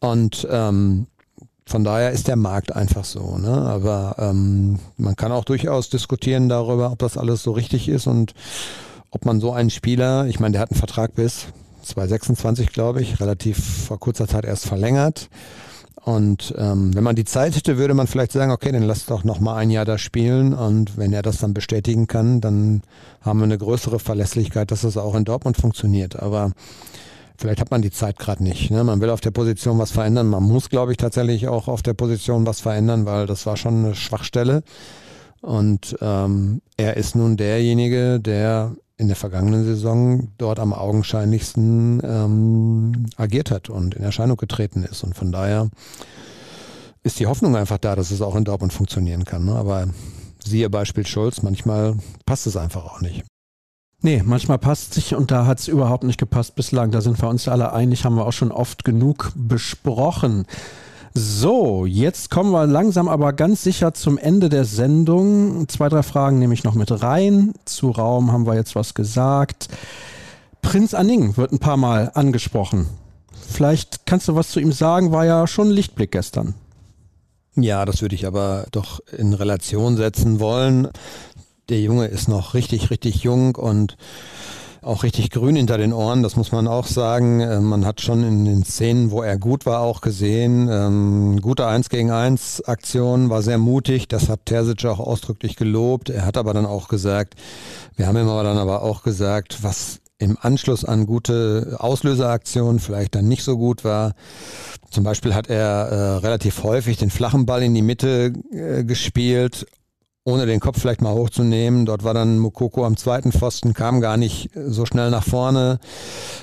Und 0.00 0.46
ähm, 0.50 1.06
von 1.66 1.84
daher 1.84 2.10
ist 2.10 2.28
der 2.28 2.36
Markt 2.36 2.74
einfach 2.74 3.04
so. 3.04 3.38
Ne? 3.38 3.48
Aber 3.48 4.16
ähm, 4.18 4.78
man 4.96 5.16
kann 5.16 5.32
auch 5.32 5.44
durchaus 5.44 5.88
diskutieren 5.88 6.48
darüber, 6.48 6.90
ob 6.90 6.98
das 6.98 7.16
alles 7.16 7.42
so 7.42 7.52
richtig 7.52 7.88
ist 7.88 8.06
und 8.06 8.34
ob 9.10 9.24
man 9.24 9.40
so 9.40 9.52
einen 9.52 9.70
Spieler, 9.70 10.26
ich 10.26 10.40
meine, 10.40 10.52
der 10.52 10.62
hat 10.62 10.72
einen 10.72 10.78
Vertrag 10.78 11.14
bis 11.14 11.46
2026, 11.84 12.72
glaube 12.72 13.02
ich, 13.02 13.20
relativ 13.20 13.86
vor 13.86 13.98
kurzer 13.98 14.26
Zeit 14.26 14.44
erst 14.44 14.66
verlängert. 14.66 15.28
Und 16.04 16.54
ähm, 16.58 16.94
wenn 16.94 17.02
man 17.02 17.16
die 17.16 17.24
Zeit 17.24 17.56
hätte, 17.56 17.78
würde 17.78 17.94
man 17.94 18.06
vielleicht 18.06 18.32
sagen, 18.32 18.52
okay, 18.52 18.70
dann 18.72 18.82
lass 18.82 19.06
doch 19.06 19.24
noch 19.24 19.40
mal 19.40 19.56
ein 19.56 19.70
Jahr 19.70 19.86
da 19.86 19.96
spielen. 19.96 20.52
Und 20.52 20.98
wenn 20.98 21.14
er 21.14 21.22
das 21.22 21.38
dann 21.38 21.54
bestätigen 21.54 22.06
kann, 22.06 22.42
dann 22.42 22.82
haben 23.22 23.38
wir 23.38 23.44
eine 23.44 23.56
größere 23.56 23.98
Verlässlichkeit, 23.98 24.70
dass 24.70 24.82
das 24.82 24.98
auch 24.98 25.14
in 25.14 25.24
Dortmund 25.24 25.56
funktioniert. 25.56 26.20
Aber 26.20 26.52
vielleicht 27.38 27.60
hat 27.60 27.70
man 27.70 27.80
die 27.80 27.90
Zeit 27.90 28.18
gerade 28.18 28.42
nicht. 28.42 28.70
Ne? 28.70 28.84
Man 28.84 29.00
will 29.00 29.08
auf 29.08 29.22
der 29.22 29.30
Position 29.30 29.78
was 29.78 29.92
verändern. 29.92 30.26
Man 30.26 30.42
muss, 30.42 30.68
glaube 30.68 30.92
ich, 30.92 30.98
tatsächlich 30.98 31.48
auch 31.48 31.68
auf 31.68 31.80
der 31.80 31.94
Position 31.94 32.46
was 32.46 32.60
verändern, 32.60 33.06
weil 33.06 33.26
das 33.26 33.46
war 33.46 33.56
schon 33.56 33.84
eine 33.84 33.94
Schwachstelle. 33.94 34.62
Und 35.40 35.96
ähm, 36.02 36.60
er 36.76 36.98
ist 36.98 37.16
nun 37.16 37.38
derjenige, 37.38 38.20
der 38.20 38.72
in 38.96 39.08
der 39.08 39.16
vergangenen 39.16 39.64
Saison 39.64 40.28
dort 40.38 40.60
am 40.60 40.72
augenscheinlichsten 40.72 42.00
ähm, 42.04 43.06
agiert 43.16 43.50
hat 43.50 43.68
und 43.68 43.94
in 43.94 44.04
Erscheinung 44.04 44.36
getreten 44.36 44.84
ist. 44.84 45.02
Und 45.02 45.16
von 45.16 45.32
daher 45.32 45.68
ist 47.02 47.18
die 47.18 47.26
Hoffnung 47.26 47.56
einfach 47.56 47.78
da, 47.78 47.96
dass 47.96 48.10
es 48.10 48.22
auch 48.22 48.36
in 48.36 48.44
Dortmund 48.44 48.72
funktionieren 48.72 49.24
kann. 49.24 49.44
Ne? 49.44 49.54
Aber 49.54 49.88
siehe 50.44 50.70
Beispiel 50.70 51.06
Schulz, 51.06 51.42
manchmal 51.42 51.96
passt 52.24 52.46
es 52.46 52.56
einfach 52.56 52.84
auch 52.84 53.00
nicht. 53.00 53.24
Nee, 54.00 54.22
manchmal 54.24 54.58
passt 54.58 54.94
sich 54.94 55.14
und 55.14 55.30
da 55.30 55.46
hat 55.46 55.60
es 55.60 55.68
überhaupt 55.68 56.04
nicht 56.04 56.18
gepasst 56.18 56.54
bislang. 56.54 56.90
Da 56.90 57.00
sind 57.00 57.20
wir 57.20 57.28
uns 57.28 57.48
alle 57.48 57.72
einig, 57.72 58.04
haben 58.04 58.16
wir 58.16 58.26
auch 58.26 58.32
schon 58.32 58.52
oft 58.52 58.84
genug 58.84 59.32
besprochen. 59.34 60.46
So, 61.16 61.86
jetzt 61.86 62.28
kommen 62.28 62.50
wir 62.50 62.66
langsam 62.66 63.06
aber 63.06 63.32
ganz 63.32 63.62
sicher 63.62 63.94
zum 63.94 64.18
Ende 64.18 64.48
der 64.48 64.64
Sendung. 64.64 65.68
Zwei, 65.68 65.88
drei 65.88 66.02
Fragen 66.02 66.40
nehme 66.40 66.54
ich 66.54 66.64
noch 66.64 66.74
mit 66.74 66.90
rein. 67.02 67.54
Zu 67.66 67.90
Raum 67.90 68.32
haben 68.32 68.46
wir 68.46 68.56
jetzt 68.56 68.74
was 68.74 68.94
gesagt. 68.94 69.68
Prinz 70.60 70.92
Anning 70.92 71.36
wird 71.36 71.52
ein 71.52 71.60
paar 71.60 71.76
Mal 71.76 72.10
angesprochen. 72.14 72.88
Vielleicht 73.30 74.06
kannst 74.06 74.26
du 74.26 74.34
was 74.34 74.48
zu 74.50 74.58
ihm 74.58 74.72
sagen, 74.72 75.12
war 75.12 75.24
ja 75.24 75.46
schon 75.46 75.68
ein 75.68 75.74
Lichtblick 75.74 76.10
gestern. 76.10 76.54
Ja, 77.54 77.84
das 77.84 78.02
würde 78.02 78.16
ich 78.16 78.26
aber 78.26 78.66
doch 78.72 78.98
in 79.16 79.34
Relation 79.34 79.96
setzen 79.96 80.40
wollen. 80.40 80.88
Der 81.68 81.80
Junge 81.80 82.06
ist 82.06 82.26
noch 82.26 82.54
richtig, 82.54 82.90
richtig 82.90 83.22
jung 83.22 83.54
und 83.54 83.96
auch 84.84 85.02
richtig 85.02 85.30
grün 85.30 85.56
hinter 85.56 85.78
den 85.78 85.92
Ohren, 85.92 86.22
das 86.22 86.36
muss 86.36 86.52
man 86.52 86.66
auch 86.68 86.86
sagen. 86.86 87.40
Äh, 87.40 87.60
man 87.60 87.84
hat 87.84 88.00
schon 88.00 88.22
in 88.22 88.44
den 88.44 88.64
Szenen, 88.64 89.10
wo 89.10 89.22
er 89.22 89.38
gut 89.38 89.66
war, 89.66 89.80
auch 89.80 90.00
gesehen. 90.00 90.68
Ähm, 90.70 91.40
gute 91.40 91.66
1 91.66 91.88
gegen 91.88 92.10
1 92.10 92.62
Aktion, 92.64 93.30
war 93.30 93.42
sehr 93.42 93.58
mutig. 93.58 94.08
Das 94.08 94.28
hat 94.28 94.46
Terzic 94.46 94.84
auch 94.86 95.00
ausdrücklich 95.00 95.56
gelobt. 95.56 96.10
Er 96.10 96.24
hat 96.26 96.36
aber 96.36 96.54
dann 96.54 96.66
auch 96.66 96.88
gesagt, 96.88 97.34
wir 97.96 98.06
haben 98.06 98.16
ihm 98.16 98.28
aber 98.28 98.44
dann 98.44 98.58
aber 98.58 98.82
auch 98.82 99.02
gesagt, 99.02 99.62
was 99.62 100.00
im 100.18 100.38
Anschluss 100.40 100.84
an 100.84 101.06
gute 101.06 101.76
Auslöseraktionen 101.78 102.78
vielleicht 102.78 103.14
dann 103.14 103.26
nicht 103.26 103.42
so 103.42 103.56
gut 103.56 103.84
war. 103.84 104.14
Zum 104.90 105.04
Beispiel 105.04 105.34
hat 105.34 105.48
er 105.48 105.88
äh, 105.88 106.16
relativ 106.18 106.62
häufig 106.62 106.96
den 106.96 107.10
flachen 107.10 107.46
Ball 107.46 107.62
in 107.62 107.74
die 107.74 107.82
Mitte 107.82 108.32
äh, 108.52 108.84
gespielt 108.84 109.66
ohne 110.26 110.46
den 110.46 110.60
Kopf 110.60 110.80
vielleicht 110.80 111.02
mal 111.02 111.12
hochzunehmen. 111.12 111.84
Dort 111.84 112.02
war 112.02 112.14
dann 112.14 112.38
Mukoko 112.38 112.86
am 112.86 112.96
zweiten 112.96 113.30
Pfosten, 113.30 113.74
kam 113.74 114.00
gar 114.00 114.16
nicht 114.16 114.48
so 114.54 114.86
schnell 114.86 115.10
nach 115.10 115.24
vorne. 115.24 115.78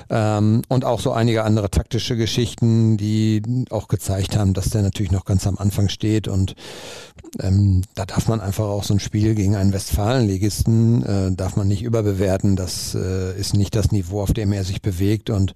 Ähm, 0.08 0.62
und 0.68 0.84
auch 0.84 1.00
so 1.00 1.10
einige 1.10 1.42
andere 1.42 1.68
taktische 1.68 2.16
Geschichten, 2.16 2.96
die 2.96 3.42
auch 3.70 3.88
gezeigt 3.88 4.36
haben, 4.36 4.54
dass 4.54 4.70
der 4.70 4.82
natürlich 4.82 5.10
noch 5.10 5.24
ganz 5.24 5.48
am 5.48 5.58
Anfang 5.58 5.88
steht. 5.88 6.28
Und 6.28 6.54
ähm, 7.40 7.82
da 7.96 8.06
darf 8.06 8.28
man 8.28 8.40
einfach 8.40 8.66
auch 8.66 8.84
so 8.84 8.94
ein 8.94 9.00
Spiel 9.00 9.34
gegen 9.34 9.56
einen 9.56 9.72
Westfalenligisten, 9.72 11.04
äh, 11.04 11.32
darf 11.32 11.56
man 11.56 11.66
nicht 11.66 11.82
überbewerten. 11.82 12.54
Das 12.54 12.94
äh, 12.94 13.36
ist 13.36 13.56
nicht 13.56 13.74
das 13.74 13.90
Niveau, 13.90 14.22
auf 14.22 14.32
dem 14.32 14.52
er 14.52 14.62
sich 14.62 14.80
bewegt. 14.80 15.28
Und 15.28 15.54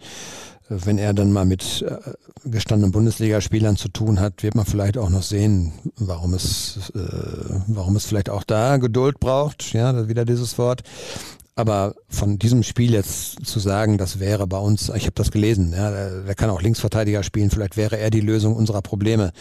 wenn 0.69 0.99
er 0.99 1.15
dann 1.15 1.33
mal 1.33 1.45
mit 1.45 1.85
äh, 1.87 1.97
gestandenen 2.45 2.93
Bundesligaspielern 2.93 3.77
zu 3.77 3.89
tun 3.89 4.21
hat, 4.21 4.43
wird 4.43 4.55
man 4.55 4.67
vielleicht 4.67 4.99
auch 4.99 5.11
noch 5.11 5.23
sehen, 5.23 5.73
warum 5.97 6.35
es, 6.35 6.91
äh, 6.95 7.61
warum 7.67 7.97
es 7.97 8.07
vielleicht 8.07 8.31
auch 8.31 8.45
da 8.45 8.77
Geduld 8.77 9.21
braucht. 9.21 9.73
Ja, 9.73 10.09
wieder 10.09 10.25
dieses 10.25 10.59
Wort. 10.59 10.83
Aber 11.59 11.95
von 12.09 12.39
diesem 12.39 12.63
Spiel 12.63 12.93
jetzt 12.93 13.47
zu 13.47 13.59
sagen, 13.61 13.97
das 13.97 14.21
wäre 14.21 14.47
bei 14.47 14.59
uns, 14.59 14.91
ich 14.91 15.05
habe 15.05 15.15
das 15.15 15.31
gelesen, 15.31 15.73
ja, 15.73 15.91
der, 15.91 16.23
der 16.23 16.35
kann 16.35 16.51
auch 16.51 16.61
Linksverteidiger 16.61 17.23
spielen, 17.23 17.51
vielleicht 17.51 17.79
wäre 17.79 17.97
er 17.97 18.11
die 18.11 18.21
Lösung 18.21 18.55
unserer 18.55 18.83
Probleme. 18.83 19.33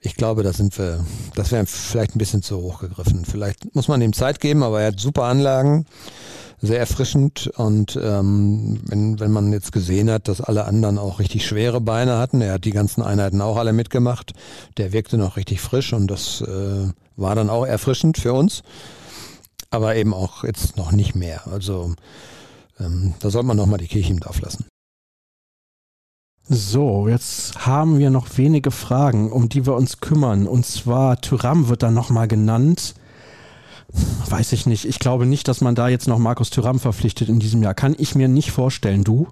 Ich 0.00 0.14
glaube, 0.14 0.42
da 0.42 0.52
sind 0.52 0.78
wir, 0.78 1.04
das 1.34 1.50
wäre 1.50 1.66
vielleicht 1.66 2.14
ein 2.14 2.18
bisschen 2.18 2.42
zu 2.42 2.58
hoch 2.58 2.80
gegriffen. 2.80 3.24
Vielleicht 3.24 3.74
muss 3.74 3.88
man 3.88 4.00
ihm 4.00 4.12
Zeit 4.12 4.40
geben, 4.40 4.62
aber 4.62 4.80
er 4.80 4.88
hat 4.88 5.00
super 5.00 5.24
Anlagen 5.24 5.86
sehr 6.60 6.78
erfrischend. 6.78 7.50
Und 7.56 7.98
ähm, 8.02 8.80
wenn, 8.86 9.20
wenn 9.20 9.30
man 9.30 9.52
jetzt 9.52 9.72
gesehen 9.72 10.10
hat, 10.10 10.28
dass 10.28 10.40
alle 10.40 10.64
anderen 10.64 10.98
auch 10.98 11.18
richtig 11.18 11.46
schwere 11.46 11.80
Beine 11.80 12.18
hatten, 12.18 12.40
er 12.40 12.54
hat 12.54 12.64
die 12.64 12.72
ganzen 12.72 13.02
Einheiten 13.02 13.40
auch 13.40 13.56
alle 13.56 13.72
mitgemacht, 13.72 14.32
der 14.76 14.92
wirkte 14.92 15.18
noch 15.18 15.36
richtig 15.36 15.60
frisch 15.60 15.92
und 15.92 16.08
das 16.08 16.40
äh, 16.40 16.88
war 17.16 17.34
dann 17.34 17.50
auch 17.50 17.66
erfrischend 17.66 18.18
für 18.18 18.32
uns. 18.32 18.62
Aber 19.70 19.96
eben 19.96 20.14
auch 20.14 20.44
jetzt 20.44 20.76
noch 20.76 20.92
nicht 20.92 21.14
mehr. 21.14 21.46
Also 21.46 21.94
ähm, 22.80 23.14
da 23.20 23.30
sollte 23.30 23.46
man 23.46 23.56
nochmal 23.56 23.78
die 23.78 23.88
Kirche 23.88 24.12
im 24.12 24.20
Dorf 24.20 24.40
lassen. 24.40 24.64
So, 26.50 27.08
jetzt 27.08 27.66
haben 27.66 27.98
wir 27.98 28.08
noch 28.08 28.38
wenige 28.38 28.70
Fragen, 28.70 29.30
um 29.30 29.50
die 29.50 29.66
wir 29.66 29.74
uns 29.74 30.00
kümmern. 30.00 30.46
Und 30.46 30.64
zwar, 30.64 31.20
Tyram 31.20 31.68
wird 31.68 31.82
da 31.82 31.90
nochmal 31.90 32.26
genannt. 32.26 32.94
Weiß 34.28 34.52
ich 34.52 34.64
nicht. 34.64 34.86
Ich 34.86 34.98
glaube 34.98 35.26
nicht, 35.26 35.46
dass 35.46 35.60
man 35.60 35.74
da 35.74 35.88
jetzt 35.88 36.08
noch 36.08 36.18
Markus 36.18 36.48
Thüram 36.48 36.78
verpflichtet 36.78 37.28
in 37.28 37.38
diesem 37.38 37.62
Jahr. 37.62 37.74
Kann 37.74 37.94
ich 37.98 38.14
mir 38.14 38.28
nicht 38.28 38.50
vorstellen. 38.50 39.04
Du? 39.04 39.28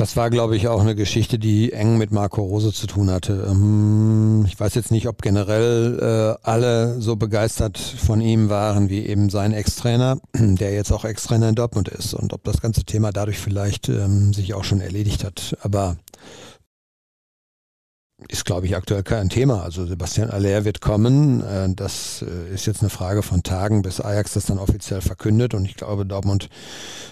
Das 0.00 0.16
war, 0.16 0.30
glaube 0.30 0.56
ich, 0.56 0.66
auch 0.66 0.80
eine 0.80 0.94
Geschichte, 0.94 1.38
die 1.38 1.74
eng 1.74 1.98
mit 1.98 2.10
Marco 2.10 2.40
Rose 2.40 2.72
zu 2.72 2.86
tun 2.86 3.10
hatte. 3.10 3.46
Ähm, 3.50 4.46
ich 4.48 4.58
weiß 4.58 4.74
jetzt 4.74 4.90
nicht, 4.90 5.06
ob 5.08 5.20
generell 5.20 6.38
äh, 6.40 6.48
alle 6.48 7.02
so 7.02 7.16
begeistert 7.16 7.76
von 7.76 8.22
ihm 8.22 8.48
waren 8.48 8.88
wie 8.88 9.04
eben 9.04 9.28
sein 9.28 9.52
Ex-Trainer, 9.52 10.16
der 10.32 10.72
jetzt 10.72 10.90
auch 10.90 11.04
Ex-Trainer 11.04 11.50
in 11.50 11.54
Dortmund 11.54 11.88
ist 11.88 12.14
und 12.14 12.32
ob 12.32 12.42
das 12.44 12.62
ganze 12.62 12.84
Thema 12.84 13.12
dadurch 13.12 13.38
vielleicht 13.38 13.90
ähm, 13.90 14.32
sich 14.32 14.54
auch 14.54 14.64
schon 14.64 14.80
erledigt 14.80 15.22
hat. 15.22 15.58
Aber 15.60 15.98
ist, 18.28 18.44
glaube 18.44 18.66
ich, 18.66 18.76
aktuell 18.76 19.02
kein 19.02 19.28
Thema. 19.28 19.62
Also 19.62 19.86
Sebastian 19.86 20.30
Aller 20.30 20.64
wird 20.64 20.80
kommen. 20.80 21.40
Äh, 21.40 21.74
das 21.74 22.22
äh, 22.22 22.54
ist 22.54 22.66
jetzt 22.66 22.80
eine 22.80 22.90
Frage 22.90 23.22
von 23.22 23.42
Tagen, 23.42 23.82
bis 23.82 24.00
Ajax 24.00 24.34
das 24.34 24.46
dann 24.46 24.58
offiziell 24.58 25.00
verkündet. 25.00 25.54
Und 25.54 25.64
ich 25.64 25.76
glaube, 25.76 26.06
Dortmund 26.06 26.48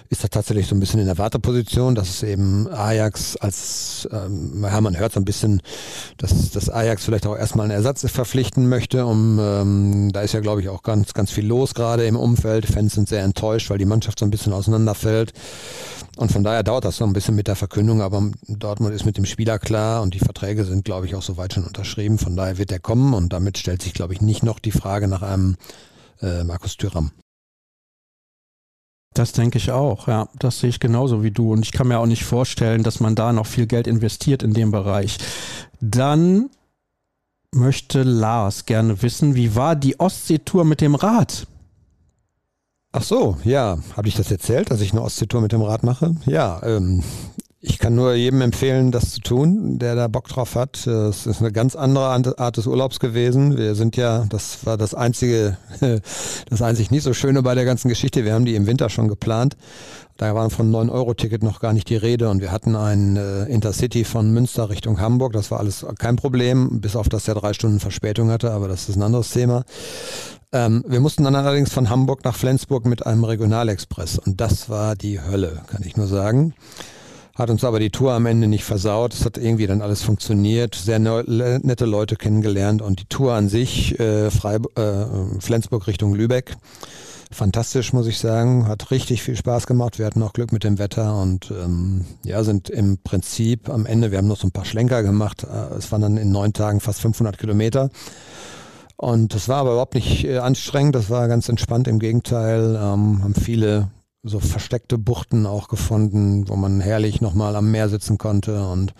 ist 0.09 0.23
da 0.23 0.27
tatsächlich 0.27 0.67
so 0.67 0.75
ein 0.75 0.79
bisschen 0.79 0.99
in 0.99 1.05
der 1.05 1.17
Warteposition, 1.17 1.95
dass 1.95 2.09
es 2.09 2.23
eben 2.23 2.67
Ajax 2.67 3.37
als, 3.37 4.07
ähm, 4.11 4.63
ja, 4.63 4.81
man 4.81 4.97
hört 4.97 5.13
so 5.13 5.19
ein 5.19 5.25
bisschen, 5.25 5.61
dass, 6.17 6.51
dass 6.51 6.69
Ajax 6.69 7.05
vielleicht 7.05 7.27
auch 7.27 7.37
erstmal 7.37 7.65
einen 7.65 7.75
Ersatz 7.75 8.09
verpflichten 8.09 8.67
möchte. 8.69 9.05
Um, 9.05 9.39
ähm, 9.39 10.11
da 10.11 10.21
ist 10.21 10.33
ja, 10.33 10.39
glaube 10.39 10.61
ich, 10.61 10.69
auch 10.69 10.83
ganz, 10.83 11.13
ganz 11.13 11.31
viel 11.31 11.45
los 11.45 11.73
gerade 11.73 12.05
im 12.05 12.15
Umfeld. 12.15 12.65
Fans 12.65 12.93
sind 12.93 13.09
sehr 13.09 13.23
enttäuscht, 13.23 13.69
weil 13.69 13.77
die 13.77 13.85
Mannschaft 13.85 14.19
so 14.19 14.25
ein 14.25 14.31
bisschen 14.31 14.53
auseinanderfällt. 14.53 15.33
Und 16.19 16.33
von 16.33 16.43
daher 16.43 16.63
dauert 16.63 16.83
das 16.83 16.99
noch 16.99 17.07
ein 17.07 17.13
bisschen 17.13 17.35
mit 17.35 17.47
der 17.47 17.55
Verkündung, 17.55 18.01
aber 18.01 18.29
Dortmund 18.45 18.93
ist 18.93 19.05
mit 19.05 19.15
dem 19.15 19.23
Spieler 19.23 19.57
klar 19.57 20.01
und 20.01 20.13
die 20.13 20.19
Verträge 20.19 20.65
sind, 20.65 20.83
glaube 20.83 20.98
ich, 20.98 20.98
auch 21.15 21.21
soweit 21.21 21.53
schon 21.53 21.65
unterschrieben. 21.65 22.17
Von 22.17 22.35
daher 22.35 22.57
wird 22.57 22.71
er 22.71 22.79
kommen 22.79 23.13
und 23.13 23.33
damit 23.33 23.57
stellt 23.57 23.81
sich, 23.81 23.93
glaube 23.93 24.13
ich, 24.13 24.21
nicht 24.21 24.43
noch 24.43 24.59
die 24.59 24.71
Frage 24.71 25.07
nach 25.07 25.21
einem 25.21 25.57
äh, 26.21 26.43
Markus 26.43 26.77
Thüram. 26.77 27.11
Das 29.13 29.31
denke 29.31 29.57
ich 29.57 29.71
auch, 29.71 30.07
ja. 30.07 30.29
Das 30.37 30.59
sehe 30.59 30.69
ich 30.69 30.79
genauso 30.79 31.23
wie 31.23 31.31
du. 31.31 31.51
Und 31.51 31.65
ich 31.65 31.71
kann 31.71 31.87
mir 31.87 31.99
auch 31.99 32.05
nicht 32.05 32.23
vorstellen, 32.23 32.83
dass 32.83 32.99
man 32.99 33.15
da 33.15 33.33
noch 33.33 33.47
viel 33.47 33.65
Geld 33.65 33.87
investiert 33.87 34.43
in 34.43 34.53
dem 34.53 34.71
Bereich. 34.71 35.17
Dann 35.81 36.49
möchte 37.51 38.03
Lars 38.03 38.65
gerne 38.65 39.01
wissen, 39.01 39.35
wie 39.35 39.55
war 39.55 39.75
die 39.75 39.99
Ostseetour 39.99 40.65
mit 40.65 40.81
dem 40.81 40.95
Rad? 40.95 41.47
Ach 42.91 43.03
so, 43.03 43.37
ja. 43.43 43.79
Habe 43.95 44.07
ich 44.07 44.15
das 44.15 44.31
erzählt, 44.31 44.71
dass 44.71 44.81
ich 44.81 44.91
eine 44.91 45.01
Ostseetour 45.01 45.41
mit 45.41 45.51
dem 45.51 45.61
Rad 45.61 45.83
mache? 45.83 46.15
Ja, 46.25 46.61
ähm, 46.63 47.03
Ich 47.61 47.77
kann 47.77 47.93
nur 47.93 48.13
jedem 48.13 48.39
empfehlen, 48.39 48.89
das 48.93 49.11
zu 49.11 49.19
tun, 49.19 49.79
der 49.79 49.93
da 49.93 50.07
Bock 50.07 50.29
drauf 50.29 50.55
hat. 50.55 50.87
Es 50.87 51.25
ist 51.25 51.41
eine 51.41 51.51
ganz 51.51 51.75
andere 51.75 52.39
Art 52.39 52.55
des 52.55 52.67
Urlaubs 52.67 53.01
gewesen. 53.01 53.57
Wir 53.57 53.75
sind 53.75 53.97
ja, 53.97 54.25
das 54.29 54.65
war 54.65 54.77
das 54.77 54.93
einzige, 54.93 55.57
das 56.49 56.61
einzig 56.61 56.89
nicht 56.89 57.03
so 57.03 57.13
schöne 57.13 57.43
bei 57.43 57.55
der 57.55 57.65
ganzen 57.65 57.89
Geschichte. 57.89 58.23
Wir 58.23 58.33
haben 58.33 58.45
die 58.45 58.55
im 58.55 58.65
Winter 58.65 58.89
schon 58.89 59.09
geplant. 59.09 59.57
Da 60.15 60.33
war 60.35 60.49
von 60.49 60.71
9-Euro-Ticket 60.71 61.43
noch 61.43 61.59
gar 61.59 61.73
nicht 61.73 61.89
die 61.89 61.97
Rede 61.97 62.29
und 62.29 62.39
wir 62.39 62.53
hatten 62.53 62.77
ein 62.77 63.17
äh, 63.17 63.43
Intercity 63.45 64.05
von 64.05 64.31
Münster 64.31 64.69
Richtung 64.69 65.01
Hamburg. 65.01 65.33
Das 65.33 65.51
war 65.51 65.59
alles 65.59 65.85
kein 65.97 66.15
Problem, 66.15 66.79
bis 66.79 66.95
auf 66.95 67.09
dass 67.09 67.27
er 67.27 67.35
drei 67.35 67.51
Stunden 67.51 67.81
Verspätung 67.81 68.29
hatte, 68.29 68.51
aber 68.51 68.69
das 68.69 68.87
ist 68.87 68.95
ein 68.95 69.03
anderes 69.03 69.31
Thema. 69.31 69.63
Ähm, 70.53 70.83
wir 70.87 71.01
mussten 71.01 71.25
dann 71.25 71.35
allerdings 71.35 71.73
von 71.73 71.89
Hamburg 71.89 72.23
nach 72.23 72.35
Flensburg 72.35 72.85
mit 72.85 73.05
einem 73.05 73.25
Regionalexpress 73.25 74.17
und 74.17 74.39
das 74.39 74.69
war 74.69 74.95
die 74.95 75.21
Hölle, 75.21 75.61
kann 75.67 75.83
ich 75.83 75.97
nur 75.97 76.07
sagen. 76.07 76.53
Hat 77.39 77.49
uns 77.49 77.63
aber 77.63 77.79
die 77.79 77.89
Tour 77.89 78.11
am 78.11 78.25
Ende 78.25 78.49
nicht 78.49 78.65
versaut. 78.65 79.13
Es 79.13 79.23
hat 79.23 79.37
irgendwie 79.37 79.65
dann 79.65 79.81
alles 79.81 80.03
funktioniert, 80.03 80.75
sehr 80.75 80.99
ne 80.99 81.23
nette 81.63 81.85
Leute 81.85 82.17
kennengelernt 82.17 82.81
und 82.81 82.99
die 82.99 83.05
Tour 83.05 83.33
an 83.33 83.47
sich, 83.47 83.97
äh, 83.97 84.29
Freiburg, 84.29 84.77
äh, 84.77 85.05
Flensburg 85.39 85.87
Richtung 85.87 86.13
Lübeck, 86.13 86.57
fantastisch, 87.31 87.93
muss 87.93 88.07
ich 88.07 88.19
sagen. 88.19 88.67
Hat 88.67 88.91
richtig 88.91 89.23
viel 89.23 89.37
Spaß 89.37 89.67
gemacht. 89.67 89.99
Wir 89.99 90.05
hatten 90.05 90.21
auch 90.21 90.33
Glück 90.33 90.51
mit 90.51 90.65
dem 90.65 90.79
Wetter 90.79 91.17
und 91.21 91.49
ähm, 91.51 92.03
ja, 92.25 92.43
sind 92.43 92.69
im 92.69 92.97
Prinzip 92.97 93.69
am 93.69 93.85
Ende, 93.85 94.11
wir 94.11 94.17
haben 94.17 94.27
noch 94.27 94.35
so 94.35 94.47
ein 94.47 94.51
paar 94.51 94.65
Schlenker 94.65 95.01
gemacht. 95.01 95.43
Äh, 95.49 95.75
es 95.77 95.93
waren 95.93 96.01
dann 96.01 96.17
in 96.17 96.33
neun 96.33 96.51
Tagen 96.51 96.81
fast 96.81 96.99
500 96.99 97.37
Kilometer. 97.37 97.89
Und 98.97 99.33
das 99.33 99.47
war 99.47 99.59
aber 99.59 99.71
überhaupt 99.71 99.95
nicht 99.95 100.25
äh, 100.25 100.39
anstrengend, 100.39 100.93
das 100.93 101.09
war 101.09 101.29
ganz 101.29 101.47
entspannt. 101.47 101.87
Im 101.87 101.99
Gegenteil, 101.99 102.75
ähm, 102.75 103.23
haben 103.23 103.33
viele 103.33 103.87
so 104.23 104.39
versteckte 104.39 104.97
Buchten 104.97 105.45
auch 105.45 105.69
gefunden, 105.69 106.49
wo 106.49 106.55
man 106.55 106.81
herrlich 106.81 107.21
nochmal 107.21 107.55
am 107.55 107.71
Meer 107.71 107.87
sitzen 107.87 108.17
konnte 108.17 108.67
und 108.67 108.93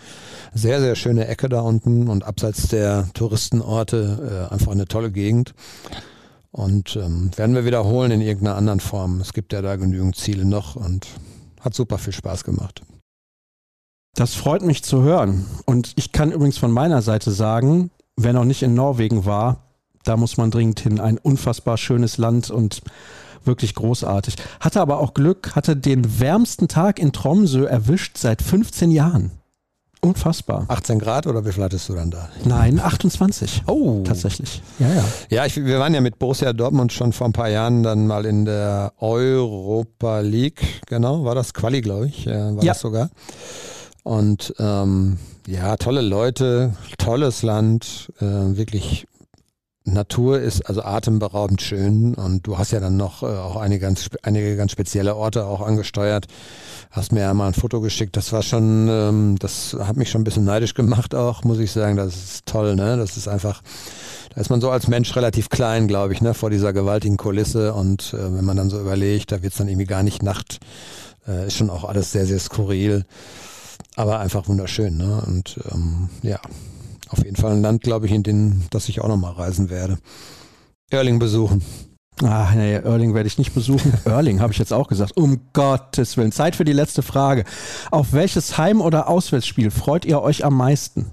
sehr, 0.54 0.80
sehr 0.80 0.96
schöne 0.96 1.28
Ecke 1.28 1.50
da 1.50 1.62
unten 1.62 2.08
und 2.08 2.24
abseits 2.24 2.70
der 2.70 3.10
Touristenorte 3.14 4.48
äh, 4.50 4.54
einfach 4.54 4.72
eine 4.72 4.86
tolle 4.86 5.12
Gegend. 5.12 5.54
Und 6.52 6.96
ähm, 6.96 7.32
werden 7.36 7.54
wir 7.54 7.66
wiederholen 7.66 8.12
in 8.12 8.22
irgendeiner 8.22 8.56
anderen 8.56 8.80
Form. 8.80 9.22
Es 9.22 9.34
gibt 9.34 9.54
ja 9.54 9.62
da 9.62 9.76
genügend 9.76 10.16
Ziele 10.16 10.46
noch 10.46 10.76
und 10.76 11.08
hat 11.60 11.76
super 11.76 11.98
viel 11.98 12.14
Spaß 12.14 12.44
gemacht. 12.44 12.82
Das 14.16 14.34
freut 14.34 14.64
mich 14.64 14.84
zu 14.84 15.04
hören. 15.04 15.46
Und 15.66 15.94
ich 15.96 16.12
kann 16.12 16.32
übrigens 16.32 16.58
von 16.58 16.72
meiner 16.72 17.02
Seite 17.02 17.32
sagen, 17.32 17.92
wer 18.16 18.34
noch 18.34 18.46
nicht 18.46 18.64
in 18.64 18.74
Norwegen 18.74 19.26
war, 19.26 19.64
da 20.04 20.18
muss 20.18 20.38
man 20.38 20.50
dringend 20.50 20.80
hin. 20.80 21.00
Ein 21.00 21.18
unfassbar 21.18 21.78
schönes 21.78 22.18
Land 22.18 22.50
und 22.50 22.82
wirklich 23.46 23.76
großartig. 23.76 24.36
Hatte 24.60 24.82
aber 24.82 25.00
auch 25.00 25.14
Glück, 25.14 25.56
hatte 25.56 25.76
den 25.76 26.20
wärmsten 26.20 26.68
Tag 26.68 27.00
in 27.00 27.12
Tromsø 27.12 27.66
erwischt 27.66 28.18
seit 28.18 28.42
15 28.42 28.92
Jahren. 28.92 29.32
Unfassbar. 30.02 30.64
18 30.70 30.98
Grad 30.98 31.28
oder 31.28 31.46
wie 31.46 31.52
viel 31.52 31.64
hattest 31.64 31.90
du 31.90 31.94
dann 31.94 32.10
da? 32.10 32.30
Nein, 32.46 32.80
28. 32.80 33.64
Oh. 33.68 34.02
Tatsächlich. 34.06 34.62
Ja, 34.80 34.94
ja. 34.94 35.04
Ja, 35.30 35.46
ich, 35.46 35.58
wir 35.58 35.78
waren 35.80 35.94
ja 35.94 36.00
mit 36.00 36.20
Borussia 36.20 36.54
Dortmund 36.54 36.94
schon 36.94 37.12
vor 37.12 37.28
ein 37.28 37.34
paar 37.34 37.50
Jahren 37.50 37.84
dann 37.84 38.08
mal 38.08 38.26
in 38.26 38.46
der 38.46 38.94
Europa 39.00 40.22
League. 40.22 40.82
Genau, 40.88 41.26
war 41.26 41.36
das 41.36 41.54
Quali, 41.54 41.82
glaube 41.82 42.08
ich. 42.08 42.28
War 42.28 42.64
ja. 42.64 42.72
das 42.72 42.80
sogar. 42.80 43.10
Und 44.04 44.54
ähm, 44.58 45.18
ja, 45.48 45.76
tolle 45.76 46.02
Leute, 46.02 46.74
tolles 46.98 47.44
Land, 47.44 48.14
äh, 48.22 48.26
wirklich 48.26 49.06
Natur 49.86 50.40
ist 50.40 50.62
also 50.68 50.84
atemberaubend 50.84 51.62
schön 51.62 52.14
und 52.14 52.46
du 52.46 52.58
hast 52.58 52.72
ja 52.72 52.80
dann 52.80 52.98
noch 52.98 53.24
äh, 53.24 53.28
auch 53.28 53.56
einige 53.56 53.82
ganz, 53.82 54.10
einige 54.24 54.56
ganz 54.56 54.72
spezielle 54.72 55.16
Orte 55.16 55.46
auch 55.46 55.62
angesteuert. 55.62 56.28
Hast 56.92 57.12
mir 57.12 57.22
ja 57.22 57.34
mal 57.34 57.48
ein 57.48 57.54
Foto 57.54 57.82
geschickt. 57.82 58.18
Das 58.18 58.32
war 58.34 58.44
schon, 58.44 58.88
ähm, 58.90 59.36
das 59.40 59.76
hat 59.80 59.96
mich 59.96 60.10
schon 60.10 60.22
ein 60.22 60.26
bisschen 60.26 60.44
neidisch 60.44 60.74
gemacht 60.74 61.16
auch, 61.16 61.44
muss 61.44 61.60
ich 61.60 61.72
sagen. 61.72 61.96
Das 61.96 62.16
ist 62.16 62.46
toll, 62.46 62.76
ne? 62.76 62.98
Das 62.98 63.18
ist 63.18 63.28
einfach, 63.28 63.62
da 64.34 64.42
ist 64.42 64.50
man 64.50 64.62
so 64.62 64.70
als 64.70 64.88
Mensch 64.88 65.16
relativ 65.16 65.50
klein, 65.50 65.88
glaube 65.88 66.14
ich, 66.14 66.22
ne? 66.22 66.34
Vor 66.34 66.50
dieser 66.50 66.74
gewaltigen 66.74 67.18
Kulisse 67.18 67.74
und 67.74 68.14
äh, 68.14 68.36
wenn 68.36 68.46
man 68.46 68.58
dann 68.58 68.70
so 68.70 68.80
überlegt, 68.80 69.32
da 69.32 69.42
wird 69.42 69.54
es 69.54 69.58
dann 69.58 69.70
irgendwie 69.70 69.88
gar 69.88 70.04
nicht 70.04 70.24
Nacht, 70.24 70.60
äh, 71.28 71.48
ist 71.48 71.56
schon 71.58 71.70
auch 71.70 71.84
alles 71.84 72.12
sehr, 72.12 72.26
sehr 72.26 72.40
skurril. 72.40 73.06
Aber 73.96 74.20
einfach 74.20 74.48
wunderschön, 74.48 74.98
ne? 74.98 75.24
Und 75.26 75.60
ähm, 75.72 76.10
ja, 76.22 76.40
auf 77.10 77.24
jeden 77.24 77.36
Fall 77.36 77.54
ein 77.54 77.62
Land, 77.62 77.84
glaube 77.84 78.06
ich, 78.06 78.12
in 78.12 78.24
dem, 78.24 78.64
das 78.70 78.90
ich 78.90 79.02
auch 79.02 79.08
nochmal 79.08 79.34
reisen 79.34 79.70
werde. 79.70 79.98
Erling 80.92 81.20
besuchen. 81.20 81.64
Ach 82.24 82.54
nee, 82.54 82.74
Erling 82.74 83.14
werde 83.14 83.28
ich 83.28 83.38
nicht 83.38 83.54
besuchen. 83.54 83.94
Erling 84.06 84.42
habe 84.42 84.52
ich 84.52 84.60
jetzt 84.60 84.74
auch 84.74 84.88
gesagt. 84.88 85.16
Um 85.16 85.40
Gottes 85.54 86.18
Willen. 86.18 86.32
Zeit 86.32 86.56
für 86.56 86.66
die 86.66 86.74
letzte 86.74 87.02
Frage. 87.02 87.46
Auf 87.92 88.14
welches 88.14 88.58
Heim- 88.58 88.82
oder 88.82 89.08
Auswärtsspiel 89.08 89.72
freut 89.72 90.06
ihr 90.06 90.22
euch 90.22 90.44
am 90.44 90.56
meisten? 90.56 91.12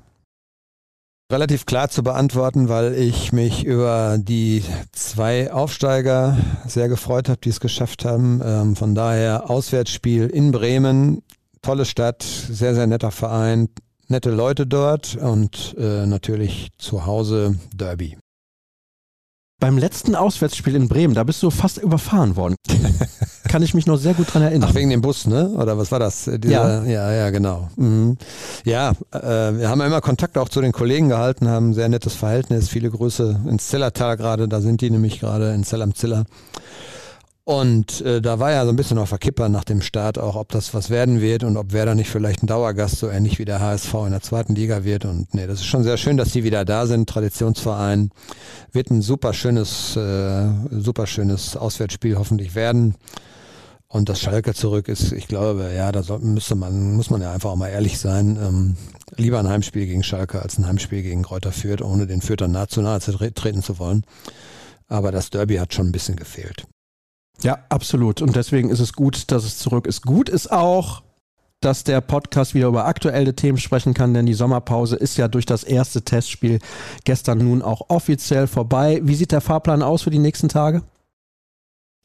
Relativ 1.30 1.66
klar 1.66 1.88
zu 1.88 2.04
beantworten, 2.04 2.68
weil 2.68 2.94
ich 2.94 3.32
mich 3.32 3.64
über 3.64 4.16
die 4.16 4.62
zwei 4.92 5.52
Aufsteiger 5.52 6.36
sehr 6.66 6.88
gefreut 6.88 7.28
habe, 7.28 7.40
die 7.42 7.48
es 7.48 7.58
geschafft 7.58 8.04
haben. 8.04 8.40
Ähm, 8.44 8.76
von 8.76 8.94
daher 8.94 9.50
Auswärtsspiel 9.50 10.28
in 10.28 10.52
Bremen, 10.52 11.22
tolle 11.62 11.84
Stadt, 11.84 12.22
sehr, 12.22 12.76
sehr 12.76 12.86
netter 12.86 13.10
Verein, 13.10 13.68
nette 14.08 14.30
Leute 14.30 14.66
dort 14.66 15.16
und 15.16 15.74
äh, 15.78 16.06
natürlich 16.06 16.70
zu 16.78 17.06
Hause 17.06 17.58
Derby. 17.74 18.18
Beim 19.58 19.78
letzten 19.78 20.14
Auswärtsspiel 20.14 20.74
in 20.74 20.86
Bremen, 20.86 21.14
da 21.14 21.24
bist 21.24 21.42
du 21.42 21.48
fast 21.50 21.78
überfahren 21.78 22.36
worden. 22.36 22.56
Kann 23.48 23.62
ich 23.62 23.72
mich 23.72 23.86
noch 23.86 23.96
sehr 23.96 24.12
gut 24.12 24.32
dran 24.34 24.42
erinnern. 24.42 24.68
Ach, 24.70 24.74
wegen 24.74 24.90
dem 24.90 25.00
Bus, 25.00 25.26
ne? 25.26 25.48
Oder 25.48 25.78
was 25.78 25.90
war 25.90 25.98
das? 25.98 26.24
Dieser, 26.24 26.84
ja. 26.84 26.84
ja, 26.84 27.12
ja, 27.12 27.30
genau. 27.30 27.70
Mhm. 27.76 28.18
Ja, 28.66 28.90
äh, 29.12 29.56
wir 29.56 29.70
haben 29.70 29.80
immer 29.80 30.02
Kontakt 30.02 30.36
auch 30.36 30.50
zu 30.50 30.60
den 30.60 30.72
Kollegen 30.72 31.08
gehalten, 31.08 31.48
haben 31.48 31.70
ein 31.70 31.74
sehr 31.74 31.88
nettes 31.88 32.14
Verhältnis. 32.14 32.68
Viele 32.68 32.90
Grüße 32.90 33.40
ins 33.48 33.68
Zellertal 33.68 34.18
gerade, 34.18 34.46
da 34.46 34.60
sind 34.60 34.82
die 34.82 34.90
nämlich 34.90 35.20
gerade 35.20 35.54
in 35.54 35.64
Zell 35.64 35.80
am 35.80 35.94
Ziller. 35.94 36.26
Und 37.48 38.00
äh, 38.00 38.20
da 38.20 38.40
war 38.40 38.50
ja 38.50 38.64
so 38.64 38.70
ein 38.70 38.76
bisschen 38.76 38.98
auf 38.98 39.10
der 39.10 39.18
Kipper 39.18 39.48
nach 39.48 39.62
dem 39.62 39.80
Start 39.80 40.18
auch, 40.18 40.34
ob 40.34 40.48
das 40.48 40.74
was 40.74 40.90
werden 40.90 41.20
wird 41.20 41.44
und 41.44 41.56
ob 41.56 41.72
Werder 41.72 41.94
nicht 41.94 42.10
vielleicht 42.10 42.42
ein 42.42 42.48
Dauergast 42.48 42.98
so 42.98 43.08
ähnlich 43.08 43.38
wie 43.38 43.44
der 43.44 43.60
HSV 43.60 43.94
in 44.04 44.10
der 44.10 44.20
zweiten 44.20 44.56
Liga 44.56 44.82
wird. 44.82 45.04
Und 45.04 45.32
nee, 45.32 45.46
das 45.46 45.60
ist 45.60 45.66
schon 45.66 45.84
sehr 45.84 45.96
schön, 45.96 46.16
dass 46.16 46.32
die 46.32 46.42
wieder 46.42 46.64
da 46.64 46.86
sind. 46.86 47.08
Traditionsverein 47.08 48.10
wird 48.72 48.90
ein 48.90 49.00
super 49.00 49.32
schönes, 49.32 49.94
äh, 49.94 50.48
super 50.72 51.06
schönes 51.06 51.56
Auswärtsspiel 51.56 52.18
hoffentlich 52.18 52.56
werden. 52.56 52.96
Und 53.86 54.08
das 54.08 54.20
Schalke 54.20 54.52
zurück 54.52 54.88
ist, 54.88 55.12
ich 55.12 55.28
glaube, 55.28 55.70
ja, 55.72 55.92
da 55.92 56.02
soll, 56.02 56.18
müsste 56.18 56.56
man, 56.56 56.96
muss 56.96 57.10
man 57.10 57.22
ja 57.22 57.32
einfach 57.32 57.50
auch 57.50 57.56
mal 57.56 57.68
ehrlich 57.68 58.00
sein. 58.00 58.36
Ähm, 58.42 58.76
lieber 59.14 59.38
ein 59.38 59.48
Heimspiel 59.48 59.86
gegen 59.86 60.02
Schalke 60.02 60.42
als 60.42 60.58
ein 60.58 60.66
Heimspiel 60.66 61.02
gegen 61.02 61.22
Kräuter 61.22 61.52
Fürth, 61.52 61.80
ohne 61.80 62.08
den 62.08 62.22
Fürth 62.22 62.40
dann 62.40 62.50
nahe 62.50 62.66
zu 62.66 62.82
nahe 62.82 62.98
treten 62.98 63.62
zu 63.62 63.78
wollen. 63.78 64.04
Aber 64.88 65.12
das 65.12 65.30
Derby 65.30 65.58
hat 65.58 65.74
schon 65.74 65.86
ein 65.86 65.92
bisschen 65.92 66.16
gefehlt. 66.16 66.66
Ja, 67.42 67.58
absolut. 67.68 68.22
Und 68.22 68.36
deswegen 68.36 68.70
ist 68.70 68.80
es 68.80 68.92
gut, 68.92 69.30
dass 69.30 69.44
es 69.44 69.58
zurück 69.58 69.86
ist. 69.86 70.02
Gut 70.02 70.28
ist 70.28 70.50
auch, 70.50 71.02
dass 71.60 71.84
der 71.84 72.00
Podcast 72.00 72.54
wieder 72.54 72.68
über 72.68 72.86
aktuelle 72.86 73.34
Themen 73.34 73.58
sprechen 73.58 73.94
kann, 73.94 74.14
denn 74.14 74.26
die 74.26 74.34
Sommerpause 74.34 74.96
ist 74.96 75.16
ja 75.16 75.28
durch 75.28 75.46
das 75.46 75.64
erste 75.64 76.02
Testspiel 76.02 76.58
gestern 77.04 77.38
nun 77.38 77.62
auch 77.62 77.88
offiziell 77.88 78.46
vorbei. 78.46 79.00
Wie 79.02 79.14
sieht 79.14 79.32
der 79.32 79.40
Fahrplan 79.40 79.82
aus 79.82 80.02
für 80.02 80.10
die 80.10 80.18
nächsten 80.18 80.48
Tage? 80.48 80.82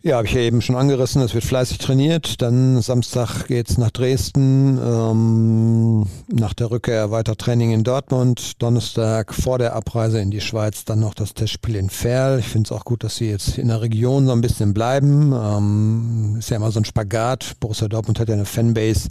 Ja, 0.04 0.18
habe 0.18 0.26
ich 0.26 0.34
ja 0.34 0.42
eben 0.42 0.64
schon 0.64 0.76
angerissen. 0.76 1.22
Es 1.22 1.36
wird 1.36 1.44
fleißig 1.44 1.78
trainiert. 1.78 2.42
Dann 2.42 2.82
Samstag 2.82 3.46
geht's 3.46 3.78
nach 3.78 3.92
Dresden. 3.92 4.80
Ähm, 4.84 6.08
nach 6.28 6.56
der 6.56 6.72
Rückkehr 6.72 7.12
weiter 7.12 7.38
Training 7.38 7.72
in 7.72 7.84
Dortmund. 7.84 8.60
Donnerstag 8.64 9.32
vor 9.32 9.60
der 9.60 9.76
Abreise 9.76 10.20
in 10.20 10.32
die 10.32 10.42
Schweiz 10.42 10.86
dann 10.86 11.02
noch 11.02 11.14
das 11.14 11.36
Testspiel 11.36 11.76
in 11.76 11.92
Ferl. 11.92 12.40
Ich 12.40 12.48
finde 12.48 12.66
es 12.66 12.72
auch 12.72 12.84
gut, 12.84 13.04
dass 13.04 13.18
sie 13.18 13.30
jetzt 13.30 13.60
in 13.60 13.68
der 13.68 13.82
Region 13.82 14.26
so 14.26 14.32
ein 14.32 14.42
bisschen 14.42 14.74
bleiben. 14.74 15.34
Ähm, 15.34 16.36
ist 16.40 16.50
ja 16.50 16.58
immer 16.58 16.72
so 16.72 16.80
ein 16.80 16.86
Spagat. 16.86 17.58
Borussia 17.60 17.88
Dortmund 17.88 18.20
hat 18.20 18.28
ja 18.28 18.34
eine 18.34 18.46
Fanbase 18.46 19.10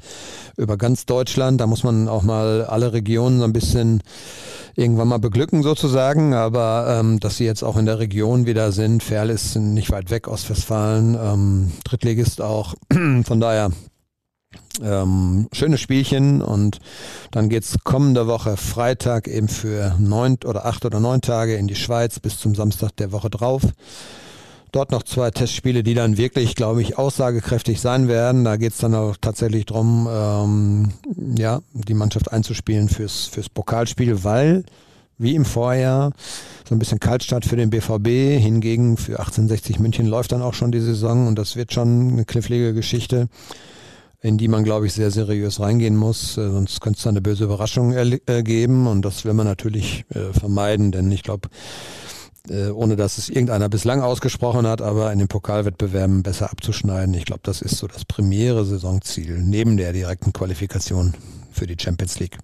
über 0.56 0.76
ganz 0.76 1.06
Deutschland. 1.06 1.60
Da 1.60 1.68
muss 1.68 1.84
man 1.84 2.08
auch 2.08 2.24
mal 2.24 2.64
alle 2.64 2.92
Regionen 2.92 3.38
so 3.38 3.44
ein 3.44 3.52
bisschen 3.52 4.02
irgendwann 4.76 5.08
mal 5.08 5.18
beglücken 5.18 5.62
sozusagen, 5.62 6.34
aber 6.34 6.98
ähm, 7.00 7.20
dass 7.20 7.36
sie 7.36 7.44
jetzt 7.44 7.62
auch 7.62 7.76
in 7.76 7.86
der 7.86 7.98
Region 7.98 8.46
wieder 8.46 8.72
sind. 8.72 9.02
Ferl 9.02 9.30
ist 9.30 9.56
nicht 9.56 9.90
weit 9.90 10.10
weg, 10.10 10.28
Ostwestfalen, 10.80 11.18
ähm, 11.20 11.72
Drittligist 11.84 12.40
auch. 12.40 12.74
Von 13.24 13.40
daher 13.40 13.70
ähm, 14.82 15.48
schönes 15.52 15.80
Spielchen 15.80 16.42
und 16.42 16.78
dann 17.30 17.48
geht's 17.48 17.76
kommende 17.84 18.26
Woche 18.26 18.56
Freitag 18.56 19.28
eben 19.28 19.48
für 19.48 19.94
neun 19.98 20.38
oder 20.44 20.66
acht 20.66 20.84
oder 20.84 21.00
neun 21.00 21.20
Tage 21.20 21.56
in 21.56 21.68
die 21.68 21.76
Schweiz 21.76 22.18
bis 22.18 22.38
zum 22.38 22.54
Samstag 22.54 22.96
der 22.96 23.12
Woche 23.12 23.30
drauf. 23.30 23.62
Dort 24.72 24.92
noch 24.92 25.02
zwei 25.02 25.30
Testspiele, 25.32 25.82
die 25.82 25.94
dann 25.94 26.16
wirklich, 26.16 26.54
glaube 26.54 26.80
ich, 26.80 26.96
aussagekräftig 26.96 27.80
sein 27.80 28.06
werden. 28.06 28.44
Da 28.44 28.56
geht 28.56 28.72
es 28.72 28.78
dann 28.78 28.94
auch 28.94 29.16
tatsächlich 29.20 29.66
drum, 29.66 30.08
ähm, 30.08 30.92
ja, 31.36 31.60
die 31.72 31.94
Mannschaft 31.94 32.32
einzuspielen 32.32 32.88
fürs, 32.88 33.26
fürs 33.26 33.48
Pokalspiel, 33.48 34.22
weil 34.22 34.64
wie 35.20 35.34
im 35.34 35.44
Vorjahr 35.44 36.12
so 36.68 36.74
ein 36.74 36.78
bisschen 36.78 37.00
Kaltstart 37.00 37.44
für 37.44 37.56
den 37.56 37.70
BVB. 37.70 38.40
Hingegen 38.40 38.96
für 38.96 39.18
1860 39.18 39.78
München 39.78 40.06
läuft 40.06 40.32
dann 40.32 40.42
auch 40.42 40.54
schon 40.54 40.72
die 40.72 40.80
Saison 40.80 41.26
und 41.26 41.36
das 41.38 41.56
wird 41.56 41.72
schon 41.72 42.12
eine 42.12 42.24
knifflige 42.24 42.74
Geschichte. 42.74 43.28
in 44.22 44.36
die 44.36 44.48
man, 44.48 44.64
glaube 44.64 44.84
ich, 44.84 44.92
sehr 44.92 45.10
seriös 45.10 45.60
reingehen 45.60 45.96
muss. 45.96 46.36
Äh, 46.36 46.50
sonst 46.50 46.82
könnte 46.82 46.98
es 46.98 47.04
da 47.04 47.08
eine 47.10 47.22
böse 47.22 47.44
Überraschung 47.44 47.94
äh, 47.94 48.42
geben 48.42 48.86
und 48.86 49.02
das 49.02 49.24
will 49.24 49.32
man 49.32 49.46
natürlich 49.46 50.04
äh, 50.10 50.34
vermeiden, 50.38 50.92
denn 50.92 51.10
ich 51.10 51.22
glaube, 51.22 51.48
äh, 52.48 52.68
ohne 52.68 52.96
dass 52.96 53.18
es 53.18 53.28
irgendeiner 53.28 53.68
bislang 53.68 54.02
ausgesprochen 54.02 54.66
hat, 54.66 54.82
aber 54.82 55.12
in 55.12 55.18
den 55.18 55.28
Pokalwettbewerben 55.28 56.22
besser 56.22 56.50
abzuschneiden. 56.50 57.14
Ich 57.14 57.24
glaube, 57.24 57.40
das 57.42 57.62
ist 57.62 57.78
so 57.78 57.86
das 57.86 58.04
primäre 58.04 58.64
Saisonziel 58.64 59.38
neben 59.42 59.76
der 59.76 59.92
direkten 59.92 60.32
Qualifikation 60.32 61.14
für 61.50 61.66
die 61.66 61.76
Champions 61.78 62.18
League. 62.18 62.38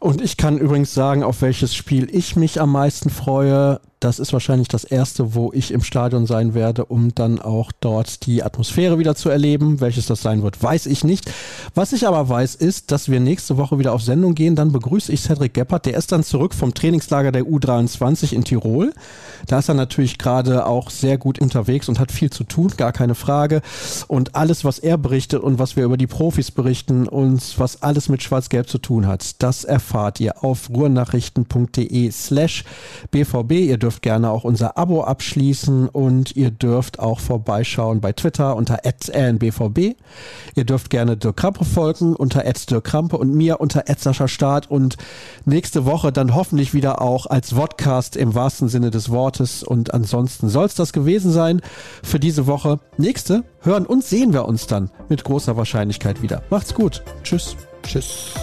Und 0.00 0.20
ich 0.20 0.36
kann 0.36 0.58
übrigens 0.58 0.94
sagen, 0.94 1.24
auf 1.24 1.42
welches 1.42 1.74
Spiel 1.74 2.08
ich 2.14 2.36
mich 2.36 2.60
am 2.60 2.70
meisten 2.70 3.10
freue. 3.10 3.80
Das 4.00 4.20
ist 4.20 4.32
wahrscheinlich 4.32 4.68
das 4.68 4.84
erste, 4.84 5.34
wo 5.34 5.50
ich 5.52 5.72
im 5.72 5.82
Stadion 5.82 6.26
sein 6.26 6.54
werde, 6.54 6.84
um 6.84 7.14
dann 7.16 7.40
auch 7.40 7.72
dort 7.80 8.26
die 8.26 8.44
Atmosphäre 8.44 8.98
wieder 9.00 9.16
zu 9.16 9.28
erleben. 9.28 9.80
Welches 9.80 10.06
das 10.06 10.22
sein 10.22 10.44
wird, 10.44 10.62
weiß 10.62 10.86
ich 10.86 11.02
nicht. 11.02 11.28
Was 11.74 11.92
ich 11.92 12.06
aber 12.06 12.28
weiß, 12.28 12.54
ist, 12.54 12.92
dass 12.92 13.08
wir 13.08 13.18
nächste 13.18 13.56
Woche 13.56 13.78
wieder 13.80 13.92
auf 13.92 14.02
Sendung 14.02 14.36
gehen. 14.36 14.54
Dann 14.54 14.70
begrüße 14.70 15.12
ich 15.12 15.22
Cedric 15.22 15.54
Gebhardt. 15.54 15.86
Der 15.86 15.96
ist 15.96 16.12
dann 16.12 16.22
zurück 16.22 16.54
vom 16.54 16.74
Trainingslager 16.74 17.32
der 17.32 17.42
U23 17.42 18.32
in 18.32 18.44
Tirol. 18.44 18.92
Da 19.48 19.58
ist 19.58 19.68
er 19.68 19.74
natürlich 19.74 20.18
gerade 20.18 20.66
auch 20.66 20.90
sehr 20.90 21.18
gut 21.18 21.40
unterwegs 21.40 21.88
und 21.88 21.98
hat 21.98 22.12
viel 22.12 22.30
zu 22.30 22.44
tun, 22.44 22.72
gar 22.76 22.92
keine 22.92 23.16
Frage. 23.16 23.62
Und 24.06 24.36
alles, 24.36 24.64
was 24.64 24.78
er 24.78 24.96
berichtet 24.96 25.42
und 25.42 25.58
was 25.58 25.74
wir 25.74 25.84
über 25.84 25.96
die 25.96 26.06
Profis 26.06 26.52
berichten 26.52 27.08
und 27.08 27.58
was 27.58 27.82
alles 27.82 28.08
mit 28.08 28.22
Schwarz-Gelb 28.22 28.68
zu 28.68 28.78
tun 28.78 29.08
hat, 29.08 29.42
das 29.42 29.64
erfahrt 29.64 30.20
ihr 30.20 30.44
auf 30.44 30.70
ruhrnachrichten.de 30.70 32.10
slash 32.12 32.64
bvb. 33.10 33.52
Ihr 33.52 33.78
dürft 33.78 33.87
gerne 34.00 34.30
auch 34.30 34.44
unser 34.44 34.78
Abo 34.78 35.02
abschließen 35.02 35.88
und 35.88 36.36
ihr 36.36 36.50
dürft 36.50 36.98
auch 36.98 37.20
vorbeischauen 37.20 38.00
bei 38.00 38.12
Twitter 38.12 38.56
unter 38.56 38.80
rnbvb. 38.84 39.96
Ihr 40.54 40.64
dürft 40.64 40.90
gerne 40.90 41.16
Dirk 41.16 41.36
Krampe 41.36 41.64
folgen 41.64 42.14
unter 42.14 42.42
Dirk 42.42 42.84
Krampe 42.84 43.18
und 43.18 43.34
mir 43.34 43.60
unter 43.60 43.84
Start 44.28 44.70
und 44.70 44.96
nächste 45.44 45.84
Woche 45.84 46.12
dann 46.12 46.34
hoffentlich 46.34 46.74
wieder 46.74 47.00
auch 47.02 47.26
als 47.26 47.52
Vodcast 47.52 48.16
im 48.16 48.34
wahrsten 48.34 48.68
Sinne 48.68 48.90
des 48.90 49.10
Wortes 49.10 49.62
und 49.62 49.94
ansonsten 49.94 50.48
soll 50.48 50.66
es 50.66 50.74
das 50.74 50.92
gewesen 50.92 51.32
sein 51.32 51.60
für 52.02 52.20
diese 52.20 52.46
Woche. 52.46 52.80
Nächste 52.96 53.44
hören 53.60 53.86
und 53.86 54.04
sehen 54.04 54.32
wir 54.32 54.46
uns 54.46 54.66
dann 54.66 54.90
mit 55.08 55.24
großer 55.24 55.56
Wahrscheinlichkeit 55.56 56.22
wieder. 56.22 56.42
Macht's 56.50 56.74
gut. 56.74 57.02
Tschüss. 57.22 57.56
Tschüss. 57.82 58.34